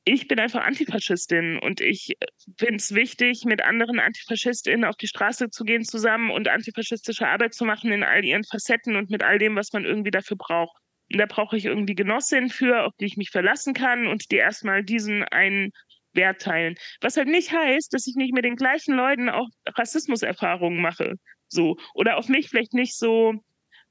ich 0.05 0.27
bin 0.27 0.39
einfach 0.39 0.63
Antifaschistin 0.65 1.59
und 1.59 1.79
ich 1.81 2.11
äh, 2.19 2.25
finde 2.57 2.75
es 2.75 2.93
wichtig, 2.93 3.45
mit 3.45 3.63
anderen 3.63 3.99
Antifaschistinnen 3.99 4.85
auf 4.85 4.95
die 4.95 5.07
Straße 5.07 5.49
zu 5.49 5.63
gehen 5.63 5.85
zusammen 5.85 6.29
und 6.29 6.47
antifaschistische 6.47 7.27
Arbeit 7.27 7.53
zu 7.53 7.65
machen 7.65 7.91
in 7.91 8.03
all 8.03 8.25
ihren 8.25 8.43
Facetten 8.43 8.95
und 8.95 9.09
mit 9.09 9.23
all 9.23 9.39
dem, 9.39 9.55
was 9.55 9.71
man 9.73 9.85
irgendwie 9.85 10.11
dafür 10.11 10.37
braucht. 10.37 10.77
Und 11.11 11.19
da 11.19 11.25
brauche 11.25 11.57
ich 11.57 11.65
irgendwie 11.65 11.95
Genossinnen 11.95 12.49
für, 12.49 12.83
auf 12.85 12.93
die 12.99 13.05
ich 13.05 13.17
mich 13.17 13.29
verlassen 13.29 13.73
kann 13.73 14.07
und 14.07 14.31
die 14.31 14.37
erstmal 14.37 14.83
diesen 14.83 15.23
einen 15.23 15.71
Wert 16.13 16.41
teilen. 16.41 16.75
Was 17.01 17.17
halt 17.17 17.27
nicht 17.27 17.51
heißt, 17.51 17.93
dass 17.93 18.07
ich 18.07 18.15
nicht 18.15 18.33
mit 18.33 18.45
den 18.45 18.55
gleichen 18.55 18.95
Leuten 18.95 19.29
auch 19.29 19.47
Rassismuserfahrungen 19.67 20.81
mache. 20.81 21.15
So. 21.47 21.77
Oder 21.93 22.17
auf 22.17 22.27
mich 22.29 22.49
vielleicht 22.49 22.73
nicht 22.73 22.97
so 22.97 23.33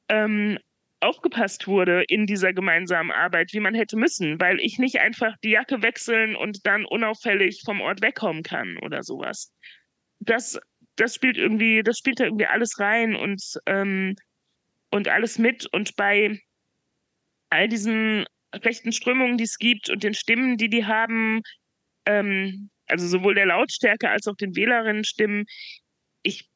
ähm, 0.08 0.58
aufgepasst 1.02 1.66
wurde 1.66 2.04
in 2.04 2.26
dieser 2.26 2.52
gemeinsamen 2.52 3.10
Arbeit, 3.10 3.52
wie 3.52 3.60
man 3.60 3.74
hätte 3.74 3.96
müssen, 3.96 4.40
weil 4.40 4.60
ich 4.60 4.78
nicht 4.78 5.00
einfach 5.00 5.36
die 5.42 5.50
Jacke 5.50 5.82
wechseln 5.82 6.36
und 6.36 6.64
dann 6.66 6.84
unauffällig 6.84 7.62
vom 7.64 7.80
Ort 7.80 8.02
wegkommen 8.02 8.42
kann 8.42 8.78
oder 8.78 9.02
sowas. 9.02 9.52
Das, 10.20 10.58
das 10.96 11.14
spielt 11.14 11.36
irgendwie, 11.36 11.82
das 11.82 11.98
spielt 11.98 12.20
da 12.20 12.24
irgendwie 12.24 12.46
alles 12.46 12.78
rein 12.78 13.16
und, 13.16 13.42
ähm, 13.66 14.14
und 14.90 15.08
alles 15.08 15.38
mit. 15.38 15.66
Und 15.72 15.96
bei 15.96 16.38
all 17.50 17.68
diesen 17.68 18.24
rechten 18.54 18.92
Strömungen, 18.92 19.38
die 19.38 19.44
es 19.44 19.58
gibt 19.58 19.90
und 19.90 20.04
den 20.04 20.14
Stimmen, 20.14 20.56
die 20.56 20.70
die 20.70 20.86
haben, 20.86 21.42
ähm, 22.06 22.70
also 22.86 23.08
sowohl 23.08 23.34
der 23.34 23.46
Lautstärke 23.46 24.08
als 24.08 24.28
auch 24.28 24.36
den 24.36 24.54
Wählerinnen-Stimmen, 24.54 25.46
ich 26.22 26.48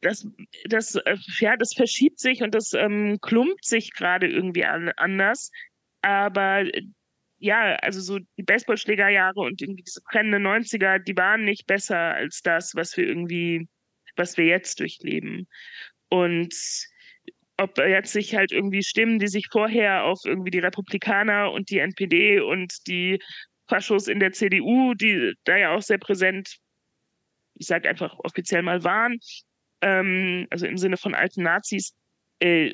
das, 0.00 0.26
das, 0.66 0.94
äh, 0.94 1.16
ja, 1.40 1.56
das 1.56 1.72
verschiebt 1.74 2.20
sich 2.20 2.42
und 2.42 2.54
das 2.54 2.72
ähm, 2.72 3.18
klumpt 3.20 3.64
sich 3.64 3.92
gerade 3.92 4.28
irgendwie 4.28 4.64
an, 4.64 4.90
anders. 4.96 5.50
Aber 6.02 6.64
ja, 7.38 7.74
also 7.76 8.00
so 8.00 8.18
die 8.36 8.42
Baseballschlägerjahre 8.42 9.40
und 9.40 9.60
irgendwie 9.62 9.82
diese 9.82 10.02
brennenden 10.02 10.46
90er, 10.46 10.98
die 10.98 11.16
waren 11.16 11.44
nicht 11.44 11.66
besser 11.66 12.14
als 12.14 12.42
das, 12.42 12.74
was 12.74 12.96
wir 12.96 13.06
irgendwie, 13.06 13.68
was 14.16 14.36
wir 14.36 14.44
jetzt 14.46 14.80
durchleben. 14.80 15.48
Und 16.08 16.54
ob 17.56 17.78
jetzt 17.78 18.12
sich 18.12 18.34
halt 18.34 18.52
irgendwie 18.52 18.82
Stimmen, 18.82 19.18
die 19.18 19.28
sich 19.28 19.48
vorher 19.50 20.04
auf 20.04 20.20
irgendwie 20.24 20.50
die 20.50 20.60
Republikaner 20.60 21.50
und 21.52 21.70
die 21.70 21.78
NPD 21.78 22.40
und 22.40 22.86
die 22.86 23.20
Faschos 23.68 24.08
in 24.08 24.20
der 24.20 24.32
CDU, 24.32 24.94
die 24.94 25.34
da 25.44 25.56
ja 25.56 25.74
auch 25.74 25.82
sehr 25.82 25.98
präsent, 25.98 26.56
ich 27.54 27.66
sage 27.66 27.88
einfach 27.88 28.16
offiziell 28.20 28.62
mal 28.62 28.84
waren, 28.84 29.18
ähm, 29.80 30.46
also 30.50 30.66
im 30.66 30.78
Sinne 30.78 30.96
von 30.96 31.14
alten 31.14 31.42
Nazis, 31.42 31.94
äh, 32.40 32.70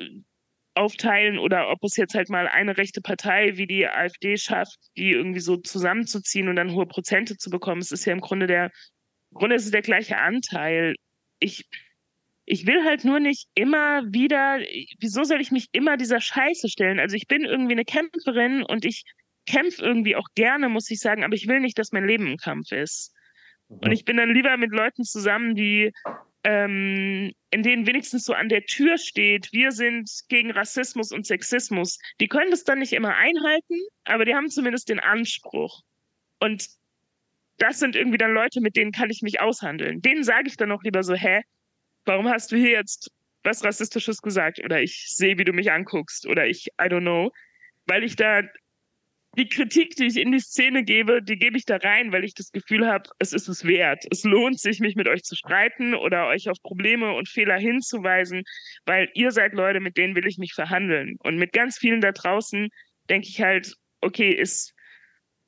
aufteilen 0.74 1.38
oder 1.38 1.70
ob 1.70 1.82
es 1.84 1.96
jetzt 1.96 2.14
halt 2.14 2.28
mal 2.28 2.48
eine 2.48 2.76
rechte 2.76 3.00
Partei 3.00 3.56
wie 3.56 3.66
die 3.66 3.86
AfD 3.86 4.36
schafft, 4.36 4.78
die 4.96 5.12
irgendwie 5.12 5.40
so 5.40 5.56
zusammenzuziehen 5.56 6.48
und 6.48 6.56
dann 6.56 6.72
hohe 6.72 6.86
Prozente 6.86 7.36
zu 7.36 7.50
bekommen. 7.50 7.80
Es 7.80 7.92
ist 7.92 8.04
ja 8.04 8.12
im 8.12 8.20
Grunde 8.20 8.46
der, 8.46 8.72
im 9.30 9.38
Grunde 9.38 9.56
ist 9.56 9.66
es 9.66 9.70
der 9.70 9.82
gleiche 9.82 10.18
Anteil. 10.18 10.96
Ich, 11.38 11.68
ich 12.44 12.66
will 12.66 12.84
halt 12.84 13.04
nur 13.04 13.20
nicht 13.20 13.46
immer 13.54 14.02
wieder, 14.12 14.58
wieso 14.98 15.24
soll 15.24 15.40
ich 15.40 15.52
mich 15.52 15.68
immer 15.72 15.96
dieser 15.96 16.20
Scheiße 16.20 16.68
stellen? 16.68 16.98
Also 16.98 17.16
ich 17.16 17.28
bin 17.28 17.44
irgendwie 17.44 17.72
eine 17.72 17.84
Kämpferin 17.84 18.62
und 18.64 18.84
ich 18.84 19.04
kämpfe 19.46 19.82
irgendwie 19.82 20.16
auch 20.16 20.28
gerne, 20.34 20.68
muss 20.68 20.90
ich 20.90 20.98
sagen, 20.98 21.22
aber 21.22 21.34
ich 21.34 21.46
will 21.46 21.60
nicht, 21.60 21.78
dass 21.78 21.92
mein 21.92 22.06
Leben 22.06 22.26
ein 22.26 22.36
Kampf 22.38 22.72
ist. 22.72 23.12
Und 23.68 23.92
ich 23.92 24.04
bin 24.04 24.16
dann 24.16 24.32
lieber 24.32 24.56
mit 24.56 24.72
Leuten 24.72 25.04
zusammen, 25.04 25.54
die 25.54 25.92
ähm, 26.44 27.32
in 27.50 27.62
denen 27.62 27.86
wenigstens 27.86 28.24
so 28.24 28.34
an 28.34 28.48
der 28.48 28.64
Tür 28.66 28.98
steht, 28.98 29.52
wir 29.52 29.72
sind 29.72 30.10
gegen 30.28 30.50
Rassismus 30.50 31.10
und 31.10 31.26
Sexismus, 31.26 31.98
die 32.20 32.28
können 32.28 32.50
das 32.50 32.64
dann 32.64 32.78
nicht 32.78 32.92
immer 32.92 33.16
einhalten, 33.16 33.80
aber 34.04 34.24
die 34.24 34.34
haben 34.34 34.50
zumindest 34.50 34.90
den 34.90 35.00
Anspruch. 35.00 35.82
Und 36.40 36.68
das 37.58 37.78
sind 37.78 37.96
irgendwie 37.96 38.18
dann 38.18 38.32
Leute, 38.32 38.60
mit 38.60 38.76
denen 38.76 38.92
kann 38.92 39.10
ich 39.10 39.22
mich 39.22 39.40
aushandeln. 39.40 40.02
Denen 40.02 40.24
sage 40.24 40.48
ich 40.48 40.56
dann 40.56 40.72
auch 40.72 40.82
lieber 40.82 41.02
so, 41.02 41.14
hä, 41.14 41.42
warum 42.04 42.28
hast 42.28 42.52
du 42.52 42.56
hier 42.56 42.70
jetzt 42.70 43.10
was 43.42 43.64
Rassistisches 43.64 44.20
gesagt? 44.20 44.60
Oder 44.64 44.82
ich 44.82 45.06
sehe, 45.08 45.38
wie 45.38 45.44
du 45.44 45.52
mich 45.52 45.70
anguckst. 45.70 46.26
Oder 46.26 46.46
ich, 46.46 46.66
I 46.80 46.86
don't 46.86 47.00
know. 47.00 47.30
Weil 47.86 48.02
ich 48.02 48.16
da 48.16 48.42
die 49.36 49.48
Kritik, 49.48 49.96
die 49.96 50.06
ich 50.06 50.16
in 50.16 50.32
die 50.32 50.40
Szene 50.40 50.84
gebe, 50.84 51.22
die 51.22 51.36
gebe 51.36 51.56
ich 51.56 51.64
da 51.64 51.76
rein, 51.76 52.12
weil 52.12 52.24
ich 52.24 52.34
das 52.34 52.52
Gefühl 52.52 52.86
habe, 52.86 53.10
es 53.18 53.32
ist 53.32 53.48
es 53.48 53.64
wert. 53.64 54.04
Es 54.10 54.24
lohnt 54.24 54.60
sich, 54.60 54.80
mich 54.80 54.96
mit 54.96 55.08
euch 55.08 55.22
zu 55.24 55.34
streiten 55.34 55.94
oder 55.94 56.28
euch 56.28 56.48
auf 56.48 56.60
Probleme 56.62 57.12
und 57.12 57.28
Fehler 57.28 57.58
hinzuweisen, 57.58 58.42
weil 58.84 59.10
ihr 59.14 59.30
seid 59.32 59.54
Leute, 59.54 59.80
mit 59.80 59.96
denen 59.96 60.14
will 60.14 60.26
ich 60.26 60.38
mich 60.38 60.54
verhandeln. 60.54 61.16
Und 61.20 61.36
mit 61.36 61.52
ganz 61.52 61.78
vielen 61.78 62.00
da 62.00 62.12
draußen 62.12 62.68
denke 63.08 63.28
ich 63.28 63.40
halt, 63.40 63.74
okay, 64.00 64.30
ist, 64.30 64.74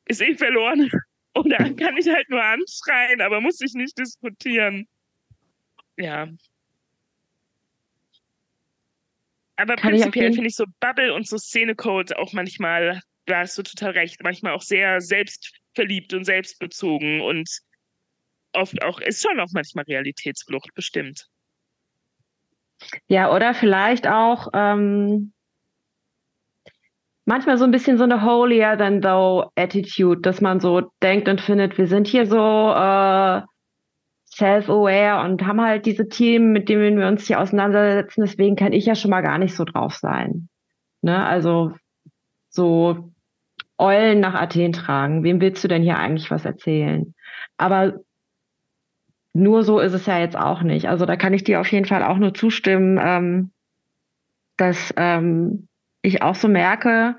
ist 0.06 0.22
eh 0.22 0.34
verloren. 0.34 0.90
Oder 1.34 1.58
kann 1.74 1.96
ich 1.96 2.08
halt 2.08 2.28
nur 2.30 2.42
anschreien, 2.42 3.20
aber 3.20 3.40
muss 3.42 3.60
ich 3.60 3.74
nicht 3.74 3.98
diskutieren. 3.98 4.88
Ja. 5.98 6.28
Aber 9.56 9.76
kann 9.76 9.90
prinzipiell 9.90 10.32
finde 10.32 10.48
ich 10.48 10.56
so 10.56 10.64
Bubble 10.80 11.12
und 11.12 11.26
so 11.26 11.36
Szenecode 11.36 12.16
auch 12.16 12.32
manchmal 12.32 13.00
da 13.26 13.40
hast 13.40 13.58
du 13.58 13.62
total 13.62 13.92
recht, 13.92 14.22
manchmal 14.22 14.52
auch 14.52 14.62
sehr 14.62 15.00
selbst 15.00 15.52
verliebt 15.74 16.14
und 16.14 16.24
selbstbezogen 16.24 17.20
und 17.20 17.48
oft 18.52 18.82
auch, 18.82 19.00
ist 19.00 19.22
schon 19.22 19.38
auch 19.40 19.50
manchmal 19.52 19.84
Realitätsflucht, 19.84 20.74
bestimmt. 20.74 21.26
Ja, 23.08 23.34
oder 23.34 23.54
vielleicht 23.54 24.06
auch 24.06 24.48
ähm, 24.54 25.32
manchmal 27.24 27.58
so 27.58 27.64
ein 27.64 27.70
bisschen 27.70 27.98
so 27.98 28.04
eine 28.04 28.22
holier 28.22 28.76
than 28.78 29.00
thou 29.00 29.50
Attitude, 29.56 30.20
dass 30.20 30.40
man 30.40 30.60
so 30.60 30.90
denkt 31.02 31.28
und 31.28 31.40
findet, 31.40 31.78
wir 31.78 31.86
sind 31.86 32.06
hier 32.06 32.26
so 32.26 32.36
äh, 32.36 33.42
self-aware 34.26 35.24
und 35.24 35.44
haben 35.46 35.60
halt 35.60 35.86
diese 35.86 36.08
Themen, 36.08 36.52
mit 36.52 36.68
denen 36.68 36.98
wir 36.98 37.08
uns 37.08 37.26
hier 37.26 37.40
auseinandersetzen. 37.40 38.22
Deswegen 38.22 38.56
kann 38.56 38.72
ich 38.72 38.86
ja 38.86 38.94
schon 38.94 39.10
mal 39.10 39.22
gar 39.22 39.38
nicht 39.38 39.54
so 39.54 39.64
drauf 39.64 39.94
sein. 39.94 40.48
Ne? 41.02 41.24
Also 41.24 41.72
so 42.48 43.12
Eulen 43.78 44.20
nach 44.20 44.34
Athen 44.34 44.72
tragen. 44.72 45.22
Wem 45.22 45.40
willst 45.40 45.62
du 45.62 45.68
denn 45.68 45.82
hier 45.82 45.98
eigentlich 45.98 46.30
was 46.30 46.44
erzählen? 46.44 47.14
Aber 47.56 48.00
nur 49.32 49.64
so 49.64 49.80
ist 49.80 49.92
es 49.92 50.06
ja 50.06 50.18
jetzt 50.18 50.36
auch 50.36 50.62
nicht. 50.62 50.88
Also 50.88 51.04
da 51.04 51.16
kann 51.16 51.34
ich 51.34 51.44
dir 51.44 51.60
auf 51.60 51.70
jeden 51.70 51.84
Fall 51.84 52.02
auch 52.02 52.16
nur 52.16 52.32
zustimmen, 52.32 52.98
ähm, 53.02 53.50
dass 54.56 54.94
ähm, 54.96 55.68
ich 56.02 56.22
auch 56.22 56.34
so 56.34 56.48
merke, 56.48 57.16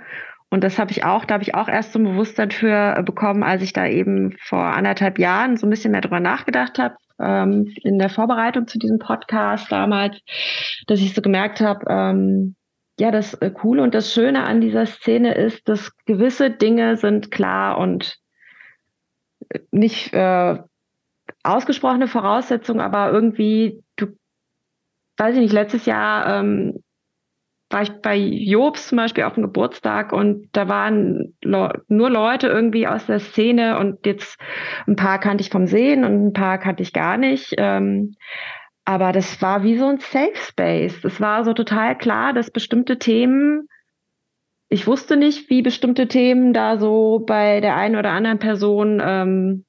und 0.50 0.64
das 0.64 0.80
habe 0.80 0.92
ich 0.92 1.04
auch, 1.04 1.26
da 1.26 1.36
habe 1.36 1.44
ich 1.44 1.56
auch 1.56 1.68
erst 1.68 1.92
so 1.92 2.00
ein 2.00 2.06
Bewusstsein 2.06 2.52
für 2.52 3.04
bekommen, 3.04 3.44
als 3.44 3.62
ich 3.62 3.74
da 3.74 3.86
eben 3.86 4.36
vor 4.40 4.64
anderthalb 4.64 5.20
Jahren 5.20 5.58
so 5.58 5.68
ein 5.68 5.70
bisschen 5.70 5.92
mehr 5.92 6.02
drüber 6.02 6.22
nachgedacht 6.22 6.80
habe, 6.80 6.96
ähm, 7.20 7.74
in 7.84 8.00
der 8.00 8.10
Vorbereitung 8.10 8.68
zu 8.68 8.80
diesem 8.80 8.98
Podcast 8.98 9.72
damals, 9.72 10.18
dass 10.88 11.02
ich 11.02 11.14
so 11.14 11.22
gemerkt 11.22 11.60
habe, 11.60 11.86
ähm, 11.90 12.56
ja, 13.00 13.12
das 13.12 13.34
äh, 13.36 13.52
Coole 13.52 13.84
und 13.84 13.94
das 13.94 14.14
Schöne 14.14 14.44
an 14.44 14.62
dieser 14.62 14.86
Szene 14.86 15.36
ist, 15.36 15.68
dass 15.70 15.96
gewisse 16.06 16.50
Dinge 16.50 16.98
sind 16.98 17.32
klar 17.32 17.78
und 17.78 18.18
äh, 19.50 19.60
nicht 19.72 20.14
äh, 20.14 20.58
ausgesprochene 21.44 22.08
Voraussetzung, 22.08 22.82
aber 22.82 23.12
irgendwie, 23.12 23.84
du, 23.96 24.08
weiß 25.18 25.36
ich 25.36 25.42
nicht, 25.42 25.54
letztes 25.54 25.86
Jahr 25.86 26.40
ähm, 26.40 26.84
war 27.70 27.82
ich 27.82 27.92
bei 28.02 28.16
Jobs 28.16 28.88
zum 28.88 28.98
Beispiel 28.98 29.26
auf 29.26 29.34
dem 29.34 29.44
Geburtstag 29.44 30.14
und 30.14 30.48
da 30.54 30.70
waren 30.70 31.36
Le 31.44 31.84
nur 31.90 32.10
Leute 32.10 32.48
irgendwie 32.48 32.88
aus 32.88 33.06
der 33.08 33.20
Szene 33.20 33.78
und 33.78 34.06
jetzt 34.06 34.40
ein 34.88 34.96
paar 34.96 35.20
kannte 35.20 35.42
ich 35.42 35.50
vom 35.50 35.68
Sehen 35.68 36.06
und 36.06 36.28
ein 36.28 36.34
paar 36.34 36.60
kannte 36.60 36.82
ich 36.82 36.94
gar 36.94 37.18
nicht. 37.18 37.54
Ähm, 37.58 38.16
aber 38.88 39.12
das 39.12 39.42
war 39.42 39.64
wie 39.64 39.78
so 39.78 39.86
ein 39.86 40.00
Safe 40.00 40.36
Space. 40.36 41.02
Das 41.02 41.20
war 41.20 41.44
so 41.44 41.54
total 41.54 41.98
klar, 41.98 42.32
dass 42.32 42.50
bestimmte 42.50 42.98
Themen 42.98 43.68
ich 44.70 44.86
wusste 44.86 45.16
nicht, 45.16 45.50
wie 45.50 45.62
bestimmte 45.62 46.08
Themen 46.08 46.52
da 46.54 46.78
so 46.78 47.24
bei 47.26 47.62
der 47.62 47.78
einen 47.78 47.96
oder 47.96 48.12
anderen 48.12 48.40
Person 48.40 49.02
ähm, 49.04 49.66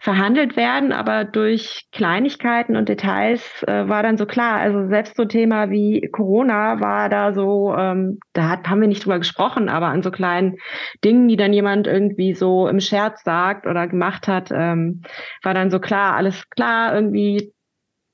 verhandelt 0.00 0.56
werden, 0.56 0.92
aber 0.92 1.24
durch 1.24 1.86
Kleinigkeiten 1.92 2.74
und 2.74 2.88
Details 2.88 3.62
äh, 3.68 3.88
war 3.88 4.02
dann 4.02 4.16
so 4.16 4.26
klar. 4.26 4.58
Also 4.58 4.88
selbst 4.88 5.16
so 5.16 5.22
ein 5.22 5.28
Thema 5.28 5.70
wie 5.70 6.08
Corona 6.10 6.80
war 6.80 7.08
da 7.08 7.32
so, 7.32 7.72
ähm, 7.76 8.18
da 8.32 8.48
hat, 8.48 8.68
haben 8.68 8.80
wir 8.80 8.88
nicht 8.88 9.04
drüber 9.04 9.18
gesprochen, 9.18 9.68
aber 9.68 9.86
an 9.86 10.02
so 10.02 10.10
kleinen 10.10 10.56
Dingen, 11.04 11.28
die 11.28 11.36
dann 11.36 11.52
jemand 11.52 11.86
irgendwie 11.86 12.34
so 12.34 12.66
im 12.66 12.80
Scherz 12.80 13.22
sagt 13.22 13.68
oder 13.68 13.86
gemacht 13.86 14.26
hat, 14.26 14.50
ähm, 14.52 15.02
war 15.44 15.54
dann 15.54 15.70
so 15.70 15.78
klar, 15.78 16.16
alles 16.16 16.50
klar, 16.50 16.96
irgendwie 16.96 17.52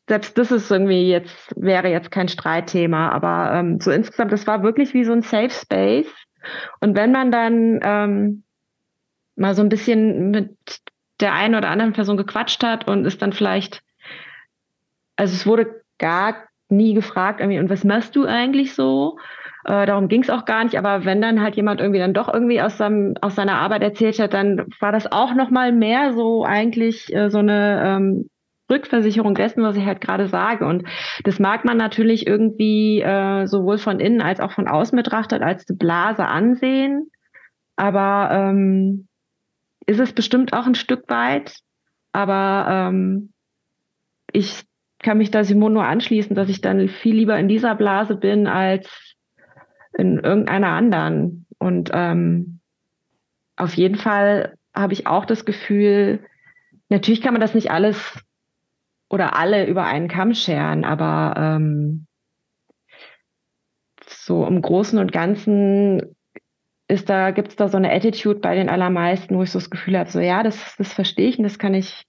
selbst 0.08 0.38
das 0.38 0.50
ist 0.50 0.70
irgendwie 0.70 1.08
jetzt, 1.08 1.52
wäre 1.56 1.88
jetzt 1.88 2.10
kein 2.10 2.28
Streitthema, 2.28 3.10
aber 3.10 3.52
ähm, 3.54 3.80
so 3.80 3.90
insgesamt, 3.90 4.32
das 4.32 4.46
war 4.46 4.62
wirklich 4.62 4.94
wie 4.94 5.04
so 5.04 5.12
ein 5.12 5.22
Safe 5.22 5.50
Space. 5.50 6.12
Und 6.80 6.96
wenn 6.96 7.12
man 7.12 7.30
dann 7.30 7.80
ähm, 7.82 8.44
mal 9.36 9.54
so 9.54 9.62
ein 9.62 9.68
bisschen 9.68 10.30
mit 10.30 10.56
der 11.20 11.34
einen 11.34 11.54
oder 11.54 11.68
anderen 11.68 11.92
Person 11.92 12.16
gequatscht 12.16 12.62
hat 12.64 12.88
und 12.88 13.04
ist 13.04 13.20
dann 13.20 13.32
vielleicht, 13.32 13.82
also 15.16 15.34
es 15.34 15.46
wurde 15.46 15.82
gar 15.98 16.48
nie 16.70 16.94
gefragt, 16.94 17.40
irgendwie, 17.40 17.58
und 17.58 17.70
was 17.70 17.84
machst 17.84 18.16
du 18.16 18.24
eigentlich 18.24 18.74
so? 18.74 19.18
Äh, 19.64 19.86
darum 19.86 20.08
ging 20.08 20.22
es 20.22 20.30
auch 20.30 20.44
gar 20.44 20.64
nicht, 20.64 20.78
aber 20.78 21.04
wenn 21.04 21.20
dann 21.20 21.42
halt 21.42 21.56
jemand 21.56 21.80
irgendwie 21.80 21.98
dann 21.98 22.14
doch 22.14 22.32
irgendwie 22.32 22.62
aus, 22.62 22.78
seinem, 22.78 23.14
aus 23.20 23.34
seiner 23.34 23.58
Arbeit 23.58 23.82
erzählt 23.82 24.18
hat, 24.18 24.32
dann 24.32 24.66
war 24.80 24.92
das 24.92 25.10
auch 25.10 25.34
nochmal 25.34 25.72
mehr 25.72 26.14
so 26.14 26.44
eigentlich 26.44 27.12
äh, 27.14 27.30
so 27.30 27.38
eine 27.38 27.82
ähm, 27.84 28.30
Rückversicherung 28.70 29.34
dessen, 29.34 29.62
was 29.62 29.76
ich 29.76 29.84
halt 29.84 30.00
gerade 30.00 30.28
sage. 30.28 30.66
Und 30.66 30.84
das 31.24 31.38
mag 31.38 31.64
man 31.64 31.76
natürlich 31.76 32.26
irgendwie 32.26 33.00
äh, 33.00 33.46
sowohl 33.46 33.78
von 33.78 34.00
innen 34.00 34.20
als 34.20 34.40
auch 34.40 34.52
von 34.52 34.68
außen 34.68 34.96
betrachtet 34.96 35.42
als 35.42 35.68
eine 35.68 35.76
Blase 35.76 36.24
ansehen. 36.24 37.10
Aber 37.76 38.30
ähm, 38.32 39.08
ist 39.86 40.00
es 40.00 40.12
bestimmt 40.12 40.52
auch 40.52 40.66
ein 40.66 40.74
Stück 40.74 41.08
weit, 41.08 41.60
aber 42.12 42.66
ähm, 42.68 43.32
ich 44.32 44.64
kann 45.00 45.18
mich 45.18 45.30
da 45.30 45.44
Simon 45.44 45.72
nur 45.72 45.84
anschließen, 45.84 46.34
dass 46.34 46.48
ich 46.48 46.60
dann 46.60 46.88
viel 46.88 47.14
lieber 47.14 47.38
in 47.38 47.48
dieser 47.48 47.74
Blase 47.74 48.16
bin 48.16 48.46
als 48.46 49.16
in 49.96 50.18
irgendeiner 50.18 50.68
anderen. 50.68 51.46
Und 51.58 51.90
ähm, 51.92 52.60
auf 53.56 53.74
jeden 53.74 53.96
Fall 53.96 54.56
habe 54.74 54.92
ich 54.92 55.06
auch 55.06 55.24
das 55.24 55.44
Gefühl, 55.44 56.20
natürlich 56.88 57.20
kann 57.20 57.32
man 57.32 57.40
das 57.40 57.54
nicht 57.54 57.70
alles 57.70 58.18
oder 59.08 59.36
alle 59.36 59.66
über 59.66 59.84
einen 59.84 60.08
Kamm 60.08 60.34
scheren, 60.34 60.84
aber 60.84 61.34
ähm, 61.36 62.06
so 64.06 64.46
im 64.46 64.60
Großen 64.60 64.98
und 64.98 65.12
Ganzen 65.12 66.14
ist 66.88 67.08
da, 67.10 67.30
gibt 67.30 67.48
es 67.48 67.56
da 67.56 67.68
so 67.68 67.76
eine 67.76 67.92
Attitude 67.92 68.40
bei 68.40 68.54
den 68.54 68.68
allermeisten, 68.68 69.36
wo 69.36 69.42
ich 69.42 69.50
so 69.50 69.58
das 69.58 69.70
Gefühl 69.70 69.98
habe, 69.98 70.10
so 70.10 70.20
ja, 70.20 70.42
das, 70.42 70.74
das 70.76 70.92
verstehe 70.92 71.28
ich 71.28 71.38
und 71.38 71.44
das 71.44 71.58
kann 71.58 71.74
ich 71.74 72.04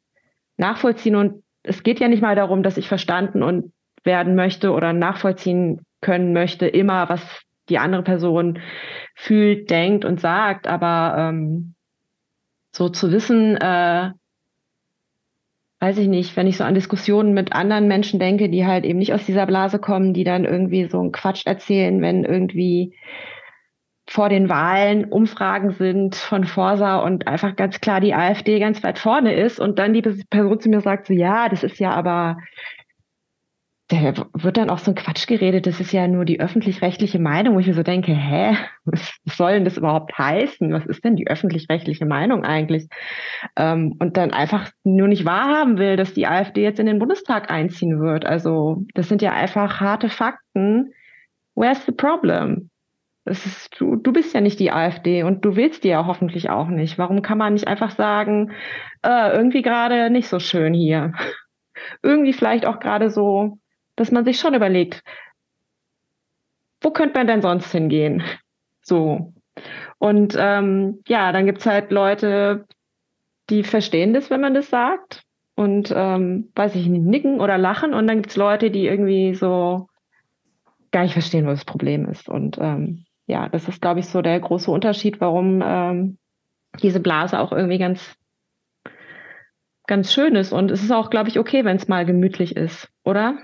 nachvollziehen. 0.57 1.15
Und 1.15 1.43
es 1.63 1.83
geht 1.83 1.99
ja 1.99 2.07
nicht 2.07 2.21
mal 2.21 2.35
darum, 2.35 2.63
dass 2.63 2.77
ich 2.77 2.87
verstanden 2.87 3.43
und 3.43 3.73
werden 4.03 4.35
möchte 4.35 4.71
oder 4.71 4.93
nachvollziehen 4.93 5.81
können 6.01 6.31
möchte, 6.31 6.65
immer, 6.67 7.09
was 7.09 7.21
die 7.67 7.77
andere 7.77 8.03
Person 8.03 8.59
fühlt, 9.15 9.69
denkt 9.69 10.05
und 10.05 10.21
sagt. 10.21 10.67
Aber 10.67 11.15
ähm, 11.17 11.75
so 12.73 12.87
zu 12.87 13.11
wissen, 13.11 13.57
äh, 13.57 14.11
weiß 15.79 15.97
ich 15.97 16.07
nicht, 16.07 16.35
wenn 16.35 16.47
ich 16.47 16.57
so 16.57 16.63
an 16.63 16.73
Diskussionen 16.73 17.33
mit 17.33 17.53
anderen 17.53 17.87
Menschen 17.87 18.19
denke, 18.19 18.49
die 18.49 18.65
halt 18.65 18.85
eben 18.85 18.99
nicht 18.99 19.13
aus 19.13 19.25
dieser 19.25 19.45
Blase 19.45 19.79
kommen, 19.79 20.13
die 20.13 20.23
dann 20.23 20.45
irgendwie 20.45 20.85
so 20.85 20.99
einen 20.99 21.11
Quatsch 21.11 21.45
erzählen, 21.45 22.01
wenn 22.01 22.25
irgendwie 22.25 22.95
vor 24.09 24.27
den 24.27 24.49
Wahlen 24.49 25.05
Umfragen 25.05 25.71
sind 25.71 26.15
von 26.15 26.43
Forsa 26.43 26.97
und 26.99 27.27
einfach 27.27 27.55
ganz 27.55 27.79
klar 27.79 28.01
die 28.01 28.15
AfD 28.15 28.59
ganz 28.59 28.83
weit 28.83 28.97
vorne 28.97 29.35
ist 29.35 29.59
und 29.59 29.77
dann 29.77 29.93
die 29.93 30.01
Person 30.01 30.59
zu 30.59 30.69
mir 30.69 30.81
sagt 30.81 31.05
so, 31.05 31.13
ja, 31.13 31.47
das 31.47 31.63
ist 31.63 31.79
ja 31.79 31.91
aber, 31.91 32.37
da 33.89 34.13
wird 34.33 34.57
dann 34.57 34.69
auch 34.69 34.77
so 34.77 34.91
ein 34.91 34.95
Quatsch 34.95 35.25
geredet, 35.25 35.65
das 35.65 35.79
ist 35.79 35.91
ja 35.91 36.07
nur 36.07 36.23
die 36.23 36.39
öffentlich-rechtliche 36.39 37.17
Meinung, 37.17 37.55
wo 37.55 37.59
ich 37.59 37.65
mir 37.65 37.73
so 37.73 37.81
denke, 37.81 38.13
hä, 38.13 38.55
was 38.85 39.19
soll 39.25 39.53
denn 39.53 39.65
das 39.65 39.77
überhaupt 39.77 40.15
heißen? 40.17 40.71
Was 40.71 40.85
ist 40.85 41.03
denn 41.03 41.15
die 41.15 41.27
öffentlich-rechtliche 41.27 42.05
Meinung 42.05 42.43
eigentlich? 42.43 42.87
Ähm, 43.55 43.95
und 43.99 44.15
dann 44.15 44.31
einfach 44.31 44.69
nur 44.83 45.07
nicht 45.07 45.25
wahrhaben 45.25 45.79
will, 45.79 45.95
dass 45.95 46.13
die 46.13 46.27
AfD 46.27 46.63
jetzt 46.63 46.79
in 46.79 46.85
den 46.85 46.99
Bundestag 46.99 47.49
einziehen 47.49 47.99
wird. 47.99 48.25
Also 48.25 48.85
das 48.93 49.09
sind 49.09 49.23
ja 49.23 49.33
einfach 49.33 49.79
harte 49.79 50.09
Fakten. 50.09 50.93
Where's 51.55 51.83
the 51.87 51.91
problem? 51.91 52.69
Ist, 53.25 53.69
du, 53.79 53.95
du 53.95 54.13
bist 54.13 54.35
ja 54.35 54.41
nicht 54.41 54.59
die 54.59 54.71
AfD 54.71 55.23
und 55.23 55.43
du 55.43 55.55
willst 55.55 55.83
die 55.83 55.89
ja 55.89 56.05
hoffentlich 56.05 56.49
auch 56.51 56.67
nicht. 56.67 56.99
Warum 56.99 57.23
kann 57.23 57.39
man 57.39 57.53
nicht 57.53 57.67
einfach 57.67 57.91
sagen, 57.91 58.51
äh, 59.03 59.31
irgendwie 59.35 59.63
gerade 59.63 60.11
nicht 60.11 60.27
so 60.27 60.39
schön 60.39 60.75
hier? 60.75 61.13
irgendwie 62.03 62.33
vielleicht 62.33 62.65
auch 62.65 62.79
gerade 62.79 63.09
so, 63.09 63.58
dass 63.99 64.11
man 64.11 64.23
sich 64.23 64.39
schon 64.39 64.53
überlegt, 64.53 65.03
wo 66.81 66.91
könnte 66.91 67.19
man 67.19 67.27
denn 67.27 67.41
sonst 67.41 67.71
hingehen? 67.71 68.23
So. 68.81 69.33
Und 69.97 70.37
ähm, 70.39 71.01
ja, 71.07 71.33
dann 71.33 71.45
gibt 71.45 71.59
es 71.59 71.65
halt 71.65 71.91
Leute, 71.91 72.65
die 73.49 73.63
verstehen 73.63 74.13
das, 74.13 74.29
wenn 74.29 74.39
man 74.39 74.53
das 74.53 74.69
sagt. 74.69 75.23
Und 75.55 75.93
ähm, 75.93 76.51
weiß 76.55 76.75
ich 76.75 76.87
nicht, 76.87 77.03
nicken 77.03 77.41
oder 77.41 77.57
lachen. 77.57 77.93
Und 77.93 78.07
dann 78.07 78.21
gibt 78.21 78.29
es 78.29 78.37
Leute, 78.37 78.71
die 78.71 78.85
irgendwie 78.85 79.33
so 79.35 79.89
gar 80.91 81.03
nicht 81.03 81.11
verstehen, 81.11 81.45
was 81.45 81.59
das 81.59 81.65
Problem 81.65 82.07
ist. 82.07 82.29
Und 82.29 82.57
ähm, 82.59 83.03
ja, 83.27 83.49
das 83.49 83.67
ist, 83.67 83.81
glaube 83.81 83.99
ich, 83.99 84.07
so 84.07 84.21
der 84.21 84.39
große 84.39 84.71
Unterschied, 84.71 85.19
warum 85.19 85.61
ähm, 85.61 86.17
diese 86.81 87.01
Blase 87.01 87.37
auch 87.37 87.51
irgendwie 87.51 87.77
ganz, 87.77 88.15
ganz 89.87 90.13
schön 90.13 90.37
ist. 90.37 90.53
Und 90.53 90.71
es 90.71 90.81
ist 90.81 90.91
auch, 90.91 91.09
glaube 91.09 91.27
ich, 91.27 91.37
okay, 91.37 91.65
wenn 91.65 91.75
es 91.75 91.89
mal 91.89 92.05
gemütlich 92.05 92.55
ist, 92.55 92.89
oder? 93.03 93.37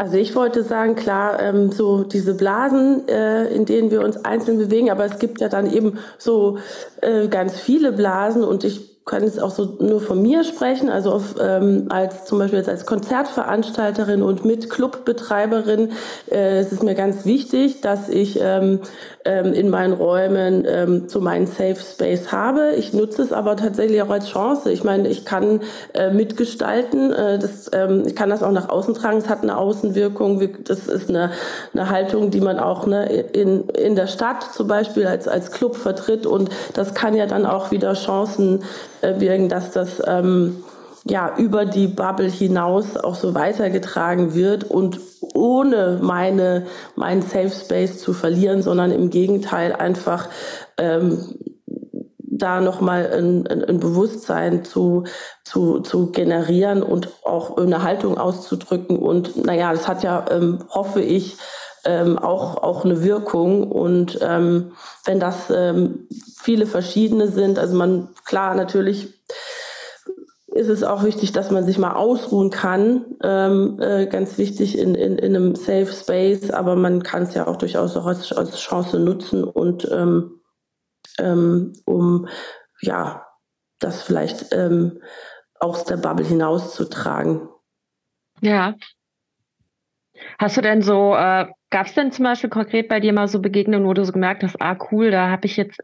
Also 0.00 0.16
ich 0.16 0.36
wollte 0.36 0.62
sagen, 0.62 0.94
klar, 0.94 1.42
ähm, 1.42 1.72
so 1.72 2.04
diese 2.04 2.34
Blasen, 2.34 3.08
äh, 3.08 3.48
in 3.48 3.64
denen 3.64 3.90
wir 3.90 4.02
uns 4.02 4.24
einzeln 4.24 4.56
bewegen, 4.56 4.90
aber 4.92 5.04
es 5.04 5.18
gibt 5.18 5.40
ja 5.40 5.48
dann 5.48 5.68
eben 5.68 5.98
so 6.18 6.58
äh, 7.00 7.26
ganz 7.26 7.58
viele 7.58 7.90
Blasen 7.90 8.44
und 8.44 8.62
ich 8.62 9.04
kann 9.06 9.24
jetzt 9.24 9.40
auch 9.40 9.50
so 9.50 9.76
nur 9.80 10.00
von 10.00 10.22
mir 10.22 10.44
sprechen, 10.44 10.88
also 10.88 11.10
auf, 11.10 11.34
ähm, 11.40 11.86
als 11.88 12.26
zum 12.26 12.38
Beispiel 12.38 12.58
jetzt 12.60 12.68
als 12.68 12.86
Konzertveranstalterin 12.86 14.22
und 14.22 14.44
mit 14.44 14.70
Clubbetreiberin 14.70 15.92
äh, 16.30 16.60
ist 16.60 16.70
es 16.70 16.80
mir 16.82 16.94
ganz 16.94 17.24
wichtig, 17.24 17.80
dass 17.80 18.08
ich 18.08 18.38
ähm, 18.40 18.80
ähm, 19.28 19.52
in 19.52 19.68
meinen 19.68 19.92
Räumen 19.92 20.64
ähm, 20.66 21.04
so 21.06 21.20
meinen 21.20 21.46
Safe 21.46 21.76
Space 21.76 22.32
habe. 22.32 22.72
Ich 22.76 22.94
nutze 22.94 23.22
es 23.22 23.32
aber 23.32 23.56
tatsächlich 23.56 24.00
auch 24.00 24.08
als 24.08 24.28
Chance. 24.30 24.72
Ich 24.72 24.84
meine, 24.84 25.06
ich 25.08 25.26
kann 25.26 25.60
äh, 25.92 26.10
mitgestalten, 26.10 27.12
äh, 27.12 27.38
das, 27.38 27.70
ähm, 27.74 28.04
ich 28.06 28.16
kann 28.16 28.30
das 28.30 28.42
auch 28.42 28.52
nach 28.52 28.70
außen 28.70 28.94
tragen, 28.94 29.18
es 29.18 29.28
hat 29.28 29.42
eine 29.42 29.58
Außenwirkung, 29.58 30.48
das 30.64 30.88
ist 30.88 31.10
eine, 31.10 31.30
eine 31.74 31.90
Haltung, 31.90 32.30
die 32.30 32.40
man 32.40 32.58
auch 32.58 32.86
ne, 32.86 33.04
in, 33.06 33.68
in 33.68 33.96
der 33.96 34.06
Stadt 34.06 34.42
zum 34.54 34.66
Beispiel 34.66 35.06
als, 35.06 35.28
als 35.28 35.52
Club 35.52 35.76
vertritt 35.76 36.24
und 36.24 36.48
das 36.72 36.94
kann 36.94 37.14
ja 37.14 37.26
dann 37.26 37.44
auch 37.44 37.70
wieder 37.70 37.92
Chancen 37.92 38.64
äh, 39.02 39.20
wirken, 39.20 39.50
dass 39.50 39.72
das 39.72 40.02
ähm, 40.06 40.64
ja 41.04 41.36
über 41.36 41.64
die 41.64 41.86
Bubble 41.86 42.30
hinaus 42.30 42.96
auch 42.96 43.14
so 43.14 43.34
weitergetragen 43.34 44.34
wird 44.34 44.64
und 44.64 45.00
ohne 45.34 45.98
meine 46.02 46.66
meinen 46.96 47.22
Safe 47.22 47.50
Space 47.50 47.98
zu 47.98 48.12
verlieren, 48.12 48.62
sondern 48.62 48.90
im 48.90 49.10
Gegenteil 49.10 49.72
einfach 49.72 50.28
ähm, 50.76 51.34
da 52.38 52.60
nochmal 52.60 53.10
ein, 53.12 53.46
ein, 53.46 53.64
ein 53.64 53.80
Bewusstsein 53.80 54.64
zu, 54.64 55.04
zu, 55.44 55.80
zu 55.80 56.12
generieren 56.12 56.82
und 56.82 57.08
auch 57.24 57.56
eine 57.56 57.82
Haltung 57.82 58.16
auszudrücken. 58.16 58.98
Und 58.98 59.44
naja, 59.44 59.72
das 59.72 59.88
hat 59.88 60.02
ja, 60.02 60.24
ähm, 60.30 60.60
hoffe 60.70 61.00
ich, 61.00 61.36
ähm, 61.84 62.18
auch, 62.18 62.62
auch 62.62 62.84
eine 62.84 63.02
Wirkung. 63.02 63.70
Und 63.70 64.18
ähm, 64.22 64.72
wenn 65.04 65.20
das 65.20 65.50
ähm, 65.50 66.06
viele 66.36 66.66
verschiedene 66.66 67.28
sind, 67.28 67.58
also 67.58 67.76
man, 67.76 68.08
klar, 68.24 68.54
natürlich 68.54 69.14
ist 70.58 70.68
es 70.68 70.82
auch 70.82 71.04
wichtig, 71.04 71.32
dass 71.32 71.50
man 71.50 71.64
sich 71.64 71.78
mal 71.78 71.94
ausruhen 71.94 72.50
kann. 72.50 73.16
Ähm, 73.22 73.78
äh, 73.80 74.06
ganz 74.06 74.38
wichtig 74.38 74.76
in, 74.78 74.94
in, 74.94 75.18
in 75.18 75.36
einem 75.36 75.54
Safe 75.54 75.86
Space, 75.86 76.50
aber 76.50 76.76
man 76.76 77.02
kann 77.02 77.22
es 77.22 77.34
ja 77.34 77.46
auch 77.46 77.56
durchaus 77.56 77.96
auch 77.96 78.06
als, 78.06 78.32
als 78.32 78.58
Chance 78.58 78.98
nutzen 78.98 79.44
und 79.44 79.88
ähm, 79.90 80.40
ähm, 81.18 81.72
um 81.86 82.28
ja 82.80 83.26
das 83.78 84.02
vielleicht 84.02 84.52
ähm, 84.52 85.00
aus 85.60 85.84
der 85.84 85.96
Bubble 85.96 86.26
hinauszutragen. 86.26 87.48
Ja. 88.40 88.74
Hast 90.38 90.56
du 90.56 90.60
denn 90.60 90.82
so 90.82 91.14
äh, 91.14 91.46
Gab 91.70 91.86
es 91.86 91.94
denn 91.94 92.12
zum 92.12 92.24
Beispiel 92.24 92.48
konkret 92.48 92.88
bei 92.88 92.98
dir 92.98 93.12
mal 93.12 93.28
so 93.28 93.40
Begegnungen, 93.40 93.86
wo 93.86 93.92
du 93.92 94.04
so 94.04 94.12
gemerkt 94.12 94.42
hast, 94.42 94.60
ah 94.60 94.78
cool, 94.90 95.10
da 95.10 95.28
habe 95.28 95.46
ich 95.46 95.56
jetzt, 95.56 95.82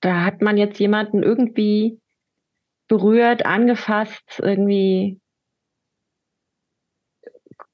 da 0.00 0.24
hat 0.24 0.40
man 0.40 0.56
jetzt 0.56 0.78
jemanden 0.78 1.22
irgendwie 1.22 2.00
berührt, 2.88 3.44
angefasst, 3.44 4.40
irgendwie 4.40 5.20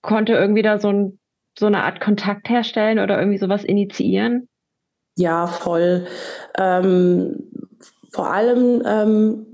konnte 0.01 0.35
irgendwie 0.35 0.63
da 0.63 0.79
so, 0.79 0.89
ein, 0.89 1.21
so 1.59 1.67
eine 1.67 1.85
Art 1.85 2.01
Kontakt 2.01 2.49
herstellen 2.49 2.99
oder 2.99 3.19
irgendwie 3.19 3.39
sowas 3.39 3.65
initiieren? 3.65 4.49
Ja, 5.17 5.47
voll. 5.47 6.07
Ähm, 6.59 7.51
vor 8.11 8.31
allem, 8.33 8.83
ähm, 8.85 9.47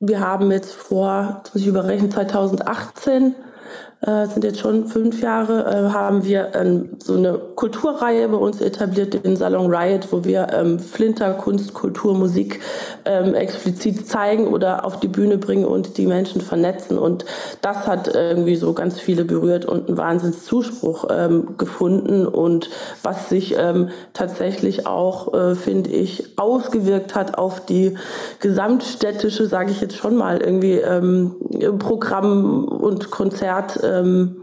wir 0.00 0.20
haben 0.20 0.50
jetzt 0.50 0.72
vor, 0.72 1.36
jetzt 1.38 1.54
muss 1.54 1.62
ich 1.62 1.68
überrechnen, 1.68 2.10
2018 2.10 3.34
äh, 4.02 4.26
sind 4.26 4.42
jetzt 4.42 4.58
schon 4.58 4.86
fünf 4.86 5.22
Jahre, 5.22 5.64
äh, 5.64 5.92
haben 5.92 6.24
wir 6.24 6.50
ähm, 6.54 6.90
so 7.02 7.14
eine 7.14 7.38
Kulturreihe 7.54 8.28
bei 8.28 8.36
uns 8.36 8.60
etabliert, 8.60 9.24
den 9.24 9.36
Salon 9.36 9.72
Riot, 9.72 10.08
wo 10.10 10.24
wir 10.24 10.48
ähm, 10.52 10.80
Flinter, 10.80 11.34
Kunst, 11.34 11.72
Kultur, 11.72 12.14
Musik 12.14 12.60
ähm, 13.04 13.34
explizit 13.34 14.08
zeigen 14.08 14.48
oder 14.48 14.84
auf 14.84 14.98
die 14.98 15.06
Bühne 15.06 15.38
bringen 15.38 15.64
und 15.64 15.98
die 15.98 16.06
Menschen 16.06 16.40
vernetzen. 16.40 16.98
Und 16.98 17.24
das 17.60 17.86
hat 17.86 18.12
irgendwie 18.12 18.56
so 18.56 18.72
ganz 18.72 18.98
viele 18.98 19.24
berührt 19.24 19.66
und 19.66 19.86
einen 19.86 19.96
Wahnsinnszuspruch 19.96 21.06
ähm, 21.10 21.56
gefunden 21.56 22.26
und 22.26 22.70
was 23.04 23.28
sich 23.28 23.54
ähm, 23.56 23.90
tatsächlich 24.14 24.86
auch, 24.86 25.32
äh, 25.32 25.54
finde 25.54 25.90
ich, 25.90 26.38
ausgewirkt 26.38 27.14
hat 27.14 27.38
auf 27.38 27.64
die 27.64 27.94
gesamtstädtische, 28.40 29.46
sage 29.46 29.70
ich 29.70 29.80
jetzt 29.80 29.96
schon 29.96 30.16
mal, 30.16 30.40
irgendwie 30.42 30.78
ähm, 30.78 31.36
Programm 31.78 32.64
und 32.64 33.12
Konzert 33.12 33.80
ähm, 33.92 34.42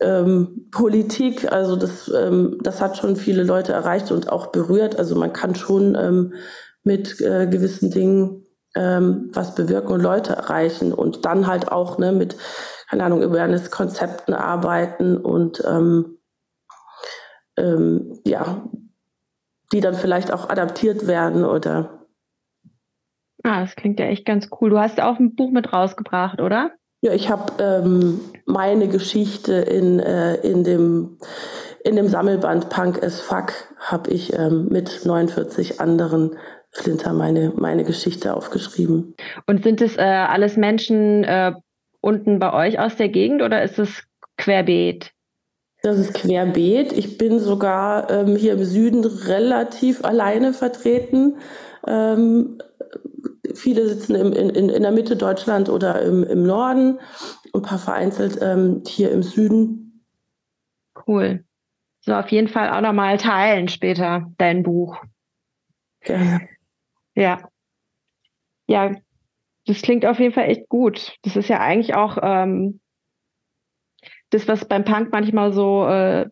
ähm, 0.00 0.68
Politik. 0.70 1.50
Also 1.50 1.76
das, 1.76 2.12
ähm, 2.14 2.58
das 2.62 2.80
hat 2.80 2.96
schon 2.96 3.16
viele 3.16 3.44
Leute 3.44 3.72
erreicht 3.72 4.10
und 4.10 4.30
auch 4.30 4.48
berührt. 4.48 4.98
Also 4.98 5.14
man 5.14 5.32
kann 5.32 5.54
schon 5.54 5.94
ähm, 5.94 6.34
mit 6.82 7.20
äh, 7.20 7.46
gewissen 7.46 7.90
Dingen 7.90 8.46
ähm, 8.74 9.30
was 9.32 9.54
bewirken 9.54 9.92
und 9.92 10.02
Leute 10.02 10.34
erreichen 10.34 10.92
und 10.92 11.24
dann 11.24 11.46
halt 11.46 11.72
auch 11.72 11.98
ne, 11.98 12.12
mit, 12.12 12.36
keine 12.90 13.04
Ahnung, 13.04 13.22
Awareness-Konzepten 13.22 14.34
arbeiten 14.34 15.16
und 15.16 15.62
ähm, 15.66 16.18
ja, 18.26 18.68
die 19.72 19.80
dann 19.80 19.94
vielleicht 19.94 20.30
auch 20.30 20.50
adaptiert 20.50 21.06
werden 21.06 21.42
oder 21.42 22.06
Ah, 23.46 23.60
das 23.60 23.76
klingt 23.76 24.00
ja 24.00 24.06
echt 24.06 24.26
ganz 24.26 24.48
cool. 24.60 24.70
Du 24.70 24.78
hast 24.78 25.00
auch 25.00 25.20
ein 25.20 25.36
Buch 25.36 25.52
mit 25.52 25.72
rausgebracht, 25.72 26.40
oder? 26.40 26.72
Ja, 27.06 27.14
ich 27.14 27.30
habe 27.30 27.52
ähm, 27.62 28.18
meine 28.46 28.88
Geschichte 28.88 29.52
in, 29.52 30.00
äh, 30.00 30.34
in, 30.38 30.64
dem, 30.64 31.18
in 31.84 31.94
dem 31.94 32.08
Sammelband 32.08 32.68
Punk 32.68 33.00
as 33.00 33.20
Fuck 33.20 33.52
habe 33.78 34.10
ich 34.10 34.36
ähm, 34.36 34.66
mit 34.72 35.02
49 35.04 35.80
anderen 35.80 36.36
Flinter 36.72 37.12
meine, 37.12 37.52
meine 37.54 37.84
Geschichte 37.84 38.34
aufgeschrieben. 38.34 39.14
Und 39.46 39.62
sind 39.62 39.82
es 39.82 39.96
äh, 39.96 40.00
alles 40.00 40.56
Menschen 40.56 41.22
äh, 41.22 41.52
unten 42.00 42.40
bei 42.40 42.52
euch 42.52 42.80
aus 42.80 42.96
der 42.96 43.08
Gegend 43.08 43.40
oder 43.40 43.62
ist 43.62 43.78
es 43.78 44.02
querbeet? 44.36 45.12
Das 45.82 45.98
ist 45.98 46.12
querbeet. 46.12 46.92
Ich 46.92 47.18
bin 47.18 47.38
sogar 47.38 48.10
ähm, 48.10 48.34
hier 48.34 48.54
im 48.54 48.64
Süden 48.64 49.04
relativ 49.04 50.04
alleine 50.04 50.52
vertreten. 50.52 51.36
Ähm, 51.86 52.58
viele 53.56 53.88
sitzen 53.88 54.14
im, 54.14 54.32
in, 54.32 54.68
in 54.68 54.82
der 54.82 54.92
Mitte 54.92 55.16
Deutschland 55.16 55.68
oder 55.68 56.02
im, 56.02 56.22
im 56.24 56.44
Norden 56.44 57.00
und 57.52 57.62
ein 57.64 57.68
paar 57.68 57.78
vereinzelt 57.78 58.38
ähm, 58.40 58.82
hier 58.86 59.10
im 59.10 59.22
Süden. 59.22 60.04
Cool. 61.06 61.44
So, 62.00 62.14
auf 62.14 62.28
jeden 62.28 62.48
Fall 62.48 62.70
auch 62.70 62.80
nochmal 62.80 63.16
teilen 63.16 63.68
später 63.68 64.32
dein 64.38 64.62
Buch. 64.62 64.96
Gerne. 66.00 66.48
Ja. 67.14 67.48
Ja, 68.68 68.94
das 69.66 69.82
klingt 69.82 70.06
auf 70.06 70.20
jeden 70.20 70.32
Fall 70.32 70.48
echt 70.48 70.68
gut. 70.68 71.16
Das 71.22 71.36
ist 71.36 71.48
ja 71.48 71.60
eigentlich 71.60 71.94
auch 71.94 72.18
ähm, 72.22 72.80
das, 74.30 74.46
was 74.48 74.66
beim 74.66 74.84
Punk 74.84 75.10
manchmal 75.12 75.52
so 75.52 75.86
äh, 75.86 76.28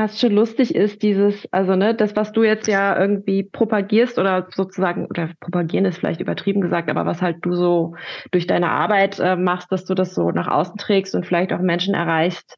fast 0.00 0.18
schon 0.18 0.32
lustig 0.32 0.74
ist, 0.74 1.02
dieses, 1.02 1.46
also 1.52 1.76
ne, 1.76 1.94
das, 1.94 2.16
was 2.16 2.32
du 2.32 2.42
jetzt 2.42 2.66
ja 2.66 2.98
irgendwie 2.98 3.42
propagierst 3.42 4.18
oder 4.18 4.48
sozusagen, 4.50 5.04
oder 5.04 5.28
propagieren 5.40 5.84
ist 5.84 5.98
vielleicht 5.98 6.22
übertrieben 6.22 6.62
gesagt, 6.62 6.88
aber 6.88 7.04
was 7.04 7.20
halt 7.20 7.44
du 7.44 7.52
so 7.52 7.96
durch 8.30 8.46
deine 8.46 8.70
Arbeit 8.70 9.18
äh, 9.18 9.36
machst, 9.36 9.70
dass 9.70 9.84
du 9.84 9.94
das 9.94 10.14
so 10.14 10.30
nach 10.30 10.48
außen 10.48 10.78
trägst 10.78 11.14
und 11.14 11.26
vielleicht 11.26 11.52
auch 11.52 11.60
Menschen 11.60 11.92
erreichst, 11.92 12.56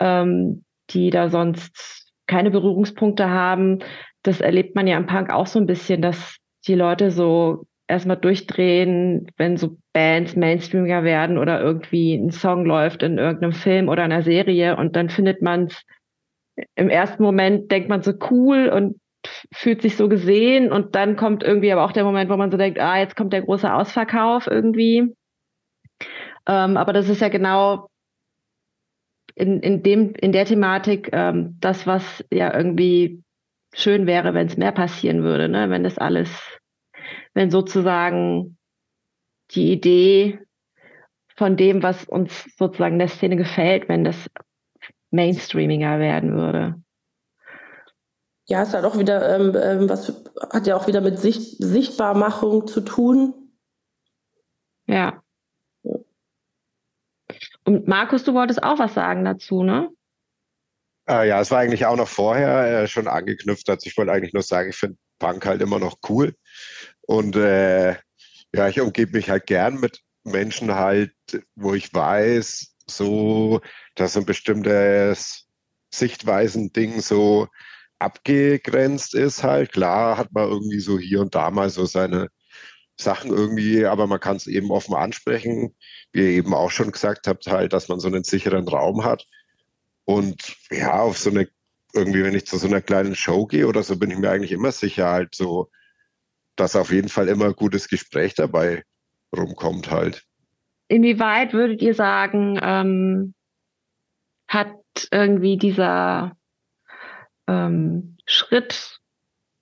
ähm, 0.00 0.64
die 0.88 1.10
da 1.10 1.28
sonst 1.28 2.10
keine 2.26 2.50
Berührungspunkte 2.50 3.28
haben. 3.28 3.80
Das 4.22 4.40
erlebt 4.40 4.74
man 4.74 4.86
ja 4.86 4.96
im 4.96 5.04
Punk 5.04 5.30
auch 5.30 5.46
so 5.46 5.58
ein 5.58 5.66
bisschen, 5.66 6.00
dass 6.00 6.38
die 6.66 6.74
Leute 6.74 7.10
so 7.10 7.66
erstmal 7.86 8.16
durchdrehen, 8.16 9.26
wenn 9.36 9.58
so 9.58 9.76
Bands 9.92 10.36
Mainstreamiger 10.36 11.04
werden 11.04 11.36
oder 11.36 11.60
irgendwie 11.60 12.14
ein 12.14 12.30
Song 12.30 12.64
läuft 12.64 13.02
in 13.02 13.18
irgendeinem 13.18 13.52
Film 13.52 13.90
oder 13.90 14.04
einer 14.04 14.22
Serie 14.22 14.78
und 14.78 14.96
dann 14.96 15.10
findet 15.10 15.42
man 15.42 15.64
es 15.64 15.84
im 16.74 16.88
ersten 16.88 17.22
Moment 17.22 17.70
denkt 17.70 17.88
man 17.88 18.02
so 18.02 18.12
cool 18.30 18.68
und 18.68 19.00
fühlt 19.52 19.82
sich 19.82 19.96
so 19.96 20.08
gesehen 20.08 20.72
und 20.72 20.94
dann 20.94 21.16
kommt 21.16 21.42
irgendwie 21.42 21.72
aber 21.72 21.84
auch 21.84 21.92
der 21.92 22.04
Moment, 22.04 22.30
wo 22.30 22.36
man 22.36 22.50
so 22.50 22.56
denkt, 22.56 22.80
ah, 22.80 22.98
jetzt 22.98 23.16
kommt 23.16 23.32
der 23.32 23.42
große 23.42 23.72
Ausverkauf 23.72 24.46
irgendwie. 24.46 25.14
Ähm, 26.46 26.76
aber 26.76 26.92
das 26.92 27.08
ist 27.08 27.20
ja 27.20 27.28
genau 27.28 27.88
in, 29.34 29.60
in 29.60 29.82
dem, 29.82 30.14
in 30.14 30.32
der 30.32 30.44
Thematik 30.44 31.10
ähm, 31.12 31.56
das, 31.60 31.86
was 31.86 32.24
ja 32.30 32.54
irgendwie 32.54 33.22
schön 33.74 34.06
wäre, 34.06 34.34
wenn 34.34 34.48
es 34.48 34.56
mehr 34.56 34.72
passieren 34.72 35.22
würde, 35.22 35.48
ne? 35.48 35.70
wenn 35.70 35.84
das 35.84 35.98
alles, 35.98 36.30
wenn 37.32 37.50
sozusagen 37.50 38.58
die 39.52 39.72
Idee 39.72 40.38
von 41.36 41.56
dem, 41.56 41.82
was 41.82 42.04
uns 42.04 42.44
sozusagen 42.56 42.98
der 42.98 43.08
Szene 43.08 43.36
gefällt, 43.36 43.88
wenn 43.88 44.04
das 44.04 44.28
mainstreamiger 45.12 45.98
werden 45.98 46.34
würde. 46.34 46.82
Ja, 48.46 48.62
es 48.62 48.74
hat 48.74 48.84
auch 48.84 48.98
wieder 48.98 49.36
ähm, 49.36 49.56
ähm, 49.56 49.88
was 49.88 50.12
hat 50.50 50.66
ja 50.66 50.76
auch 50.76 50.86
wieder 50.86 51.00
mit 51.00 51.18
Sicht, 51.18 51.62
Sichtbarmachung 51.62 52.66
zu 52.66 52.80
tun. 52.80 53.34
Ja. 54.86 55.22
Und 57.64 57.86
Markus, 57.86 58.24
du 58.24 58.34
wolltest 58.34 58.62
auch 58.62 58.78
was 58.78 58.94
sagen 58.94 59.24
dazu, 59.24 59.62
ne? 59.62 59.88
Äh, 61.08 61.28
ja, 61.28 61.40
es 61.40 61.50
war 61.50 61.60
eigentlich 61.60 61.86
auch 61.86 61.96
noch 61.96 62.08
vorher 62.08 62.82
äh, 62.82 62.88
schon 62.88 63.06
angeknüpft. 63.06 63.68
Also 63.70 63.86
ich 63.86 63.96
wollte 63.96 64.12
eigentlich 64.12 64.32
nur 64.32 64.42
sagen, 64.42 64.70
ich 64.70 64.76
finde 64.76 64.98
Punk 65.18 65.46
halt 65.46 65.62
immer 65.62 65.78
noch 65.78 65.98
cool. 66.08 66.34
Und 67.02 67.36
äh, 67.36 67.92
ja, 68.54 68.68
ich 68.68 68.80
umgebe 68.80 69.12
mich 69.12 69.30
halt 69.30 69.46
gern 69.46 69.80
mit 69.80 70.00
Menschen 70.24 70.74
halt, 70.74 71.14
wo 71.54 71.74
ich 71.74 71.92
weiß, 71.92 72.71
so, 72.86 73.60
dass 73.94 74.16
ein 74.16 74.24
bestimmtes 74.24 75.46
Sichtweisen-Ding 75.90 77.00
so 77.00 77.48
abgegrenzt 77.98 79.14
ist 79.14 79.42
halt. 79.42 79.72
Klar 79.72 80.18
hat 80.18 80.32
man 80.32 80.48
irgendwie 80.48 80.80
so 80.80 80.98
hier 80.98 81.20
und 81.20 81.34
da 81.34 81.50
mal 81.50 81.70
so 81.70 81.86
seine 81.86 82.28
Sachen 82.98 83.30
irgendwie, 83.30 83.86
aber 83.86 84.06
man 84.06 84.20
kann 84.20 84.36
es 84.36 84.46
eben 84.46 84.70
offen 84.70 84.94
ansprechen. 84.94 85.74
Wie 86.12 86.20
ihr 86.20 86.30
eben 86.30 86.54
auch 86.54 86.70
schon 86.70 86.92
gesagt 86.92 87.26
habt, 87.26 87.46
halt, 87.46 87.72
dass 87.72 87.88
man 87.88 88.00
so 88.00 88.08
einen 88.08 88.24
sicheren 88.24 88.68
Raum 88.68 89.04
hat. 89.04 89.26
Und 90.04 90.56
ja, 90.70 91.00
auf 91.00 91.18
so 91.18 91.30
eine, 91.30 91.48
irgendwie, 91.94 92.24
wenn 92.24 92.34
ich 92.34 92.46
zu 92.46 92.58
so 92.58 92.66
einer 92.66 92.80
kleinen 92.80 93.14
Show 93.14 93.46
gehe 93.46 93.66
oder 93.66 93.82
so, 93.82 93.96
bin 93.96 94.10
ich 94.10 94.18
mir 94.18 94.30
eigentlich 94.30 94.52
immer 94.52 94.72
sicher, 94.72 95.10
halt 95.10 95.34
so, 95.34 95.70
dass 96.56 96.76
auf 96.76 96.92
jeden 96.92 97.08
Fall 97.08 97.28
immer 97.28 97.52
gutes 97.54 97.88
Gespräch 97.88 98.34
dabei 98.34 98.84
rumkommt 99.34 99.90
halt. 99.90 100.26
Inwieweit 100.92 101.54
würdet 101.54 101.80
ihr 101.80 101.94
sagen, 101.94 102.60
ähm, 102.62 103.34
hat 104.46 104.76
irgendwie 105.10 105.56
dieser 105.56 106.36
ähm, 107.48 108.18
Schritt 108.26 108.98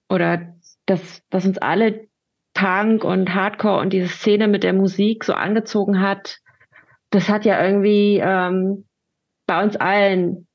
oder 0.08 0.56
dass, 0.86 1.22
dass 1.30 1.46
uns 1.46 1.58
alle 1.58 2.08
Punk 2.52 3.04
und 3.04 3.32
Hardcore 3.32 3.80
und 3.80 3.92
diese 3.92 4.08
Szene 4.08 4.48
mit 4.48 4.64
der 4.64 4.72
Musik 4.72 5.22
so 5.22 5.32
angezogen 5.32 6.00
hat, 6.00 6.38
das 7.10 7.28
hat 7.28 7.44
ja 7.44 7.64
irgendwie 7.64 8.20
ähm, 8.20 8.86
bei 9.46 9.62
uns 9.62 9.76
allen, 9.76 10.48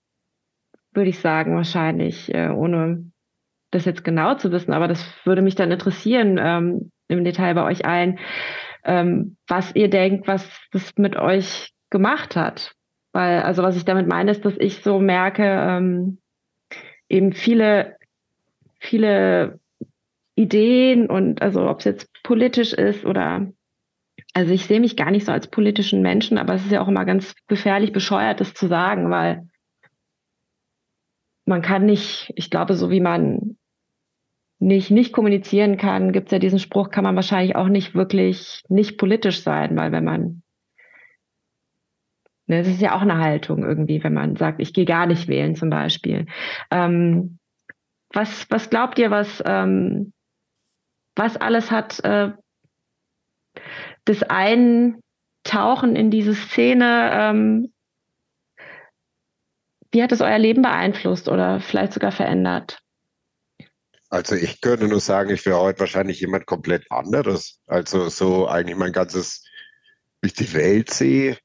würde 0.91 1.10
ich 1.10 1.19
sagen, 1.19 1.56
wahrscheinlich, 1.56 2.34
äh, 2.35 2.49
ohne 2.49 3.11
das 3.72 3.85
jetzt 3.85 4.03
genau 4.03 4.35
zu 4.35 4.52
wissen, 4.52 4.73
aber 4.73 4.89
das 4.89 5.06
würde 5.26 5.41
mich 5.41 5.56
dann 5.56 5.72
interessieren 5.72 6.38
ähm, 6.38 6.91
im 7.07 7.23
Detail 7.23 7.56
bei 7.56 7.64
euch 7.64 7.85
allen, 7.85 8.19
ähm, 8.85 9.37
was 9.47 9.75
ihr 9.75 9.89
denkt, 9.89 10.27
was 10.27 10.47
das 10.71 10.95
mit 10.97 11.15
euch 11.15 11.71
gemacht 11.89 12.35
hat. 12.35 12.73
Weil, 13.13 13.41
also 13.41 13.63
was 13.63 13.77
ich 13.77 13.85
damit 13.85 14.07
meine, 14.07 14.31
ist, 14.31 14.45
dass 14.45 14.55
ich 14.57 14.81
so 14.81 14.99
merke, 14.99 15.43
ähm, 15.43 16.19
eben 17.09 17.33
viele, 17.33 17.97
viele 18.79 19.59
Ideen 20.35 21.09
und 21.09 21.41
also 21.41 21.67
ob 21.69 21.79
es 21.79 21.85
jetzt 21.85 22.09
politisch 22.23 22.73
ist 22.73 23.05
oder 23.05 23.51
also 24.33 24.51
ich 24.53 24.65
sehe 24.65 24.81
mich 24.81 24.97
gar 24.97 25.11
nicht 25.11 25.25
so 25.25 25.31
als 25.31 25.47
politischen 25.47 26.01
Menschen, 26.01 26.37
aber 26.37 26.55
es 26.55 26.65
ist 26.65 26.71
ja 26.71 26.81
auch 26.81 26.89
immer 26.89 27.05
ganz 27.05 27.35
gefährlich 27.47 27.93
bescheuert, 27.93 28.41
das 28.41 28.53
zu 28.53 28.67
sagen, 28.67 29.09
weil 29.09 29.47
man 31.45 31.61
kann 31.61 31.85
nicht, 31.85 32.33
ich 32.35 32.49
glaube, 32.49 32.73
so 32.73 32.89
wie 32.89 32.99
man 32.99 33.57
nicht, 34.65 34.89
nicht 34.89 35.13
kommunizieren 35.13 35.77
kann, 35.77 36.11
gibt 36.11 36.27
es 36.27 36.31
ja 36.31 36.39
diesen 36.39 36.59
Spruch, 36.59 36.89
kann 36.89 37.03
man 37.03 37.15
wahrscheinlich 37.15 37.55
auch 37.55 37.67
nicht 37.67 37.93
wirklich 37.93 38.63
nicht 38.67 38.97
politisch 38.97 39.43
sein, 39.43 39.77
weil 39.77 39.91
wenn 39.91 40.03
man, 40.03 40.41
ne, 42.47 42.57
das 42.57 42.67
ist 42.67 42.81
ja 42.81 42.95
auch 42.95 43.01
eine 43.01 43.19
Haltung 43.19 43.63
irgendwie, 43.63 44.03
wenn 44.03 44.13
man 44.13 44.35
sagt, 44.35 44.59
ich 44.59 44.73
gehe 44.73 44.85
gar 44.85 45.05
nicht 45.05 45.27
wählen 45.27 45.55
zum 45.55 45.69
Beispiel. 45.69 46.25
Ähm, 46.71 47.37
was, 48.11 48.49
was 48.49 48.71
glaubt 48.71 48.97
ihr, 48.97 49.11
was, 49.11 49.43
ähm, 49.45 50.13
was 51.15 51.37
alles 51.37 51.69
hat 51.69 52.03
äh, 52.03 52.31
das 54.05 54.23
Eintauchen 54.23 55.95
in 55.95 56.09
diese 56.09 56.33
Szene, 56.33 57.11
ähm, 57.13 57.73
wie 59.91 60.01
hat 60.01 60.11
es 60.11 60.21
euer 60.21 60.39
Leben 60.39 60.63
beeinflusst 60.63 61.29
oder 61.29 61.59
vielleicht 61.59 61.93
sogar 61.93 62.11
verändert? 62.11 62.79
Also 64.15 64.35
ich 64.35 64.61
könnte 64.61 64.87
nur 64.87 65.01
sagen, 65.01 65.31
ich 65.31 65.45
wäre 65.45 65.59
heute 65.59 65.81
wahrscheinlich 65.81 66.21
jemand 66.21 66.45
komplett 66.45 66.89
anderes. 66.89 67.59
Also 67.67 68.07
so 68.07 68.47
eigentlich 68.47 68.77
mein 68.77 68.93
ganzes, 68.93 69.43
wie 70.21 70.27
ich 70.27 70.33
die 70.33 70.53
Welt 70.53 70.89
sehe, 70.89 71.37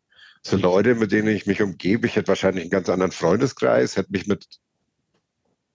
so 0.45 0.57
Leute, 0.57 0.95
mit 0.95 1.11
denen 1.11 1.35
ich 1.35 1.47
mich 1.47 1.61
umgebe. 1.63 2.07
Ich 2.07 2.15
hätte 2.15 2.29
wahrscheinlich 2.29 2.63
einen 2.63 2.71
ganz 2.71 2.89
anderen 2.89 3.11
Freundeskreis, 3.11 3.97
hätte 3.97 4.13
mich 4.13 4.29
mit 4.29 4.47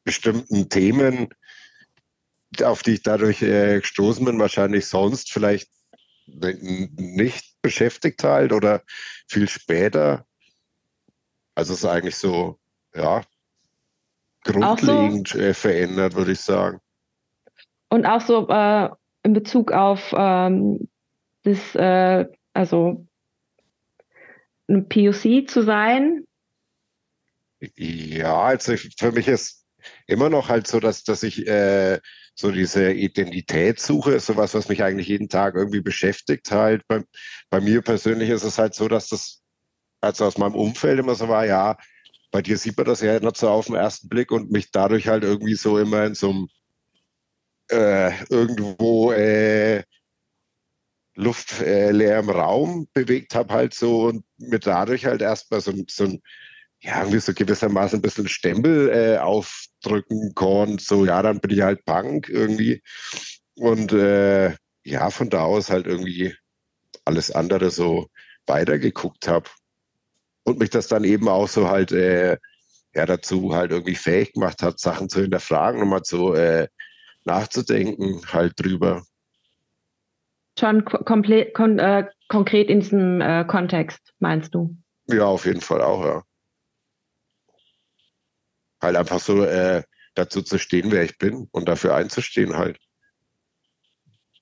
bestimmten 0.05 0.69
Themen, 0.69 1.27
auf 2.63 2.81
die 2.81 2.93
ich 2.93 3.03
dadurch 3.03 3.41
äh, 3.41 3.81
gestoßen 3.81 4.23
bin, 4.23 4.39
wahrscheinlich 4.39 4.87
sonst 4.87 5.33
vielleicht 5.33 5.69
nicht 6.27 7.61
beschäftigt 7.61 8.23
halt 8.23 8.53
oder 8.53 8.83
viel 9.27 9.49
später. 9.49 10.25
Also 11.55 11.73
es 11.73 11.79
ist 11.79 11.85
eigentlich 11.85 12.15
so, 12.15 12.57
ja, 12.95 13.21
grundlegend 14.45 15.27
so, 15.27 15.39
äh, 15.39 15.53
verändert, 15.53 16.15
würde 16.15 16.31
ich 16.31 16.39
sagen. 16.39 16.79
Und 17.95 18.05
auch 18.05 18.19
so 18.19 18.49
äh, 18.49 18.89
in 19.23 19.31
Bezug 19.31 19.71
auf 19.71 20.13
ähm, 20.17 20.89
das, 21.43 21.75
äh, 21.75 22.25
also 22.51 23.07
ein 24.67 24.89
POC 24.89 25.47
zu 25.47 25.61
sein? 25.63 26.25
Ja, 27.77 28.37
also 28.37 28.75
für 28.75 29.13
mich 29.13 29.29
ist 29.29 29.65
immer 30.07 30.29
noch 30.29 30.49
halt 30.49 30.67
so, 30.67 30.81
dass, 30.81 31.05
dass 31.05 31.23
ich 31.23 31.47
äh, 31.47 32.01
so 32.33 32.51
diese 32.51 32.91
Identitätssuche 32.91 34.15
ist 34.15 34.25
sowas, 34.25 34.53
was 34.53 34.67
mich 34.67 34.83
eigentlich 34.83 35.07
jeden 35.07 35.29
Tag 35.29 35.55
irgendwie 35.55 35.79
beschäftigt 35.79 36.51
halt. 36.51 36.85
Bei, 36.89 37.01
bei 37.49 37.61
mir 37.61 37.81
persönlich 37.81 38.29
ist 38.29 38.43
es 38.43 38.57
halt 38.57 38.73
so, 38.75 38.89
dass 38.89 39.07
das 39.07 39.41
also 40.01 40.25
aus 40.25 40.37
meinem 40.37 40.55
Umfeld 40.55 40.99
immer 40.99 41.15
so 41.15 41.29
war, 41.29 41.45
ja, 41.45 41.77
bei 42.29 42.41
dir 42.41 42.57
sieht 42.57 42.75
man 42.75 42.87
das 42.87 42.99
ja 42.99 43.17
nicht 43.17 43.37
so 43.37 43.47
auf 43.47 43.67
den 43.67 43.75
ersten 43.75 44.09
Blick 44.09 44.33
und 44.33 44.51
mich 44.51 44.69
dadurch 44.71 45.07
halt 45.07 45.23
irgendwie 45.23 45.55
so 45.55 45.77
immer 45.79 46.03
in 46.03 46.13
so 46.13 46.31
einem 46.31 46.49
äh, 47.69 48.11
irgendwo 48.29 49.11
äh, 49.11 49.83
luftleerem 51.15 52.29
äh, 52.29 52.31
Raum 52.31 52.87
bewegt 52.93 53.35
habe 53.35 53.53
halt 53.53 53.73
so 53.73 54.07
und 54.07 54.25
mir 54.37 54.59
dadurch 54.59 55.05
halt 55.05 55.21
erstmal 55.21 55.61
so, 55.61 55.73
so 55.89 56.05
ein 56.05 56.21
ja, 56.81 56.99
irgendwie 56.99 57.19
so 57.19 57.33
gewissermaßen 57.33 57.99
ein 57.99 58.01
bisschen 58.01 58.27
Stempel 58.27 58.89
äh, 58.89 59.17
aufdrücken 59.17 60.33
konnte. 60.35 60.83
So, 60.83 61.05
ja, 61.05 61.21
dann 61.21 61.39
bin 61.39 61.51
ich 61.51 61.61
halt 61.61 61.83
Punk 61.85 62.29
irgendwie. 62.29 62.83
Und 63.55 63.91
äh, 63.93 64.53
ja, 64.83 65.09
von 65.09 65.29
da 65.29 65.41
aus 65.43 65.69
halt 65.71 65.87
irgendwie 65.87 66.35
alles 67.05 67.31
andere 67.31 67.71
so 67.71 68.09
weitergeguckt 68.45 69.27
habe. 69.27 69.49
Und 70.43 70.59
mich 70.59 70.69
das 70.69 70.87
dann 70.87 71.03
eben 71.05 71.27
auch 71.27 71.47
so 71.47 71.69
halt 71.69 71.91
äh, 71.91 72.37
ja, 72.93 73.05
dazu 73.05 73.53
halt 73.55 73.71
irgendwie 73.71 73.95
fähig 73.95 74.33
gemacht 74.33 74.61
hat, 74.61 74.79
Sachen 74.79 75.09
zu 75.09 75.21
hinterfragen 75.21 75.81
und 75.81 75.89
mal 75.89 76.01
so 76.03 76.35
äh, 76.35 76.67
nachzudenken 77.25 78.21
halt 78.31 78.53
drüber. 78.57 79.03
Schon 80.57 80.85
komplett 80.85 81.53
kon 81.53 81.79
äh, 81.79 82.07
konkret 82.29 82.69
in 82.69 82.79
diesem 82.79 83.19
äh, 83.19 83.43
Kontext, 83.45 84.13
meinst 84.19 84.55
du? 84.55 84.75
Ja, 85.07 85.25
auf 85.25 85.45
jeden 85.45 85.61
Fall 85.61 85.81
auch, 85.81 86.03
ja 86.03 86.23
halt 88.85 88.95
einfach 88.95 89.19
so 89.19 89.43
äh, 89.43 89.83
dazu 90.13 90.41
zu 90.41 90.57
stehen, 90.57 90.91
wer 90.91 91.03
ich 91.03 91.17
bin 91.17 91.49
und 91.51 91.67
dafür 91.67 91.95
einzustehen 91.95 92.55
halt. 92.55 92.79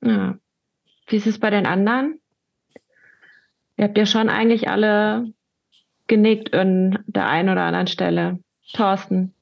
Ja. 0.02 0.38
Wie 1.08 1.16
ist 1.16 1.28
es 1.28 1.40
bei 1.40 1.50
den 1.50 1.66
anderen? 1.66 2.20
Ihr 3.78 3.86
habt 3.86 3.98
ja 3.98 4.06
schon 4.06 4.30
eigentlich 4.30 4.70
alle 4.70 5.34
genickt 6.08 6.54
an 6.54 7.04
der 7.08 7.28
einen 7.28 7.50
oder 7.50 7.64
anderen 7.64 7.88
Stelle. 7.88 8.40
Thorsten. 8.74 9.34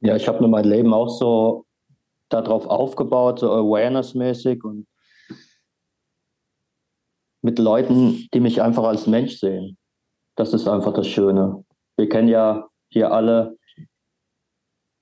Ja, 0.00 0.16
ich 0.16 0.28
habe 0.28 0.40
mir 0.40 0.48
mein 0.48 0.64
Leben 0.64 0.92
auch 0.92 1.08
so 1.08 1.64
darauf 2.30 2.66
aufgebaut, 2.66 3.40
so 3.40 3.50
awareness-mäßig 3.50 4.64
und 4.64 4.86
mit 7.42 7.58
Leuten, 7.58 8.28
die 8.32 8.40
mich 8.40 8.62
einfach 8.62 8.84
als 8.84 9.06
Mensch 9.06 9.38
sehen. 9.38 9.78
Das 10.36 10.52
ist 10.52 10.68
einfach 10.68 10.92
das 10.92 11.06
Schöne. 11.06 11.64
Wir 11.96 12.08
kennen 12.08 12.28
ja 12.28 12.68
hier 12.90 13.12
alle 13.12 13.56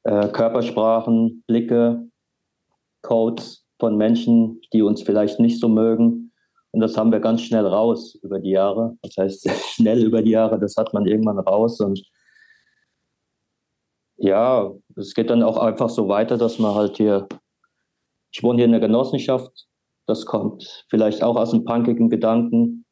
äh, 0.05 0.29
Körpersprachen, 0.29 1.45
Blicke, 1.47 2.09
Codes 3.03 3.65
von 3.81 3.97
Menschen, 3.97 4.61
die 4.73 4.83
uns 4.83 5.03
vielleicht 5.03 5.41
nicht 5.41 5.61
so 5.61 5.69
mögen. 5.69 6.33
Und 6.73 6.81
das 6.81 6.97
haben 6.97 7.13
wir 7.13 7.21
ganz 7.21 7.43
schnell 7.43 7.67
raus 7.67 8.15
über 8.23 8.41
die 8.41 8.51
Jahre. 8.51 8.97
Das 9.03 9.17
heißt, 9.17 9.51
schnell 9.75 10.05
über 10.05 10.23
die 10.23 10.31
Jahre, 10.31 10.59
das 10.59 10.77
hat 10.77 10.93
man 10.93 11.07
irgendwann 11.07 11.39
raus. 11.39 11.81
Und 11.81 12.03
ja, 14.19 14.73
es 14.97 15.15
geht 15.15 15.31
dann 15.31 15.43
auch 15.43 15.57
einfach 15.57 15.89
so 15.89 16.09
weiter, 16.09 16.37
dass 16.37 16.59
man 16.59 16.75
halt 16.75 16.97
hier, 16.97 17.27
ich 18.33 18.43
wohne 18.43 18.57
hier 18.57 18.67
in 18.67 18.73
der 18.73 18.81
Genossenschaft, 18.81 19.67
das 20.07 20.27
kommt 20.27 20.85
vielleicht 20.91 21.23
auch 21.23 21.37
aus 21.37 21.53
dem 21.53 21.65
punkigen 21.65 22.11
Gedanken 22.11 22.85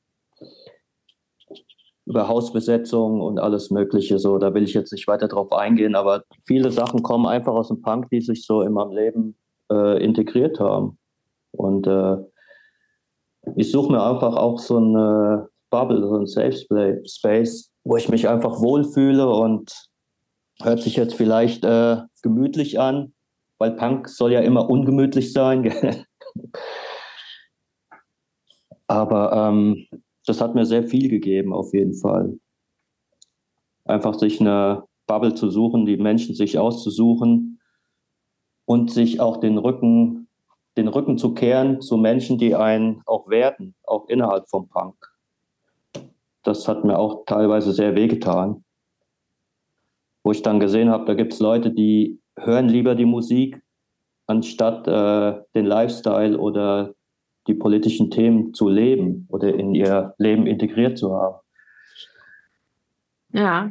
über 2.04 2.28
Hausbesetzung 2.28 3.20
und 3.20 3.40
alles 3.40 3.70
Mögliche. 3.70 4.18
So, 4.20 4.38
da 4.38 4.54
will 4.54 4.62
ich 4.62 4.74
jetzt 4.74 4.92
nicht 4.92 5.08
weiter 5.08 5.26
drauf 5.26 5.52
eingehen, 5.52 5.96
aber 5.96 6.22
viele 6.46 6.70
Sachen 6.70 7.02
kommen 7.02 7.26
einfach 7.26 7.52
aus 7.52 7.68
dem 7.68 7.82
Punk, 7.82 8.08
die 8.10 8.20
sich 8.20 8.46
so 8.46 8.62
in 8.62 8.72
meinem 8.72 8.92
Leben 8.92 9.36
äh, 9.72 10.02
integriert 10.02 10.60
haben. 10.60 10.98
Und 11.50 11.88
äh, 11.88 12.18
ich 13.56 13.72
suche 13.72 13.90
mir 13.90 14.02
einfach 14.02 14.36
auch 14.36 14.60
so 14.60 14.76
eine 14.76 15.48
Bubble, 15.70 16.06
so 16.06 16.16
ein 16.16 16.26
Safe 16.26 17.02
Space, 17.04 17.72
wo 17.82 17.96
ich 17.96 18.08
mich 18.08 18.28
einfach 18.28 18.60
wohlfühle 18.60 19.28
und 19.28 19.72
hört 20.62 20.82
sich 20.82 20.96
jetzt 20.96 21.14
vielleicht 21.14 21.64
äh, 21.64 21.98
gemütlich 22.22 22.80
an, 22.80 23.14
weil 23.58 23.72
Punk 23.72 24.08
soll 24.08 24.32
ja 24.32 24.40
immer 24.40 24.68
ungemütlich 24.68 25.32
sein. 25.32 25.72
Aber 28.86 29.32
ähm, 29.32 29.86
das 30.26 30.40
hat 30.40 30.54
mir 30.54 30.64
sehr 30.64 30.84
viel 30.84 31.08
gegeben, 31.08 31.52
auf 31.52 31.72
jeden 31.72 31.94
Fall. 31.94 32.38
Einfach 33.84 34.14
sich 34.14 34.40
eine 34.40 34.84
Bubble 35.06 35.34
zu 35.34 35.50
suchen, 35.50 35.86
die 35.86 35.96
Menschen 35.96 36.34
sich 36.34 36.58
auszusuchen 36.58 37.60
und 38.64 38.90
sich 38.90 39.20
auch 39.20 39.38
den 39.38 39.58
Rücken, 39.58 40.28
den 40.76 40.88
Rücken 40.88 41.18
zu 41.18 41.34
kehren 41.34 41.80
zu 41.80 41.96
Menschen, 41.96 42.38
die 42.38 42.54
einen 42.54 43.02
auch 43.06 43.28
werten, 43.28 43.74
auch 43.84 44.08
innerhalb 44.08 44.48
vom 44.48 44.68
Punk. 44.68 44.96
Das 46.42 46.68
hat 46.68 46.84
mir 46.84 46.98
auch 46.98 47.24
teilweise 47.26 47.72
sehr 47.72 47.94
wehgetan. 47.94 48.64
Wo 50.26 50.32
ich 50.32 50.42
dann 50.42 50.58
gesehen 50.58 50.90
habe, 50.90 51.04
da 51.04 51.14
gibt 51.14 51.34
es 51.34 51.38
Leute, 51.38 51.70
die 51.70 52.18
hören 52.36 52.68
lieber 52.68 52.96
die 52.96 53.04
Musik, 53.04 53.62
anstatt 54.26 54.88
äh, 54.88 55.40
den 55.54 55.66
Lifestyle 55.66 56.36
oder 56.36 56.94
die 57.46 57.54
politischen 57.54 58.10
Themen 58.10 58.52
zu 58.52 58.68
leben 58.68 59.28
oder 59.30 59.54
in 59.54 59.72
ihr 59.72 60.14
Leben 60.18 60.48
integriert 60.48 60.98
zu 60.98 61.14
haben. 61.14 61.36
Ja. 63.34 63.70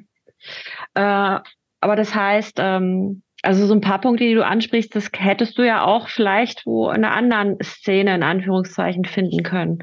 Äh, 0.93 1.41
aber 1.81 1.95
das 1.97 2.15
heißt, 2.15 2.55
ähm, 2.59 3.21
also 3.41 3.65
so 3.65 3.73
ein 3.73 3.81
paar 3.81 3.99
Punkte, 3.99 4.23
die 4.23 4.33
du 4.33 4.45
ansprichst, 4.45 4.95
das 4.95 5.09
hättest 5.13 5.57
du 5.57 5.67
ja 5.67 5.83
auch 5.83 6.07
vielleicht 6.07 6.65
wo 6.65 6.87
in 6.87 7.03
einer 7.03 7.11
anderen 7.11 7.57
Szene 7.61 8.15
in 8.15 8.23
Anführungszeichen 8.23 9.03
finden 9.03 9.43
können. 9.43 9.79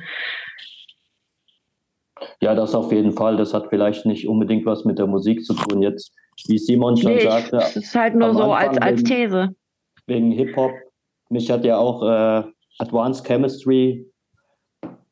Ja, 2.40 2.54
das 2.54 2.74
auf 2.74 2.92
jeden 2.92 3.12
Fall. 3.12 3.36
Das 3.36 3.52
hat 3.52 3.66
vielleicht 3.68 4.06
nicht 4.06 4.26
unbedingt 4.26 4.64
was 4.64 4.86
mit 4.86 4.98
der 4.98 5.06
Musik 5.06 5.44
zu 5.44 5.52
tun. 5.52 5.82
Jetzt, 5.82 6.14
wie 6.48 6.58
Simon 6.58 6.96
schon 6.96 7.14
nee, 7.14 7.20
sagte. 7.20 7.56
Das 7.56 7.76
ist 7.76 7.94
halt 7.94 8.14
nur 8.14 8.34
so 8.34 8.52
als, 8.52 8.78
als 8.78 9.02
These. 9.02 9.54
Wegen, 10.06 10.30
wegen 10.30 10.32
Hip-Hop. 10.32 10.72
Mich 11.30 11.50
hat 11.50 11.64
ja 11.64 11.78
auch 11.78 12.02
äh, 12.02 12.44
Advanced 12.78 13.24
Chemistry, 13.24 14.06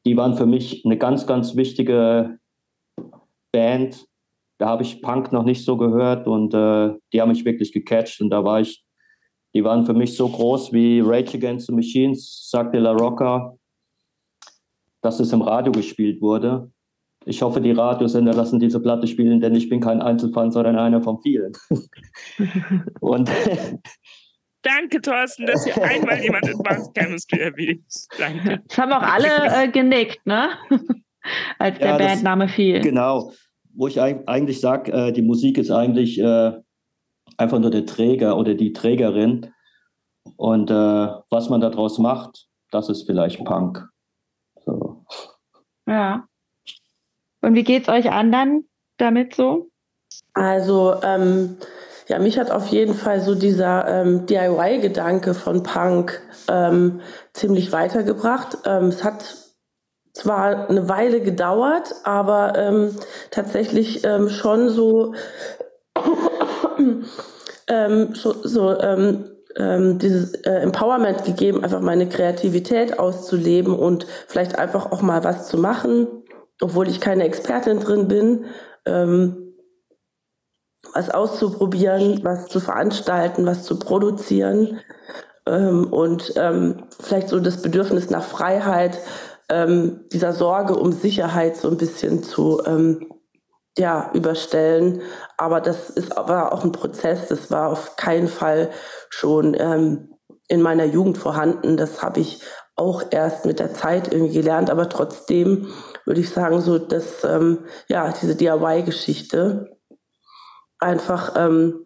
die 0.05 0.17
waren 0.17 0.37
für 0.37 0.47
mich 0.47 0.85
eine 0.85 0.97
ganz, 0.97 1.27
ganz 1.27 1.57
wichtige 1.57 2.39
Band. 3.53 4.07
Da 4.59 4.67
habe 4.67 4.83
ich 4.83 5.03
Punk 5.03 5.33
noch 5.33 5.45
nicht 5.45 5.65
so 5.65 5.77
gehört 5.77 6.27
und 6.27 6.53
äh, 6.55 6.95
die 7.13 7.21
haben 7.21 7.31
mich 7.31 7.45
wirklich 7.45 7.73
gecatcht 7.73 8.21
und 8.21 8.31
da 8.31 8.45
war 8.45 8.61
ich, 8.61 8.85
die 9.55 9.65
waren 9.65 9.87
für 9.87 9.95
mich 9.95 10.17
so 10.17 10.29
groß 10.29 10.73
wie 10.73 11.01
Rage 11.01 11.37
Against 11.37 11.67
the 11.67 11.73
Machines, 11.73 12.49
sagte 12.51 12.79
La 12.79 12.93
Rocca, 12.93 13.57
dass 15.01 15.21
es 15.21 15.33
im 15.33 15.43
Radio 15.43 15.73
gespielt 15.73 16.21
wurde. 16.21 16.71
Ich 17.27 17.43
hoffe, 17.43 17.61
die 17.61 17.73
Radiosender 17.73 18.33
lassen 18.33 18.61
diese 18.61 18.81
Platte 18.81 19.07
spielen, 19.07 19.41
denn 19.41 19.55
ich 19.55 19.69
bin 19.69 19.81
kein 19.81 20.01
Einzelfan, 20.01 20.51
sondern 20.51 20.79
einer 20.79 21.03
von 21.03 21.21
vielen. 21.21 21.53
und 23.01 23.31
Danke, 24.63 25.01
Thorsten, 25.01 25.47
dass 25.47 25.65
hier 25.65 25.83
einmal 25.83 26.23
jemand 26.23 26.47
Advanced 26.49 26.95
Chemistry 26.95 27.41
erwähnt. 27.41 27.85
Danke. 28.19 28.63
Das 28.69 28.79
haben 28.79 28.93
auch 28.93 29.03
alle 29.03 29.29
äh, 29.29 29.69
genickt, 29.71 30.27
ne? 30.27 30.51
Als 31.59 31.79
ja, 31.79 31.97
der 31.97 32.05
Bandname 32.05 32.49
fiel. 32.49 32.81
Genau. 32.81 33.33
Wo 33.73 33.87
ich 33.87 34.01
eigentlich 34.01 34.61
sage, 34.61 34.93
äh, 34.93 35.13
die 35.13 35.23
Musik 35.23 35.57
ist 35.57 35.71
eigentlich 35.71 36.19
äh, 36.21 36.53
einfach 37.37 37.59
nur 37.59 37.71
der 37.71 37.87
Träger 37.87 38.37
oder 38.37 38.55
die 38.55 38.73
Trägerin. 38.73 39.53
Und 40.37 40.71
äh, 40.71 40.75
was 41.31 41.49
man 41.49 41.61
daraus 41.61 41.99
macht, 41.99 42.47
das 42.71 42.89
ist 42.91 43.07
vielleicht 43.07 43.43
Punk. 43.45 43.87
So. 44.65 45.05
Ja. 45.87 46.27
Und 47.41 47.55
wie 47.55 47.65
geht 47.65 47.85
es 47.85 47.89
euch 47.89 48.11
anderen 48.11 48.69
damit 48.99 49.35
so? 49.35 49.69
Also, 50.35 50.97
ähm, 51.03 51.57
ja, 52.09 52.19
mich 52.19 52.39
hat 52.39 52.51
auf 52.51 52.67
jeden 52.69 52.95
Fall 52.95 53.21
so 53.21 53.35
dieser 53.35 53.87
ähm, 53.87 54.27
DIY-Gedanke 54.27 55.35
von 55.35 55.63
Punk 55.63 56.21
ähm, 56.49 57.01
ziemlich 57.33 57.73
weitergebracht. 57.73 58.59
Ähm, 58.65 58.87
es 58.87 59.05
hat 59.05 59.37
zwar 60.13 60.69
eine 60.69 60.89
Weile 60.89 61.21
gedauert, 61.21 61.95
aber 62.03 62.55
ähm, 62.57 62.97
tatsächlich 63.31 64.05
ähm, 64.05 64.29
schon 64.29 64.69
so, 64.69 65.15
ähm, 67.69 68.15
so, 68.15 68.35
so 68.43 68.79
ähm, 68.81 69.31
ähm, 69.57 69.99
dieses 69.99 70.35
äh, 70.35 70.63
Empowerment 70.63 71.25
gegeben, 71.25 71.63
einfach 71.63 71.81
meine 71.81 72.09
Kreativität 72.09 72.99
auszuleben 72.99 73.75
und 73.75 74.07
vielleicht 74.27 74.59
einfach 74.59 74.91
auch 74.91 75.03
mal 75.03 75.23
was 75.23 75.49
zu 75.49 75.59
machen, 75.59 76.09
obwohl 76.61 76.89
ich 76.89 77.01
keine 77.01 77.25
Expertin 77.25 77.81
drin 77.81 78.09
bin. 78.09 78.45
Ähm, 78.87 79.51
was 80.95 81.11
auszuprobieren, 81.11 82.21
was 82.25 82.47
zu 82.47 82.59
veranstalten, 82.61 83.47
was 83.47 83.65
zu 83.65 83.79
produzieren 83.79 84.81
ähm, 85.47 85.93
und 85.93 86.33
ähm, 86.37 86.85
vielleicht 87.01 87.29
so 87.29 87.39
das 87.41 87.63
Bedürfnis 87.63 88.11
nach 88.11 88.25
Freiheit, 88.25 88.99
ähm, 89.49 90.05
dieser 90.13 90.33
Sorge 90.33 90.77
um 90.77 90.93
Sicherheit 90.93 91.57
so 91.57 91.69
ein 91.69 91.77
bisschen 91.77 92.23
zu 92.23 92.63
ähm, 92.65 93.07
ja, 93.79 94.11
überstellen. 94.15 95.03
Aber 95.37 95.61
das 95.61 95.91
ist 95.91 96.17
aber 96.17 96.53
auch 96.53 96.65
ein 96.65 96.73
Prozess, 96.73 97.29
das 97.29 97.51
war 97.51 97.71
auf 97.71 97.97
keinen 97.97 98.29
Fall 98.29 98.71
schon 99.11 99.57
ähm, 99.59 100.15
in 100.49 100.63
meiner 100.63 100.85
Jugend 100.85 101.19
vorhanden. 101.19 101.77
Das 101.77 102.03
habe 102.03 102.21
ich 102.21 102.43
auch 102.77 103.05
erst 103.11 103.45
mit 103.45 103.59
der 103.59 103.75
Zeit 103.75 104.13
irgendwie 104.13 104.35
gelernt, 104.35 104.71
aber 104.71 104.89
trotzdem 104.89 105.69
würde 106.05 106.21
ich 106.21 106.31
sagen, 106.31 106.61
so 106.61 106.79
dass 106.79 107.25
ähm, 107.25 107.65
ja 107.89 108.13
diese 108.13 108.37
DIY-Geschichte 108.37 109.77
einfach 110.79 111.35
ähm, 111.37 111.85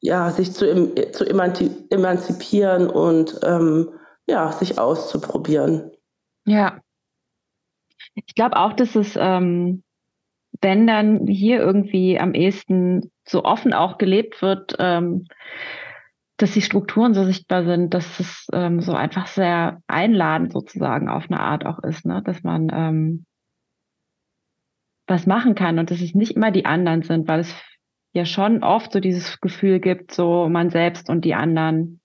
ja, 0.00 0.30
sich 0.30 0.52
zu, 0.52 0.94
zu 1.12 1.24
emanzipieren 1.26 2.88
und 2.88 3.38
ähm, 3.44 3.90
ja, 4.26 4.50
sich 4.52 4.78
auszuprobieren. 4.78 5.92
Ja. 6.46 6.80
Ich 8.14 8.34
glaube 8.34 8.56
auch, 8.56 8.72
dass 8.72 8.96
es, 8.96 9.16
ähm, 9.16 9.82
wenn 10.62 10.86
dann 10.86 11.26
hier 11.26 11.60
irgendwie 11.60 12.18
am 12.18 12.34
ehesten 12.34 13.10
so 13.28 13.44
offen 13.44 13.74
auch 13.74 13.98
gelebt 13.98 14.42
wird, 14.42 14.74
ähm, 14.78 15.26
dass 16.40 16.52
die 16.52 16.62
Strukturen 16.62 17.12
so 17.12 17.24
sichtbar 17.24 17.64
sind, 17.64 17.92
dass 17.92 18.18
es 18.18 18.46
ähm, 18.52 18.80
so 18.80 18.94
einfach 18.94 19.26
sehr 19.26 19.82
einladend 19.86 20.52
sozusagen 20.52 21.08
auf 21.08 21.24
eine 21.30 21.40
Art 21.40 21.66
auch 21.66 21.80
ist, 21.80 22.06
ne? 22.06 22.22
dass 22.24 22.42
man 22.42 22.70
ähm, 22.72 23.26
was 25.06 25.26
machen 25.26 25.54
kann 25.54 25.78
und 25.78 25.90
dass 25.90 26.00
es 26.00 26.14
nicht 26.14 26.36
immer 26.36 26.50
die 26.50 26.64
anderen 26.64 27.02
sind, 27.02 27.28
weil 27.28 27.40
es 27.40 27.54
ja 28.12 28.24
schon 28.24 28.62
oft 28.62 28.92
so 28.92 29.00
dieses 29.00 29.40
Gefühl 29.40 29.80
gibt, 29.80 30.12
so 30.12 30.48
man 30.48 30.70
selbst 30.70 31.10
und 31.10 31.24
die 31.24 31.34
anderen. 31.34 32.00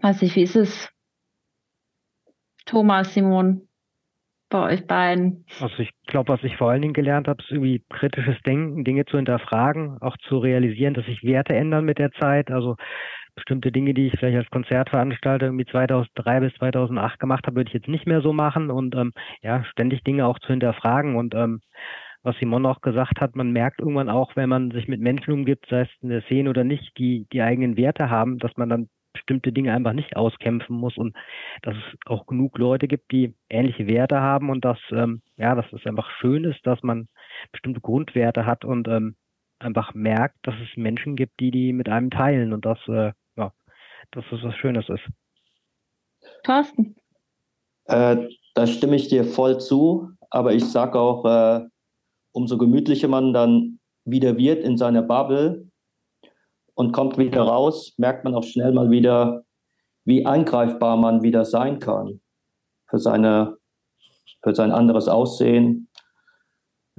Weiß 0.00 0.20
ich, 0.22 0.34
wie 0.34 0.42
ist 0.42 0.56
es? 0.56 0.90
Thomas, 2.64 3.14
Simon, 3.14 3.68
bei 4.48 4.74
euch 4.74 4.86
beiden? 4.86 5.44
Also 5.60 5.80
ich 5.80 5.90
glaube, 6.06 6.32
was 6.32 6.42
ich 6.44 6.56
vor 6.56 6.70
allen 6.70 6.82
Dingen 6.82 6.94
gelernt 6.94 7.28
habe, 7.28 7.42
ist 7.42 7.50
irgendwie 7.50 7.84
kritisches 7.90 8.40
Denken, 8.42 8.84
Dinge 8.84 9.04
zu 9.04 9.16
hinterfragen, 9.16 9.98
auch 10.00 10.16
zu 10.28 10.38
realisieren, 10.38 10.94
dass 10.94 11.06
sich 11.06 11.24
Werte 11.24 11.54
ändern 11.54 11.84
mit 11.84 11.98
der 11.98 12.12
Zeit. 12.12 12.50
Also 12.50 12.76
bestimmte 13.34 13.70
Dinge, 13.70 13.94
die 13.94 14.06
ich 14.06 14.18
vielleicht 14.18 14.38
als 14.38 14.50
Konzertveranstalter 14.50 15.46
irgendwie 15.46 15.66
2003 15.66 16.40
bis 16.40 16.54
2008 16.54 17.20
gemacht 17.20 17.46
habe, 17.46 17.56
würde 17.56 17.68
ich 17.68 17.74
jetzt 17.74 17.88
nicht 17.88 18.06
mehr 18.06 18.22
so 18.22 18.32
machen 18.32 18.70
und 18.70 18.94
ähm, 18.96 19.12
ja, 19.42 19.62
ständig 19.64 20.02
Dinge 20.02 20.26
auch 20.26 20.38
zu 20.38 20.48
hinterfragen 20.48 21.16
und 21.16 21.34
ähm, 21.34 21.60
was 22.22 22.36
Simon 22.38 22.66
auch 22.66 22.80
gesagt 22.80 23.20
hat, 23.20 23.36
man 23.36 23.52
merkt 23.52 23.78
irgendwann 23.78 24.08
auch, 24.08 24.34
wenn 24.34 24.48
man 24.48 24.72
sich 24.72 24.88
mit 24.88 25.00
Menschen 25.00 25.32
umgibt, 25.32 25.66
sei 25.70 25.82
es 25.82 25.88
in 26.00 26.08
der 26.08 26.22
Szene 26.22 26.50
oder 26.50 26.64
nicht, 26.64 26.98
die 26.98 27.26
die 27.32 27.40
eigenen 27.40 27.76
Werte 27.76 28.10
haben, 28.10 28.38
dass 28.38 28.56
man 28.56 28.68
dann 28.68 28.88
bestimmte 29.16 29.50
Dinge 29.50 29.72
einfach 29.72 29.94
nicht 29.94 30.16
auskämpfen 30.16 30.76
muss 30.76 30.96
und 30.96 31.16
dass 31.62 31.74
es 31.74 31.98
auch 32.06 32.26
genug 32.26 32.58
Leute 32.58 32.86
gibt, 32.86 33.10
die 33.12 33.34
ähnliche 33.48 33.86
Werte 33.86 34.20
haben 34.20 34.50
und 34.50 34.64
dass 34.64 34.78
ähm, 34.90 35.22
ja, 35.36 35.54
dass 35.54 35.66
es 35.72 35.86
einfach 35.86 36.10
schön 36.20 36.44
ist, 36.44 36.66
dass 36.66 36.82
man 36.82 37.08
bestimmte 37.50 37.80
Grundwerte 37.80 38.44
hat 38.44 38.64
und 38.64 38.86
ähm, 38.88 39.16
einfach 39.58 39.94
merkt, 39.94 40.36
dass 40.42 40.54
es 40.62 40.76
Menschen 40.76 41.16
gibt, 41.16 41.40
die 41.40 41.50
die 41.50 41.72
mit 41.72 41.88
einem 41.88 42.10
teilen 42.10 42.52
und 42.52 42.66
dass 42.66 42.78
äh, 42.88 43.12
ja, 43.36 43.52
dass 44.10 44.24
es 44.30 44.42
was 44.42 44.54
Schönes 44.56 44.88
ist. 44.88 45.04
Thorsten. 46.42 46.96
Äh, 47.86 48.28
da 48.54 48.66
stimme 48.66 48.96
ich 48.96 49.08
dir 49.08 49.24
voll 49.24 49.58
zu, 49.60 50.10
aber 50.30 50.52
ich 50.52 50.64
sage 50.64 50.98
auch, 50.98 51.24
äh, 51.24 51.66
umso 52.32 52.58
gemütlicher 52.58 53.08
man 53.08 53.32
dann 53.32 53.78
wieder 54.04 54.36
wird 54.36 54.62
in 54.62 54.76
seiner 54.76 55.02
Bubble 55.02 55.68
und 56.76 56.92
kommt 56.92 57.16
wieder 57.18 57.42
raus, 57.42 57.94
merkt 57.96 58.24
man 58.24 58.34
auch 58.34 58.44
schnell 58.44 58.72
mal 58.72 58.90
wieder, 58.90 59.44
wie 60.04 60.26
angreifbar 60.26 60.96
man 60.96 61.22
wieder 61.22 61.44
sein 61.44 61.80
kann 61.80 62.20
für, 62.88 62.98
seine, 62.98 63.56
für 64.42 64.54
sein 64.54 64.70
anderes 64.70 65.08
Aussehen. 65.08 65.88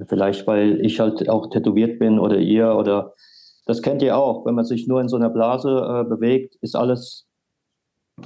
Vielleicht, 0.06 0.46
weil 0.46 0.84
ich 0.84 1.00
halt 1.00 1.28
auch 1.28 1.48
tätowiert 1.48 1.98
bin 1.98 2.18
oder 2.18 2.38
ihr 2.38 2.74
oder 2.74 3.14
das 3.66 3.80
kennt 3.80 4.02
ihr 4.02 4.16
auch. 4.16 4.44
Wenn 4.44 4.54
man 4.54 4.64
sich 4.64 4.86
nur 4.88 5.00
in 5.00 5.08
so 5.08 5.16
einer 5.16 5.30
Blase 5.30 5.68
äh, 5.68 6.08
bewegt, 6.08 6.56
ist 6.60 6.74
alles 6.76 7.26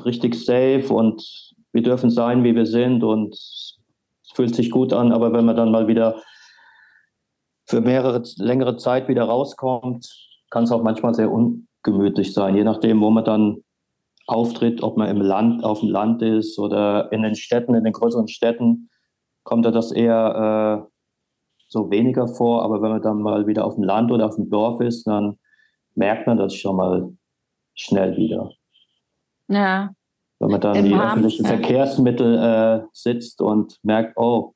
richtig 0.05 0.35
safe 0.35 0.87
und 0.89 1.53
wir 1.73 1.83
dürfen 1.83 2.11
sein, 2.11 2.45
wie 2.45 2.55
wir 2.55 2.67
sind 2.67 3.05
und 3.05 3.35
es 3.35 3.79
fühlt 4.35 4.55
sich 4.55 4.71
gut 4.71 4.93
an. 4.93 5.13
Aber 5.13 5.33
wenn 5.33 5.45
man 5.45 5.57
dann 5.57 5.71
mal 5.71 5.87
wieder 5.87 6.23
für 7.67 7.81
mehrere, 7.83 8.23
längere 8.37 8.77
Zeit 8.77 9.09
wieder 9.09 9.25
rauskommt, 9.25 10.32
kann 10.53 10.65
es 10.65 10.71
auch 10.71 10.83
manchmal 10.83 11.15
sehr 11.15 11.33
ungemütlich 11.33 12.35
sein, 12.35 12.55
je 12.55 12.63
nachdem, 12.63 13.01
wo 13.01 13.09
man 13.09 13.25
dann 13.25 13.65
auftritt, 14.27 14.83
ob 14.83 14.99
man 14.99 15.09
im 15.09 15.21
Land, 15.23 15.65
auf 15.65 15.81
dem 15.81 15.89
Land 15.89 16.21
ist 16.21 16.59
oder 16.59 17.11
in 17.11 17.23
den 17.23 17.35
Städten, 17.35 17.75
in 17.75 17.85
den 17.85 17.95
größeren 17.95 18.29
Städten, 18.29 18.91
kommt 19.45 19.65
da 19.65 19.71
das 19.71 19.93
eher 19.93 20.87
äh, 20.87 20.93
so 21.69 21.91
weniger 21.91 22.29
vor. 22.29 22.63
Aber 22.63 22.83
wenn 22.83 22.91
man 22.91 23.01
dann 23.03 23.23
mal 23.23 23.47
wieder 23.47 23.65
auf 23.65 23.77
dem 23.77 23.85
Land 23.85 24.13
oder 24.13 24.27
auf 24.27 24.37
dem 24.37 24.51
Dorf 24.51 24.81
ist, 24.81 25.07
dann 25.07 25.39
merkt 25.95 26.27
man 26.27 26.37
das 26.37 26.55
schon 26.55 26.77
mal 26.77 27.11
schnell 27.75 28.17
wieder. 28.19 28.53
Ja. 29.49 29.91
Wenn 30.39 30.51
man 30.51 30.61
dann 30.61 30.77
Im 30.77 30.85
die 30.85 30.95
öffentlichen 30.95 31.45
ja. 31.45 31.49
Verkehrsmittel 31.49 32.39
äh, 32.39 32.87
sitzt 32.93 33.41
und 33.41 33.79
merkt, 33.83 34.19
oh, 34.19 34.53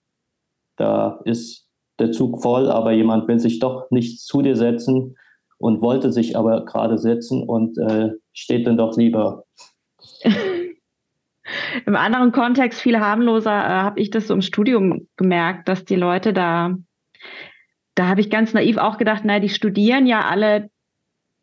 da 0.77 1.21
ist 1.25 1.71
der 1.99 2.13
Zug 2.13 2.43
voll, 2.43 2.71
aber 2.71 2.93
jemand 2.93 3.27
will 3.29 3.41
sich 3.41 3.61
doch 3.61 3.91
nicht 3.91 4.21
zu 4.21 4.43
dir 4.43 4.57
setzen 4.57 5.17
und 5.59 5.81
wollte 5.81 6.13
sich 6.13 6.37
aber 6.37 6.65
gerade 6.65 6.99
setzen 6.99 7.43
und 7.43 7.79
äh, 7.79 8.11
steht 8.33 8.67
dann 8.67 8.77
doch 8.77 8.97
lieber. 8.97 9.45
Im 11.87 11.95
anderen 11.95 12.33
Kontext, 12.33 12.81
viel 12.81 12.99
harmloser, 12.99 13.53
äh, 13.53 13.83
habe 13.83 14.01
ich 14.01 14.11
das 14.11 14.27
so 14.27 14.35
im 14.35 14.43
Studium 14.43 15.09
gemerkt, 15.17 15.69
dass 15.69 15.85
die 15.85 15.97
Leute 15.97 16.33
da, 16.33 16.75
da 17.95 18.09
habe 18.09 18.21
ich 18.21 18.31
ganz 18.31 18.53
naiv 18.53 18.79
auch 18.79 18.99
gedacht, 18.99 19.25
naja, 19.25 19.41
die 19.41 19.49
studieren 19.49 20.07
ja 20.07 20.23
alle, 20.23 20.71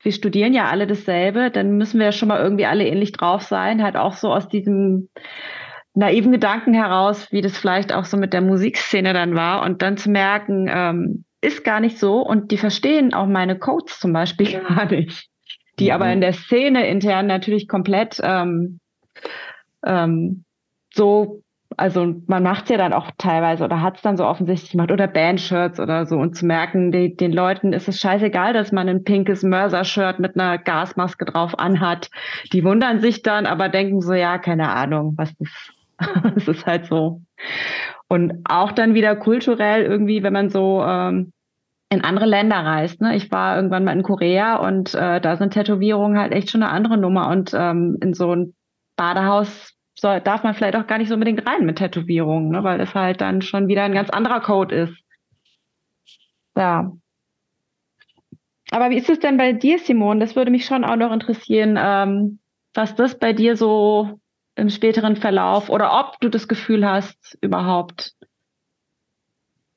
wir 0.02 0.12
studieren 0.12 0.54
ja 0.54 0.66
alle 0.66 0.88
dasselbe, 0.88 1.52
dann 1.52 1.78
müssen 1.78 2.00
wir 2.00 2.08
ja 2.08 2.12
schon 2.12 2.28
mal 2.28 2.42
irgendwie 2.42 2.66
alle 2.66 2.86
ähnlich 2.86 3.14
drauf 3.14 3.44
sein, 3.44 3.82
halt 3.82 3.96
auch 3.96 4.14
so 4.14 4.34
aus 4.34 4.50
diesem 4.50 5.10
naiven 5.94 6.32
Gedanken 6.32 6.74
heraus, 6.74 7.32
wie 7.32 7.42
das 7.42 7.58
vielleicht 7.58 7.94
auch 7.94 8.06
so 8.06 8.18
mit 8.18 8.34
der 8.34 8.42
Musikszene 8.42 9.14
dann 9.14 9.36
war 9.36 9.64
und 9.64 9.82
dann 9.82 9.96
zu 9.96 10.10
merken, 10.10 10.68
ähm, 10.70 11.26
ist 11.44 11.64
gar 11.64 11.80
nicht 11.80 12.00
so 12.00 12.20
und 12.20 12.52
die 12.52 12.58
verstehen 12.58 13.14
auch 13.14 13.28
meine 13.28 13.58
Codes 13.58 14.00
zum 14.00 14.14
Beispiel 14.14 14.62
gar 14.68 14.86
nicht, 14.86 15.28
die 15.80 15.86
mhm. 15.86 15.92
aber 15.92 16.12
in 16.12 16.22
der 16.22 16.34
Szene 16.34 16.88
intern 16.88 17.28
natürlich 17.28 17.68
komplett 17.68 18.20
ähm, 18.24 18.80
ähm, 19.86 20.46
so, 20.94 21.42
also 21.76 22.16
man 22.28 22.44
macht 22.44 22.66
es 22.66 22.70
ja 22.70 22.78
dann 22.78 22.94
auch 22.94 23.10
teilweise 23.18 23.64
oder 23.64 23.82
hat 23.82 23.96
es 23.98 24.02
dann 24.04 24.16
so 24.16 24.26
offensichtlich 24.26 24.72
gemacht 24.72 24.92
oder 24.92 25.08
Bandshirts 25.08 25.80
oder 25.80 26.06
so 26.06 26.18
und 26.18 26.36
zu 26.36 26.46
merken, 26.46 26.92
die, 26.92 27.16
den 27.16 27.34
Leuten 27.34 27.74
ist 27.74 27.88
es 27.88 28.00
scheißegal, 28.00 28.54
dass 28.54 28.72
man 28.72 28.88
ein 28.88 29.04
pinkes 29.04 29.44
Mörser-Shirt 29.44 30.20
mit 30.20 30.36
einer 30.36 30.60
Gasmaske 30.60 31.26
drauf 31.26 31.58
anhat. 31.58 32.12
Die 32.52 32.64
wundern 32.64 33.00
sich 33.00 33.24
dann, 33.24 33.48
aber 33.48 33.70
denken 33.70 34.02
so, 34.02 34.14
ja, 34.14 34.38
keine 34.38 34.70
Ahnung, 34.70 35.16
was 35.18 35.36
das 35.38 35.50
es 36.36 36.48
ist 36.48 36.66
halt 36.66 36.86
so. 36.88 37.22
Und 38.14 38.44
auch 38.48 38.72
dann 38.72 38.94
wieder 38.94 39.16
kulturell 39.16 39.82
irgendwie, 39.82 40.22
wenn 40.22 40.34
man 40.34 40.52
so 40.52 40.84
ähm, 40.84 41.34
in 41.90 42.04
andere 42.04 42.28
Länder 42.28 42.58
reist. 42.58 43.02
Ne? 43.02 43.16
Ich 43.16 43.32
war 43.32 43.56
irgendwann 43.56 43.86
mal 43.86 43.94
in 43.94 44.04
Korea 44.04 44.58
und 44.58 44.94
äh, 44.94 45.20
da 45.20 45.36
sind 45.36 45.54
Tätowierungen 45.54 46.20
halt 46.20 46.32
echt 46.32 46.52
schon 46.52 46.62
eine 46.62 46.72
andere 46.72 47.00
Nummer. 47.00 47.30
Und 47.30 47.56
ähm, 47.56 47.98
in 48.04 48.14
so 48.14 48.36
ein 48.36 48.54
Badehaus 48.98 49.74
soll, 49.96 50.22
darf 50.22 50.44
man 50.44 50.54
vielleicht 50.54 50.76
auch 50.76 50.86
gar 50.86 51.00
nicht 51.00 51.08
so 51.08 51.16
unbedingt 51.16 51.48
rein 51.48 51.66
mit 51.66 51.80
Tätowierungen, 51.80 52.50
ne? 52.50 52.64
weil 52.64 52.78
das 52.78 52.94
halt 52.94 53.20
dann 53.20 53.42
schon 53.42 53.68
wieder 53.68 53.82
ein 53.82 53.96
ganz 53.96 54.12
anderer 54.12 54.42
Code 54.42 54.76
ist. 54.76 54.96
Ja. 56.56 56.92
Aber 58.70 58.92
wie 58.92 58.98
ist 58.98 59.10
es 59.10 59.18
denn 59.18 59.38
bei 59.38 59.54
dir, 59.54 59.80
Simon? 59.80 60.20
Das 60.20 60.36
würde 60.36 60.52
mich 60.52 60.68
schon 60.68 60.84
auch 60.84 60.98
noch 60.98 61.12
interessieren, 61.12 61.80
ähm, 61.82 62.38
was 62.76 62.94
das 62.94 63.18
bei 63.18 63.34
dir 63.34 63.58
so 63.58 64.20
im 64.56 64.70
späteren 64.70 65.16
Verlauf 65.16 65.70
oder 65.70 66.00
ob 66.00 66.20
du 66.20 66.30
das 66.30 66.48
Gefühl 66.48 66.88
hast, 66.88 67.38
überhaupt, 67.42 68.14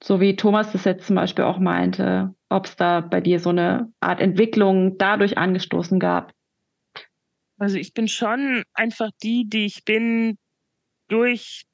so 0.03 0.21
wie 0.21 0.37
Thomas 0.37 0.73
das 0.73 0.85
jetzt 0.85 1.07
zum 1.07 1.17
Beispiel 1.17 1.45
auch 1.45 1.59
meinte, 1.59 2.35
ob 2.49 2.67
es 2.67 2.77
da 2.77 3.01
bei 3.01 3.21
dir 3.21 3.41
so 3.41 3.51
eine 3.51 3.93
Art 4.01 4.21
Entwicklung 4.21 4.99
dadurch 4.99 5.39
angestoßen 5.39 5.99
gab. 5.99 6.33
Also 7.59 7.79
ich 7.79 7.95
bin 7.95 8.07
schon 8.07 8.65
einfach 8.75 9.11
die, 9.23 9.49
die 9.49 9.65
ich 9.65 9.85
bin, 9.85 10.37
durch 11.09 11.65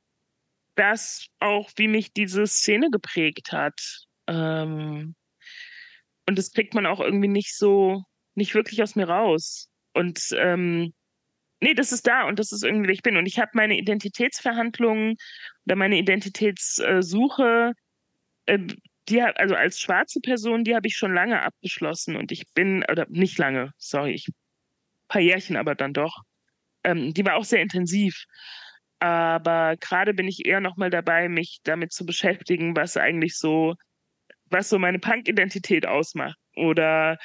das 0.74 1.27
auch, 1.41 1.70
wie 1.77 1.89
mich 1.89 2.12
diese 2.12 2.47
Szene 2.47 2.91
geprägt 2.91 3.53
hat. 3.53 4.07
Ähm, 4.27 5.15
und 6.29 6.39
das 6.39 6.53
kriegt 6.53 6.74
man 6.74 6.87
auch 6.87 7.01
irgendwie 7.01 7.29
nicht 7.29 7.57
so, 7.57 8.05
nicht 8.35 8.55
wirklich 8.55 8.83
aus 8.83 8.95
mir 8.95 9.09
raus. 9.09 9.69
Und 9.93 10.35
ähm, 10.39 10.95
nee, 11.62 11.74
das 11.74 11.93
ist 11.93 12.06
da 12.06 12.24
und 12.24 12.39
das 12.39 12.52
ist 12.52 12.64
irgendwie, 12.64 12.89
wer 12.89 12.94
ich 12.94 13.02
bin. 13.02 13.16
Und 13.16 13.26
ich 13.26 13.39
habe 13.39 13.52
meine 13.55 13.78
Identitätsverhandlungen 13.78 15.16
oder 15.66 15.76
meine 15.76 15.97
Identitätssuche, 15.98 17.72
äh, 18.47 18.59
die 19.09 19.22
also 19.22 19.55
als 19.55 19.80
schwarze 19.80 20.20
Person, 20.20 20.64
die 20.64 20.74
habe 20.74 20.89
ich 20.89 20.97
schon 20.97 21.14
lange 21.14 21.43
abgeschlossen 21.43 22.16
und 22.16 22.32
ich 22.32 22.44
bin, 22.55 22.84
oder 22.90 23.06
nicht 23.09 23.39
lange, 23.39 23.72
sorry, 23.78 24.12
ich, 24.12 24.28
paar 25.09 25.20
Jährchen 25.20 25.56
aber 25.56 25.74
dann 25.74 25.93
doch. 25.93 26.22
Ähm, 26.84 27.14
die 27.14 27.24
war 27.24 27.36
auch 27.36 27.44
sehr 27.44 27.62
intensiv. 27.62 28.24
Aber 29.01 29.76
gerade 29.80 30.14
bin 30.14 30.28
ich 30.28 30.47
eher 30.47 30.60
nochmal 30.60 30.90
dabei, 30.90 31.28
mich 31.28 31.60
damit 31.64 31.93
zu 31.93 32.06
beschäftigen, 32.06 32.76
was 32.76 32.97
eigentlich 32.97 33.36
so, 33.39 33.74
was 34.47 34.68
so 34.68 34.78
meine 34.78 34.98
Punk-Identität 35.01 35.86
ausmacht. 35.86 36.39
Oder 36.56 37.18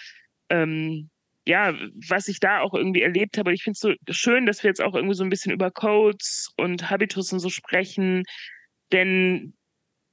ähm, 0.49 1.09
ja, 1.47 1.73
was 2.09 2.27
ich 2.27 2.39
da 2.41 2.59
auch 2.59 2.73
irgendwie 2.73 3.01
erlebt 3.01 3.37
habe. 3.37 3.53
Ich 3.53 3.63
finde 3.63 3.75
es 3.75 3.79
so 3.79 3.93
schön, 4.09 4.45
dass 4.45 4.63
wir 4.63 4.69
jetzt 4.69 4.81
auch 4.81 4.93
irgendwie 4.95 5.15
so 5.15 5.23
ein 5.23 5.29
bisschen 5.29 5.53
über 5.53 5.71
Codes 5.71 6.51
und 6.57 6.89
Habitus 6.89 7.31
und 7.31 7.39
so 7.39 7.49
sprechen. 7.49 8.23
Denn 8.91 9.53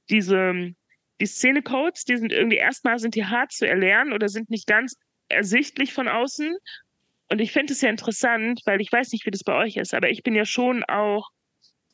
diese, 0.09 0.71
die 1.19 1.25
Szene-Codes, 1.25 2.05
die 2.05 2.17
sind 2.17 2.31
irgendwie 2.31 2.55
erstmal 2.55 2.99
sind 2.99 3.15
die 3.15 3.25
hart 3.25 3.51
zu 3.51 3.67
erlernen 3.67 4.13
oder 4.13 4.29
sind 4.29 4.49
nicht 4.49 4.65
ganz 4.65 4.95
ersichtlich 5.27 5.93
von 5.93 6.07
außen. 6.07 6.55
Und 7.29 7.41
ich 7.41 7.51
finde 7.51 7.73
es 7.73 7.81
ja 7.81 7.89
interessant, 7.89 8.61
weil 8.65 8.79
ich 8.79 8.91
weiß 8.91 9.11
nicht, 9.11 9.25
wie 9.25 9.31
das 9.31 9.43
bei 9.43 9.55
euch 9.55 9.75
ist, 9.75 9.93
aber 9.93 10.09
ich 10.09 10.23
bin 10.23 10.35
ja 10.35 10.45
schon 10.45 10.83
auch 10.85 11.29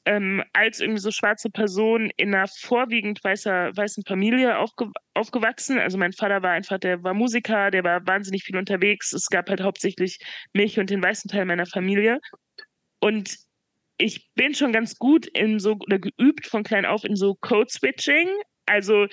ähm, 0.06 0.44
als 0.54 0.80
irgendwie 0.80 1.02
so 1.02 1.12
schwarze 1.12 1.50
Person 1.50 2.12
in 2.18 2.34
einer 2.34 2.48
vorwiegend 2.48 3.24
weißer, 3.24 3.76
weißen 3.76 4.04
Familie 4.08 4.58
aufge 4.58 4.88
aufgewachsen. 5.14 5.78
Also 5.78 5.98
mein 5.98 6.14
Vater 6.14 6.42
war 6.42 6.52
einfach, 6.52 6.80
der 6.80 7.04
war 7.04 7.14
Musiker, 7.14 7.70
der 7.70 7.84
war 7.84 8.06
wahnsinnig 8.08 8.44
viel 8.44 8.58
unterwegs. 8.58 9.14
Es 9.14 9.28
gab 9.28 9.50
halt 9.50 9.62
hauptsächlich 9.62 10.20
mich 10.54 10.80
und 10.80 10.90
den 10.90 11.04
weißen 11.04 11.30
Teil 11.30 11.46
meiner 11.46 11.66
Familie. 11.66 12.20
Und 13.00 13.38
ich 13.98 14.30
bin 14.34 14.56
schon 14.56 14.74
ganz 14.74 14.98
gut 14.98 15.28
in 15.28 15.60
so, 15.60 15.74
oder 15.74 16.00
geübt 16.00 16.48
von 16.48 16.64
klein 16.64 16.86
auf 16.86 17.04
in 17.04 17.16
so 17.16 17.36
Code-Switching. 17.36 18.30
Also 18.66 19.08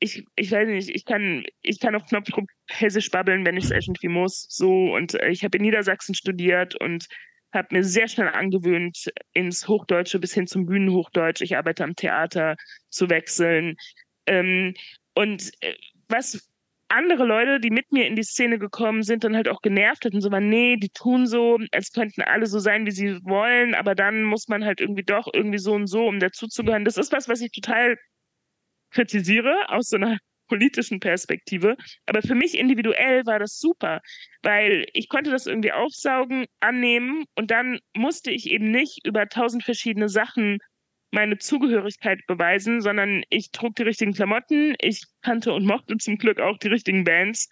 ich, 0.00 0.24
ich 0.36 0.52
weiß 0.52 0.68
nicht, 0.68 0.90
ich 0.90 1.04
kann, 1.06 1.44
ich 1.62 1.80
kann 1.80 1.94
auf 1.94 2.04
Knopfdruck 2.06 2.50
hessisch 2.68 3.10
babbeln, 3.10 3.46
wenn 3.46 3.56
ich 3.56 3.64
es 3.64 3.70
irgendwie 3.70 4.08
muss. 4.08 4.46
So, 4.50 4.94
und 4.94 5.14
äh, 5.14 5.30
ich 5.30 5.42
habe 5.44 5.56
in 5.56 5.62
Niedersachsen 5.62 6.14
studiert 6.14 6.74
und 6.74 7.06
habe 7.52 7.68
mir 7.70 7.84
sehr 7.84 8.08
schnell 8.08 8.28
angewöhnt, 8.28 9.10
ins 9.32 9.68
Hochdeutsche 9.68 10.18
bis 10.18 10.34
hin 10.34 10.46
zum 10.46 10.66
Bühnenhochdeutsch, 10.66 11.42
ich 11.42 11.56
arbeite 11.56 11.84
am 11.84 11.96
Theater, 11.96 12.56
zu 12.90 13.08
wechseln. 13.10 13.76
Ähm, 14.26 14.74
und 15.14 15.52
äh, 15.60 15.74
was 16.08 16.48
andere 16.88 17.24
Leute, 17.24 17.60
die 17.60 17.70
mit 17.70 17.90
mir 17.92 18.06
in 18.06 18.16
die 18.16 18.22
Szene 18.22 18.58
gekommen 18.58 19.02
sind, 19.02 19.24
dann 19.24 19.34
halt 19.34 19.48
auch 19.48 19.60
genervt 19.60 20.04
hatten, 20.04 20.20
so 20.20 20.30
waren, 20.30 20.48
nee, 20.48 20.76
die 20.76 20.90
tun 20.90 21.26
so, 21.26 21.58
als 21.72 21.92
könnten 21.92 22.22
alle 22.22 22.46
so 22.46 22.58
sein, 22.58 22.86
wie 22.86 22.92
sie 22.92 23.18
wollen, 23.24 23.74
aber 23.74 23.94
dann 23.94 24.22
muss 24.22 24.48
man 24.48 24.64
halt 24.64 24.80
irgendwie 24.80 25.02
doch 25.02 25.26
irgendwie 25.32 25.58
so 25.58 25.72
und 25.72 25.88
so, 25.88 26.06
um 26.06 26.20
dazuzugehören. 26.20 26.84
Das 26.84 26.96
ist 26.96 27.12
was, 27.12 27.28
was 27.28 27.40
ich 27.40 27.50
total 27.50 27.96
kritisiere 28.90 29.68
aus 29.68 29.88
so 29.88 29.96
einer 29.96 30.18
politischen 30.46 31.00
Perspektive. 31.00 31.76
Aber 32.06 32.22
für 32.22 32.34
mich 32.34 32.56
individuell 32.56 33.24
war 33.26 33.38
das 33.38 33.58
super, 33.58 34.00
weil 34.42 34.86
ich 34.92 35.08
konnte 35.08 35.30
das 35.30 35.46
irgendwie 35.46 35.72
aufsaugen, 35.72 36.46
annehmen 36.60 37.24
und 37.34 37.50
dann 37.50 37.80
musste 37.94 38.30
ich 38.30 38.50
eben 38.50 38.70
nicht 38.70 39.06
über 39.06 39.28
tausend 39.28 39.64
verschiedene 39.64 40.08
Sachen 40.08 40.58
meine 41.12 41.38
Zugehörigkeit 41.38 42.20
beweisen, 42.26 42.80
sondern 42.80 43.22
ich 43.30 43.50
trug 43.50 43.76
die 43.76 43.84
richtigen 43.84 44.12
Klamotten, 44.12 44.74
ich 44.80 45.04
kannte 45.22 45.52
und 45.52 45.64
mochte 45.64 45.96
zum 45.98 46.18
Glück 46.18 46.40
auch 46.40 46.58
die 46.58 46.68
richtigen 46.68 47.04
Bands 47.04 47.48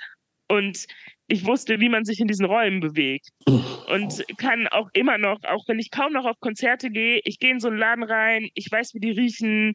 und 0.49 0.87
ich 1.27 1.47
wusste, 1.47 1.81
wie 1.81 1.89
man 1.89 2.05
sich 2.05 2.21
in 2.21 2.29
diesen 2.29 2.45
Räumen 2.45 2.81
bewegt. 2.81 3.31
Und 3.47 4.25
kann 4.37 4.69
auch 4.69 4.91
immer 4.93 5.16
noch, 5.16 5.43
auch 5.45 5.66
wenn 5.66 5.79
ich 5.79 5.91
kaum 5.91 6.12
noch 6.12 6.27
auf 6.27 6.39
Konzerte 6.41 6.91
gehe, 6.91 7.21
ich 7.25 7.39
gehe 7.39 7.53
in 7.53 7.61
so 7.61 7.69
einen 7.69 7.79
Laden 7.79 8.05
rein, 8.05 8.49
ich 8.55 8.71
weiß, 8.71 8.93
wie 8.95 9.01
die 9.01 9.12
riechen, 9.12 9.73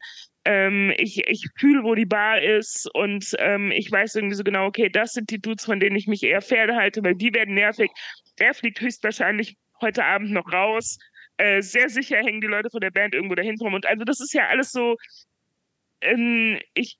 ähm, 0.50 0.92
ich, 0.96 1.28
ich 1.28 1.46
fühle, 1.56 1.84
wo 1.84 1.94
die 1.94 2.06
Bar 2.06 2.42
ist 2.42 2.92
und 2.92 3.24
ähm, 3.38 3.70
ich 3.70 3.90
weiß 3.90 4.16
irgendwie 4.16 4.34
so 4.34 4.42
genau, 4.42 4.66
okay, 4.66 4.88
das 4.88 5.12
sind 5.12 5.30
die 5.30 5.40
Dudes, 5.40 5.64
von 5.64 5.78
denen 5.78 5.94
ich 5.94 6.08
mich 6.08 6.24
eher 6.24 6.42
fernhalte, 6.42 7.04
weil 7.04 7.14
die 7.14 7.32
werden 7.32 7.54
nervig. 7.54 7.90
Der 8.40 8.52
fliegt 8.52 8.80
höchstwahrscheinlich 8.80 9.56
heute 9.80 10.04
Abend 10.04 10.32
noch 10.32 10.52
raus. 10.52 10.98
Äh, 11.36 11.62
sehr 11.62 11.88
sicher 11.88 12.16
hängen 12.16 12.40
die 12.40 12.48
Leute 12.48 12.68
von 12.68 12.80
der 12.80 12.90
Band 12.90 13.14
irgendwo 13.14 13.36
dahinter 13.36 13.64
rum. 13.64 13.74
Und 13.74 13.86
also 13.86 14.02
das 14.02 14.18
ist 14.18 14.34
ja 14.34 14.48
alles 14.48 14.72
so, 14.72 14.96
ähm, 16.00 16.58
ich 16.74 16.98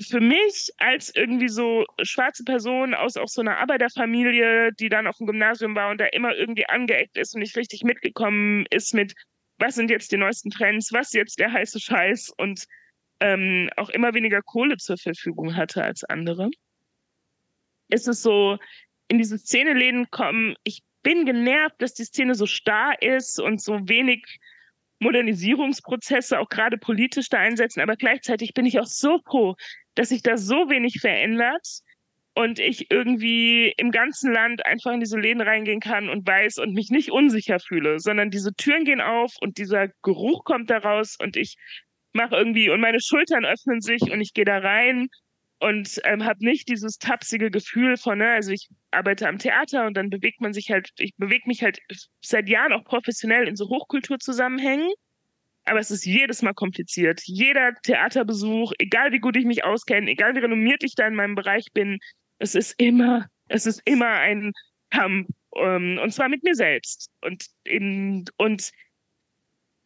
für 0.00 0.20
mich 0.20 0.70
als 0.78 1.14
irgendwie 1.14 1.48
so 1.48 1.84
schwarze 2.02 2.42
Person 2.42 2.94
aus 2.94 3.16
auch 3.16 3.28
so 3.28 3.42
einer 3.42 3.58
Arbeiterfamilie, 3.58 4.72
die 4.72 4.88
dann 4.88 5.06
auf 5.06 5.18
dem 5.18 5.28
Gymnasium 5.28 5.76
war 5.76 5.90
und 5.90 6.00
da 6.00 6.06
immer 6.06 6.34
irgendwie 6.34 6.68
angeeckt 6.68 7.16
ist 7.16 7.34
und 7.34 7.40
nicht 7.40 7.56
richtig 7.56 7.84
mitgekommen 7.84 8.66
ist 8.70 8.92
mit, 8.92 9.14
was 9.58 9.74
sind 9.74 9.90
jetzt 9.90 10.12
die 10.12 10.16
neuesten 10.16 10.50
Trends, 10.50 10.92
was 10.92 11.12
jetzt 11.12 11.38
der 11.38 11.52
heiße 11.52 11.80
Scheiß 11.80 12.30
und 12.36 12.64
ähm, 13.20 13.70
auch 13.76 13.88
immer 13.90 14.14
weniger 14.14 14.42
Kohle 14.42 14.76
zur 14.76 14.98
Verfügung 14.98 15.56
hatte 15.56 15.82
als 15.82 16.04
andere, 16.04 16.50
ist 17.88 18.08
es 18.08 18.22
so, 18.22 18.58
in 19.08 19.18
diese 19.18 19.38
Szeneläden 19.38 20.10
kommen, 20.10 20.56
ich 20.64 20.82
bin 21.02 21.24
genervt, 21.24 21.76
dass 21.78 21.94
die 21.94 22.04
Szene 22.04 22.34
so 22.34 22.46
starr 22.46 23.00
ist 23.00 23.40
und 23.40 23.62
so 23.62 23.88
wenig 23.88 24.40
Modernisierungsprozesse 24.98 26.38
auch 26.40 26.48
gerade 26.48 26.78
politisch 26.78 27.28
da 27.28 27.38
einsetzen. 27.38 27.80
Aber 27.80 27.96
gleichzeitig 27.96 28.54
bin 28.54 28.66
ich 28.66 28.80
auch 28.80 28.86
so 28.86 29.20
froh, 29.24 29.54
dass 29.94 30.08
sich 30.08 30.22
da 30.22 30.36
so 30.36 30.68
wenig 30.68 31.00
verändert 31.00 31.66
und 32.36 32.58
ich 32.58 32.90
irgendwie 32.90 33.72
im 33.78 33.90
ganzen 33.90 34.30
Land 34.30 34.64
einfach 34.66 34.92
in 34.92 35.00
diese 35.00 35.18
Läden 35.18 35.40
reingehen 35.40 35.80
kann 35.80 36.10
und 36.10 36.26
weiß 36.26 36.58
und 36.58 36.74
mich 36.74 36.90
nicht 36.90 37.10
unsicher 37.10 37.58
fühle, 37.60 37.98
sondern 37.98 38.30
diese 38.30 38.52
Türen 38.52 38.84
gehen 38.84 39.00
auf 39.00 39.32
und 39.40 39.56
dieser 39.56 39.88
Geruch 40.02 40.44
kommt 40.44 40.68
da 40.68 40.76
raus 40.76 41.16
und 41.18 41.36
ich 41.36 41.56
mache 42.12 42.36
irgendwie 42.36 42.68
und 42.68 42.80
meine 42.80 43.00
Schultern 43.00 43.46
öffnen 43.46 43.80
sich 43.80 44.02
und 44.02 44.20
ich 44.20 44.34
gehe 44.34 44.44
da 44.44 44.58
rein 44.58 45.08
und 45.60 45.98
ähm, 46.04 46.26
habe 46.26 46.44
nicht 46.44 46.68
dieses 46.68 46.98
tapsige 46.98 47.50
Gefühl 47.50 47.96
von, 47.96 48.18
ne, 48.18 48.28
also 48.32 48.52
ich 48.52 48.68
arbeite 48.90 49.28
am 49.28 49.38
Theater 49.38 49.86
und 49.86 49.96
dann 49.96 50.10
bewegt 50.10 50.42
man 50.42 50.52
sich 50.52 50.70
halt, 50.70 50.90
ich 50.98 51.14
bewege 51.16 51.44
mich 51.46 51.62
halt 51.62 51.78
seit 52.20 52.50
Jahren 52.50 52.74
auch 52.74 52.84
professionell 52.84 53.48
in 53.48 53.56
so 53.56 53.66
Hochkulturzusammenhängen 53.70 54.90
aber 55.68 55.80
es 55.80 55.90
ist 55.90 56.06
jedes 56.06 56.42
Mal 56.42 56.54
kompliziert. 56.54 57.22
Jeder 57.24 57.74
Theaterbesuch, 57.82 58.72
egal 58.78 59.10
wie 59.10 59.18
gut 59.18 59.36
ich 59.36 59.44
mich 59.44 59.64
auskenne, 59.64 60.08
egal 60.08 60.36
wie 60.36 60.38
renommiert 60.38 60.84
ich 60.84 60.94
da 60.94 61.08
in 61.08 61.16
meinem 61.16 61.34
Bereich 61.34 61.72
bin, 61.74 61.98
es 62.38 62.54
ist 62.54 62.74
immer, 62.78 63.26
es 63.48 63.66
ist 63.66 63.82
immer 63.84 64.10
ein 64.10 64.52
Kampf. 64.90 65.28
Um, 65.50 65.62
ähm, 65.62 65.98
und 66.02 66.12
zwar 66.12 66.28
mit 66.28 66.42
mir 66.42 66.54
selbst. 66.54 67.08
Und, 67.22 67.46
in, 67.64 68.26
und 68.36 68.70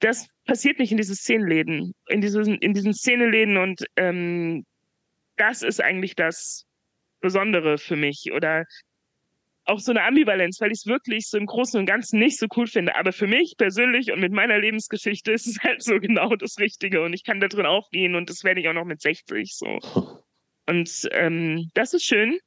das 0.00 0.28
passiert 0.44 0.78
nicht 0.78 0.90
in 0.90 0.96
diesen 0.96 1.14
Szenenläden, 1.14 1.94
in 2.08 2.20
diesen, 2.20 2.58
in 2.58 2.74
diesen 2.74 2.92
Szeneläden. 2.92 3.56
Und 3.56 3.84
ähm, 3.96 4.64
das 5.36 5.62
ist 5.62 5.80
eigentlich 5.80 6.16
das 6.16 6.66
Besondere 7.20 7.78
für 7.78 7.96
mich. 7.96 8.32
Oder 8.32 8.66
auch 9.64 9.78
so 9.78 9.92
eine 9.92 10.02
Ambivalenz, 10.02 10.60
weil 10.60 10.72
ich 10.72 10.78
es 10.78 10.86
wirklich 10.86 11.28
so 11.28 11.38
im 11.38 11.46
Großen 11.46 11.78
und 11.78 11.86
Ganzen 11.86 12.18
nicht 12.18 12.38
so 12.38 12.46
cool 12.56 12.66
finde. 12.66 12.96
Aber 12.96 13.12
für 13.12 13.26
mich 13.26 13.54
persönlich 13.56 14.10
und 14.10 14.20
mit 14.20 14.32
meiner 14.32 14.58
Lebensgeschichte 14.58 15.32
ist 15.32 15.46
es 15.46 15.58
halt 15.62 15.82
so 15.82 16.00
genau 16.00 16.34
das 16.36 16.58
Richtige 16.58 17.02
und 17.02 17.12
ich 17.12 17.24
kann 17.24 17.40
da 17.40 17.48
drin 17.48 17.66
aufgehen 17.66 18.16
und 18.16 18.28
das 18.30 18.42
werde 18.42 18.60
ich 18.60 18.68
auch 18.68 18.74
noch 18.74 18.84
mit 18.84 19.00
60 19.00 19.54
so. 19.54 19.78
Und 20.70 21.08
ähm, 21.10 21.68
das 21.74 21.94
ist 21.94 22.04
schön 22.04 22.38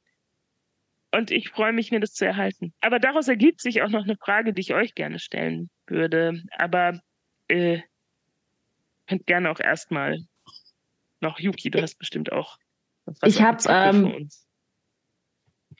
und 1.14 1.30
ich 1.30 1.50
freue 1.50 1.74
mich, 1.74 1.90
mir 1.90 2.00
das 2.00 2.14
zu 2.14 2.24
erhalten. 2.24 2.72
Aber 2.80 2.98
daraus 2.98 3.28
ergibt 3.28 3.60
sich 3.60 3.82
auch 3.82 3.90
noch 3.90 4.04
eine 4.04 4.16
Frage, 4.16 4.54
die 4.54 4.62
ich 4.62 4.72
euch 4.72 4.94
gerne 4.94 5.18
stellen 5.18 5.68
würde. 5.86 6.42
Aber 6.56 6.98
äh, 7.48 7.80
könnt 9.06 9.26
gerne 9.26 9.50
auch 9.50 9.60
erstmal 9.60 10.20
noch 11.20 11.38
Yuki, 11.38 11.70
du 11.70 11.82
hast 11.82 11.98
bestimmt 11.98 12.32
auch 12.32 12.56
was 13.04 13.18
ich 13.22 13.42
habe 13.42 13.58
ähm, 13.68 14.30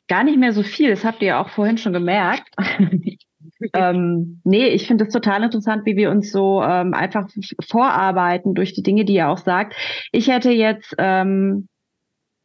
Gar 0.07 0.25
nicht 0.25 0.37
mehr 0.37 0.53
so 0.53 0.62
viel, 0.62 0.91
das 0.91 1.03
habt 1.03 1.23
ihr 1.23 1.29
ja 1.29 1.43
auch 1.43 1.49
vorhin 1.49 1.79
schon 1.79 1.95
gemerkt. 1.95 2.47
ähm, 3.73 4.43
nee, 4.45 4.69
ich 4.69 4.87
finde 4.87 5.05
es 5.05 5.12
total 5.15 5.45
interessant, 5.45 5.87
wie 5.87 5.97
wir 5.97 6.11
uns 6.11 6.31
so 6.31 6.62
ähm, 6.62 6.93
einfach 6.93 7.27
vorarbeiten 7.66 8.55
durch 8.55 8.75
die 8.75 8.83
Dinge, 8.83 9.07
die 9.07 9.15
ihr 9.15 9.31
auch 9.31 9.39
sagt. 9.39 9.75
Ich 10.12 10.29
hätte 10.29 10.51
jetzt 10.51 10.95
ähm, 10.99 11.69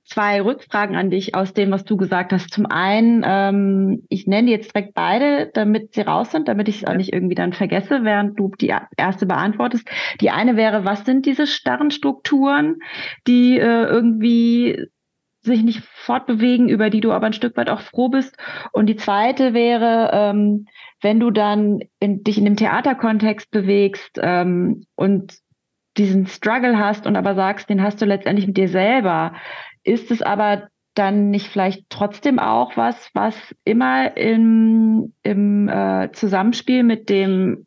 zwei 0.09 0.41
Rückfragen 0.41 0.95
an 0.95 1.09
dich 1.09 1.35
aus 1.35 1.53
dem, 1.53 1.71
was 1.71 1.85
du 1.85 1.95
gesagt 1.95 2.33
hast. 2.33 2.51
Zum 2.51 2.65
einen, 2.65 3.23
ähm, 3.25 4.03
ich 4.09 4.27
nenne 4.27 4.49
jetzt 4.49 4.73
direkt 4.75 4.93
beide, 4.93 5.51
damit 5.53 5.93
sie 5.93 6.01
raus 6.01 6.31
sind, 6.31 6.47
damit 6.47 6.67
ich 6.67 6.77
es 6.81 6.87
auch 6.87 6.95
nicht 6.95 7.13
irgendwie 7.13 7.35
dann 7.35 7.53
vergesse, 7.53 8.03
während 8.03 8.37
du 8.39 8.51
die 8.59 8.73
erste 8.97 9.25
beantwortest. 9.25 9.87
Die 10.19 10.31
eine 10.31 10.55
wäre, 10.55 10.83
was 10.83 11.05
sind 11.05 11.25
diese 11.25 11.47
starren 11.47 11.91
Strukturen, 11.91 12.77
die 13.27 13.57
äh, 13.59 13.85
irgendwie 13.85 14.87
sich 15.41 15.63
nicht 15.63 15.83
fortbewegen, 15.83 16.67
über 16.67 16.89
die 16.89 17.01
du 17.01 17.11
aber 17.11 17.27
ein 17.27 17.33
Stück 17.33 17.55
weit 17.55 17.69
auch 17.69 17.81
froh 17.81 18.09
bist. 18.09 18.35
Und 18.73 18.87
die 18.87 18.97
zweite 18.97 19.53
wäre, 19.53 20.09
ähm, 20.11 20.65
wenn 21.01 21.19
du 21.19 21.31
dann 21.31 21.79
in, 21.99 22.23
dich 22.23 22.37
in 22.37 22.45
dem 22.45 22.57
Theaterkontext 22.57 23.49
bewegst 23.51 24.19
ähm, 24.21 24.83
und 24.95 25.39
diesen 25.97 26.27
Struggle 26.27 26.77
hast 26.77 27.05
und 27.05 27.15
aber 27.15 27.35
sagst, 27.35 27.69
den 27.69 27.81
hast 27.81 28.01
du 28.01 28.05
letztendlich 28.05 28.47
mit 28.47 28.57
dir 28.57 28.69
selber, 28.69 29.33
ist 29.89 30.11
es 30.11 30.21
aber 30.21 30.69
dann 30.93 31.29
nicht 31.29 31.47
vielleicht 31.47 31.89
trotzdem 31.89 32.39
auch 32.39 32.77
was, 32.77 33.09
was 33.13 33.35
immer 33.63 34.17
im, 34.17 35.13
im 35.23 35.69
äh, 35.69 36.11
Zusammenspiel 36.11 36.83
mit 36.83 37.09
dem 37.09 37.65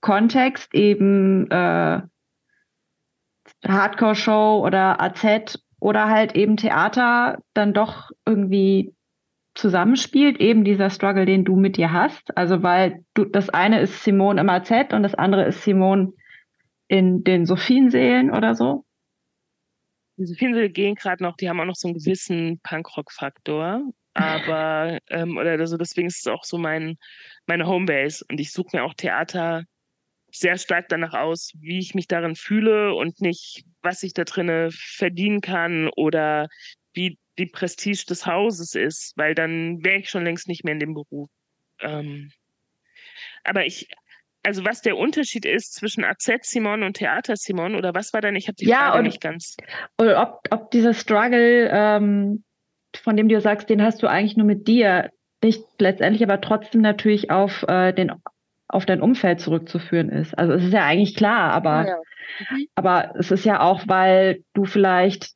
Kontext 0.00 0.74
eben 0.74 1.50
äh, 1.50 2.02
Hardcore-Show 3.66 4.62
oder 4.64 5.00
AZ 5.00 5.58
oder 5.80 6.08
halt 6.08 6.34
eben 6.34 6.56
Theater 6.56 7.38
dann 7.54 7.72
doch 7.72 8.10
irgendwie 8.26 8.94
zusammenspielt, 9.54 10.40
eben 10.40 10.64
dieser 10.64 10.90
Struggle, 10.90 11.26
den 11.26 11.44
du 11.44 11.56
mit 11.56 11.76
dir 11.76 11.92
hast. 11.92 12.36
Also 12.36 12.62
weil 12.62 13.04
du 13.14 13.24
das 13.24 13.48
eine 13.48 13.80
ist 13.80 14.02
Simone 14.02 14.40
im 14.40 14.48
AZ 14.48 14.70
und 14.92 15.02
das 15.02 15.14
andere 15.14 15.44
ist 15.44 15.62
Simone 15.62 16.12
in 16.88 17.22
den 17.22 17.46
Sophienseelen 17.46 18.30
oder 18.30 18.54
so. 18.54 18.84
Die 20.16 20.26
Sophienseelen 20.26 20.72
gehen 20.72 20.94
gerade 20.94 21.22
noch, 21.22 21.36
die 21.36 21.48
haben 21.48 21.60
auch 21.60 21.64
noch 21.64 21.76
so 21.76 21.88
einen 21.88 21.98
gewissen 21.98 22.60
Punkrock-Faktor. 22.62 23.82
Aber, 24.14 24.98
ähm, 25.08 25.38
oder 25.38 25.52
also 25.52 25.78
deswegen 25.78 26.08
ist 26.08 26.20
es 26.20 26.26
auch 26.26 26.44
so 26.44 26.58
mein, 26.58 26.98
meine 27.46 27.66
Homebase. 27.66 28.24
Und 28.30 28.40
ich 28.40 28.52
suche 28.52 28.76
mir 28.76 28.84
auch 28.84 28.94
Theater 28.94 29.64
sehr 30.30 30.56
stark 30.58 30.88
danach 30.88 31.14
aus, 31.14 31.52
wie 31.58 31.78
ich 31.78 31.94
mich 31.94 32.08
darin 32.08 32.36
fühle 32.36 32.94
und 32.94 33.20
nicht, 33.20 33.64
was 33.82 34.02
ich 34.02 34.14
da 34.14 34.24
drinne 34.24 34.70
verdienen 34.70 35.40
kann 35.40 35.88
oder 35.96 36.48
wie 36.94 37.18
die 37.38 37.46
Prestige 37.46 38.04
des 38.06 38.26
Hauses 38.26 38.74
ist, 38.74 39.16
weil 39.16 39.34
dann 39.34 39.82
wäre 39.84 40.00
ich 40.00 40.10
schon 40.10 40.24
längst 40.24 40.48
nicht 40.48 40.64
mehr 40.64 40.74
in 40.74 40.80
dem 40.80 40.94
Beruf. 40.94 41.30
Ähm, 41.80 42.30
aber 43.44 43.66
ich, 43.66 43.88
also 44.42 44.64
was 44.64 44.82
der 44.82 44.96
Unterschied 44.96 45.44
ist 45.44 45.74
zwischen 45.74 46.04
AZ 46.04 46.28
Simon 46.42 46.82
und 46.82 46.94
Theater 46.94 47.36
Simon 47.36 47.74
oder 47.74 47.94
was 47.94 48.12
war 48.12 48.20
denn? 48.20 48.36
Ich 48.36 48.48
habe 48.48 48.56
die 48.56 48.66
ja, 48.66 48.78
Frage 48.78 48.98
und, 48.98 49.04
nicht 49.04 49.20
ganz. 49.20 49.56
Oder 49.98 50.20
ob, 50.22 50.40
ob 50.50 50.70
dieser 50.70 50.94
Struggle, 50.94 51.70
ähm, 51.72 52.44
von 52.96 53.16
dem 53.16 53.28
du 53.28 53.40
sagst, 53.40 53.70
den 53.70 53.82
hast 53.82 54.02
du 54.02 54.08
eigentlich 54.08 54.36
nur 54.36 54.46
mit 54.46 54.66
dir, 54.66 55.10
nicht 55.42 55.62
letztendlich 55.78 56.22
aber 56.22 56.40
trotzdem 56.40 56.80
natürlich 56.80 57.30
auf 57.30 57.64
äh, 57.68 57.92
den 57.92 58.12
auf 58.68 58.86
dein 58.86 59.02
Umfeld 59.02 59.40
zurückzuführen 59.40 60.08
ist. 60.08 60.36
Also 60.36 60.54
es 60.54 60.64
ist 60.64 60.72
ja 60.72 60.86
eigentlich 60.86 61.14
klar, 61.14 61.52
aber, 61.52 61.86
ja. 61.86 61.96
Mhm. 62.50 62.66
aber 62.74 63.12
es 63.18 63.30
ist 63.30 63.44
ja 63.44 63.60
auch, 63.60 63.82
weil 63.86 64.44
du 64.54 64.64
vielleicht 64.64 65.32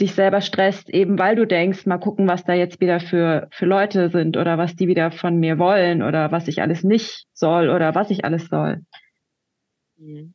dich 0.00 0.14
selber 0.14 0.40
stresst, 0.40 0.90
eben 0.90 1.18
weil 1.18 1.36
du 1.36 1.46
denkst, 1.46 1.86
mal 1.86 1.98
gucken, 1.98 2.28
was 2.28 2.44
da 2.44 2.52
jetzt 2.52 2.80
wieder 2.80 3.00
für, 3.00 3.48
für 3.50 3.64
Leute 3.64 4.10
sind 4.10 4.36
oder 4.36 4.58
was 4.58 4.76
die 4.76 4.88
wieder 4.88 5.10
von 5.10 5.38
mir 5.38 5.58
wollen 5.58 6.02
oder 6.02 6.30
was 6.32 6.48
ich 6.48 6.60
alles 6.60 6.84
nicht 6.84 7.26
soll 7.32 7.70
oder 7.70 7.94
was 7.94 8.10
ich 8.10 8.24
alles 8.24 8.48
soll. 8.48 8.82
Mhm. 9.96 10.34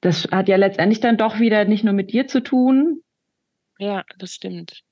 Das 0.00 0.28
hat 0.30 0.48
ja 0.48 0.56
letztendlich 0.56 1.00
dann 1.00 1.16
doch 1.16 1.38
wieder 1.38 1.64
nicht 1.64 1.84
nur 1.84 1.94
mit 1.94 2.12
dir 2.12 2.26
zu 2.26 2.42
tun. 2.42 3.00
Ja, 3.78 4.04
das 4.18 4.32
stimmt. 4.32 4.82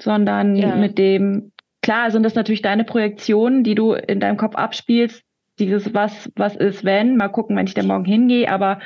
Sondern 0.00 0.54
ja. 0.54 0.76
mit 0.76 0.98
dem, 0.98 1.52
klar 1.80 2.10
sind 2.10 2.22
das 2.22 2.34
natürlich 2.34 2.62
deine 2.62 2.84
Projektionen, 2.84 3.64
die 3.64 3.74
du 3.74 3.94
in 3.94 4.20
deinem 4.20 4.36
Kopf 4.36 4.54
abspielst. 4.54 5.22
Dieses 5.58 5.92
was, 5.92 6.30
was 6.36 6.54
ist, 6.54 6.84
wenn, 6.84 7.16
mal 7.16 7.28
gucken, 7.28 7.56
wenn 7.56 7.66
ich 7.66 7.74
da 7.74 7.82
morgen 7.82 8.04
hingehe, 8.04 8.50
aber 8.50 8.78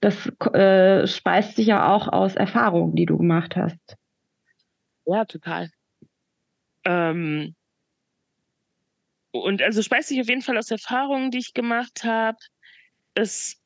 das 0.00 0.26
äh, 0.52 1.06
speist 1.06 1.56
sich 1.56 1.68
ja 1.68 1.94
auch 1.94 2.08
aus 2.08 2.34
Erfahrungen, 2.34 2.94
die 2.94 3.06
du 3.06 3.16
gemacht 3.18 3.56
hast. 3.56 3.96
Ja, 5.06 5.24
total. 5.24 5.70
Ähm, 6.84 7.54
und 9.30 9.62
also 9.62 9.82
speist 9.82 10.08
sich 10.08 10.20
auf 10.20 10.28
jeden 10.28 10.42
Fall 10.42 10.58
aus 10.58 10.70
Erfahrungen, 10.70 11.30
die 11.30 11.38
ich 11.38 11.54
gemacht 11.54 12.04
habe. 12.04 12.38
Es 13.14 13.60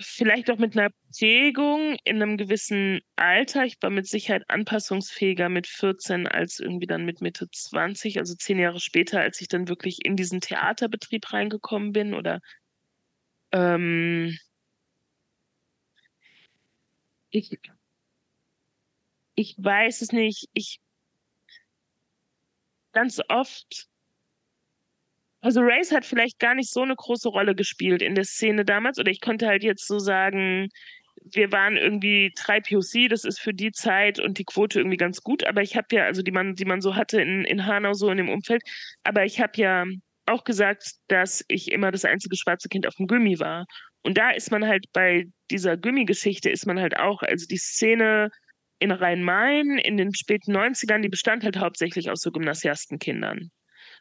vielleicht 0.00 0.50
auch 0.50 0.58
mit 0.58 0.76
einer 0.76 0.90
Prägung 1.16 1.96
in 2.04 2.20
einem 2.20 2.36
gewissen 2.36 3.00
Alter. 3.16 3.64
Ich 3.64 3.76
war 3.80 3.90
mit 3.90 4.06
Sicherheit 4.08 4.42
anpassungsfähiger 4.48 5.48
mit 5.48 5.66
14 5.66 6.26
als 6.26 6.58
irgendwie 6.58 6.86
dann 6.86 7.04
mit 7.04 7.20
Mitte 7.20 7.48
20, 7.50 8.18
also 8.18 8.34
zehn 8.34 8.58
Jahre 8.58 8.80
später, 8.80 9.20
als 9.20 9.40
ich 9.40 9.48
dann 9.48 9.68
wirklich 9.68 10.04
in 10.04 10.16
diesen 10.16 10.40
Theaterbetrieb 10.40 11.32
reingekommen 11.32 11.92
bin 11.92 12.14
oder 12.14 12.40
ähm, 13.52 14.36
ich, 17.34 17.58
ich 19.34 19.54
weiß 19.58 20.02
es 20.02 20.12
nicht. 20.12 20.48
Ich 20.52 20.80
ganz 22.92 23.20
oft 23.28 23.88
also 25.40 25.60
Race 25.60 25.92
hat 25.92 26.06
vielleicht 26.06 26.38
gar 26.38 26.54
nicht 26.54 26.70
so 26.72 26.80
eine 26.80 26.96
große 26.96 27.28
Rolle 27.28 27.54
gespielt 27.54 28.00
in 28.00 28.14
der 28.14 28.24
Szene 28.24 28.64
damals. 28.64 28.98
Oder 28.98 29.10
ich 29.10 29.20
konnte 29.20 29.46
halt 29.46 29.62
jetzt 29.62 29.86
so 29.86 29.98
sagen, 29.98 30.70
wir 31.22 31.52
waren 31.52 31.76
irgendwie 31.76 32.32
drei 32.34 32.60
POC, 32.60 33.10
das 33.10 33.24
ist 33.24 33.40
für 33.40 33.52
die 33.52 33.70
Zeit 33.70 34.18
und 34.18 34.38
die 34.38 34.44
Quote 34.44 34.78
irgendwie 34.80 34.96
ganz 34.96 35.20
gut. 35.20 35.46
Aber 35.46 35.60
ich 35.60 35.76
habe 35.76 35.88
ja, 35.90 36.04
also 36.04 36.22
die 36.22 36.30
man, 36.30 36.54
die 36.54 36.64
man 36.64 36.80
so 36.80 36.96
hatte 36.96 37.20
in, 37.20 37.44
in 37.44 37.66
Hanau, 37.66 37.92
so 37.92 38.08
in 38.10 38.16
dem 38.16 38.30
Umfeld, 38.30 38.62
aber 39.02 39.26
ich 39.26 39.38
habe 39.38 39.52
ja 39.56 39.84
auch 40.24 40.44
gesagt, 40.44 40.94
dass 41.08 41.44
ich 41.48 41.70
immer 41.72 41.90
das 41.92 42.06
einzige 42.06 42.36
schwarze 42.36 42.70
Kind 42.70 42.86
auf 42.86 42.94
dem 42.94 43.06
Gummi 43.06 43.38
war. 43.38 43.66
Und 44.04 44.18
da 44.18 44.30
ist 44.30 44.50
man 44.50 44.66
halt 44.66 44.86
bei 44.92 45.26
dieser 45.50 45.76
Gummi-Geschichte 45.78 46.50
ist 46.50 46.66
man 46.66 46.78
halt 46.78 46.96
auch, 46.98 47.22
also 47.22 47.46
die 47.46 47.56
Szene 47.56 48.30
in 48.78 48.90
Rhein-Main 48.90 49.78
in 49.78 49.96
den 49.96 50.14
späten 50.14 50.54
90ern, 50.54 51.00
die 51.00 51.08
bestand 51.08 51.42
halt 51.42 51.58
hauptsächlich 51.58 52.10
aus 52.10 52.20
so 52.20 52.30
Gymnasiastenkindern. 52.30 53.50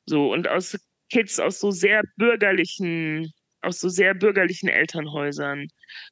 So, 0.05 0.31
und 0.31 0.49
aus 0.49 0.77
Kids 1.09 1.39
aus 1.39 1.59
so 1.59 1.71
sehr 1.71 2.03
bürgerlichen, 2.17 3.31
aus 3.61 3.79
so 3.79 3.87
sehr 3.87 4.13
bürgerlichen 4.13 4.67
Elternhäusern, 4.67 5.67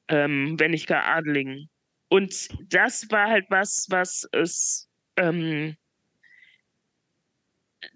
ähm, 0.07 0.55
wenn 0.57 0.71
nicht 0.71 0.87
gar 0.87 1.05
Adligen. 1.05 1.69
Und 2.07 2.49
das 2.71 3.11
war 3.11 3.29
halt 3.29 3.45
was, 3.49 3.87
was 3.89 4.25
es, 4.31 4.89
ähm, 5.17 5.75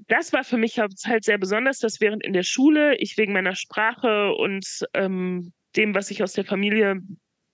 das 0.07 0.33
war 0.33 0.43
für 0.43 0.57
mich 0.57 0.77
halt 0.79 1.23
sehr 1.23 1.37
besonders, 1.37 1.79
dass 1.79 2.01
während 2.01 2.23
in 2.23 2.33
der 2.33 2.43
Schule 2.43 2.97
ich 2.97 3.17
wegen 3.17 3.33
meiner 3.33 3.55
Sprache 3.55 4.33
und 4.33 4.65
ähm, 4.93 5.53
dem, 5.77 5.95
was 5.95 6.11
ich 6.11 6.23
aus 6.23 6.33
der 6.33 6.45
Familie 6.45 6.99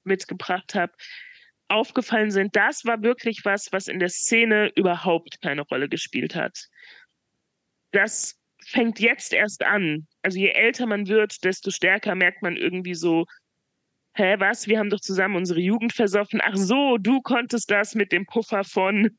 mitgebracht 0.03 0.75
habe, 0.75 0.93
aufgefallen 1.67 2.31
sind, 2.31 2.55
das 2.55 2.85
war 2.85 3.01
wirklich 3.01 3.41
was, 3.43 3.71
was 3.71 3.87
in 3.87 3.99
der 3.99 4.09
Szene 4.09 4.71
überhaupt 4.75 5.41
keine 5.41 5.61
Rolle 5.61 5.87
gespielt 5.87 6.35
hat. 6.35 6.67
Das 7.91 8.37
fängt 8.65 8.99
jetzt 8.99 9.33
erst 9.33 9.63
an. 9.63 10.07
Also 10.21 10.37
je 10.37 10.49
älter 10.49 10.85
man 10.85 11.07
wird, 11.07 11.43
desto 11.43 11.71
stärker 11.71 12.15
merkt 12.15 12.41
man 12.41 12.57
irgendwie 12.57 12.93
so, 12.93 13.25
hä, 14.15 14.35
was, 14.39 14.67
wir 14.67 14.79
haben 14.79 14.89
doch 14.89 14.99
zusammen 14.99 15.35
unsere 15.35 15.61
Jugend 15.61 15.93
versoffen. 15.93 16.41
Ach 16.43 16.55
so, 16.55 16.97
du 16.97 17.21
konntest 17.21 17.71
das 17.71 17.95
mit 17.95 18.11
dem 18.11 18.25
Puffer 18.25 18.63
von 18.63 19.17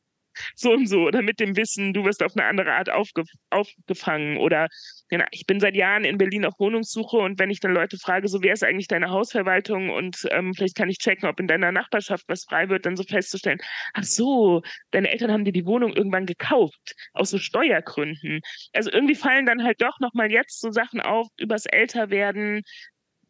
so 0.55 0.73
und 0.73 0.87
so 0.89 1.03
oder 1.03 1.23
mit 1.23 1.41
dem 1.41 1.57
Wissen, 1.57 1.93
du 1.93 2.05
wirst 2.05 2.23
auf 2.23 2.37
eine 2.37 2.47
andere 2.47 2.73
Art 2.73 2.91
aufge 2.91 3.25
aufgefangen 3.51 4.39
oder 4.39 4.69
genau, 5.13 5.27
ich 5.31 5.45
bin 5.45 5.61
seit 5.61 5.77
Jahren 5.77 6.05
in 6.05 6.17
Berlin 6.17 6.47
auf 6.47 6.59
Wohnungssuche 6.59 7.19
und 7.19 7.39
wenn 7.39 7.51
ich 7.51 7.61
dann 7.61 7.75
Leute 7.75 7.99
frage, 7.99 8.29
so 8.29 8.43
wer 8.43 8.55
ist 8.55 8.65
eigentlich 8.65 8.89
deine 8.89 9.11
Hausverwaltung 9.11 9.91
und 9.91 10.27
ähm, 10.31 10.55
vielleicht 10.55 10.75
kann 10.75 10.89
ich 10.89 10.97
checken, 10.97 11.29
ob 11.29 11.39
in 11.39 11.47
deiner 11.47 11.71
Nachbarschaft 11.71 12.25
was 12.29 12.45
frei 12.45 12.71
wird, 12.71 12.87
dann 12.87 12.97
so 12.97 13.03
festzustellen, 13.03 13.59
ach 13.93 14.05
so, 14.05 14.63
deine 14.91 15.11
Eltern 15.11 15.31
haben 15.31 15.45
dir 15.45 15.53
die 15.53 15.67
Wohnung 15.67 15.93
irgendwann 15.93 16.25
gekauft 16.25 16.95
aus 17.13 17.29
so 17.29 17.37
Steuergründen. 17.37 18.41
Also 18.73 18.91
irgendwie 18.91 19.15
fallen 19.15 19.45
dann 19.45 19.63
halt 19.63 19.83
doch 19.83 20.01
nochmal 20.01 20.33
jetzt 20.33 20.63
so 20.63 20.71
Sachen 20.71 21.03
auf 21.03 21.29
übers 21.37 21.67
Älterwerden, 21.67 22.63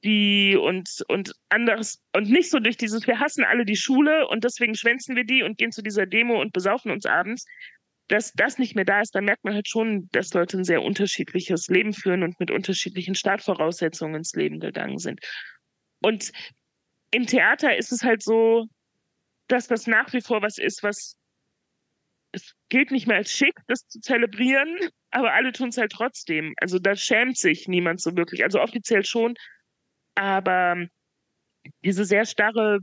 die 0.05 0.57
und, 0.57 0.89
und 1.09 1.33
anderes 1.49 2.01
und 2.15 2.31
nicht 2.31 2.51
so 2.51 2.61
durch 2.61 2.77
dieses, 2.77 3.09
wir 3.09 3.19
hassen 3.19 3.43
alle 3.43 3.65
die 3.65 3.77
Schule 3.77 4.29
und 4.29 4.45
deswegen 4.45 4.77
schwänzen 4.77 5.17
wir 5.17 5.25
die 5.25 5.43
und 5.43 5.59
gehen 5.59 5.73
zu 5.73 5.83
dieser 5.83 6.07
Demo 6.07 6.41
und 6.41 6.53
besaufen 6.53 6.93
uns 6.93 7.07
abends, 7.07 7.45
dass 8.09 8.33
das 8.33 8.59
nicht 8.59 8.75
mehr 8.75 8.85
da 8.85 9.01
ist, 9.01 9.15
dann 9.15 9.25
merkt 9.25 9.45
man 9.45 9.55
halt 9.55 9.69
schon, 9.69 10.09
dass 10.13 10.35
Leute 10.35 10.59
ein 10.59 10.65
sehr 10.65 10.83
unterschiedliches 10.83 11.69
Leben 11.69 11.93
führen 11.93 12.23
und 12.23 12.39
mit 12.41 12.51
unterschiedlichen 12.51 13.15
Startvoraussetzungen 13.15 14.17
ins 14.17 14.35
Leben 14.35 14.61
gegangen 14.61 14.99
sind. 14.99 15.21
Und 16.03 16.33
im 17.11 17.27
Theater 17.27 17.77
ist 17.77 17.93
es 17.93 18.03
halt 18.03 18.23
so, 18.23 18.67
dass 19.49 19.67
das 19.69 19.87
nach 19.87 20.13
wie 20.13 20.21
vor 20.21 20.43
was 20.43 20.59
ist, 20.59 20.83
was 20.83 21.17
es 22.33 22.55
gilt 22.71 22.91
nicht 22.91 23.07
mehr 23.07 23.19
als 23.19 23.31
schick, 23.31 23.55
das 23.69 23.87
zu 23.87 24.01
zelebrieren, 24.01 24.79
aber 25.11 25.35
alle 25.35 25.53
tun 25.53 25.69
es 25.69 25.77
halt 25.77 25.93
trotzdem. 25.93 26.55
Also 26.57 26.79
da 26.79 26.97
schämt 26.97 27.37
sich 27.37 27.69
niemand 27.69 28.01
so 28.01 28.17
wirklich. 28.17 28.43
Also 28.43 28.61
offiziell 28.61 29.05
schon, 29.05 29.35
aber 30.15 30.87
diese 31.85 32.05
sehr 32.05 32.25
starre 32.25 32.81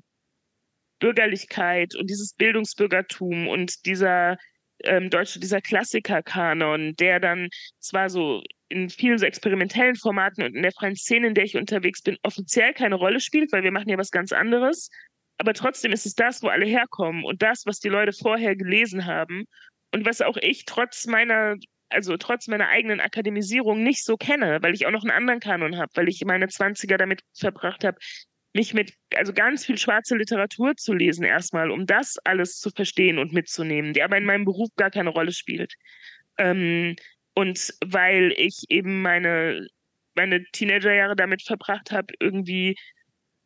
Bürgerlichkeit 1.00 1.96
und 1.96 2.10
dieses 2.10 2.34
Bildungsbürgertum 2.34 3.48
und 3.48 3.86
dieser 3.86 4.38
ähm, 4.84 5.10
deutsche, 5.10 5.40
dieser 5.40 5.62
Klassikerkanon, 5.62 6.96
der 6.96 7.20
dann 7.20 7.50
zwar 7.80 8.10
so 8.10 8.44
in 8.70 8.90
vielen 8.90 9.18
so 9.18 9.26
experimentellen 9.26 9.96
Formaten 9.96 10.44
und 10.44 10.56
in 10.56 10.62
der 10.62 10.72
freien 10.72 10.96
Szene, 10.96 11.28
in 11.28 11.34
der 11.34 11.46
ich 11.46 11.58
unterwegs 11.58 12.02
bin, 12.02 12.18
offiziell 12.24 12.74
keine 12.74 12.96
Rolle 12.96 13.20
spielt, 13.20 13.52
weil 13.52 13.64
wir 13.64 13.72
machen 13.72 13.90
ja 13.90 13.98
was 13.98 14.12
ganz 14.12 14.32
anderes. 14.32 14.90
Aber 15.38 15.54
trotzdem 15.54 15.92
ist 15.92 16.06
es 16.06 16.16
das, 16.16 16.44
wo 16.44 16.48
alle 16.48 16.66
herkommen 16.66 17.24
und 17.24 17.42
das, 17.42 17.66
was 17.66 17.80
die 17.80 17.90
Leute 17.90 18.14
vorher 18.14 18.56
gelesen 18.56 19.06
haben 19.06 19.46
und 19.94 20.06
was 20.06 20.22
auch 20.22 20.38
ich 20.38 20.66
trotz 20.66 21.08
meiner 21.08 21.56
also 21.90 22.18
trotz 22.18 22.48
meiner 22.48 22.68
eigenen 22.68 23.00
Akademisierung 23.00 23.84
nicht 23.84 24.04
so 24.06 24.16
kenne, 24.16 24.60
weil 24.62 24.74
ich 24.74 24.86
auch 24.86 24.92
noch 24.92 25.02
einen 25.02 25.12
anderen 25.12 25.40
Kanon 25.40 25.78
habe, 25.78 25.92
weil 25.96 26.08
ich 26.08 26.24
meine 26.24 26.46
20er 26.46 26.98
damit 26.98 27.22
verbracht 27.34 27.84
habe, 27.84 27.98
mich 28.54 28.74
mit, 28.74 28.94
also 29.16 29.34
ganz 29.34 29.66
viel 29.66 29.78
schwarze 29.78 30.16
Literatur 30.16 30.76
zu 30.76 30.94
lesen 30.94 31.24
erstmal, 31.24 31.72
um 31.72 31.86
das 31.86 32.18
alles 32.24 32.58
zu 32.58 32.72
verstehen 32.72 33.20
und 33.20 33.34
mitzunehmen, 33.34 33.94
die 33.94 34.02
aber 34.02 34.18
in 34.18 34.26
meinem 34.26 34.46
Beruf 34.46 34.70
gar 34.76 34.90
keine 34.90 35.10
Rolle 35.10 35.32
spielt. 35.32 35.74
Ähm, 36.38 36.96
und 37.36 37.74
weil 37.86 38.34
ich 38.38 38.64
eben 38.70 39.02
meine, 39.02 39.68
meine 40.16 40.44
Teenagerjahre 40.52 41.16
damit 41.16 41.44
verbracht 41.44 41.92
habe, 41.92 42.14
irgendwie 42.20 42.76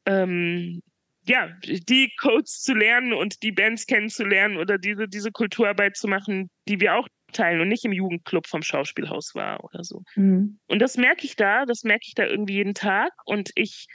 ähm, 0.05 0.81
ja, 1.25 1.49
die 1.63 2.11
Codes 2.19 2.61
zu 2.61 2.73
lernen 2.73 3.13
und 3.13 3.43
die 3.43 3.51
Bands 3.51 3.85
kennenzulernen 3.85 4.57
oder 4.57 4.77
diese, 4.77 5.07
diese 5.07 5.31
Kulturarbeit 5.31 5.95
zu 5.95 6.07
machen, 6.07 6.49
die 6.67 6.79
wir 6.79 6.95
auch 6.95 7.07
teilen 7.31 7.61
und 7.61 7.67
nicht 7.67 7.85
im 7.85 7.93
Jugendclub 7.93 8.47
vom 8.47 8.61
Schauspielhaus 8.61 9.33
war 9.33 9.63
oder 9.63 9.83
so. 9.83 10.03
Mhm. 10.15 10.59
Und 10.67 10.79
das 10.79 10.97
merke 10.97 11.25
ich 11.25 11.35
da, 11.35 11.65
das 11.65 11.83
merke 11.83 12.05
ich 12.07 12.13
da 12.13 12.25
irgendwie 12.25 12.55
jeden 12.55 12.73
Tag. 12.73 13.11
Und 13.25 13.51
ich, 13.55 13.87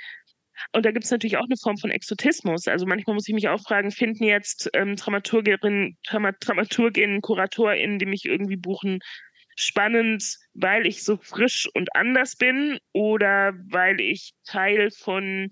und 0.72 0.84
da 0.84 0.90
gibt 0.90 1.04
es 1.04 1.10
natürlich 1.10 1.36
auch 1.36 1.44
eine 1.44 1.56
Form 1.56 1.76
von 1.78 1.90
Exotismus. 1.90 2.66
Also 2.66 2.86
manchmal 2.86 3.14
muss 3.14 3.28
ich 3.28 3.34
mich 3.34 3.48
auch 3.48 3.60
fragen, 3.60 3.90
finden 3.90 4.24
jetzt 4.24 4.70
ähm, 4.74 4.96
Dramaturginnen, 4.96 5.96
Dramaturginnen, 6.06 7.20
KuratorInnen, 7.20 7.98
die 7.98 8.06
mich 8.06 8.24
irgendwie 8.24 8.56
buchen, 8.56 9.00
spannend, 9.56 10.36
weil 10.54 10.86
ich 10.86 11.04
so 11.04 11.16
frisch 11.16 11.68
und 11.74 11.94
anders 11.94 12.36
bin 12.36 12.78
oder 12.92 13.52
weil 13.70 14.00
ich 14.00 14.32
Teil 14.44 14.90
von 14.90 15.50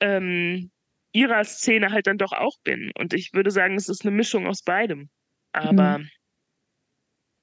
ähm, 0.00 0.70
ihrer 1.12 1.44
Szene 1.44 1.90
halt 1.90 2.06
dann 2.06 2.18
doch 2.18 2.32
auch 2.32 2.56
bin. 2.62 2.92
Und 2.98 3.12
ich 3.12 3.32
würde 3.32 3.50
sagen, 3.50 3.74
es 3.76 3.88
ist 3.88 4.04
eine 4.04 4.14
Mischung 4.14 4.46
aus 4.46 4.62
beidem. 4.62 5.10
Aber 5.52 5.98
mhm 5.98 6.10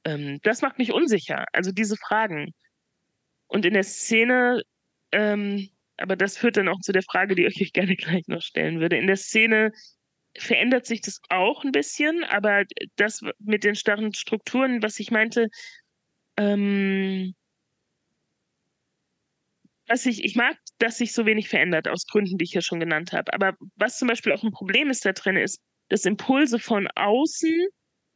ähm, 0.07 0.39
das 0.43 0.61
macht 0.61 0.77
mich 0.77 0.93
unsicher. 0.93 1.45
Also 1.51 1.71
diese 1.71 1.97
Fragen. 1.97 2.53
Und 3.47 3.65
in 3.65 3.73
der 3.73 3.83
Szene, 3.83 4.63
ähm, 5.11 5.69
aber 5.97 6.15
das 6.15 6.37
führt 6.37 6.57
dann 6.57 6.67
auch 6.69 6.79
zu 6.81 6.91
der 6.91 7.03
Frage, 7.03 7.35
die 7.35 7.45
ich 7.45 7.61
euch 7.61 7.73
gerne 7.73 7.95
gleich 7.95 8.27
noch 8.27 8.41
stellen 8.41 8.79
würde. 8.79 8.97
In 8.97 9.07
der 9.07 9.17
Szene 9.17 9.71
verändert 10.37 10.85
sich 10.85 11.01
das 11.01 11.19
auch 11.29 11.63
ein 11.63 11.71
bisschen, 11.71 12.23
aber 12.23 12.63
das 12.95 13.21
mit 13.39 13.63
den 13.63 13.75
starren 13.75 14.13
Strukturen, 14.13 14.83
was 14.83 14.99
ich 14.99 15.11
meinte, 15.11 15.47
ähm, 16.37 17.33
was 19.87 20.05
ich, 20.05 20.23
ich 20.23 20.35
mag, 20.35 20.57
dass 20.79 20.97
sich 20.97 21.13
so 21.13 21.25
wenig 21.25 21.49
verändert, 21.49 21.87
aus 21.87 22.05
Gründen, 22.07 22.37
die 22.37 22.43
ich 22.43 22.53
ja 22.53 22.61
schon 22.61 22.79
genannt 22.79 23.13
habe. 23.13 23.33
Aber 23.33 23.55
was 23.75 23.97
zum 23.97 24.07
Beispiel 24.07 24.33
auch 24.33 24.43
ein 24.43 24.51
Problem 24.51 24.89
ist 24.89 25.05
da 25.05 25.13
drin, 25.13 25.37
ist, 25.37 25.61
dass 25.89 26.05
Impulse 26.05 26.59
von 26.59 26.87
außen 26.95 27.67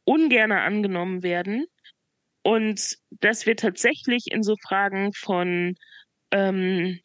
ungern 0.04 0.52
angenommen 0.52 1.22
werden 1.22 1.66
und 2.42 2.96
dass 3.10 3.46
wir 3.46 3.56
tatsächlich 3.56 4.26
in 4.30 4.42
so 4.42 4.56
Fragen 4.66 5.12
von 5.14 5.74
ähm, 6.32 7.00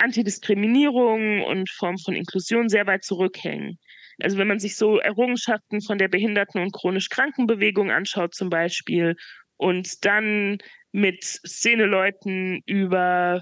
Antidiskriminierung 0.00 1.42
und 1.42 1.70
Form 1.70 1.98
von 1.98 2.14
Inklusion 2.14 2.68
sehr 2.68 2.86
weit 2.86 3.04
zurückhängen. 3.04 3.78
Also 4.22 4.38
wenn 4.38 4.48
man 4.48 4.58
sich 4.58 4.76
so 4.76 4.98
Errungenschaften 4.98 5.80
von 5.80 5.98
der 5.98 6.08
Behinderten- 6.08 6.60
und 6.60 6.72
chronisch 6.72 7.08
Krankenbewegung 7.08 7.90
anschaut 7.90 8.34
zum 8.34 8.50
Beispiel 8.50 9.16
und 9.56 10.04
dann 10.04 10.58
mit 10.92 11.24
Szeneleuten 11.24 12.60
über 12.66 13.40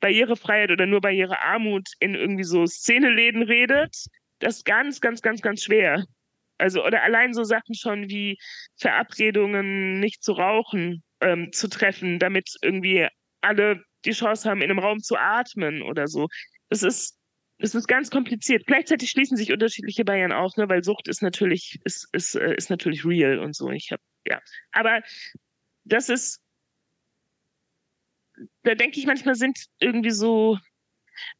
Barrierefreiheit 0.00 0.70
oder 0.70 0.86
nur 0.86 1.00
Barrierearmut 1.00 1.88
in 2.00 2.14
irgendwie 2.14 2.44
so 2.44 2.66
Szeneläden 2.66 3.42
redet, 3.42 3.94
das 4.38 4.58
ist 4.58 4.64
ganz, 4.64 5.00
ganz, 5.00 5.22
ganz, 5.22 5.42
ganz 5.42 5.62
schwer. 5.62 6.04
Also, 6.58 6.84
oder 6.84 7.02
allein 7.02 7.34
so 7.34 7.44
Sachen 7.44 7.74
schon 7.74 8.08
wie 8.08 8.38
Verabredungen, 8.76 10.00
nicht 10.00 10.22
zu 10.22 10.32
rauchen, 10.32 11.02
ähm, 11.20 11.52
zu 11.52 11.68
treffen, 11.68 12.18
damit 12.18 12.50
irgendwie 12.62 13.06
alle 13.40 13.82
die 14.04 14.12
Chance 14.12 14.48
haben, 14.48 14.62
in 14.62 14.70
einem 14.70 14.78
Raum 14.78 15.00
zu 15.00 15.16
atmen 15.16 15.82
oder 15.82 16.06
so. 16.08 16.28
Es 16.68 16.82
ist, 16.82 17.18
es 17.58 17.74
ist 17.74 17.88
ganz 17.88 18.10
kompliziert. 18.10 18.66
Gleichzeitig 18.66 19.10
schließen 19.10 19.36
sich 19.36 19.52
unterschiedliche 19.52 20.04
Barrieren 20.04 20.32
auf, 20.32 20.56
ne, 20.56 20.68
weil 20.68 20.84
Sucht 20.84 21.08
ist 21.08 21.22
natürlich, 21.22 21.80
ist, 21.84 22.08
ist, 22.12 22.34
äh, 22.34 22.54
ist 22.54 22.70
natürlich 22.70 23.04
real 23.04 23.38
und 23.38 23.54
so. 23.54 23.70
Ich 23.70 23.90
habe, 23.90 24.02
ja. 24.24 24.40
Aber 24.72 25.02
das 25.84 26.08
ist, 26.08 26.40
da 28.62 28.74
denke 28.74 28.98
ich 29.00 29.06
manchmal 29.06 29.34
sind 29.34 29.66
irgendwie 29.80 30.10
so 30.10 30.58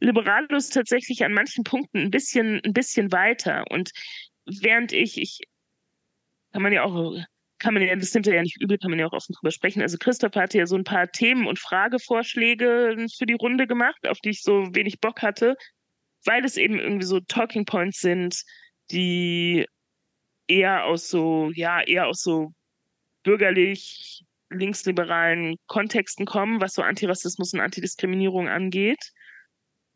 Liberalos 0.01 0.71
tatsächlich 0.71 1.25
an 1.25 1.33
manchen 1.33 1.63
Punkten 1.65 1.99
ein 1.99 2.11
bisschen, 2.11 2.61
ein 2.65 2.73
bisschen 2.73 3.13
weiter. 3.13 3.65
Und 3.71 3.93
während 4.47 4.93
ich, 4.93 5.19
ich 5.19 5.41
kann 6.53 6.63
man 6.63 6.73
ja 6.73 6.83
auch, 6.83 7.17
kann 7.59 7.75
man 7.75 7.83
ja, 7.83 7.95
das 7.97 8.15
nimmt 8.15 8.27
ja 8.27 8.43
nicht 8.43 8.61
übel, 8.61 8.79
kann 8.79 8.91
man 8.91 9.01
ja 9.01 9.07
auch 9.07 9.13
offen 9.13 9.35
drüber 9.35 9.51
sprechen. 9.51 9.83
Also 9.83 9.99
Christoph 9.99 10.37
hatte 10.37 10.59
ja 10.59 10.67
so 10.67 10.77
ein 10.77 10.85
paar 10.85 11.11
Themen 11.11 11.47
und 11.47 11.59
Fragevorschläge 11.59 13.07
für 13.17 13.27
die 13.27 13.35
Runde 13.35 13.67
gemacht, 13.67 14.07
auf 14.07 14.19
die 14.21 14.31
ich 14.31 14.43
so 14.43 14.75
wenig 14.75 15.01
Bock 15.01 15.23
hatte, 15.23 15.57
weil 16.25 16.45
es 16.45 16.57
eben 16.57 16.79
irgendwie 16.79 17.07
so 17.07 17.21
Talking 17.21 17.65
Points 17.65 18.01
sind, 18.01 18.43
die 18.91 19.67
eher 20.47 20.85
aus 20.85 21.09
so, 21.09 21.51
ja, 21.55 21.81
eher 21.83 22.07
aus 22.07 22.23
so 22.23 22.53
bürgerlich 23.23 24.25
linksliberalen 24.51 25.57
Kontexten 25.67 26.25
kommen, 26.25 26.61
was 26.61 26.75
so 26.75 26.83
Antirassismus 26.83 27.53
und 27.53 27.61
Antidiskriminierung 27.61 28.49
angeht. 28.49 29.13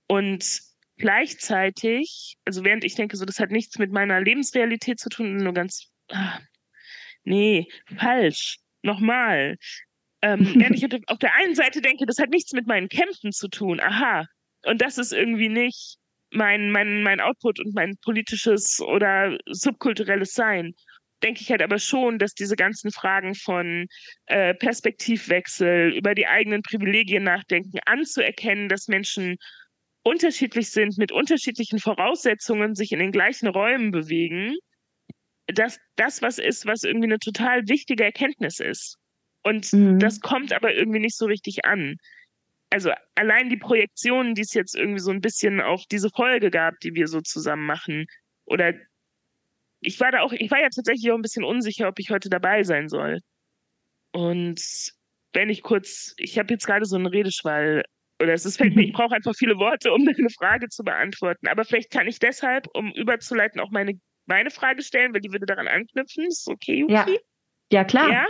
Und 0.08 0.60
gleichzeitig, 0.98 2.36
also 2.44 2.64
während 2.64 2.84
ich 2.84 2.94
denke, 2.94 3.16
so 3.16 3.24
das 3.24 3.38
hat 3.38 3.50
nichts 3.50 3.78
mit 3.78 3.92
meiner 3.92 4.20
Lebensrealität 4.20 5.00
zu 5.00 5.08
tun, 5.08 5.36
nur 5.36 5.54
ganz, 5.54 5.90
ah, 6.10 6.38
nee, 7.24 7.66
falsch, 7.98 8.58
nochmal. 8.82 9.56
Ähm, 10.22 10.40
während 10.56 10.76
ich 10.76 11.08
auf 11.08 11.18
der 11.18 11.34
einen 11.36 11.54
Seite 11.54 11.80
denke, 11.80 12.06
das 12.06 12.18
hat 12.18 12.30
nichts 12.30 12.52
mit 12.52 12.66
meinen 12.66 12.88
Kämpfen 12.88 13.32
zu 13.32 13.48
tun. 13.48 13.80
Aha. 13.80 14.26
Und 14.64 14.80
das 14.80 14.98
ist 14.98 15.12
irgendwie 15.12 15.48
nicht 15.48 15.96
mein, 16.30 16.70
mein, 16.70 17.02
mein 17.02 17.20
Output 17.20 17.60
und 17.60 17.74
mein 17.74 17.96
politisches 18.02 18.80
oder 18.80 19.36
subkulturelles 19.46 20.32
Sein. 20.32 20.74
Denke 21.22 21.40
ich 21.40 21.50
halt 21.50 21.62
aber 21.62 21.78
schon, 21.78 22.18
dass 22.18 22.34
diese 22.34 22.56
ganzen 22.56 22.90
Fragen 22.90 23.34
von 23.34 23.86
äh, 24.26 24.54
Perspektivwechsel, 24.54 25.94
über 25.96 26.14
die 26.14 26.26
eigenen 26.26 26.62
Privilegien 26.62 27.22
nachdenken, 27.22 27.78
anzuerkennen, 27.86 28.68
dass 28.68 28.88
Menschen 28.88 29.36
unterschiedlich 30.02 30.70
sind, 30.70 30.98
mit 30.98 31.12
unterschiedlichen 31.12 31.78
Voraussetzungen 31.78 32.74
sich 32.74 32.90
in 32.92 32.98
den 32.98 33.12
gleichen 33.12 33.46
Räumen 33.46 33.92
bewegen, 33.92 34.56
dass 35.46 35.78
das 35.96 36.22
was 36.22 36.38
ist, 36.38 36.66
was 36.66 36.82
irgendwie 36.82 37.08
eine 37.08 37.18
total 37.18 37.68
wichtige 37.68 38.04
Erkenntnis 38.04 38.60
ist. 38.60 38.96
Und 39.42 39.72
mhm. 39.72 39.98
das 39.98 40.20
kommt 40.20 40.52
aber 40.52 40.74
irgendwie 40.74 41.00
nicht 41.00 41.16
so 41.16 41.26
richtig 41.26 41.64
an. 41.64 41.96
Also 42.70 42.92
allein 43.16 43.50
die 43.50 43.56
Projektionen, 43.56 44.34
die 44.34 44.42
es 44.42 44.54
jetzt 44.54 44.74
irgendwie 44.76 45.00
so 45.00 45.10
ein 45.10 45.20
bisschen 45.20 45.60
auf 45.60 45.84
diese 45.90 46.08
Folge 46.10 46.50
gab, 46.50 46.78
die 46.80 46.94
wir 46.94 47.06
so 47.06 47.20
zusammen 47.20 47.66
machen, 47.66 48.06
oder 48.46 48.74
ich 49.80 49.98
war 50.00 50.12
da 50.12 50.20
auch, 50.20 50.32
ich 50.32 50.50
war 50.50 50.60
ja 50.60 50.68
tatsächlich 50.74 51.10
auch 51.10 51.16
ein 51.16 51.22
bisschen 51.22 51.44
unsicher, 51.44 51.88
ob 51.88 51.98
ich 51.98 52.10
heute 52.10 52.30
dabei 52.30 52.62
sein 52.62 52.88
soll. 52.88 53.20
Und 54.12 54.62
wenn 55.32 55.50
ich 55.50 55.62
kurz, 55.62 56.14
ich 56.16 56.38
habe 56.38 56.52
jetzt 56.52 56.66
gerade 56.66 56.84
so 56.84 56.96
einen 56.96 57.06
Redeschwall, 57.06 57.82
oder 58.20 58.32
es 58.32 58.46
ist, 58.46 58.58
fällt 58.58 58.76
mir, 58.76 58.84
ich 58.84 58.92
brauche 58.94 59.14
einfach 59.14 59.34
viele 59.36 59.56
Worte, 59.56 59.92
um 59.92 60.06
eine 60.06 60.30
Frage 60.30 60.68
zu 60.68 60.84
beantworten. 60.84 61.48
Aber 61.48 61.64
vielleicht 61.64 61.90
kann 61.90 62.06
ich 62.06 62.18
deshalb, 62.18 62.68
um 62.74 62.92
überzuleiten, 62.92 63.60
auch 63.60 63.70
meine, 63.70 63.98
meine 64.26 64.50
Frage 64.50 64.82
stellen, 64.82 65.12
weil 65.14 65.20
die 65.20 65.32
würde 65.32 65.46
daran 65.46 65.68
anknüpfen. 65.68 66.26
Ist 66.26 66.48
okay, 66.48 66.80
Yuki? 66.80 66.92
Ja, 66.92 67.06
ja 67.70 67.84
klar. 67.84 68.10
Ja? 68.10 68.26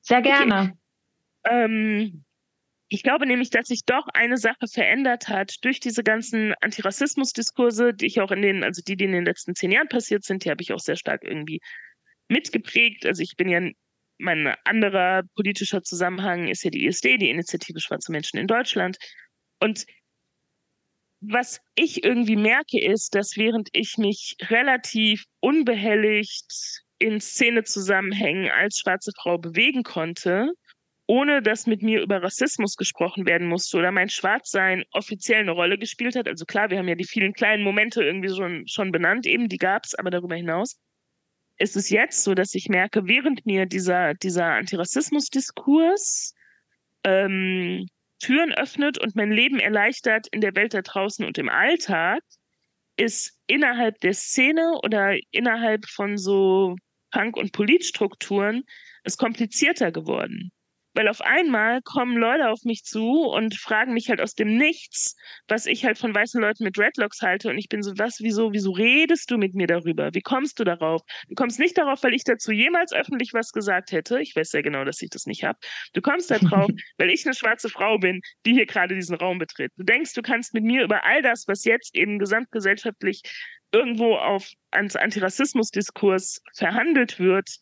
Sehr 0.00 0.22
gerne. 0.22 0.76
Okay. 1.44 1.64
Ähm, 1.64 2.24
ich 2.88 3.02
glaube 3.02 3.26
nämlich, 3.26 3.50
dass 3.50 3.68
sich 3.68 3.84
doch 3.84 4.06
eine 4.14 4.36
Sache 4.36 4.68
verändert 4.70 5.28
hat 5.28 5.56
durch 5.62 5.80
diese 5.80 6.02
ganzen 6.02 6.54
Antirassismus-Diskurse, 6.60 7.94
die 7.94 8.06
ich 8.06 8.20
auch 8.20 8.30
in 8.30 8.42
den, 8.42 8.62
also 8.62 8.82
die, 8.86 8.96
die 8.96 9.04
in 9.04 9.12
den 9.12 9.24
letzten 9.24 9.54
zehn 9.54 9.72
Jahren 9.72 9.88
passiert 9.88 10.24
sind, 10.24 10.44
die 10.44 10.50
habe 10.50 10.62
ich 10.62 10.72
auch 10.72 10.78
sehr 10.78 10.96
stark 10.96 11.24
irgendwie 11.24 11.60
mitgeprägt. 12.28 13.06
Also 13.06 13.22
ich 13.22 13.36
bin 13.36 13.48
ja, 13.48 13.60
mein 14.18 14.54
anderer 14.64 15.22
politischer 15.34 15.82
Zusammenhang 15.82 16.48
ist 16.48 16.62
ja 16.62 16.70
die 16.70 16.86
ISD, 16.86 17.18
die 17.18 17.30
Initiative 17.30 17.80
Schwarze 17.80 18.12
Menschen 18.12 18.38
in 18.38 18.46
Deutschland. 18.46 18.96
Und 19.60 19.86
was 21.28 21.60
ich 21.74 22.04
irgendwie 22.04 22.36
merke, 22.36 22.80
ist, 22.80 23.14
dass 23.14 23.36
während 23.36 23.68
ich 23.72 23.98
mich 23.98 24.36
relativ 24.48 25.24
unbehelligt 25.40 26.82
in 26.98 27.20
Szenezusammenhängen 27.20 28.50
als 28.50 28.78
schwarze 28.78 29.12
Frau 29.20 29.38
bewegen 29.38 29.82
konnte, 29.82 30.50
ohne 31.06 31.42
dass 31.42 31.66
mit 31.66 31.82
mir 31.82 32.00
über 32.00 32.22
Rassismus 32.22 32.76
gesprochen 32.76 33.26
werden 33.26 33.46
musste 33.46 33.76
oder 33.76 33.92
mein 33.92 34.08
Schwarzsein 34.08 34.84
offiziell 34.92 35.40
eine 35.40 35.50
Rolle 35.50 35.78
gespielt 35.78 36.16
hat. 36.16 36.28
Also 36.28 36.44
klar, 36.44 36.70
wir 36.70 36.78
haben 36.78 36.88
ja 36.88 36.94
die 36.94 37.06
vielen 37.06 37.32
kleinen 37.32 37.62
Momente 37.62 38.02
irgendwie 38.02 38.34
schon, 38.34 38.66
schon 38.66 38.90
benannt, 38.92 39.26
eben 39.26 39.48
die 39.48 39.58
gab 39.58 39.84
es, 39.84 39.94
aber 39.94 40.10
darüber 40.10 40.36
hinaus 40.36 40.78
ist 41.58 41.76
es 41.76 41.90
jetzt 41.90 42.24
so, 42.24 42.34
dass 42.34 42.54
ich 42.54 42.68
merke, 42.68 43.06
während 43.06 43.46
mir 43.46 43.66
dieser, 43.66 44.14
dieser 44.14 44.46
Antirassismus-Diskurs 44.46 46.34
ähm, 47.04 47.86
Türen 48.24 48.54
öffnet 48.54 48.96
und 48.96 49.16
mein 49.16 49.30
Leben 49.30 49.60
erleichtert 49.60 50.28
in 50.28 50.40
der 50.40 50.54
Welt 50.54 50.72
da 50.72 50.80
draußen 50.80 51.26
und 51.26 51.36
im 51.36 51.50
Alltag, 51.50 52.22
ist 52.96 53.38
innerhalb 53.46 54.00
der 54.00 54.14
Szene 54.14 54.80
oder 54.82 55.14
innerhalb 55.30 55.84
von 55.86 56.16
so 56.16 56.76
Punk- 57.10 57.36
und 57.36 57.52
Politstrukturen 57.52 58.62
es 59.02 59.18
komplizierter 59.18 59.92
geworden. 59.92 60.52
Weil 60.94 61.08
auf 61.08 61.20
einmal 61.20 61.82
kommen 61.82 62.16
Leute 62.16 62.48
auf 62.48 62.64
mich 62.64 62.84
zu 62.84 63.24
und 63.24 63.54
fragen 63.54 63.92
mich 63.92 64.08
halt 64.08 64.20
aus 64.20 64.34
dem 64.34 64.56
Nichts, 64.56 65.16
was 65.48 65.66
ich 65.66 65.84
halt 65.84 65.98
von 65.98 66.14
weißen 66.14 66.40
Leuten 66.40 66.64
mit 66.64 66.76
Dreadlocks 66.76 67.20
halte. 67.20 67.50
Und 67.50 67.58
ich 67.58 67.68
bin 67.68 67.82
so, 67.82 67.92
was, 67.98 68.20
wieso, 68.20 68.52
wieso 68.52 68.70
redest 68.70 69.30
du 69.30 69.36
mit 69.36 69.54
mir 69.54 69.66
darüber? 69.66 70.14
Wie 70.14 70.22
kommst 70.22 70.58
du 70.60 70.64
darauf? 70.64 71.02
Du 71.28 71.34
kommst 71.34 71.58
nicht 71.58 71.76
darauf, 71.76 72.02
weil 72.02 72.14
ich 72.14 72.24
dazu 72.24 72.52
jemals 72.52 72.92
öffentlich 72.92 73.32
was 73.32 73.52
gesagt 73.52 73.92
hätte. 73.92 74.20
Ich 74.20 74.36
weiß 74.36 74.50
sehr 74.50 74.62
genau, 74.62 74.84
dass 74.84 75.02
ich 75.02 75.10
das 75.10 75.26
nicht 75.26 75.44
habe. 75.44 75.58
Du 75.92 76.00
kommst 76.00 76.30
darauf, 76.30 76.70
weil 76.98 77.10
ich 77.10 77.26
eine 77.26 77.34
schwarze 77.34 77.68
Frau 77.68 77.98
bin, 77.98 78.20
die 78.46 78.52
hier 78.52 78.66
gerade 78.66 78.94
diesen 78.94 79.16
Raum 79.16 79.38
betritt. 79.38 79.72
Du 79.76 79.84
denkst, 79.84 80.14
du 80.14 80.22
kannst 80.22 80.54
mit 80.54 80.64
mir 80.64 80.84
über 80.84 81.04
all 81.04 81.22
das, 81.22 81.48
was 81.48 81.64
jetzt 81.64 81.94
eben 81.94 82.18
gesamtgesellschaftlich 82.18 83.22
irgendwo 83.72 84.14
auf 84.14 84.48
ans 84.70 84.94
Antirassismus-Diskurs 84.94 86.40
verhandelt 86.54 87.18
wird, 87.18 87.58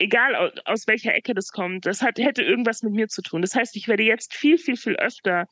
egal 0.00 0.52
aus, 0.64 0.86
welcher 0.86 1.14
Ecke 1.14 1.34
das 1.34 1.52
kommt, 1.52 1.86
das 1.86 2.02
hat, 2.02 2.18
hätte 2.18 2.42
irgendwas 2.42 2.82
mit 2.82 2.94
mir 2.94 3.08
zu 3.08 3.22
tun. 3.22 3.42
Das 3.42 3.54
heißt, 3.54 3.76
ich 3.76 3.86
werde 3.86 4.02
jetzt 4.02 4.34
viel, 4.34 4.58
viel, 4.58 4.76
viel 4.76 4.96
öfter 4.96 5.46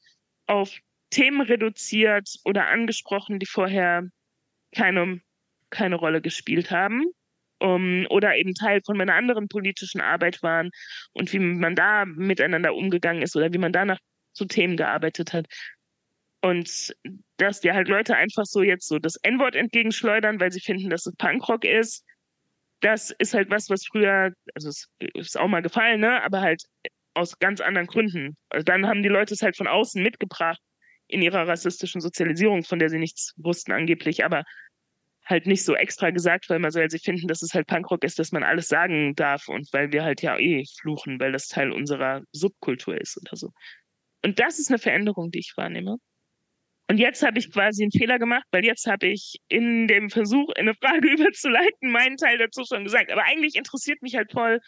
auf 0.46 0.74
Themen 1.10 1.42
reduziert 1.42 2.28
oder 2.44 2.68
angesprochen, 2.68 3.38
die 3.38 3.46
vorher 3.46 4.08
keine, 4.74 5.20
keine 5.70 5.96
Rolle 5.96 6.20
gespielt 6.20 6.70
haben. 6.70 7.04
Um, 7.60 8.06
oder 8.10 8.36
eben 8.36 8.54
Teil 8.54 8.80
von 8.86 8.96
meiner 8.96 9.14
anderen 9.14 9.48
politischen 9.48 10.00
Arbeit 10.00 10.44
waren 10.44 10.70
und 11.12 11.32
wie 11.32 11.40
man 11.40 11.74
da 11.74 12.04
miteinander 12.04 12.72
umgegangen 12.72 13.20
ist 13.20 13.34
oder 13.34 13.52
wie 13.52 13.58
man 13.58 13.72
danach 13.72 13.98
zu 14.32 14.44
Themen 14.44 14.76
gearbeitet 14.76 15.32
hat. 15.32 15.46
Und 16.40 16.94
dass 17.36 17.60
dir 17.60 17.74
halt 17.74 17.88
Leute 17.88 18.14
einfach 18.14 18.44
so 18.44 18.62
jetzt 18.62 18.86
so 18.86 19.00
das 19.00 19.16
N-Wort 19.16 19.56
entgegenschleudern, 19.56 20.38
weil 20.38 20.52
sie 20.52 20.60
finden, 20.60 20.88
dass 20.88 21.06
es 21.06 21.16
Punkrock 21.16 21.64
ist, 21.64 22.04
das 22.80 23.10
ist 23.18 23.34
halt 23.34 23.50
was, 23.50 23.70
was 23.70 23.84
früher, 23.86 24.32
also 24.54 24.68
es 24.68 24.88
ist 25.14 25.38
auch 25.38 25.48
mal 25.48 25.62
gefallen, 25.62 26.00
ne? 26.00 26.22
aber 26.22 26.40
halt 26.40 26.62
aus 27.14 27.38
ganz 27.38 27.60
anderen 27.60 27.86
Gründen. 27.86 28.36
Also 28.50 28.64
dann 28.64 28.86
haben 28.86 29.02
die 29.02 29.08
Leute 29.08 29.34
es 29.34 29.42
halt 29.42 29.56
von 29.56 29.66
außen 29.66 30.02
mitgebracht 30.02 30.60
in 31.08 31.22
ihrer 31.22 31.48
rassistischen 31.48 32.00
Sozialisierung, 32.00 32.62
von 32.64 32.78
der 32.78 32.90
sie 32.90 32.98
nichts 32.98 33.32
wussten 33.36 33.72
angeblich, 33.72 34.24
aber 34.24 34.44
halt 35.24 35.46
nicht 35.46 35.64
so 35.64 35.74
extra 35.74 36.10
gesagt, 36.10 36.48
weil 36.48 36.58
man 36.58 36.70
so, 36.70 36.80
weil 36.80 36.90
sie 36.90 36.98
finden, 36.98 37.28
dass 37.28 37.42
es 37.42 37.52
halt 37.52 37.66
Punkrock 37.66 38.02
ist, 38.04 38.18
dass 38.18 38.32
man 38.32 38.42
alles 38.42 38.68
sagen 38.68 39.14
darf 39.14 39.48
und 39.48 39.68
weil 39.72 39.92
wir 39.92 40.02
halt 40.02 40.22
ja 40.22 40.38
eh 40.38 40.64
fluchen, 40.80 41.20
weil 41.20 41.32
das 41.32 41.48
Teil 41.48 41.70
unserer 41.70 42.22
Subkultur 42.32 42.98
ist 42.98 43.18
oder 43.18 43.36
so. 43.36 43.50
Und 44.24 44.38
das 44.38 44.58
ist 44.58 44.70
eine 44.70 44.78
Veränderung, 44.78 45.30
die 45.30 45.40
ich 45.40 45.52
wahrnehme. 45.56 45.96
Und 46.90 46.96
jetzt 46.96 47.22
habe 47.22 47.38
ich 47.38 47.52
quasi 47.52 47.82
einen 47.82 47.92
Fehler 47.92 48.18
gemacht, 48.18 48.46
weil 48.50 48.64
jetzt 48.64 48.86
habe 48.86 49.08
ich 49.08 49.40
in 49.48 49.88
dem 49.88 50.08
Versuch, 50.08 50.48
eine 50.56 50.74
Frage 50.74 51.08
überzuleiten, 51.12 51.90
meinen 51.90 52.16
Teil 52.16 52.38
dazu 52.38 52.64
schon 52.66 52.84
gesagt. 52.84 53.12
Aber 53.12 53.24
eigentlich 53.24 53.56
interessiert 53.56 54.00
mich 54.02 54.16
halt 54.16 54.32
voll, 54.32 54.60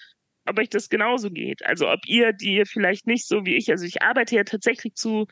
ob 0.46 0.58
euch 0.58 0.68
das 0.68 0.90
genauso 0.90 1.30
geht. 1.30 1.64
Also 1.64 1.90
ob 1.90 2.00
ihr, 2.06 2.32
die 2.32 2.56
ihr 2.56 2.66
vielleicht 2.66 3.06
nicht 3.06 3.26
so 3.26 3.46
wie 3.46 3.56
ich, 3.56 3.70
also 3.70 3.86
ich 3.86 4.02
arbeite 4.02 4.36
ja 4.36 4.44
tatsächlich 4.44 4.94
zu 4.94 5.26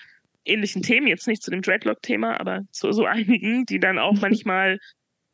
ähnlichen 0.44 0.82
Themen, 0.82 1.06
jetzt 1.06 1.26
nicht 1.26 1.42
zu 1.42 1.50
dem 1.50 1.60
Dreadlock-Thema, 1.60 2.40
aber 2.40 2.62
zu 2.72 2.90
so 2.92 3.04
einigen, 3.06 3.66
die 3.66 3.80
dann 3.80 3.98
auch 3.98 4.14
manchmal 4.14 4.78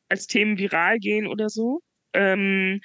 als 0.08 0.26
Themen 0.26 0.58
viral 0.58 0.98
gehen 0.98 1.26
oder 1.28 1.48
so. 1.48 1.80
Ähm, 2.14 2.80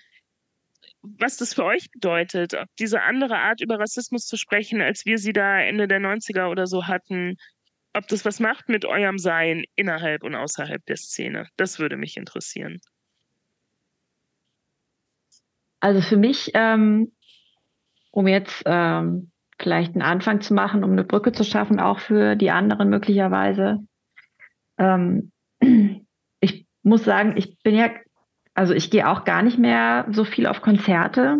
was 1.01 1.37
das 1.37 1.53
für 1.53 1.63
euch 1.63 1.89
bedeutet, 1.91 2.53
ob 2.55 2.67
diese 2.77 3.01
andere 3.01 3.37
Art 3.37 3.61
über 3.61 3.79
Rassismus 3.79 4.25
zu 4.25 4.37
sprechen, 4.37 4.81
als 4.81 5.05
wir 5.05 5.17
sie 5.17 5.33
da 5.33 5.59
Ende 5.59 5.87
der 5.87 5.99
90er 5.99 6.49
oder 6.49 6.67
so 6.67 6.87
hatten, 6.87 7.37
ob 7.93 8.07
das 8.07 8.25
was 8.25 8.39
macht 8.39 8.69
mit 8.69 8.85
eurem 8.85 9.17
Sein 9.17 9.63
innerhalb 9.75 10.23
und 10.23 10.35
außerhalb 10.35 10.85
der 10.85 10.97
Szene. 10.97 11.47
Das 11.57 11.79
würde 11.79 11.97
mich 11.97 12.17
interessieren. 12.17 12.79
Also 15.79 16.01
für 16.01 16.17
mich, 16.17 16.51
ähm, 16.53 17.11
um 18.11 18.27
jetzt 18.27 18.63
ähm, 18.65 19.31
vielleicht 19.57 19.93
einen 19.93 20.01
Anfang 20.01 20.41
zu 20.41 20.53
machen, 20.53 20.83
um 20.83 20.91
eine 20.91 21.03
Brücke 21.03 21.31
zu 21.31 21.43
schaffen, 21.43 21.79
auch 21.79 21.99
für 21.99 22.35
die 22.35 22.51
anderen 22.51 22.89
möglicherweise. 22.89 23.79
Ähm, 24.77 25.31
ich 26.39 26.65
muss 26.83 27.03
sagen, 27.03 27.35
ich 27.37 27.57
bin 27.63 27.75
ja, 27.75 27.89
also 28.53 28.73
ich 28.73 28.91
gehe 28.91 29.07
auch 29.07 29.25
gar 29.25 29.41
nicht 29.41 29.57
mehr 29.57 30.05
so 30.11 30.23
viel 30.23 30.47
auf 30.47 30.61
Konzerte 30.61 31.37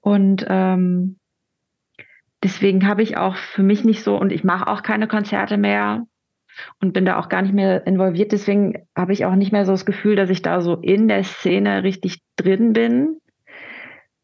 und 0.00 0.44
ähm, 0.48 1.19
deswegen 2.42 2.86
habe 2.86 3.02
ich 3.02 3.16
auch 3.16 3.36
für 3.36 3.62
mich 3.62 3.84
nicht 3.84 4.02
so, 4.02 4.16
und 4.16 4.32
ich 4.32 4.44
mache 4.44 4.68
auch 4.68 4.82
keine 4.82 5.08
Konzerte 5.08 5.56
mehr 5.56 6.06
und 6.80 6.92
bin 6.92 7.04
da 7.04 7.18
auch 7.18 7.28
gar 7.28 7.42
nicht 7.42 7.54
mehr 7.54 7.86
involviert. 7.86 8.32
Deswegen 8.32 8.86
habe 8.96 9.12
ich 9.12 9.24
auch 9.24 9.34
nicht 9.34 9.52
mehr 9.52 9.64
so 9.64 9.72
das 9.72 9.86
Gefühl, 9.86 10.16
dass 10.16 10.30
ich 10.30 10.42
da 10.42 10.60
so 10.60 10.76
in 10.76 11.08
der 11.08 11.24
Szene 11.24 11.82
richtig 11.82 12.22
drin 12.36 12.72
bin. 12.72 13.20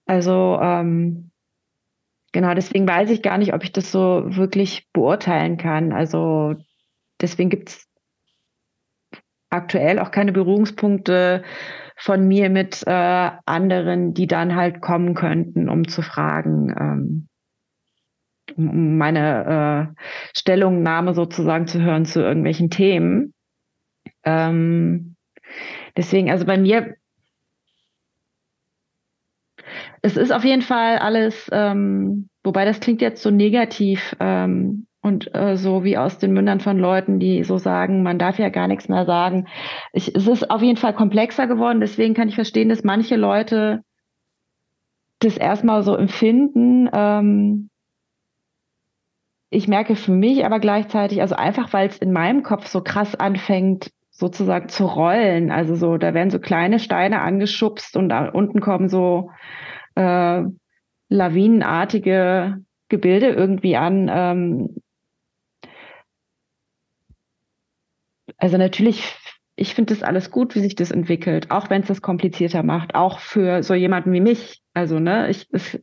Also 0.07 0.59
ähm, 0.63 1.31
genau, 2.33 2.55
deswegen 2.55 2.87
weiß 2.87 3.11
ich 3.11 3.23
gar 3.23 3.39
nicht, 3.39 3.55
ob 3.55 3.65
ich 3.65 3.73
das 3.73 3.91
so 3.91 4.23
wirklich 4.27 4.89
beurteilen 4.93 5.57
kann. 5.57 5.93
Also 5.93 6.55
deswegen 7.21 7.51
gibt 7.51 7.71
es 7.71 7.89
aktuell 9.51 9.99
auch 9.99 10.11
keine 10.11 10.33
Berührungspunkte 10.33 11.43
von 11.97 12.29
mir 12.29 12.51
mit 12.51 12.83
äh, 12.87 13.31
anderen, 13.47 14.13
die 14.13 14.27
dann 14.27 14.55
halt 14.55 14.81
kommen 14.83 15.15
könnten, 15.15 15.69
um 15.69 15.89
zu 15.89 16.03
fragen, 16.03 16.75
ähm, 16.79 17.29
meine 18.57 19.95
äh, 19.97 20.03
Stellungnahme 20.37 21.15
sozusagen 21.15 21.67
zu 21.67 21.81
hören 21.83 22.05
zu 22.05 22.21
irgendwelchen 22.21 22.71
Themen. 22.71 23.35
Ähm, 24.25 25.17
deswegen, 25.97 26.31
also 26.31 26.47
bei 26.47 26.59
mir, 26.59 26.97
es 30.03 30.17
ist 30.17 30.33
auf 30.33 30.45
jeden 30.45 30.63
Fall 30.63 30.99
alles 30.99 31.49
ähm, 31.53 32.29
wobei 32.47 32.65
das 32.65 32.81
klingt 32.81 33.03
jetzt 33.03 33.23
so 33.23 33.31
negativ 33.31 34.17
ähm, 34.21 34.87
und 35.03 35.35
äh, 35.35 35.57
so 35.57 35.85
wie 35.85 35.99
aus 35.99 36.19
den 36.19 36.33
Mündern 36.33 36.61
von 36.61 36.79
Leuten, 36.79 37.19
die 37.19 37.45
so 37.45 37.59
sagen, 37.59 38.03
man 38.03 38.19
darf 38.19 38.39
ja 38.39 38.49
gar 38.49 38.69
nichts 38.69 38.89
mehr 38.89 39.05
sagen. 39.05 39.47
Ich, 39.93 40.15
es 40.15 40.27
ist 40.27 40.51
auf 40.51 40.63
jeden 40.63 40.79
Fall 40.79 40.95
komplexer 40.95 41.47
geworden, 41.47 41.81
deswegen 41.81 42.15
kann 42.15 42.29
ich 42.29 42.35
verstehen, 42.35 42.69
dass 42.69 42.85
manche 42.85 43.17
Leute 43.17 43.83
das 45.19 45.37
erstmal 45.37 45.83
so 45.83 45.95
empfinden. 45.97 46.89
Ich 49.51 49.69
merke 49.69 49.95
für 49.95 50.13
mich 50.13 50.45
aber 50.45 50.59
gleichzeitig, 50.59 51.21
also 51.21 51.37
einfach 51.37 51.73
weil 51.73 51.89
es 51.89 51.99
in 51.99 52.13
meinem 52.13 52.43
Kopf 52.43 52.67
so 52.67 52.83
krass 52.83 53.15
anfängt, 53.15 53.91
sozusagen 54.11 54.69
zu 54.69 54.87
rollen. 54.87 55.51
Also 55.51 55.77
so, 55.77 55.99
da 55.99 56.15
werden 56.15 56.31
so 56.31 56.39
kleine 56.39 56.79
Steine 56.79 57.21
angeschubst 57.21 57.97
und 57.97 58.09
da 58.09 58.29
unten 58.29 58.61
kommen 58.61 58.89
so 58.89 59.31
äh, 59.95 60.43
lawinenartige 61.09 62.65
Gebilde 62.89 63.29
irgendwie 63.29 63.77
an. 63.77 64.11
Ähm, 64.11 64.77
also 68.39 68.57
natürlich, 68.57 69.17
ich 69.55 69.75
finde 69.75 69.95
das 69.95 70.03
alles 70.03 70.31
gut, 70.31 70.55
wie 70.55 70.61
sich 70.61 70.75
das 70.75 70.91
entwickelt, 70.91 71.51
auch 71.51 71.71
wenn 71.71 71.83
es 71.83 71.89
das 71.89 72.03
komplizierter 72.03 72.63
macht, 72.63 72.95
auch 72.95 73.21
für 73.21 73.63
so 73.63 73.75
jemanden 73.75 74.13
wie 74.13 74.21
mich. 74.21 74.61
Also, 74.75 74.99
ne, 74.99 75.31
ich, 75.31 75.47
es, 75.53 75.79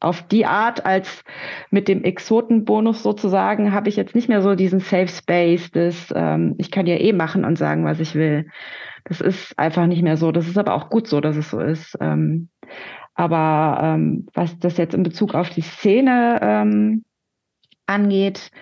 auf 0.00 0.22
die 0.22 0.46
Art 0.46 0.86
als 0.86 1.24
mit 1.70 1.88
dem 1.88 2.04
Exotenbonus 2.04 3.02
sozusagen 3.02 3.72
habe 3.72 3.88
ich 3.88 3.96
jetzt 3.96 4.14
nicht 4.14 4.28
mehr 4.28 4.42
so 4.42 4.54
diesen 4.54 4.80
Safe 4.80 5.08
Space, 5.08 5.70
das 5.72 6.12
ähm, 6.14 6.54
ich 6.58 6.70
kann 6.70 6.86
ja 6.86 6.96
eh 6.96 7.12
machen 7.12 7.44
und 7.44 7.56
sagen, 7.56 7.84
was 7.84 7.98
ich 7.98 8.14
will. 8.14 8.48
Das 9.04 9.20
ist 9.20 9.58
einfach 9.58 9.86
nicht 9.86 10.02
mehr 10.02 10.16
so. 10.16 10.32
Das 10.32 10.46
ist 10.46 10.58
aber 10.58 10.74
auch 10.74 10.90
gut 10.90 11.08
so, 11.08 11.20
dass 11.20 11.36
es 11.36 11.50
so 11.50 11.60
ist. 11.60 11.96
Ähm, 12.00 12.48
aber 13.14 13.80
ähm, 13.82 14.26
was 14.34 14.58
das 14.58 14.76
jetzt 14.76 14.94
in 14.94 15.02
Bezug 15.02 15.34
auf 15.34 15.50
die 15.50 15.62
Szene 15.62 16.38
ähm, 16.40 17.04
angeht, 17.86 18.52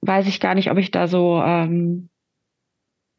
weiß 0.00 0.26
ich 0.26 0.40
gar 0.40 0.54
nicht, 0.54 0.70
ob 0.70 0.78
ich 0.78 0.90
da 0.90 1.06
so 1.06 1.42
ähm, 1.44 2.08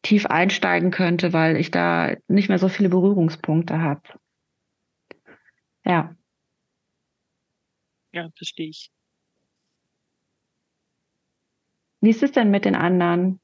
tief 0.02 0.26
einsteigen 0.26 0.90
könnte, 0.92 1.34
weil 1.34 1.58
ich 1.58 1.70
da 1.70 2.16
nicht 2.28 2.50
mehr 2.50 2.60
so 2.60 2.70
viele 2.70 2.90
Berührungspunkte 2.90 3.82
habe. 3.82 4.02
Ja. 5.86 6.16
Ja, 8.16 8.30
verstehe 8.34 8.70
ich. 8.70 8.90
Wie 12.00 12.10
ist 12.10 12.24
es 12.24 12.32
denn 12.32 12.50
mit 12.50 12.64
den 12.64 12.76
anderen? 12.76 13.42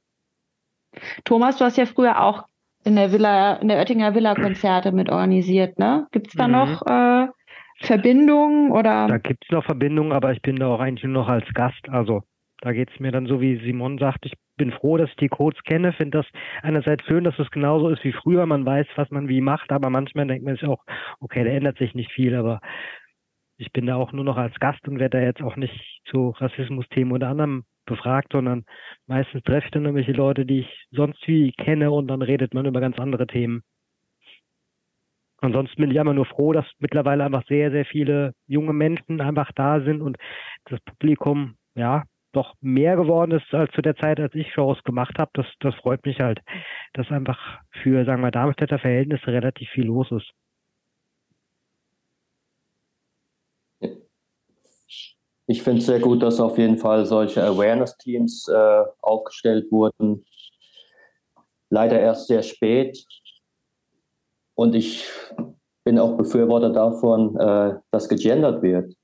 Thomas, 1.25 1.57
du 1.57 1.65
hast 1.65 1.77
ja 1.77 1.85
früher 1.85 2.21
auch 2.21 2.45
in 2.85 2.95
der 2.95 3.11
Villa, 3.11 3.55
in 3.55 3.67
der 3.67 3.77
Oettinger 3.79 4.15
Villa 4.15 4.33
Konzerte 4.33 4.93
mit 4.93 5.09
organisiert, 5.09 5.77
ne? 5.77 6.07
Gibt 6.11 6.27
es 6.27 6.33
da 6.35 6.47
mhm. 6.47 6.53
noch 6.53 6.85
äh, 6.87 7.27
Verbindungen 7.81 8.71
oder? 8.71 9.07
Da 9.07 9.17
gibt 9.17 9.43
es 9.43 9.51
noch 9.51 9.65
Verbindungen, 9.65 10.13
aber 10.13 10.31
ich 10.31 10.41
bin 10.41 10.55
da 10.55 10.67
auch 10.67 10.79
eigentlich 10.79 11.03
nur 11.03 11.23
noch 11.23 11.27
als 11.27 11.47
Gast. 11.53 11.89
Also 11.89 12.23
da 12.61 12.71
geht 12.71 12.91
es 12.93 12.99
mir 12.99 13.11
dann 13.11 13.25
so, 13.25 13.41
wie 13.41 13.57
Simon 13.57 13.97
sagt, 13.97 14.25
ich 14.25 14.33
bin 14.55 14.71
froh, 14.71 14.95
dass 14.95 15.09
ich 15.09 15.15
die 15.17 15.27
Codes 15.27 15.61
kenne, 15.63 15.91
finde 15.91 16.19
das 16.19 16.27
einerseits 16.61 17.03
schön, 17.05 17.23
dass 17.25 17.37
es 17.39 17.49
genauso 17.51 17.89
ist 17.89 18.03
wie 18.03 18.13
früher, 18.13 18.45
man 18.45 18.65
weiß, 18.65 18.87
was 18.95 19.09
man 19.11 19.27
wie 19.27 19.41
macht, 19.41 19.71
aber 19.71 19.89
manchmal 19.89 20.27
denkt 20.27 20.45
man 20.45 20.55
sich 20.55 20.67
auch, 20.67 20.85
okay, 21.19 21.43
da 21.43 21.49
ändert 21.49 21.77
sich 21.77 21.95
nicht 21.95 22.11
viel, 22.11 22.35
aber 22.35 22.61
ich 23.61 23.71
bin 23.71 23.85
da 23.85 23.95
auch 23.95 24.11
nur 24.11 24.25
noch 24.25 24.37
als 24.37 24.59
Gast 24.59 24.87
und 24.87 24.99
werde 24.99 25.19
da 25.19 25.23
jetzt 25.23 25.43
auch 25.43 25.55
nicht 25.55 26.01
zu 26.05 26.31
Rassismusthemen 26.31 27.13
oder 27.13 27.29
anderem 27.29 27.63
befragt, 27.85 28.29
sondern 28.31 28.65
meistens 29.05 29.43
treffe 29.43 29.65
ich 29.65 29.71
dann 29.71 29.85
irgendwelche 29.85 30.13
Leute, 30.13 30.45
die 30.47 30.61
ich 30.61 30.87
sonst 30.89 31.25
wie 31.27 31.51
kenne 31.51 31.91
und 31.91 32.07
dann 32.07 32.23
redet 32.23 32.55
man 32.55 32.65
über 32.65 32.81
ganz 32.81 32.97
andere 32.97 33.27
Themen. 33.27 33.61
Ansonsten 35.37 35.79
bin 35.79 35.91
ich 35.91 35.97
immer 35.97 36.13
nur 36.13 36.25
froh, 36.25 36.53
dass 36.53 36.65
mittlerweile 36.79 37.23
einfach 37.23 37.45
sehr, 37.47 37.69
sehr 37.69 37.85
viele 37.85 38.33
junge 38.47 38.73
Menschen 38.73 39.21
einfach 39.21 39.51
da 39.53 39.79
sind 39.81 40.01
und 40.01 40.17
das 40.65 40.79
Publikum, 40.81 41.55
ja, 41.75 42.03
doch 42.31 42.55
mehr 42.61 42.95
geworden 42.95 43.31
ist 43.31 43.53
als 43.53 43.71
zu 43.73 43.81
der 43.83 43.95
Zeit, 43.95 44.19
als 44.19 44.33
ich 44.33 44.51
Shows 44.53 44.81
gemacht 44.83 45.19
habe. 45.19 45.31
Das, 45.33 45.45
das 45.59 45.75
freut 45.75 46.03
mich 46.05 46.19
halt, 46.19 46.39
dass 46.93 47.11
einfach 47.11 47.59
für, 47.83 48.05
sagen 48.05 48.21
wir, 48.21 48.31
Darmstädter 48.31 48.79
Verhältnisse 48.79 49.27
relativ 49.27 49.69
viel 49.69 49.85
los 49.85 50.11
ist. 50.11 50.31
Ich 55.51 55.63
finde 55.63 55.79
es 55.79 55.85
sehr 55.85 55.99
gut, 55.99 56.23
dass 56.23 56.39
auf 56.39 56.57
jeden 56.57 56.77
Fall 56.77 57.05
solche 57.05 57.43
Awareness-Teams 57.43 58.47
äh, 58.47 58.83
aufgestellt 59.01 59.69
wurden. 59.69 60.25
Leider 61.69 61.99
erst 61.99 62.27
sehr 62.27 62.41
spät. 62.41 63.05
Und 64.55 64.75
ich 64.75 65.09
bin 65.83 65.99
auch 65.99 66.15
Befürworter 66.15 66.69
davon, 66.69 67.35
äh, 67.37 67.75
dass 67.91 68.07
gegendert 68.07 68.61
wird. 68.63 68.95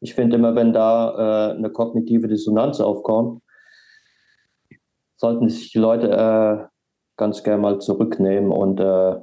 Ich 0.00 0.14
finde 0.14 0.36
immer, 0.36 0.54
wenn 0.54 0.74
da 0.74 1.52
äh, 1.52 1.56
eine 1.56 1.70
kognitive 1.70 2.28
Dissonanz 2.28 2.78
aufkommt, 2.80 3.42
sollten 5.16 5.48
sich 5.48 5.72
die 5.72 5.78
Leute 5.78 6.10
äh, 6.10 6.66
ganz 7.16 7.42
gerne 7.42 7.62
mal 7.62 7.80
zurücknehmen 7.80 8.52
und 8.52 8.80
äh, 8.80 9.16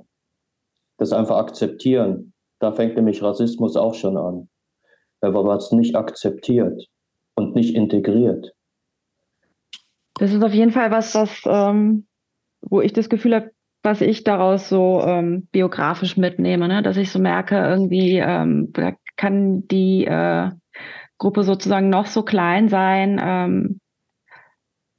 das 0.98 1.14
einfach 1.14 1.38
akzeptieren. 1.38 2.34
Da 2.58 2.72
fängt 2.72 2.96
nämlich 2.96 3.22
Rassismus 3.22 3.76
auch 3.76 3.94
schon 3.94 4.18
an 4.18 4.50
man 5.22 5.57
es 5.57 5.72
nicht 5.72 5.95
akzeptiert 5.95 6.88
und 7.35 7.56
nicht 7.56 7.76
integriert. 7.76 8.53
Das 10.15 10.34
ist 10.34 10.43
auf 10.43 10.53
jeden 10.53 10.72
Fall 10.72 10.91
was, 10.91 11.15
was, 11.15 11.41
ähm, 11.45 12.06
wo 12.61 12.81
ich 12.81 12.93
das 12.93 13.10
Gefühl 13.10 13.35
habe, 13.35 13.52
was 13.84 14.02
ich 14.02 14.23
daraus 14.23 14.69
so 14.69 15.02
ähm, 15.02 15.48
biografisch 15.52 16.18
mitnehme, 16.18 16.68
ne? 16.68 16.84
dass 16.84 16.98
ich 16.98 17.11
so 17.11 17.19
merke, 17.19 17.56
irgendwie 17.56 18.18
ähm, 18.18 18.72
kann 19.15 19.68
die 19.68 20.06
äh, 20.06 20.52
Gruppe 21.18 21.43
sozusagen 21.43 21.89
noch 21.89 22.06
so 22.06 22.23
klein 22.23 22.69
sein, 22.69 23.19
ähm, 23.23 23.80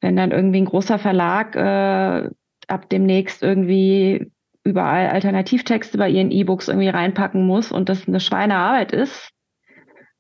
wenn 0.01 0.17
dann 0.17 0.33
irgendwie 0.33 0.61
ein 0.61 0.67
großer 0.67 0.99
Verlag 0.99 1.55
äh, 1.55 2.29
ab 2.67 2.89
demnächst 2.91 3.43
irgendwie 3.43 4.33
überall 4.65 5.09
Alternativtexte 5.09 5.99
bei 5.99 6.09
ihren 6.09 6.31
E-Books 6.31 6.69
irgendwie 6.69 6.89
reinpacken 6.89 7.47
muss 7.47 7.73
und 7.73 7.89
das 7.89 8.07
eine 8.07 8.21
Schweinearbeit 8.21 8.93
ist, 8.93 9.31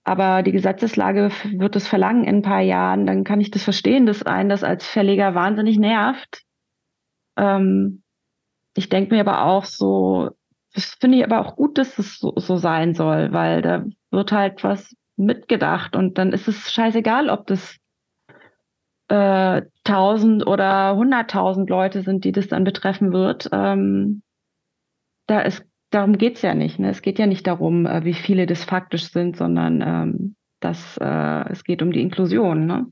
aber 0.04 0.42
die 0.42 0.52
Gesetzeslage 0.52 1.30
wird 1.52 1.76
es 1.76 1.86
verlangen 1.86 2.24
in 2.24 2.36
ein 2.36 2.42
paar 2.42 2.60
Jahren, 2.60 3.06
dann 3.06 3.24
kann 3.24 3.40
ich 3.40 3.50
das 3.50 3.62
verstehen, 3.62 4.06
dass 4.06 4.22
einen 4.22 4.48
das 4.48 4.64
als 4.64 4.86
Verleger 4.86 5.34
wahnsinnig 5.34 5.78
nervt. 5.78 6.42
Ähm, 7.36 8.02
ich 8.74 8.88
denke 8.88 9.14
mir 9.14 9.20
aber 9.20 9.44
auch 9.44 9.64
so, 9.64 10.30
das 10.74 10.96
finde 11.00 11.18
ich 11.18 11.24
aber 11.24 11.40
auch 11.40 11.56
gut, 11.56 11.78
dass 11.78 11.98
es 11.98 12.18
so, 12.18 12.32
so 12.36 12.56
sein 12.56 12.94
soll, 12.94 13.32
weil 13.32 13.62
da 13.62 13.84
wird 14.10 14.32
halt 14.32 14.64
was 14.64 14.94
mitgedacht 15.16 15.94
und 15.94 16.18
dann 16.18 16.32
ist 16.32 16.48
es 16.48 16.72
scheißegal, 16.72 17.28
ob 17.28 17.46
das 17.46 17.76
äh, 19.08 19.62
tausend 19.84 20.42
äh, 20.42 20.46
oder 20.46 20.96
hunderttausend 20.96 21.68
Leute 21.68 22.02
sind, 22.02 22.24
die 22.24 22.32
das 22.32 22.48
dann 22.48 22.64
betreffen 22.64 23.12
wird. 23.12 23.48
Ähm, 23.52 24.22
da 25.26 25.40
ist 25.40 25.64
darum 25.92 26.18
geht 26.18 26.36
es 26.36 26.42
ja 26.42 26.54
nicht. 26.54 26.78
Ne? 26.78 26.90
Es 26.90 27.02
geht 27.02 27.18
ja 27.18 27.26
nicht 27.26 27.46
darum, 27.46 27.86
äh, 27.86 28.04
wie 28.04 28.14
viele 28.14 28.46
das 28.46 28.64
faktisch 28.64 29.10
sind, 29.10 29.36
sondern 29.36 29.82
ähm, 29.84 30.36
dass 30.60 30.96
äh, 30.98 31.50
es 31.50 31.64
geht 31.64 31.82
um 31.82 31.92
die 31.92 32.00
Inklusion. 32.00 32.66
Ne? 32.66 32.86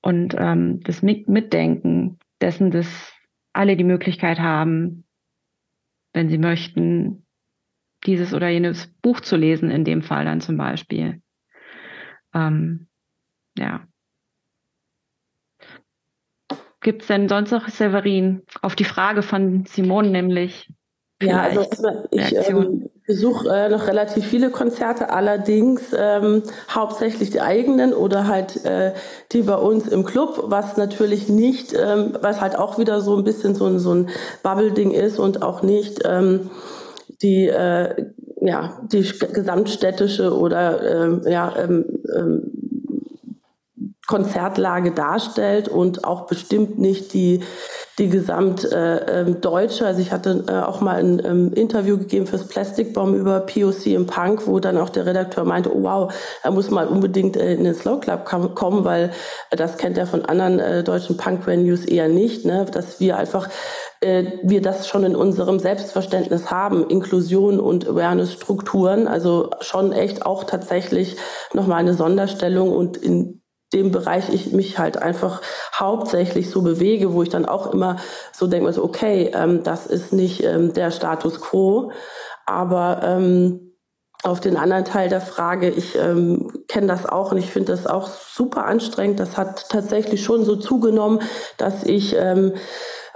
Und 0.00 0.34
ähm, 0.38 0.80
das 0.80 1.02
Mitdenken 1.02 2.18
dessen, 2.40 2.70
dass 2.70 3.12
alle 3.52 3.76
die 3.76 3.84
Möglichkeit 3.84 4.38
haben, 4.38 5.04
wenn 6.12 6.28
sie 6.28 6.38
möchten, 6.38 7.26
dieses 8.06 8.32
oder 8.32 8.48
jenes 8.48 8.86
Buch 9.02 9.20
zu 9.20 9.36
lesen, 9.36 9.70
in 9.70 9.84
dem 9.84 10.02
Fall 10.02 10.24
dann 10.24 10.40
zum 10.40 10.56
Beispiel. 10.56 11.20
Ähm, 12.32 12.86
ja. 13.56 13.86
Gibt 16.80 17.02
es 17.02 17.08
denn 17.08 17.28
sonst 17.28 17.50
noch, 17.50 17.68
Severin, 17.68 18.42
auf 18.62 18.76
die 18.76 18.84
Frage 18.84 19.22
von 19.22 19.64
Simone 19.66 20.10
nämlich, 20.10 20.72
ja, 21.20 21.42
also 21.42 21.66
ich 22.10 22.48
ähm, 22.48 22.90
besuche 23.06 23.48
äh, 23.48 23.68
noch 23.68 23.88
relativ 23.88 24.24
viele 24.24 24.50
Konzerte, 24.50 25.10
allerdings 25.10 25.82
ähm, 25.96 26.44
hauptsächlich 26.70 27.30
die 27.30 27.40
eigenen 27.40 27.92
oder 27.92 28.28
halt 28.28 28.64
äh, 28.64 28.92
die 29.32 29.42
bei 29.42 29.56
uns 29.56 29.88
im 29.88 30.04
Club, 30.04 30.44
was 30.46 30.76
natürlich 30.76 31.28
nicht, 31.28 31.74
ähm, 31.74 32.12
was 32.20 32.40
halt 32.40 32.56
auch 32.56 32.78
wieder 32.78 33.00
so 33.00 33.16
ein 33.16 33.24
bisschen 33.24 33.56
so 33.56 33.66
ein, 33.66 33.80
so 33.80 33.94
ein 33.94 34.10
Bubble-Ding 34.44 34.92
ist 34.92 35.18
und 35.18 35.42
auch 35.42 35.62
nicht 35.62 36.02
ähm, 36.04 36.50
die, 37.20 37.48
äh, 37.48 38.10
ja, 38.40 38.80
die 38.92 39.02
gesamtstädtische 39.32 40.32
oder 40.36 41.04
ähm, 41.04 41.22
ja, 41.26 41.52
ähm, 41.58 41.84
ähm, 42.14 42.52
Konzertlage 44.06 44.92
darstellt 44.92 45.68
und 45.68 46.04
auch 46.04 46.26
bestimmt 46.26 46.78
nicht 46.78 47.12
die, 47.12 47.42
die 47.98 48.08
gesamtdeutsche. 48.08 49.84
Äh, 49.84 49.86
ähm, 49.86 49.86
also 49.86 50.00
ich 50.00 50.12
hatte 50.12 50.44
äh, 50.48 50.52
auch 50.52 50.80
mal 50.80 50.96
ein 50.96 51.22
ähm, 51.24 51.52
Interview 51.52 51.98
gegeben 51.98 52.26
fürs 52.26 52.46
Plastic 52.46 52.94
Bomb 52.94 53.16
über 53.16 53.40
POC 53.40 53.86
im 53.86 54.06
Punk, 54.06 54.46
wo 54.46 54.60
dann 54.60 54.78
auch 54.78 54.88
der 54.88 55.06
Redakteur 55.06 55.44
meinte, 55.44 55.74
oh 55.74 55.82
wow, 55.82 56.14
er 56.42 56.50
muss 56.50 56.70
mal 56.70 56.86
unbedingt 56.86 57.36
äh, 57.36 57.54
in 57.54 57.64
den 57.64 57.74
Slow 57.74 57.98
Club 58.00 58.24
kommen, 58.24 58.84
weil 58.84 59.10
äh, 59.50 59.56
das 59.56 59.76
kennt 59.76 59.98
er 59.98 60.06
von 60.06 60.24
anderen 60.24 60.60
äh, 60.60 60.84
deutschen 60.84 61.16
Punk-Venues 61.16 61.84
eher 61.84 62.08
nicht, 62.08 62.44
ne? 62.44 62.66
dass 62.70 63.00
wir 63.00 63.16
einfach 63.16 63.48
äh, 64.00 64.24
wir 64.42 64.62
das 64.62 64.86
schon 64.86 65.02
in 65.04 65.16
unserem 65.16 65.58
Selbstverständnis 65.58 66.50
haben, 66.50 66.88
Inklusion 66.88 67.58
und 67.58 67.88
Awareness-Strukturen, 67.88 69.08
also 69.08 69.50
schon 69.60 69.92
echt 69.92 70.24
auch 70.24 70.44
tatsächlich 70.44 71.16
nochmal 71.52 71.80
eine 71.80 71.94
Sonderstellung 71.94 72.70
und 72.70 72.96
in 72.96 73.42
dem 73.72 73.90
Bereich 73.90 74.28
ich 74.30 74.52
mich 74.52 74.78
halt 74.78 74.96
einfach 74.96 75.42
hauptsächlich 75.74 76.50
so 76.50 76.62
bewege, 76.62 77.12
wo 77.12 77.22
ich 77.22 77.28
dann 77.28 77.46
auch 77.46 77.72
immer 77.72 77.96
so 78.32 78.46
denke, 78.46 78.72
so, 78.72 78.82
okay, 78.82 79.30
ähm, 79.34 79.62
das 79.62 79.86
ist 79.86 80.12
nicht 80.12 80.42
ähm, 80.42 80.72
der 80.72 80.90
Status 80.90 81.40
quo, 81.40 81.92
aber 82.46 83.00
ähm, 83.02 83.68
auf 84.24 84.40
den 84.40 84.56
anderen 84.56 84.84
Teil 84.84 85.08
der 85.08 85.20
Frage, 85.20 85.68
ich 85.68 85.96
ähm, 85.96 86.64
kenne 86.66 86.88
das 86.88 87.06
auch 87.06 87.30
und 87.30 87.38
ich 87.38 87.50
finde 87.52 87.72
das 87.72 87.86
auch 87.86 88.08
super 88.08 88.64
anstrengend. 88.64 89.20
Das 89.20 89.36
hat 89.36 89.68
tatsächlich 89.68 90.24
schon 90.24 90.44
so 90.44 90.56
zugenommen, 90.56 91.20
dass 91.56 91.84
ich 91.84 92.16
ähm, 92.18 92.52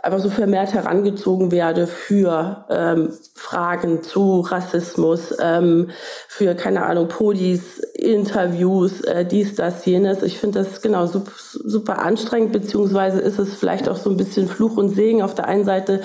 einfach 0.02 0.18
so 0.18 0.30
vermehrt 0.30 0.74
herangezogen 0.74 1.52
werde 1.52 1.86
für 1.86 2.66
ähm, 2.68 3.12
Fragen 3.34 4.02
zu 4.02 4.40
Rassismus, 4.40 5.34
ähm, 5.40 5.90
für, 6.28 6.56
keine 6.56 6.84
Ahnung, 6.84 7.06
Podis, 7.06 7.78
Interviews, 7.94 9.00
äh, 9.02 9.24
dies, 9.24 9.54
das, 9.54 9.86
jenes. 9.86 10.22
Ich 10.22 10.38
finde 10.38 10.58
das 10.58 10.82
genau 10.82 11.06
super, 11.06 11.30
super 11.36 12.00
anstrengend, 12.00 12.52
beziehungsweise 12.52 13.20
ist 13.20 13.38
es 13.38 13.54
vielleicht 13.54 13.88
auch 13.88 13.96
so 13.96 14.10
ein 14.10 14.16
bisschen 14.16 14.48
Fluch 14.48 14.76
und 14.76 14.88
Segen. 14.88 15.22
Auf 15.22 15.36
der 15.36 15.46
einen 15.46 15.64
Seite 15.64 16.00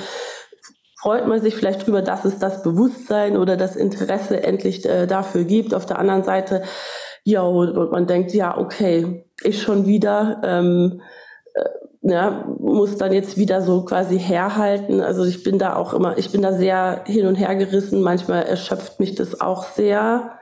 freut 0.99 1.27
man 1.27 1.41
sich 1.41 1.55
vielleicht 1.55 1.87
drüber, 1.87 2.03
dass 2.03 2.23
es 2.23 2.37
das 2.37 2.61
Bewusstsein 2.61 3.35
oder 3.35 3.57
das 3.57 3.75
Interesse 3.75 4.43
endlich 4.43 4.85
äh, 4.85 5.07
dafür 5.07 5.43
gibt. 5.43 5.73
Auf 5.73 5.87
der 5.87 5.97
anderen 5.97 6.23
Seite, 6.23 6.61
ja, 7.23 7.41
und 7.41 7.91
man 7.91 8.05
denkt, 8.05 8.31
ja, 8.31 8.55
okay, 8.57 9.25
ich 9.41 9.59
schon 9.59 9.87
wieder. 9.87 10.41
Ähm, 10.43 11.01
ja, 12.01 12.45
muss 12.59 12.97
dann 12.97 13.11
jetzt 13.11 13.37
wieder 13.37 13.61
so 13.61 13.83
quasi 13.83 14.19
herhalten. 14.19 15.01
Also 15.01 15.25
ich 15.25 15.43
bin 15.43 15.57
da 15.57 15.75
auch 15.75 15.93
immer, 15.93 16.17
ich 16.17 16.31
bin 16.31 16.41
da 16.41 16.53
sehr 16.53 17.03
hin 17.05 17.27
und 17.27 17.35
her 17.35 17.55
gerissen. 17.55 18.01
Manchmal 18.01 18.43
erschöpft 18.43 18.99
mich 18.99 19.15
das 19.15 19.41
auch 19.41 19.63
sehr, 19.63 20.37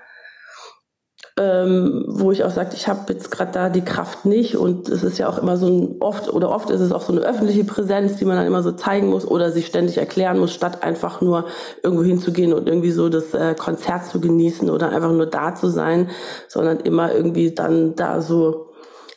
ähm, 1.38 2.06
wo 2.08 2.32
ich 2.32 2.44
auch 2.44 2.52
sage, 2.52 2.72
ich 2.74 2.88
habe 2.88 3.12
jetzt 3.12 3.32
gerade 3.32 3.52
da 3.52 3.70
die 3.70 3.84
Kraft 3.84 4.26
nicht. 4.26 4.58
Und 4.58 4.90
es 4.90 5.04
ist 5.04 5.18
ja 5.18 5.30
auch 5.30 5.38
immer 5.38 5.58
so 5.58 5.68
ein 5.68 5.96
oft 6.02 6.32
oder 6.32 6.50
oft 6.50 6.70
ist 6.70 6.82
es 6.82 6.92
auch 6.92 7.02
so 7.02 7.14
eine 7.14 7.22
öffentliche 7.22 7.64
Präsenz, 7.64 8.18
die 8.18 8.26
man 8.26 8.38
dann 8.38 8.48
immer 8.48 8.64
so 8.64 8.74
zeigen 8.74 9.08
muss 9.08 9.26
oder 9.26 9.52
sich 9.52 9.66
ständig 9.66 9.98
erklären 9.98 10.40
muss, 10.40 10.54
statt 10.54 10.84
einfach 10.84 11.22
nur 11.22 11.46
irgendwo 11.84 12.04
hinzugehen 12.04 12.54
und 12.54 12.68
irgendwie 12.68 12.92
so 12.92 13.10
das 13.10 13.34
äh, 13.34 13.56
Konzert 13.56 14.06
zu 14.06 14.20
genießen 14.20 14.70
oder 14.70 14.90
einfach 14.90 15.12
nur 15.12 15.26
da 15.26 15.56
zu 15.56 15.70
sein, 15.70 16.10
sondern 16.48 16.80
immer 16.82 17.14
irgendwie 17.14 17.54
dann 17.54 17.96
da 17.96 18.22
so 18.22 18.65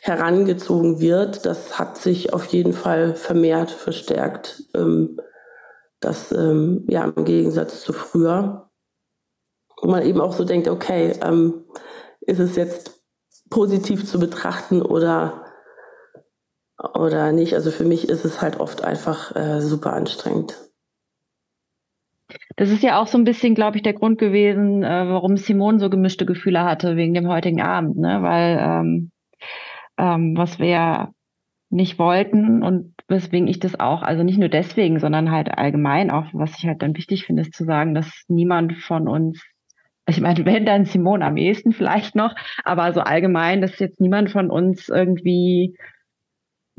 herangezogen 0.01 0.99
wird, 0.99 1.45
das 1.45 1.77
hat 1.77 1.97
sich 1.97 2.33
auf 2.33 2.45
jeden 2.47 2.73
Fall 2.73 3.15
vermehrt 3.15 3.71
verstärkt. 3.71 4.63
Ähm, 4.75 5.19
das 5.99 6.31
ähm, 6.31 6.85
ja 6.87 7.05
im 7.05 7.25
Gegensatz 7.25 7.81
zu 7.81 7.93
früher. 7.93 8.69
Wo 9.81 9.89
man 9.89 10.03
eben 10.03 10.21
auch 10.21 10.33
so 10.33 10.43
denkt, 10.43 10.67
okay, 10.67 11.13
ähm, 11.23 11.65
ist 12.21 12.39
es 12.39 12.55
jetzt 12.55 13.01
positiv 13.49 14.05
zu 14.05 14.19
betrachten 14.19 14.81
oder, 14.81 15.45
oder 16.93 17.31
nicht? 17.31 17.53
Also 17.53 17.71
für 17.71 17.85
mich 17.85 18.09
ist 18.09 18.25
es 18.25 18.41
halt 18.41 18.59
oft 18.59 18.83
einfach 18.83 19.35
äh, 19.35 19.61
super 19.61 19.93
anstrengend. 19.93 20.57
Das 22.57 22.69
ist 22.69 22.83
ja 22.83 23.01
auch 23.01 23.07
so 23.07 23.17
ein 23.17 23.23
bisschen, 23.23 23.55
glaube 23.55 23.77
ich, 23.77 23.83
der 23.83 23.93
Grund 23.93 24.19
gewesen, 24.19 24.83
äh, 24.83 25.05
warum 25.07 25.37
Simone 25.37 25.79
so 25.79 25.89
gemischte 25.89 26.25
Gefühle 26.25 26.63
hatte 26.63 26.95
wegen 26.95 27.13
dem 27.13 27.27
heutigen 27.27 27.61
Abend, 27.61 27.97
ne? 27.97 28.21
Weil 28.21 28.59
ähm, 28.61 29.11
ähm, 29.99 30.35
was 30.35 30.57
wir 30.57 31.13
nicht 31.69 31.99
wollten 31.99 32.63
und 32.63 32.95
weswegen 33.07 33.47
ich 33.47 33.59
das 33.59 33.79
auch, 33.79 34.01
also 34.01 34.23
nicht 34.23 34.39
nur 34.39 34.49
deswegen, 34.49 34.99
sondern 34.99 35.29
halt 35.29 35.55
allgemein 35.57 36.09
auch, 36.09 36.25
was 36.33 36.57
ich 36.57 36.65
halt 36.65 36.81
dann 36.81 36.97
wichtig 36.97 37.25
finde, 37.25 37.43
ist 37.43 37.53
zu 37.53 37.63
sagen, 37.63 37.93
dass 37.93 38.23
niemand 38.27 38.77
von 38.77 39.07
uns, 39.07 39.43
ich 40.07 40.19
meine, 40.19 40.43
wenn 40.45 40.65
dann 40.65 40.85
Simone 40.85 41.23
am 41.23 41.37
ehesten 41.37 41.71
vielleicht 41.71 42.15
noch, 42.15 42.33
aber 42.63 42.91
so 42.93 43.01
allgemein, 43.01 43.61
dass 43.61 43.77
jetzt 43.77 44.01
niemand 44.01 44.31
von 44.31 44.49
uns 44.49 44.89
irgendwie 44.89 45.77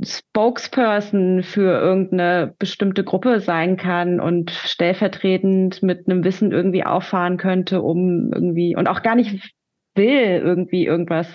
Spokesperson 0.03 1.43
für 1.43 1.79
irgendeine 1.79 2.55
bestimmte 2.59 3.05
Gruppe 3.05 3.41
sein 3.41 3.77
kann 3.77 4.19
und 4.19 4.51
stellvertretend 4.51 5.83
mit 5.83 6.09
einem 6.09 6.25
Wissen 6.25 6.53
irgendwie 6.53 6.85
auffahren 6.85 7.37
könnte, 7.37 7.83
um 7.83 8.33
irgendwie 8.33 8.75
und 8.75 8.89
auch 8.89 9.03
gar 9.03 9.15
nicht 9.15 9.55
will 9.95 10.41
irgendwie 10.43 10.87
irgendwas 10.87 11.29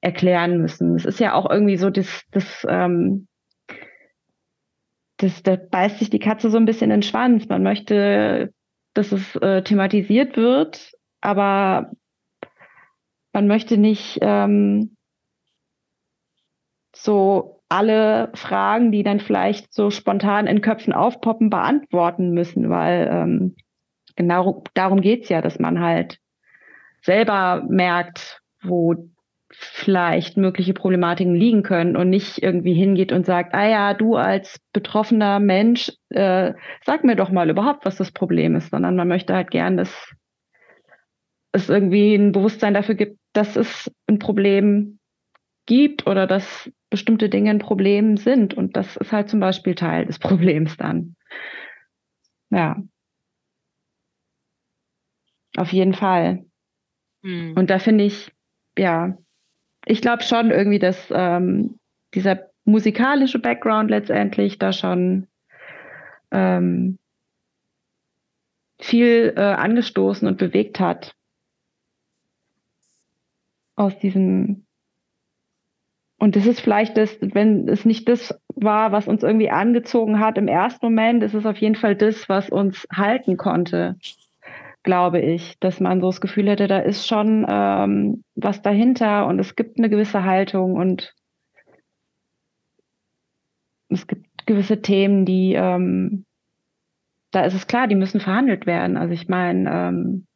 erklären 0.00 0.60
müssen. 0.60 0.96
Es 0.96 1.04
ist 1.04 1.20
ja 1.20 1.34
auch 1.34 1.50
irgendwie 1.50 1.76
so, 1.76 1.90
das, 1.90 2.22
das, 2.30 2.66
ähm, 2.68 3.28
das, 5.18 5.42
da 5.42 5.56
beißt 5.56 5.98
sich 5.98 6.10
die 6.10 6.18
Katze 6.18 6.50
so 6.50 6.56
ein 6.56 6.64
bisschen 6.64 6.90
in 6.90 7.00
den 7.00 7.02
Schwanz. 7.02 7.48
Man 7.48 7.62
möchte, 7.62 8.52
dass 8.94 9.12
es 9.12 9.36
äh, 9.36 9.62
thematisiert 9.62 10.36
wird, 10.36 10.92
aber 11.20 11.92
man 13.32 13.46
möchte 13.46 13.76
nicht 13.76 14.18
ähm, 14.22 14.96
so 16.94 17.62
alle 17.68 18.30
Fragen, 18.34 18.90
die 18.90 19.04
dann 19.04 19.20
vielleicht 19.20 19.72
so 19.72 19.90
spontan 19.90 20.46
in 20.46 20.60
Köpfen 20.60 20.92
aufpoppen, 20.92 21.50
beantworten 21.50 22.32
müssen, 22.32 22.68
weil 22.68 23.08
ähm, 23.12 23.56
genau 24.16 24.64
darum 24.74 25.00
geht's 25.00 25.28
ja, 25.28 25.40
dass 25.40 25.60
man 25.60 25.80
halt 25.80 26.18
selber 27.02 27.64
merkt, 27.68 28.42
wo 28.62 29.10
vielleicht 29.52 30.36
mögliche 30.36 30.74
Problematiken 30.74 31.34
liegen 31.34 31.62
können 31.62 31.96
und 31.96 32.08
nicht 32.08 32.42
irgendwie 32.42 32.74
hingeht 32.74 33.12
und 33.12 33.26
sagt, 33.26 33.54
ah 33.54 33.68
ja, 33.68 33.94
du 33.94 34.16
als 34.16 34.60
betroffener 34.72 35.40
Mensch, 35.40 35.92
äh, 36.10 36.54
sag 36.84 37.04
mir 37.04 37.16
doch 37.16 37.30
mal 37.30 37.50
überhaupt, 37.50 37.84
was 37.84 37.96
das 37.96 38.12
Problem 38.12 38.54
ist, 38.54 38.70
sondern 38.70 38.96
man 38.96 39.08
möchte 39.08 39.34
halt 39.34 39.50
gern, 39.50 39.76
dass 39.76 40.12
es 41.52 41.68
irgendwie 41.68 42.14
ein 42.14 42.32
Bewusstsein 42.32 42.74
dafür 42.74 42.94
gibt, 42.94 43.18
dass 43.32 43.56
es 43.56 43.90
ein 44.06 44.20
Problem 44.20 45.00
gibt 45.66 46.06
oder 46.06 46.26
dass 46.26 46.70
bestimmte 46.88 47.28
Dinge 47.28 47.50
ein 47.50 47.58
Problem 47.58 48.16
sind. 48.16 48.54
Und 48.54 48.76
das 48.76 48.96
ist 48.96 49.12
halt 49.12 49.28
zum 49.28 49.40
Beispiel 49.40 49.74
Teil 49.74 50.06
des 50.06 50.18
Problems 50.20 50.76
dann. 50.76 51.16
Ja. 52.50 52.82
Auf 55.56 55.72
jeden 55.72 55.94
Fall. 55.94 56.44
Hm. 57.24 57.54
Und 57.56 57.70
da 57.70 57.80
finde 57.80 58.04
ich, 58.04 58.32
ja, 58.78 59.16
ich 59.86 60.02
glaube 60.02 60.22
schon 60.22 60.50
irgendwie, 60.50 60.78
dass 60.78 60.96
ähm, 61.10 61.78
dieser 62.14 62.50
musikalische 62.64 63.38
Background 63.38 63.90
letztendlich 63.90 64.58
da 64.58 64.72
schon 64.72 65.26
ähm, 66.30 66.98
viel 68.78 69.34
äh, 69.36 69.40
angestoßen 69.40 70.26
und 70.26 70.38
bewegt 70.38 70.80
hat. 70.80 71.14
Aus 73.76 73.98
diesem 73.98 74.66
und 76.18 76.36
das 76.36 76.44
ist 76.44 76.60
vielleicht 76.60 76.98
das, 76.98 77.16
wenn 77.22 77.66
es 77.66 77.86
nicht 77.86 78.06
das 78.06 78.38
war, 78.54 78.92
was 78.92 79.08
uns 79.08 79.22
irgendwie 79.22 79.48
angezogen 79.48 80.20
hat 80.20 80.36
im 80.36 80.48
ersten 80.48 80.84
Moment, 80.84 81.22
ist 81.22 81.32
es 81.32 81.46
auf 81.46 81.56
jeden 81.56 81.76
Fall 81.76 81.96
das, 81.96 82.28
was 82.28 82.50
uns 82.50 82.86
halten 82.92 83.38
konnte 83.38 83.96
glaube 84.82 85.20
ich, 85.20 85.58
dass 85.60 85.80
man 85.80 86.00
so 86.00 86.08
das 86.08 86.20
Gefühl 86.20 86.48
hätte, 86.48 86.66
da 86.66 86.78
ist 86.78 87.06
schon 87.06 87.46
ähm, 87.48 88.24
was 88.34 88.62
dahinter 88.62 89.26
und 89.26 89.38
es 89.38 89.56
gibt 89.56 89.78
eine 89.78 89.90
gewisse 89.90 90.24
Haltung 90.24 90.74
und 90.74 91.14
es 93.88 94.06
gibt 94.06 94.46
gewisse 94.46 94.80
Themen, 94.80 95.26
die, 95.26 95.54
ähm, 95.54 96.24
da 97.32 97.44
ist 97.44 97.54
es 97.54 97.66
klar, 97.66 97.88
die 97.88 97.96
müssen 97.96 98.20
verhandelt 98.20 98.66
werden. 98.66 98.96
Also 98.96 99.12
ich 99.12 99.28
meine, 99.28 99.70
ähm, 99.70 100.26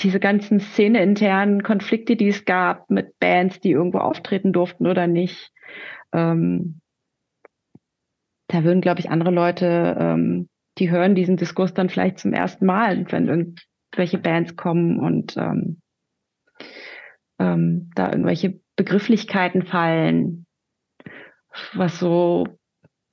diese 0.00 0.20
ganzen 0.20 0.60
Szene-internen 0.60 1.62
Konflikte, 1.62 2.16
die 2.16 2.28
es 2.28 2.44
gab 2.44 2.90
mit 2.90 3.18
Bands, 3.18 3.60
die 3.60 3.70
irgendwo 3.70 3.98
auftreten 3.98 4.52
durften 4.52 4.86
oder 4.86 5.06
nicht, 5.06 5.52
ähm, 6.12 6.80
da 8.48 8.62
würden, 8.62 8.80
glaube 8.80 9.00
ich, 9.00 9.10
andere 9.10 9.30
Leute 9.30 9.96
ähm, 9.98 10.48
die 10.78 10.90
hören 10.90 11.14
diesen 11.14 11.36
Diskurs 11.36 11.74
dann 11.74 11.88
vielleicht 11.88 12.18
zum 12.18 12.32
ersten 12.32 12.66
Mal, 12.66 13.10
wenn 13.10 13.28
irgendwelche 13.28 14.18
Bands 14.18 14.56
kommen 14.56 14.98
und 14.98 15.36
ähm, 15.36 15.80
ähm, 17.38 17.90
da 17.94 18.10
irgendwelche 18.10 18.60
Begrifflichkeiten 18.76 19.62
fallen, 19.62 20.46
was 21.74 21.98
so 21.98 22.46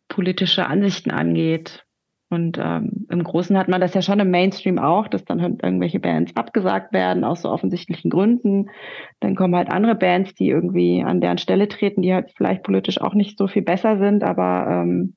politische 0.10 0.68
Ansichten 0.68 1.12
angeht. 1.12 1.86
Und 2.30 2.58
ähm, 2.60 3.06
im 3.10 3.24
Großen 3.24 3.56
hat 3.58 3.68
man 3.68 3.80
das 3.80 3.94
ja 3.94 4.02
schon 4.02 4.20
im 4.20 4.32
Mainstream 4.32 4.80
auch, 4.80 5.08
dass 5.08 5.24
dann 5.24 5.42
halt 5.42 5.62
irgendwelche 5.62 6.00
Bands 6.00 6.36
abgesagt 6.36 6.92
werden 6.92 7.24
aus 7.24 7.44
so 7.44 7.50
offensichtlichen 7.50 8.10
Gründen. 8.10 8.72
Dann 9.20 9.36
kommen 9.36 9.56
halt 9.56 9.70
andere 9.70 9.94
Bands, 9.94 10.34
die 10.34 10.50
irgendwie 10.50 11.04
an 11.04 11.22
deren 11.22 11.38
Stelle 11.38 11.68
treten, 11.68 12.02
die 12.02 12.14
halt 12.14 12.32
vielleicht 12.36 12.64
politisch 12.64 13.00
auch 13.00 13.14
nicht 13.14 13.38
so 13.38 13.48
viel 13.48 13.62
besser 13.62 14.00
sind, 14.00 14.24
aber 14.24 14.66
ähm, 14.68 15.16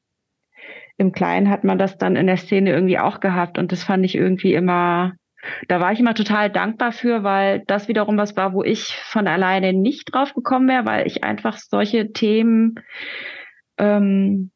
im 0.98 1.12
Kleinen 1.12 1.50
hat 1.50 1.64
man 1.64 1.78
das 1.78 1.98
dann 1.98 2.16
in 2.16 2.26
der 2.26 2.36
Szene 2.36 2.70
irgendwie 2.70 2.98
auch 2.98 3.20
gehabt 3.20 3.58
und 3.58 3.72
das 3.72 3.84
fand 3.84 4.04
ich 4.04 4.14
irgendwie 4.14 4.54
immer, 4.54 5.12
da 5.68 5.80
war 5.80 5.92
ich 5.92 6.00
immer 6.00 6.14
total 6.14 6.50
dankbar 6.50 6.92
für, 6.92 7.22
weil 7.22 7.62
das 7.66 7.88
wiederum 7.88 8.16
was 8.16 8.36
war, 8.36 8.52
wo 8.52 8.62
ich 8.62 8.96
von 8.96 9.26
alleine 9.26 9.72
nicht 9.72 10.14
drauf 10.14 10.34
gekommen 10.34 10.68
wäre, 10.68 10.86
weil 10.86 11.06
ich 11.06 11.24
einfach 11.24 11.58
solche 11.58 12.12
Themen 12.12 12.76
ähm, 13.78 14.50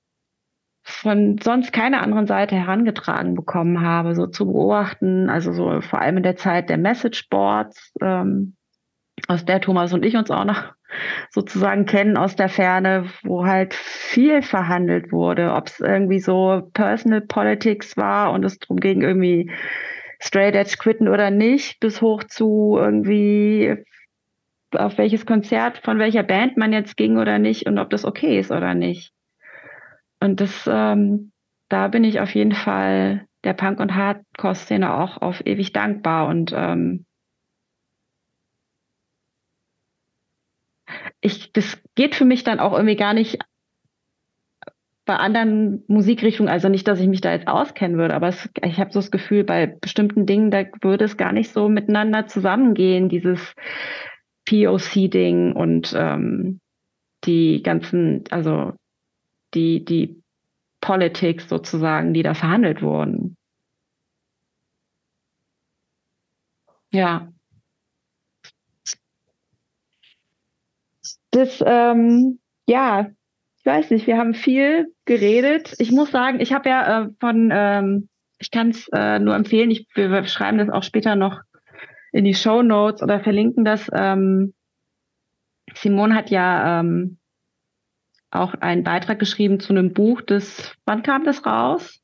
von 0.83 1.39
sonst 1.39 1.73
keiner 1.73 2.03
anderen 2.03 2.27
Seite 2.27 2.57
herangetragen 2.57 3.35
bekommen 3.35 3.83
habe, 3.83 4.15
so 4.15 4.27
zu 4.27 4.47
beobachten, 4.47 5.29
also 5.29 5.53
so 5.53 5.81
vor 5.83 6.01
allem 6.01 6.19
in 6.19 6.23
der 6.23 6.37
Zeit 6.37 6.71
der 6.71 6.79
Messageboards, 6.79 7.93
ähm, 8.01 8.57
aus 9.29 9.45
der 9.45 9.61
Thomas 9.61 9.93
und 9.93 10.05
ich 10.05 10.17
uns 10.17 10.31
auch 10.31 10.45
noch 10.45 10.73
sozusagen 11.31 11.87
kennen 11.87 12.17
aus 12.17 12.37
der 12.37 12.49
Ferne, 12.49 13.07
wo 13.23 13.47
halt 13.47 13.75
viel 13.75 14.43
verhandelt 14.43 15.13
wurde, 15.13 15.53
ob 15.53 15.69
es 15.69 15.81
irgendwie 15.81 16.21
so 16.21 16.69
Personal 16.75 17.21
Politics 17.21 17.97
war 17.97 18.33
und 18.33 18.45
es 18.45 18.59
darum 18.59 18.79
ging, 18.79 19.03
irgendwie 19.03 19.51
Straight 20.21 20.55
Edge 20.55 20.77
quitten 20.79 21.09
oder 21.09 21.31
nicht, 21.31 21.81
bis 21.81 22.03
hoch 22.03 22.25
zu 22.25 22.77
irgendwie 22.79 23.77
auf 24.73 24.99
welches 24.99 25.27
Konzert 25.27 25.79
von 25.79 25.99
welcher 25.99 26.23
Band 26.23 26.57
man 26.57 26.73
jetzt 26.73 26.97
ging 26.97 27.19
oder 27.19 27.39
nicht 27.39 27.67
und 27.67 27.79
ob 27.79 27.91
das 27.91 28.05
okay 28.05 28.39
ist 28.39 28.51
oder 28.51 28.75
nicht. 28.75 29.13
Und 30.21 30.41
das, 30.41 30.69
ähm, 30.71 31.33
da 31.69 31.89
bin 31.89 32.05
ich 32.05 32.21
auf 32.21 32.35
jeden 32.35 32.53
Fall 32.53 33.27
der 33.43 33.55
Punk- 33.55 33.81
und 33.81 33.95
Hardcore-Szene 33.95 34.95
auch 34.95 35.23
auf 35.23 35.45
ewig 35.47 35.73
dankbar 35.73 36.29
und 36.29 36.53
ähm, 36.55 37.07
ich, 41.21 41.53
das 41.53 41.81
geht 41.95 42.15
für 42.15 42.25
mich 42.25 42.45
dann 42.45 42.61
auch 42.61 42.73
irgendwie 42.73 42.97
gar 42.97 43.15
nicht 43.15 43.39
bei 45.07 45.17
anderen 45.17 45.83
Musikrichtungen, 45.89 46.49
also 46.49 46.69
nicht, 46.69 46.87
dass 46.87 47.01
ich 47.01 47.09
mich 47.09 47.21
da 47.21 47.33
jetzt 47.33 47.49
auskennen 47.49 47.99
würde, 47.99 48.15
aber 48.15 48.29
es, 48.29 48.49
ich 48.63 48.79
habe 48.79 48.93
so 48.93 49.01
das 49.01 49.11
Gefühl, 49.11 49.43
bei 49.43 49.67
bestimmten 49.67 50.25
Dingen, 50.25 50.51
da 50.51 50.65
würde 50.83 51.05
es 51.05 51.17
gar 51.17 51.33
nicht 51.33 51.53
so 51.53 51.69
miteinander 51.69 52.27
zusammengehen, 52.27 53.09
dieses 53.09 53.55
POC-Ding 54.49 55.53
und 55.53 55.93
ähm, 55.97 56.61
die 57.25 57.63
ganzen, 57.63 58.25
also 58.31 58.75
die, 59.55 59.85
die 59.85 60.23
Politics 60.81 61.49
sozusagen, 61.49 62.15
die 62.15 62.23
da 62.23 62.35
verhandelt 62.35 62.83
wurden. 62.83 63.37
Ja. 66.93 67.33
Das, 71.31 71.63
ähm, 71.65 72.41
ja, 72.67 73.11
ich 73.59 73.67
weiß 73.67 73.91
nicht, 73.91 74.07
wir 74.07 74.17
haben 74.17 74.35
viel 74.35 74.93
geredet. 75.05 75.75
Ich 75.79 75.93
muss 75.93 76.11
sagen, 76.11 76.41
ich 76.41 76.53
habe 76.53 76.69
ja 76.69 77.03
äh, 77.03 77.09
von, 77.21 77.51
ähm, 77.53 78.09
ich 78.39 78.51
kann 78.51 78.71
es 78.71 78.89
äh, 78.93 79.19
nur 79.19 79.35
empfehlen, 79.35 79.71
ich, 79.71 79.87
wir 79.95 80.25
schreiben 80.25 80.59
das 80.59 80.71
auch 80.71 80.83
später 80.83 81.15
noch 81.15 81.41
in 82.13 82.25
die 82.25 82.35
Show 82.35 82.63
Notes 82.63 83.03
oder 83.03 83.21
verlinken 83.21 83.65
das. 83.65 83.89
Ähm, 83.93 84.55
Simone 85.75 86.15
hat 86.15 86.31
ja 86.31 86.81
ähm, 86.81 87.19
auch 88.31 88.55
einen 88.55 88.85
Beitrag 88.85 89.19
geschrieben 89.19 89.61
zu 89.61 89.73
einem 89.73 89.93
Buch, 89.93 90.23
das, 90.23 90.75
wann 90.87 91.03
kam 91.03 91.25
das 91.25 91.45
raus? 91.45 92.01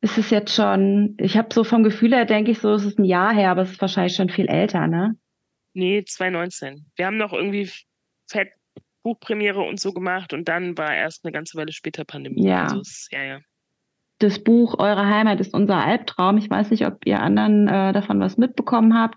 Ist 0.00 0.18
es 0.18 0.30
jetzt 0.30 0.54
schon, 0.54 1.16
ich 1.18 1.36
habe 1.36 1.52
so 1.52 1.64
vom 1.64 1.82
Gefühl 1.82 2.14
her, 2.14 2.24
denke 2.24 2.52
ich 2.52 2.60
so, 2.60 2.72
es 2.74 2.84
ist 2.84 2.98
ein 2.98 3.04
Jahr 3.04 3.34
her, 3.34 3.50
aber 3.50 3.62
es 3.62 3.72
ist 3.72 3.80
wahrscheinlich 3.80 4.14
schon 4.14 4.28
viel 4.28 4.46
älter, 4.46 4.86
ne? 4.86 5.16
Nee, 5.74 6.04
2019. 6.04 6.86
Wir 6.96 7.06
haben 7.06 7.16
noch 7.16 7.32
irgendwie 7.32 7.70
fett 8.28 8.50
Buchpremiere 9.02 9.60
und 9.60 9.80
so 9.80 9.92
gemacht 9.92 10.32
und 10.32 10.48
dann 10.48 10.76
war 10.76 10.94
erst 10.94 11.24
eine 11.24 11.32
ganze 11.32 11.56
Weile 11.56 11.72
später 11.72 12.04
Pandemie. 12.04 12.46
Ja. 12.46 12.64
Also 12.64 12.80
es, 12.80 13.08
ja, 13.10 13.22
ja. 13.22 13.38
Das 14.20 14.42
Buch 14.42 14.80
Eure 14.80 15.06
Heimat 15.06 15.38
ist 15.38 15.54
unser 15.54 15.76
Albtraum. 15.76 16.38
Ich 16.38 16.50
weiß 16.50 16.72
nicht, 16.72 16.84
ob 16.84 17.06
ihr 17.06 17.20
anderen 17.20 17.68
äh, 17.68 17.92
davon 17.92 18.18
was 18.18 18.36
mitbekommen 18.36 18.98
habt. 18.98 19.16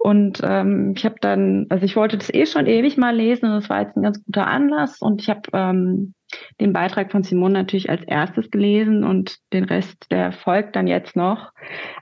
Und 0.00 0.40
ähm, 0.42 0.94
ich 0.96 1.04
habe 1.04 1.14
dann, 1.20 1.66
also 1.68 1.84
ich 1.84 1.94
wollte 1.94 2.18
das 2.18 2.34
eh 2.34 2.44
schon 2.44 2.66
ewig 2.66 2.96
mal 2.96 3.14
lesen 3.14 3.46
und 3.46 3.52
das 3.52 3.70
war 3.70 3.82
jetzt 3.82 3.96
ein 3.96 4.02
ganz 4.02 4.24
guter 4.24 4.48
Anlass. 4.48 5.00
Und 5.00 5.22
ich 5.22 5.30
habe 5.30 5.42
ähm, 5.52 6.14
den 6.60 6.72
Beitrag 6.72 7.12
von 7.12 7.22
Simone 7.22 7.54
natürlich 7.54 7.88
als 7.88 8.02
erstes 8.02 8.50
gelesen 8.50 9.04
und 9.04 9.38
den 9.52 9.62
Rest, 9.62 10.10
der 10.10 10.32
folgt 10.32 10.74
dann 10.74 10.88
jetzt 10.88 11.14
noch. 11.14 11.52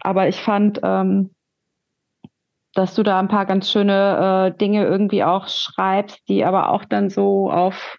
Aber 0.01 0.27
ich 0.27 0.41
fand, 0.41 0.81
ähm, 0.83 1.35
dass 2.75 2.95
du 2.95 3.03
da 3.03 3.21
ein 3.21 3.29
paar 3.29 3.47
ganz 3.47 3.71
schöne 3.71 4.53
äh, 4.55 4.59
Dinge 4.59 4.85
irgendwie 4.85 5.25
auch 5.25 5.49
schreibst, 5.49 6.29
die 6.29 6.45
aber 6.45 6.71
auch 6.71 6.85
dann 6.85 7.11
so 7.11 7.51
auf 7.51 7.99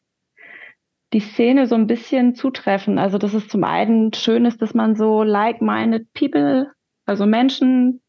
die 1.13 1.21
Szene 1.21 1.65
so 1.65 1.75
ein 1.75 1.87
bisschen 1.87 2.35
zutreffen. 2.35 2.99
Also 2.99 3.17
dass 3.17 3.33
es 3.33 3.47
zum 3.47 3.63
einen 3.63 4.13
schön 4.13 4.45
ist, 4.45 4.61
dass 4.61 4.73
man 4.73 4.95
so 4.95 5.23
like-minded 5.23 6.11
people, 6.13 6.71
also 7.05 7.25
Menschen 7.25 8.01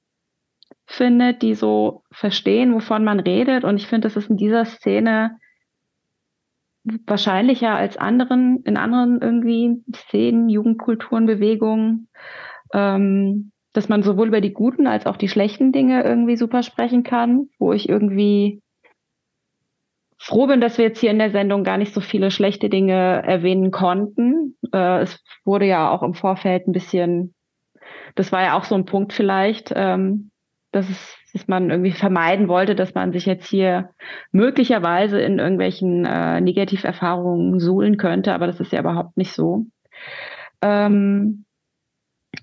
findet, 0.86 1.43
die 1.43 1.55
so 1.55 2.02
verstehen, 2.10 2.74
wovon 2.74 3.05
man 3.05 3.20
redet. 3.20 3.64
Und 3.64 3.76
ich 3.76 3.86
finde, 3.86 4.09
das 4.09 4.16
ist 4.16 4.30
in 4.30 4.36
dieser 4.36 4.64
Szene 4.64 5.38
wahrscheinlicher 7.06 7.74
als 7.74 7.97
anderen, 7.97 8.62
in 8.64 8.76
anderen 8.76 9.20
irgendwie 9.20 9.82
Szenen, 9.94 10.48
Jugendkulturen, 10.48 11.26
Bewegungen. 11.26 12.09
Ähm, 12.72 13.52
dass 13.77 13.89
man 13.89 14.03
sowohl 14.03 14.28
über 14.28 14.40
die 14.40 14.53
guten 14.53 14.86
als 14.86 15.07
auch 15.07 15.16
die 15.16 15.28
schlechten 15.28 15.73
Dinge 15.73 16.03
irgendwie 16.03 16.36
super 16.36 16.62
sprechen 16.62 17.03
kann, 17.03 17.48
wo 17.59 17.73
ich 17.73 17.89
irgendwie 17.89 18.62
froh 20.19 20.47
bin, 20.47 20.61
dass 20.61 20.78
wir 20.78 20.86
jetzt 20.86 21.01
hier 21.01 21.11
in 21.11 21.19
der 21.19 21.31
Sendung 21.31 21.62
gar 21.62 21.78
nicht 21.78 21.93
so 21.93 22.01
viele 22.01 22.31
schlechte 22.31 22.69
Dinge 22.69 23.23
erwähnen 23.24 23.70
konnten. 23.70 24.57
Äh, 24.73 25.03
es 25.03 25.23
wurde 25.44 25.66
ja 25.66 25.90
auch 25.90 26.03
im 26.03 26.15
Vorfeld 26.15 26.66
ein 26.66 26.73
bisschen, 26.73 27.35
das 28.15 28.32
war 28.32 28.43
ja 28.43 28.59
auch 28.59 28.65
so 28.65 28.74
ein 28.74 28.86
Punkt 28.86 29.12
vielleicht, 29.12 29.73
ähm, 29.77 30.31
dass, 30.73 30.89
es, 30.89 31.16
dass 31.32 31.48
man 31.48 31.70
irgendwie 31.70 31.93
vermeiden 31.93 32.48
wollte, 32.48 32.74
dass 32.74 32.94
man 32.94 33.12
sich 33.12 33.27
jetzt 33.27 33.48
hier 33.48 33.90
möglicherweise 34.32 35.20
in 35.20 35.39
irgendwelchen 35.39 36.05
äh, 36.05 36.40
Negativerfahrungen 36.40 37.61
suhlen 37.61 37.97
könnte, 37.97 38.35
aber 38.35 38.47
das 38.47 38.59
ist 38.61 38.73
ja 38.73 38.81
überhaupt 38.81 39.16
nicht 39.16 39.32
so. 39.32 39.66
Ähm, 40.62 41.45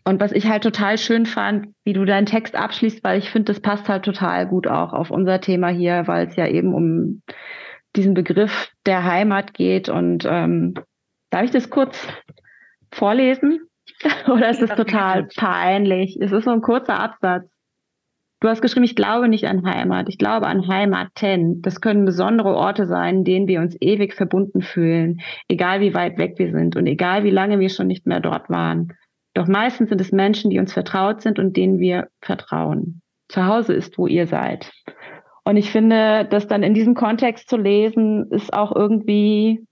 und 0.05 0.19
was 0.19 0.31
ich 0.33 0.47
halt 0.47 0.63
total 0.63 0.97
schön 0.97 1.25
fand, 1.25 1.67
wie 1.85 1.93
du 1.93 2.03
deinen 2.05 2.25
Text 2.25 2.55
abschließt, 2.55 3.03
weil 3.03 3.19
ich 3.19 3.29
finde, 3.29 3.53
das 3.53 3.61
passt 3.61 3.87
halt 3.87 4.03
total 4.03 4.47
gut 4.47 4.67
auch 4.67 4.91
auf 4.91 5.11
unser 5.11 5.39
Thema 5.39 5.69
hier, 5.69 6.07
weil 6.07 6.27
es 6.27 6.35
ja 6.35 6.47
eben 6.47 6.73
um 6.73 7.21
diesen 7.95 8.13
Begriff 8.13 8.71
der 8.85 9.05
Heimat 9.05 9.53
geht. 9.53 9.87
Und 9.87 10.25
ähm, 10.29 10.73
darf 11.29 11.43
ich 11.43 11.51
das 11.51 11.69
kurz 11.69 12.07
vorlesen? 12.91 13.61
Oder 14.27 14.49
ist 14.49 14.61
es 14.61 14.71
total 14.71 15.27
peinlich? 15.35 16.17
Es 16.19 16.31
ist 16.31 16.45
so 16.45 16.51
ein 16.51 16.61
kurzer 16.61 16.99
Absatz. 16.99 17.49
Du 18.41 18.49
hast 18.49 18.61
geschrieben, 18.61 18.83
ich 18.83 18.97
glaube 18.97 19.29
nicht 19.29 19.47
an 19.47 19.65
Heimat, 19.65 20.09
ich 20.09 20.17
glaube 20.17 20.47
an 20.47 20.67
Heimaten. 20.67 21.61
Das 21.61 21.79
können 21.79 22.03
besondere 22.03 22.53
Orte 22.55 22.87
sein, 22.87 23.19
in 23.19 23.23
denen 23.23 23.47
wir 23.47 23.61
uns 23.61 23.77
ewig 23.79 24.13
verbunden 24.13 24.61
fühlen, 24.61 25.21
egal 25.47 25.79
wie 25.79 25.93
weit 25.93 26.17
weg 26.17 26.33
wir 26.37 26.51
sind 26.51 26.75
und 26.75 26.85
egal 26.85 27.23
wie 27.23 27.31
lange 27.31 27.61
wir 27.61 27.69
schon 27.69 27.87
nicht 27.87 28.05
mehr 28.05 28.19
dort 28.19 28.49
waren. 28.49 28.91
Doch 29.33 29.47
meistens 29.47 29.89
sind 29.89 29.99
es 29.99 30.11
Menschen, 30.11 30.51
die 30.51 30.59
uns 30.59 30.73
vertraut 30.73 31.21
sind 31.21 31.39
und 31.39 31.57
denen 31.57 31.79
wir 31.79 32.07
vertrauen. 32.21 33.01
Zu 33.29 33.45
Hause 33.45 33.73
ist, 33.73 33.97
wo 33.97 34.07
ihr 34.07 34.27
seid. 34.27 34.71
Und 35.43 35.57
ich 35.57 35.71
finde, 35.71 36.25
das 36.25 36.47
dann 36.47 36.63
in 36.63 36.73
diesem 36.73 36.93
Kontext 36.93 37.49
zu 37.49 37.57
lesen, 37.57 38.31
ist 38.31 38.53
auch 38.53 38.73
irgendwie, 38.75 39.65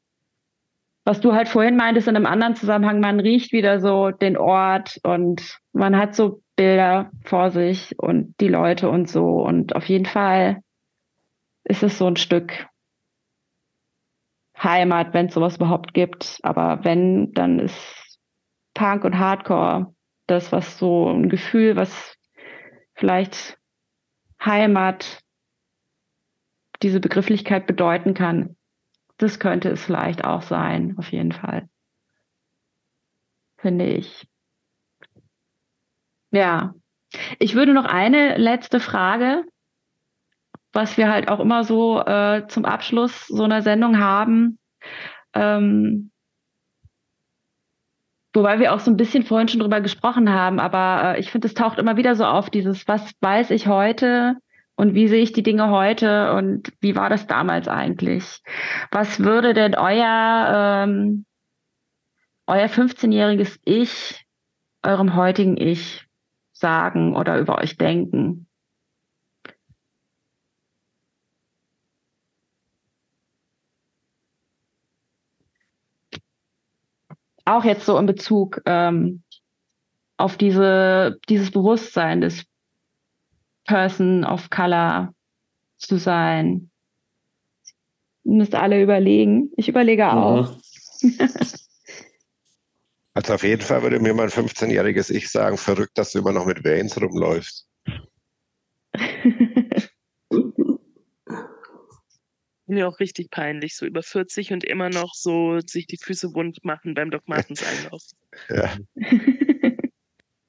was 1.05 1.21
du 1.21 1.33
halt 1.33 1.47
vorhin 1.47 1.77
meintest, 1.77 2.07
in 2.07 2.15
einem 2.15 2.25
anderen 2.25 2.55
Zusammenhang, 2.55 2.99
man 2.99 3.19
riecht 3.19 3.53
wieder 3.53 3.79
so 3.79 4.11
den 4.11 4.35
Ort 4.35 4.99
und 5.03 5.59
man 5.73 5.97
hat 5.97 6.15
so 6.15 6.41
Bilder 6.55 7.11
vor 7.23 7.51
sich 7.51 7.97
und 7.97 8.35
die 8.39 8.49
Leute 8.49 8.89
und 8.89 9.09
so. 9.09 9.41
Und 9.41 9.75
auf 9.75 9.85
jeden 9.85 10.05
Fall 10.05 10.61
ist 11.63 11.83
es 11.83 11.97
so 11.97 12.07
ein 12.07 12.17
Stück 12.17 12.67
Heimat, 14.61 15.13
wenn 15.13 15.27
es 15.27 15.33
sowas 15.33 15.55
überhaupt 15.55 15.93
gibt. 15.93 16.39
Aber 16.43 16.83
wenn, 16.83 17.31
dann 17.33 17.59
ist 17.59 18.10
Punk 18.73 19.03
und 19.03 19.17
Hardcore, 19.17 19.93
das, 20.27 20.51
was 20.51 20.77
so 20.77 21.09
ein 21.09 21.29
Gefühl, 21.29 21.75
was 21.75 22.15
vielleicht 22.93 23.57
Heimat, 24.43 25.21
diese 26.81 26.99
Begrifflichkeit 26.99 27.67
bedeuten 27.67 28.13
kann. 28.13 28.55
Das 29.17 29.39
könnte 29.39 29.69
es 29.69 29.83
vielleicht 29.83 30.23
auch 30.23 30.41
sein, 30.41 30.95
auf 30.97 31.11
jeden 31.11 31.31
Fall. 31.31 31.69
Finde 33.57 33.85
ich. 33.85 34.27
Ja. 36.31 36.73
Ich 37.39 37.55
würde 37.55 37.73
noch 37.73 37.85
eine 37.85 38.37
letzte 38.37 38.79
Frage, 38.79 39.43
was 40.71 40.97
wir 40.97 41.11
halt 41.11 41.29
auch 41.29 41.39
immer 41.39 41.63
so 41.63 41.99
äh, 41.99 42.47
zum 42.47 42.65
Abschluss 42.65 43.27
so 43.27 43.43
einer 43.43 43.61
Sendung 43.61 43.99
haben. 43.99 44.57
Ähm, 45.33 46.10
Wobei 48.33 48.59
wir 48.59 48.73
auch 48.73 48.79
so 48.79 48.89
ein 48.91 48.97
bisschen 48.97 49.23
vorhin 49.23 49.49
schon 49.49 49.59
drüber 49.59 49.81
gesprochen 49.81 50.31
haben, 50.31 50.59
aber 50.59 51.15
äh, 51.15 51.19
ich 51.19 51.31
finde, 51.31 51.47
es 51.47 51.53
taucht 51.53 51.79
immer 51.79 51.97
wieder 51.97 52.15
so 52.15 52.25
auf, 52.25 52.49
dieses, 52.49 52.87
was 52.87 53.11
weiß 53.19 53.51
ich 53.51 53.67
heute 53.67 54.37
und 54.75 54.95
wie 54.95 55.07
sehe 55.07 55.21
ich 55.21 55.33
die 55.33 55.43
Dinge 55.43 55.69
heute 55.69 56.33
und 56.33 56.71
wie 56.79 56.95
war 56.95 57.09
das 57.09 57.27
damals 57.27 57.67
eigentlich? 57.67 58.41
Was 58.89 59.19
würde 59.19 59.53
denn 59.53 59.75
euer, 59.75 60.85
ähm, 60.85 61.25
euer 62.47 62.67
15-jähriges 62.67 63.59
Ich 63.65 64.25
eurem 64.83 65.15
heutigen 65.15 65.57
Ich 65.57 66.05
sagen 66.53 67.15
oder 67.15 67.37
über 67.37 67.57
euch 67.57 67.77
denken? 67.77 68.47
Auch 77.55 77.63
jetzt 77.63 77.85
so 77.85 77.97
in 77.97 78.05
Bezug 78.05 78.61
ähm, 78.65 79.23
auf 80.17 80.37
diese, 80.37 81.19
dieses 81.29 81.51
Bewusstsein 81.51 82.21
des 82.21 82.45
Person 83.65 84.23
of 84.23 84.49
Color 84.49 85.13
zu 85.77 85.97
sein. 85.97 86.69
Ihr 88.23 88.33
müsst 88.33 88.55
alle 88.55 88.81
überlegen. 88.81 89.51
Ich 89.57 89.67
überlege 89.67 90.11
auch. 90.11 90.55
Mhm. 91.01 91.19
also 93.13 93.33
auf 93.33 93.43
jeden 93.43 93.61
Fall 93.61 93.81
würde 93.81 93.99
mir 93.99 94.13
mein 94.13 94.29
15-jähriges 94.29 95.09
Ich 95.09 95.29
sagen, 95.29 95.57
verrückt, 95.57 95.97
dass 95.97 96.11
du 96.11 96.19
immer 96.19 96.31
noch 96.31 96.45
mit 96.45 96.63
Vans 96.63 96.99
rumläufst. 97.01 97.67
mir 102.71 102.87
auch 102.87 102.99
richtig 102.99 103.29
peinlich, 103.29 103.75
so 103.75 103.85
über 103.85 104.01
40 104.01 104.53
und 104.53 104.63
immer 104.63 104.89
noch 104.89 105.13
so 105.13 105.59
sich 105.65 105.87
die 105.87 105.97
Füße 105.97 106.33
wund 106.33 106.63
machen 106.63 106.93
beim 106.93 107.11
Doc 107.11 107.27
Martens 107.27 107.63
Einlauf. 107.63 108.03
Ja. 108.49 108.71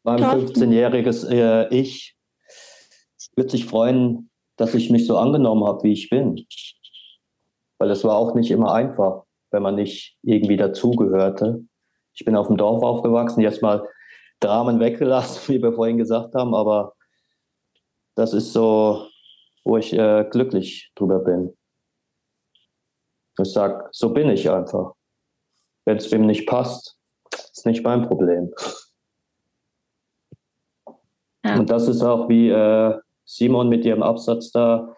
Mein 0.05 0.19
15-jähriges 0.23 1.29
äh, 1.29 1.69
Ich 1.75 2.17
würde 3.37 3.51
sich 3.51 3.67
freuen, 3.67 4.31
dass 4.57 4.75
ich 4.75 4.91
mich 4.91 5.07
so 5.07 5.17
angenommen 5.17 5.65
habe, 5.65 5.85
wie 5.85 5.93
ich 5.93 6.11
bin. 6.11 6.47
Weil 7.79 7.91
es 7.91 8.05
war 8.05 8.17
auch 8.17 8.35
nicht 8.35 8.51
immer 8.51 8.73
einfach, 8.73 9.25
wenn 9.51 9.63
man 9.63 9.75
nicht 9.75 10.17
irgendwie 10.23 10.57
dazugehörte. 10.57 11.65
Ich 12.15 12.25
bin 12.25 12.37
auf 12.37 12.49
dem 12.49 12.57
Dorf 12.57 12.83
aufgewachsen, 12.83 13.41
jetzt 13.41 13.63
mal 13.63 13.89
Dramen 14.41 14.81
weggelassen, 14.81 15.41
wie 15.55 15.63
wir 15.63 15.73
vorhin 15.73 15.99
gesagt 15.99 16.35
haben, 16.35 16.55
aber 16.55 16.95
das 18.15 18.35
ist 18.35 18.53
so, 18.53 19.07
wo 19.65 19.79
ich 19.79 19.93
äh, 19.93 20.27
glücklich 20.31 20.93
drüber 20.95 21.21
bin. 21.21 21.57
Ich 23.41 23.53
sage, 23.53 23.89
so 23.93 24.13
bin 24.13 24.29
ich 24.29 24.51
einfach. 24.51 24.95
Wenn 25.85 25.97
es 25.97 26.11
wem 26.13 26.27
nicht 26.27 26.47
passt, 26.47 26.99
ist 27.33 27.67
nicht 27.67 27.83
mein 27.85 28.07
Problem. 28.07 28.53
Ja. 31.45 31.59
Und 31.59 31.71
das 31.71 31.89
ist 31.89 32.03
auch, 32.03 32.29
wie 32.29 32.51
äh, 32.51 32.99
Simon 33.25 33.69
mit 33.69 33.85
ihrem 33.85 34.03
Absatz 34.03 34.51
da 34.53 34.95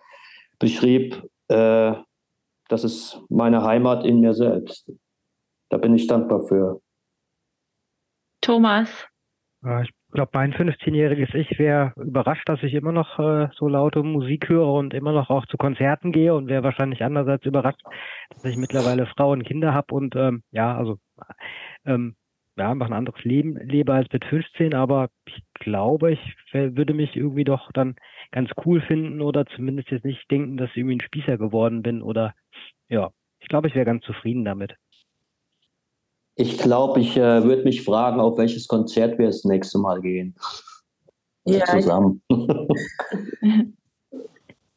beschrieb, 0.58 1.22
äh, 1.48 1.94
das 2.68 2.84
ist 2.84 3.20
meine 3.28 3.62
Heimat 3.62 4.04
in 4.04 4.20
mir 4.20 4.34
selbst. 4.34 4.90
Da 5.70 5.78
bin 5.78 5.94
ich 5.94 6.06
dankbar 6.06 6.42
für. 6.46 6.80
Thomas. 8.40 8.90
Ich 9.82 9.90
glaube, 10.14 10.30
mein 10.32 10.54
15-jähriges 10.54 11.34
Ich 11.34 11.58
wäre 11.58 11.92
überrascht, 11.96 12.48
dass 12.48 12.62
ich 12.62 12.74
immer 12.74 12.92
noch 12.92 13.18
äh, 13.18 13.48
so 13.54 13.68
laute 13.68 14.02
Musik 14.02 14.48
höre 14.48 14.72
und 14.72 14.94
immer 14.94 15.12
noch 15.12 15.28
auch 15.28 15.44
zu 15.46 15.56
Konzerten 15.56 16.12
gehe 16.12 16.34
und 16.34 16.48
wäre 16.48 16.62
wahrscheinlich 16.62 17.02
andererseits 17.02 17.44
überrascht, 17.44 17.82
dass 18.30 18.44
ich 18.44 18.56
mittlerweile 18.56 19.06
Frau 19.06 19.32
und 19.32 19.42
Kinder 19.44 19.74
habe 19.74 19.94
und 19.94 20.14
ähm, 20.16 20.42
ja, 20.52 20.76
also 20.76 20.98
ähm, 21.84 22.14
ja, 22.56 22.70
einfach 22.70 22.86
ein 22.86 22.92
anderes 22.92 23.24
Leben 23.24 23.56
lebe 23.56 23.92
als 23.92 24.08
mit 24.12 24.24
15, 24.24 24.74
aber 24.74 25.08
ich 25.26 25.42
glaube, 25.54 26.12
ich 26.12 26.36
würde 26.52 26.94
mich 26.94 27.16
irgendwie 27.16 27.44
doch 27.44 27.72
dann 27.72 27.96
ganz 28.30 28.50
cool 28.64 28.80
finden 28.80 29.20
oder 29.20 29.46
zumindest 29.46 29.90
jetzt 29.90 30.04
nicht 30.04 30.30
denken, 30.30 30.56
dass 30.56 30.70
ich 30.70 30.76
irgendwie 30.76 30.96
ein 30.96 31.00
Spießer 31.00 31.36
geworden 31.38 31.82
bin 31.82 32.02
oder 32.02 32.34
ja, 32.88 33.10
ich 33.40 33.48
glaube, 33.48 33.66
ich 33.66 33.74
wäre 33.74 33.84
ganz 33.84 34.04
zufrieden 34.04 34.44
damit. 34.44 34.76
Ich 36.36 36.58
glaube, 36.58 37.00
ich 37.00 37.16
äh, 37.16 37.44
würde 37.44 37.62
mich 37.62 37.84
fragen, 37.84 38.20
auf 38.20 38.38
welches 38.38 38.66
Konzert 38.66 39.18
wir 39.18 39.26
das 39.26 39.44
nächste 39.44 39.78
Mal 39.78 40.00
gehen. 40.00 40.34
Ja, 41.44 41.64
zusammen. 41.66 42.22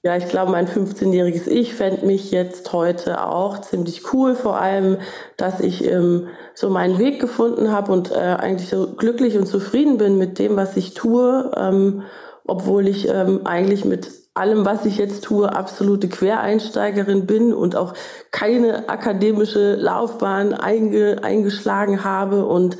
Ja, 0.07 0.15
ich 0.15 0.29
glaube, 0.29 0.53
mein 0.53 0.67
15-jähriges 0.67 1.47
Ich 1.47 1.73
fände 1.73 2.05
mich 2.05 2.31
jetzt 2.31 2.71
heute 2.71 3.25
auch 3.25 3.59
ziemlich 3.59 4.13
cool, 4.13 4.35
vor 4.35 4.55
allem, 4.55 4.99
dass 5.35 5.59
ich 5.59 5.83
ähm, 5.83 6.27
so 6.53 6.69
meinen 6.69 6.97
Weg 6.97 7.19
gefunden 7.19 7.73
habe 7.73 7.91
und 7.91 8.11
äh, 8.11 8.15
eigentlich 8.15 8.69
so 8.69 8.93
glücklich 8.95 9.37
und 9.37 9.47
zufrieden 9.47 9.97
bin 9.97 10.17
mit 10.17 10.39
dem, 10.39 10.55
was 10.55 10.77
ich 10.77 10.93
tue, 10.93 11.51
ähm, 11.57 12.03
obwohl 12.45 12.87
ich 12.87 13.09
ähm, 13.09 13.41
eigentlich 13.43 13.83
mit 13.83 14.09
allem, 14.37 14.65
was 14.65 14.85
ich 14.85 14.97
jetzt 14.97 15.23
tue, 15.23 15.53
absolute 15.53 16.07
Quereinsteigerin 16.07 17.25
bin 17.25 17.53
und 17.53 17.75
auch 17.75 17.93
keine 18.31 18.89
akademische 18.89 19.75
Laufbahn 19.75 20.53
einge, 20.53 21.23
eingeschlagen 21.23 22.03
habe 22.03 22.45
und 22.45 22.77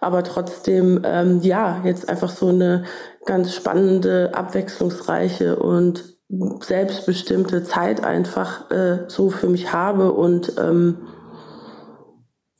aber 0.00 0.24
trotzdem 0.24 1.02
ähm, 1.04 1.40
ja 1.42 1.82
jetzt 1.84 2.08
einfach 2.08 2.30
so 2.30 2.48
eine 2.48 2.84
ganz 3.26 3.54
spannende, 3.54 4.30
abwechslungsreiche 4.32 5.56
und 5.56 6.16
selbstbestimmte 6.60 7.64
Zeit 7.64 8.04
einfach 8.04 8.70
äh, 8.70 9.04
so 9.08 9.30
für 9.30 9.48
mich 9.48 9.72
habe 9.72 10.12
und 10.12 10.54
ähm, 10.58 10.98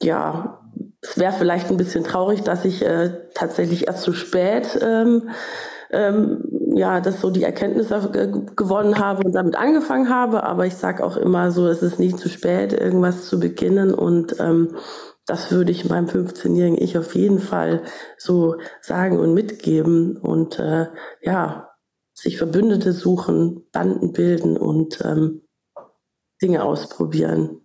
ja, 0.02 0.60
es 1.02 1.18
wäre 1.18 1.32
vielleicht 1.32 1.70
ein 1.70 1.76
bisschen 1.76 2.04
traurig, 2.04 2.42
dass 2.42 2.64
ich 2.64 2.84
äh, 2.84 3.10
tatsächlich 3.34 3.86
erst 3.86 4.02
zu 4.02 4.12
spät 4.12 4.78
ähm, 4.82 5.30
ähm, 5.92 6.44
ja, 6.76 7.00
das 7.00 7.20
so 7.20 7.30
die 7.30 7.42
Erkenntnisse 7.42 8.10
gewonnen 8.56 8.98
habe 8.98 9.24
und 9.24 9.32
damit 9.32 9.56
angefangen 9.56 10.08
habe. 10.08 10.44
Aber 10.44 10.66
ich 10.66 10.74
sage 10.74 11.04
auch 11.04 11.16
immer 11.16 11.50
so, 11.50 11.66
es 11.66 11.82
ist 11.82 11.98
nicht 11.98 12.18
zu 12.18 12.28
spät, 12.28 12.72
irgendwas 12.72 13.26
zu 13.26 13.40
beginnen. 13.40 13.94
Und 13.94 14.38
ähm, 14.40 14.76
das 15.26 15.50
würde 15.50 15.72
ich 15.72 15.88
meinem 15.88 16.06
15-jährigen 16.06 16.80
Ich 16.80 16.96
auf 16.98 17.14
jeden 17.14 17.40
Fall 17.40 17.82
so 18.18 18.56
sagen 18.80 19.18
und 19.18 19.34
mitgeben. 19.34 20.16
Und 20.16 20.58
äh, 20.58 20.86
ja, 21.22 21.70
sich 22.14 22.38
Verbündete 22.38 22.92
suchen, 22.92 23.64
Banden 23.72 24.12
bilden 24.12 24.56
und 24.56 25.00
ähm, 25.04 25.42
Dinge 26.42 26.62
ausprobieren. 26.62 27.60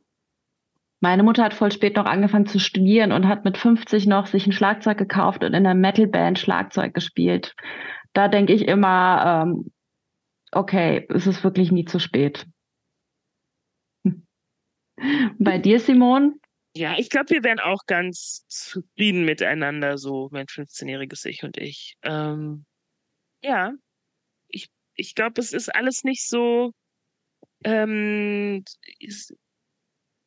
Meine 1.01 1.23
Mutter 1.23 1.43
hat 1.43 1.53
voll 1.53 1.71
spät 1.71 1.97
noch 1.97 2.05
angefangen 2.05 2.47
zu 2.47 2.59
studieren 2.59 3.11
und 3.11 3.27
hat 3.27 3.45
mit 3.45 3.57
50 3.57 4.07
noch 4.07 4.25
sich 4.27 4.47
ein 4.47 4.53
Schlagzeug 4.53 4.97
gekauft 4.97 5.43
und 5.43 5.49
in 5.49 5.55
einer 5.55 5.75
Metalband 5.75 6.39
Schlagzeug 6.39 6.93
gespielt 6.93 7.53
da 8.15 8.27
denke 8.29 8.53
ich 8.53 8.67
immer, 8.67 9.43
ähm, 9.45 9.71
okay, 10.51 11.05
es 11.09 11.27
ist 11.27 11.43
wirklich 11.43 11.71
nie 11.71 11.85
zu 11.85 11.99
spät. 11.99 12.47
Bei 15.37 15.57
dir, 15.57 15.79
Simon? 15.79 16.39
Ja, 16.73 16.97
ich 16.97 17.09
glaube, 17.09 17.29
wir 17.29 17.43
wären 17.43 17.59
auch 17.59 17.85
ganz 17.87 18.45
zufrieden 18.47 19.23
miteinander, 19.23 19.97
so 19.97 20.29
mein 20.31 20.47
15-jähriges 20.47 21.25
Ich 21.25 21.43
und 21.43 21.57
ich. 21.57 21.95
Ähm, 22.03 22.65
ja, 23.41 23.73
ich, 24.47 24.69
ich 24.95 25.15
glaube, 25.15 25.39
es 25.39 25.53
ist 25.53 25.73
alles 25.73 26.03
nicht 26.03 26.27
so. 26.27 26.71
Ähm, 27.63 28.63
ist, 28.99 29.33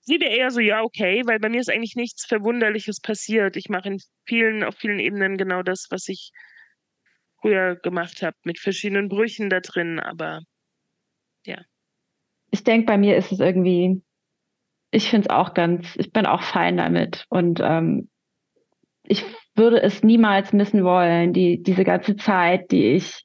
sehe 0.01 0.19
eher 0.24 0.51
so, 0.51 0.60
ja, 0.60 0.82
okay, 0.82 1.23
weil 1.27 1.39
bei 1.39 1.51
mir 1.51 1.60
ist 1.60 1.70
eigentlich 1.70 1.97
nichts 1.97 2.24
Verwunderliches 2.24 3.01
passiert. 3.01 3.56
Ich 3.56 3.69
mache 3.69 3.89
in 3.89 4.01
vielen, 4.27 4.65
auf 4.65 4.74
vielen 4.77 5.01
Ebenen 5.01 5.36
genau 5.36 5.62
das, 5.62 5.86
was 5.90 6.09
ich 6.09 6.32
früher 7.40 7.77
gemacht 7.77 8.23
habe, 8.23 8.36
mit 8.44 8.59
verschiedenen 8.59 9.09
Brüchen 9.09 9.51
da 9.51 9.60
drin, 9.60 10.01
aber 10.01 10.43
ja. 11.44 11.59
Ich 12.51 12.65
denke, 12.65 12.86
bei 12.86 12.98
mir 12.98 13.16
ist 13.16 13.32
es 13.32 13.40
irgendwie, 13.40 14.02
ich 14.90 15.10
finde 15.10 15.28
es 15.28 15.35
auch 15.35 15.55
ganz, 15.55 15.97
ich 15.97 16.12
bin 16.12 16.27
auch 16.27 16.43
fein 16.43 16.77
damit 16.77 17.27
und 17.28 17.60
ähm, 17.62 18.09
ich 19.02 19.24
würde 19.55 19.82
es 19.82 20.02
niemals 20.02 20.52
missen 20.52 20.85
wollen, 20.85 21.32
die, 21.32 21.62
diese 21.62 21.85
ganze 21.85 22.16
Zeit, 22.16 22.70
die 22.70 22.93
ich 22.93 23.24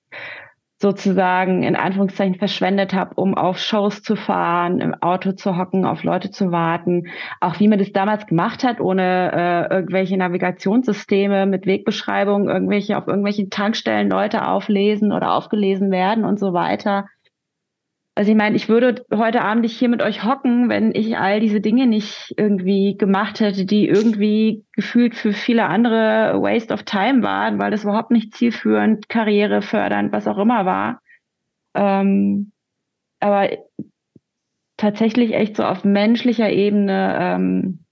sozusagen 0.84 1.64
in 1.64 1.78
Anführungszeichen 1.78 2.36
verschwendet 2.36 2.94
habe, 2.94 3.16
um 3.16 3.36
auf 3.36 3.58
Shows 3.58 4.04
zu 4.04 4.18
fahren, 4.18 4.82
im 4.82 4.94
Auto 4.94 5.32
zu 5.32 5.58
hocken, 5.58 5.86
auf 5.86 6.04
Leute 6.04 6.30
zu 6.30 6.52
warten. 6.52 7.08
Auch 7.40 7.62
wie 7.62 7.70
man 7.70 7.80
das 7.80 7.94
damals 7.94 8.28
gemacht 8.28 8.66
hat, 8.66 8.82
ohne 8.82 9.32
äh, 9.32 9.74
irgendwelche 9.74 10.18
Navigationssysteme 10.18 11.46
mit 11.46 11.66
Wegbeschreibungen, 11.66 12.50
irgendwelche 12.50 12.98
auf 12.98 13.08
irgendwelchen 13.08 13.50
Tankstellen 13.50 14.10
Leute 14.10 14.46
auflesen 14.46 15.14
oder 15.14 15.34
aufgelesen 15.34 15.90
werden 15.90 16.26
und 16.26 16.38
so 16.38 16.52
weiter. 16.52 17.06
Also 18.16 18.30
ich 18.30 18.38
meine, 18.38 18.56
ich 18.56 18.70
würde 18.70 19.04
heute 19.12 19.42
Abend 19.42 19.64
nicht 19.64 19.78
hier 19.78 19.90
mit 19.90 20.04
euch 20.04 20.24
hocken, 20.24 20.70
wenn 20.70 20.94
ich 20.94 21.18
all 21.18 21.40
diese 21.40 21.62
Dinge 21.62 21.88
nicht 21.88 22.32
irgendwie 22.38 22.96
gemacht 22.96 23.40
hätte, 23.40 23.66
die 23.66 23.88
irgendwie 23.88 24.66
gefühlt 24.74 25.16
für 25.16 25.34
viele 25.34 25.66
andere 25.66 26.40
Waste 26.40 26.74
of 26.74 26.84
Time 26.84 27.24
waren, 27.24 27.58
weil 27.58 27.72
das 27.72 27.84
überhaupt 27.84 28.12
nicht 28.12 28.36
zielführend, 28.36 29.10
karrierefördernd, 29.10 30.12
was 30.12 30.28
auch 30.28 30.38
immer 30.38 30.64
war. 30.66 31.02
Ähm, 31.74 32.52
aber 33.20 33.50
tatsächlich 34.78 35.34
echt 35.34 35.56
so 35.56 35.64
auf 35.64 35.84
menschlicher 35.84 36.52
Ebene 36.52 37.18
ähm, 37.20 37.86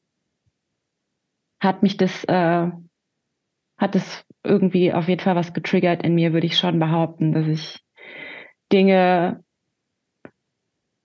hat 1.59 1.81
mich 1.81 1.97
das, 1.97 2.23
äh, 2.25 2.67
hat 3.77 3.95
das 3.95 4.23
irgendwie 4.43 4.93
auf 4.93 5.07
jeden 5.07 5.21
Fall 5.21 5.35
was 5.35 5.53
getriggert 5.53 6.03
in 6.03 6.13
mir, 6.13 6.31
würde 6.31 6.45
ich 6.45 6.57
schon 6.57 6.77
behaupten, 6.77 7.31
dass 7.31 7.47
ich 7.47 7.79
Dinge 8.71 9.43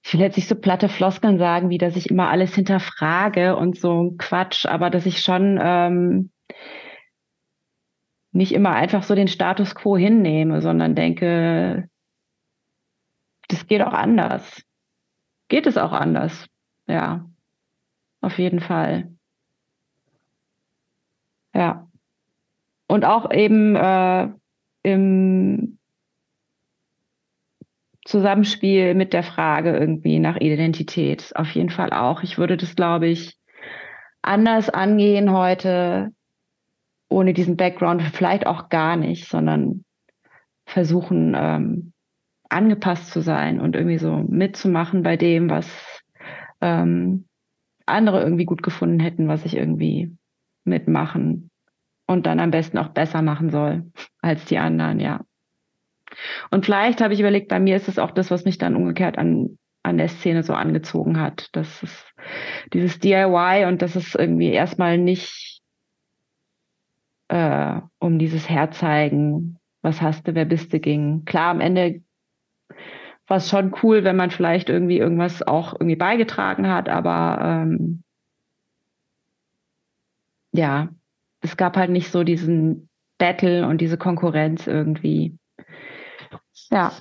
ich 0.07 0.15
will 0.15 0.21
jetzt 0.21 0.37
nicht 0.37 0.47
so 0.49 0.55
platte 0.55 0.89
Floskeln 0.89 1.37
sagen, 1.37 1.69
wie 1.69 1.79
dass 1.79 1.97
ich 1.97 2.11
immer 2.11 2.31
alles 2.31 2.55
hinterfrage 2.55 3.57
und 3.57 3.77
so 3.77 4.15
Quatsch, 4.19 4.65
aber 4.65 4.89
dass 4.89 5.05
ich 5.05 5.21
schon 5.21 5.59
ähm, 5.61 6.31
nicht 8.31 8.53
immer 8.53 8.71
einfach 8.71 9.03
so 9.03 9.17
den 9.17 9.27
Status 9.27 9.75
quo 9.75 9.97
hinnehme, 9.97 10.63
sondern 10.63 10.95
denke, 10.95 11.91
das 13.49 13.67
geht 13.67 13.83
auch 13.83 13.93
anders. 13.93 14.63
Geht 15.49 15.67
es 15.67 15.77
auch 15.77 15.93
anders? 15.93 16.47
Ja, 16.87 17.29
auf 18.21 18.39
jeden 18.39 18.61
Fall. 18.61 19.13
Ja. 21.53 21.89
Und 22.87 23.05
auch 23.05 23.33
eben 23.33 23.75
äh, 23.75 24.29
im 24.85 25.79
Zusammenspiel 28.07 28.95
mit 28.95 29.13
der 29.13 29.25
Frage 29.25 29.77
irgendwie 29.77 30.19
nach 30.19 30.37
Identität. 30.37 31.33
Auf 31.35 31.51
jeden 31.51 31.71
Fall 31.71 31.91
auch. 31.91 32.23
Ich 32.23 32.39
würde 32.39 32.57
das, 32.57 32.77
glaube 32.77 33.09
ich, 33.09 33.37
anders 34.23 34.71
angehen 34.71 35.33
heute, 35.33 36.13
ohne 37.09 37.35
diesen 37.35 37.57
Background, 37.57 38.03
vielleicht 38.03 38.47
auch 38.47 38.69
gar 38.69 38.97
nicht, 38.97 39.29
sondern 39.29 39.85
versuchen, 40.67 41.35
ähm, 41.37 41.93
angepasst 42.49 43.11
zu 43.11 43.21
sein 43.21 43.61
und 43.61 43.75
irgendwie 43.75 43.99
so 43.99 44.25
mitzumachen 44.29 45.03
bei 45.03 45.17
dem, 45.17 45.51
was 45.51 45.69
ähm, 46.61 47.27
andere 47.87 48.23
irgendwie 48.23 48.45
gut 48.45 48.63
gefunden 48.63 49.01
hätten, 49.01 49.27
was 49.27 49.45
ich 49.45 49.57
irgendwie 49.57 50.17
mitmachen 50.65 51.51
und 52.07 52.27
dann 52.27 52.39
am 52.39 52.53
besten 52.53 52.79
auch 52.79 52.89
besser 52.89 53.23
machen 53.23 53.51
soll 53.51 53.91
als 54.21 54.45
die 54.45 54.59
anderen, 54.59 55.01
ja. 55.01 55.25
Und 56.51 56.65
vielleicht 56.65 57.01
habe 57.01 57.15
ich 57.15 57.21
überlegt, 57.21 57.49
bei 57.49 57.61
mir 57.61 57.77
ist 57.77 57.89
es 57.89 57.99
auch 57.99 58.11
das, 58.11 58.31
was 58.31 58.45
mich 58.45 58.59
dann 58.59 58.77
umgekehrt 58.77 59.19
an, 59.19 59.59
an 59.83 59.99
der 59.99 60.09
Szene 60.09 60.43
so 60.43 60.55
angezogen 60.55 61.21
hat. 61.21 61.49
Das 61.53 61.83
ist 61.83 62.15
dieses 62.73 62.99
DIY 62.99 63.67
und 63.67 63.83
das 63.83 63.97
ist 63.97 64.15
irgendwie 64.15 64.51
erstmal 64.51 64.99
nicht 64.99 65.61
äh, 67.29 67.81
um 67.99 68.19
dieses 68.19 68.49
Herzeigen, 68.49 69.59
was 69.83 70.01
hast 70.03 70.27
du, 70.27 70.35
wer 70.35 70.45
bist 70.45 70.73
du 70.73 70.81
ging. 70.81 71.25
Klar, 71.25 71.51
am 71.51 71.61
Ende 71.61 72.03
war 73.27 73.39
es 73.39 73.49
schon 73.49 73.75
cool, 73.83 74.05
wenn 74.05 74.17
man 74.17 74.31
vielleicht 74.31 74.69
irgendwie 74.69 74.99
irgendwas 74.99 75.43
auch 75.43 75.73
irgendwie 75.75 75.97
beigetragen 75.97 76.69
hat, 76.69 76.89
aber 76.89 77.39
ähm, 77.43 78.03
ja, 80.53 80.89
es 81.41 81.57
gab 81.57 81.77
halt 81.77 81.91
nicht 81.91 82.11
so 82.11 82.25
diesen 82.25 82.89
Battle 83.19 83.67
und 83.67 83.81
diese 83.81 83.99
Konkurrenz 83.99 84.67
irgendwie. 84.67 85.37
Ja. 86.71 86.93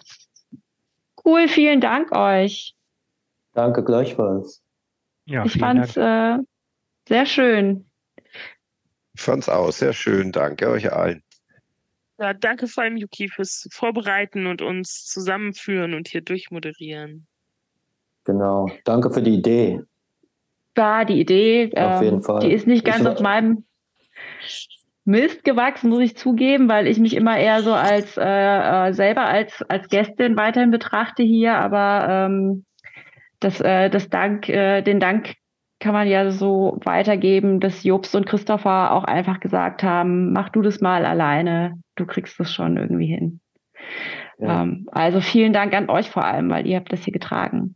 Cool, 1.23 1.47
vielen 1.47 1.81
Dank 1.81 2.11
euch. 2.15 2.75
Danke 3.53 3.83
gleichfalls. 3.83 4.61
Ja, 5.25 5.45
ich 5.45 5.57
fand 5.57 5.83
es 5.85 5.97
äh, 5.97 6.37
sehr 7.07 7.25
schön. 7.25 7.89
Ich 9.15 9.21
fand 9.21 9.43
es 9.43 9.49
auch 9.49 9.71
sehr 9.71 9.93
schön. 9.93 10.31
Danke 10.31 10.69
euch 10.69 10.91
allen. 10.91 11.23
Ja, 12.19 12.33
danke 12.33 12.67
vor 12.67 12.83
allem, 12.83 12.97
Yuki, 12.97 13.27
fürs 13.27 13.67
Vorbereiten 13.71 14.45
und 14.47 14.61
uns 14.61 15.05
zusammenführen 15.05 15.93
und 15.93 16.07
hier 16.07 16.21
durchmoderieren. 16.21 17.27
Genau. 18.23 18.69
Danke 18.83 19.11
für 19.11 19.21
die 19.21 19.33
Idee. 19.35 19.81
Ja, 20.77 21.05
die 21.05 21.19
Idee, 21.19 21.71
Auf 21.75 22.01
jeden 22.01 22.17
ähm, 22.17 22.23
Fall. 22.23 22.39
die 22.41 22.51
ist 22.53 22.67
nicht 22.67 22.85
ganz 22.85 23.01
Ich- 23.01 23.07
auf 23.07 23.19
meinem 23.21 23.65
Mist 25.05 25.43
gewachsen, 25.43 25.89
muss 25.89 26.01
ich 26.01 26.17
zugeben, 26.17 26.67
weil 26.67 26.87
ich 26.87 26.99
mich 26.99 27.15
immer 27.15 27.37
eher 27.37 27.61
so 27.61 27.73
als 27.73 28.17
äh, 28.17 28.89
äh, 28.89 28.93
selber 28.93 29.25
als 29.25 29.61
als 29.69 29.87
Gästin 29.87 30.35
weiterhin 30.35 30.71
betrachte 30.71 31.21
hier, 31.21 31.55
aber 31.55 32.07
ähm, 32.09 32.65
das, 33.39 33.61
äh, 33.61 33.89
das 33.89 34.09
Dank, 34.09 34.49
äh, 34.49 34.81
den 34.81 34.99
Dank 34.99 35.35
kann 35.79 35.93
man 35.93 36.07
ja 36.07 36.31
so 36.31 36.79
weitergeben, 36.83 37.59
dass 37.59 37.83
Jobst 37.83 38.15
und 38.15 38.25
Christopher 38.25 38.91
auch 38.91 39.03
einfach 39.03 39.39
gesagt 39.39 39.83
haben, 39.83 40.33
mach 40.33 40.49
du 40.49 40.61
das 40.61 40.81
mal 40.81 41.05
alleine, 41.05 41.79
du 41.95 42.05
kriegst 42.05 42.39
das 42.39 42.53
schon 42.53 42.77
irgendwie 42.77 43.07
hin. 43.07 43.41
Ja. 44.39 44.63
Ähm, 44.63 44.87
also 44.91 45.21
vielen 45.21 45.53
Dank 45.53 45.73
an 45.73 45.89
euch 45.89 46.09
vor 46.09 46.25
allem, 46.25 46.49
weil 46.49 46.65
ihr 46.65 46.77
habt 46.77 46.91
das 46.91 47.03
hier 47.03 47.13
getragen. 47.13 47.75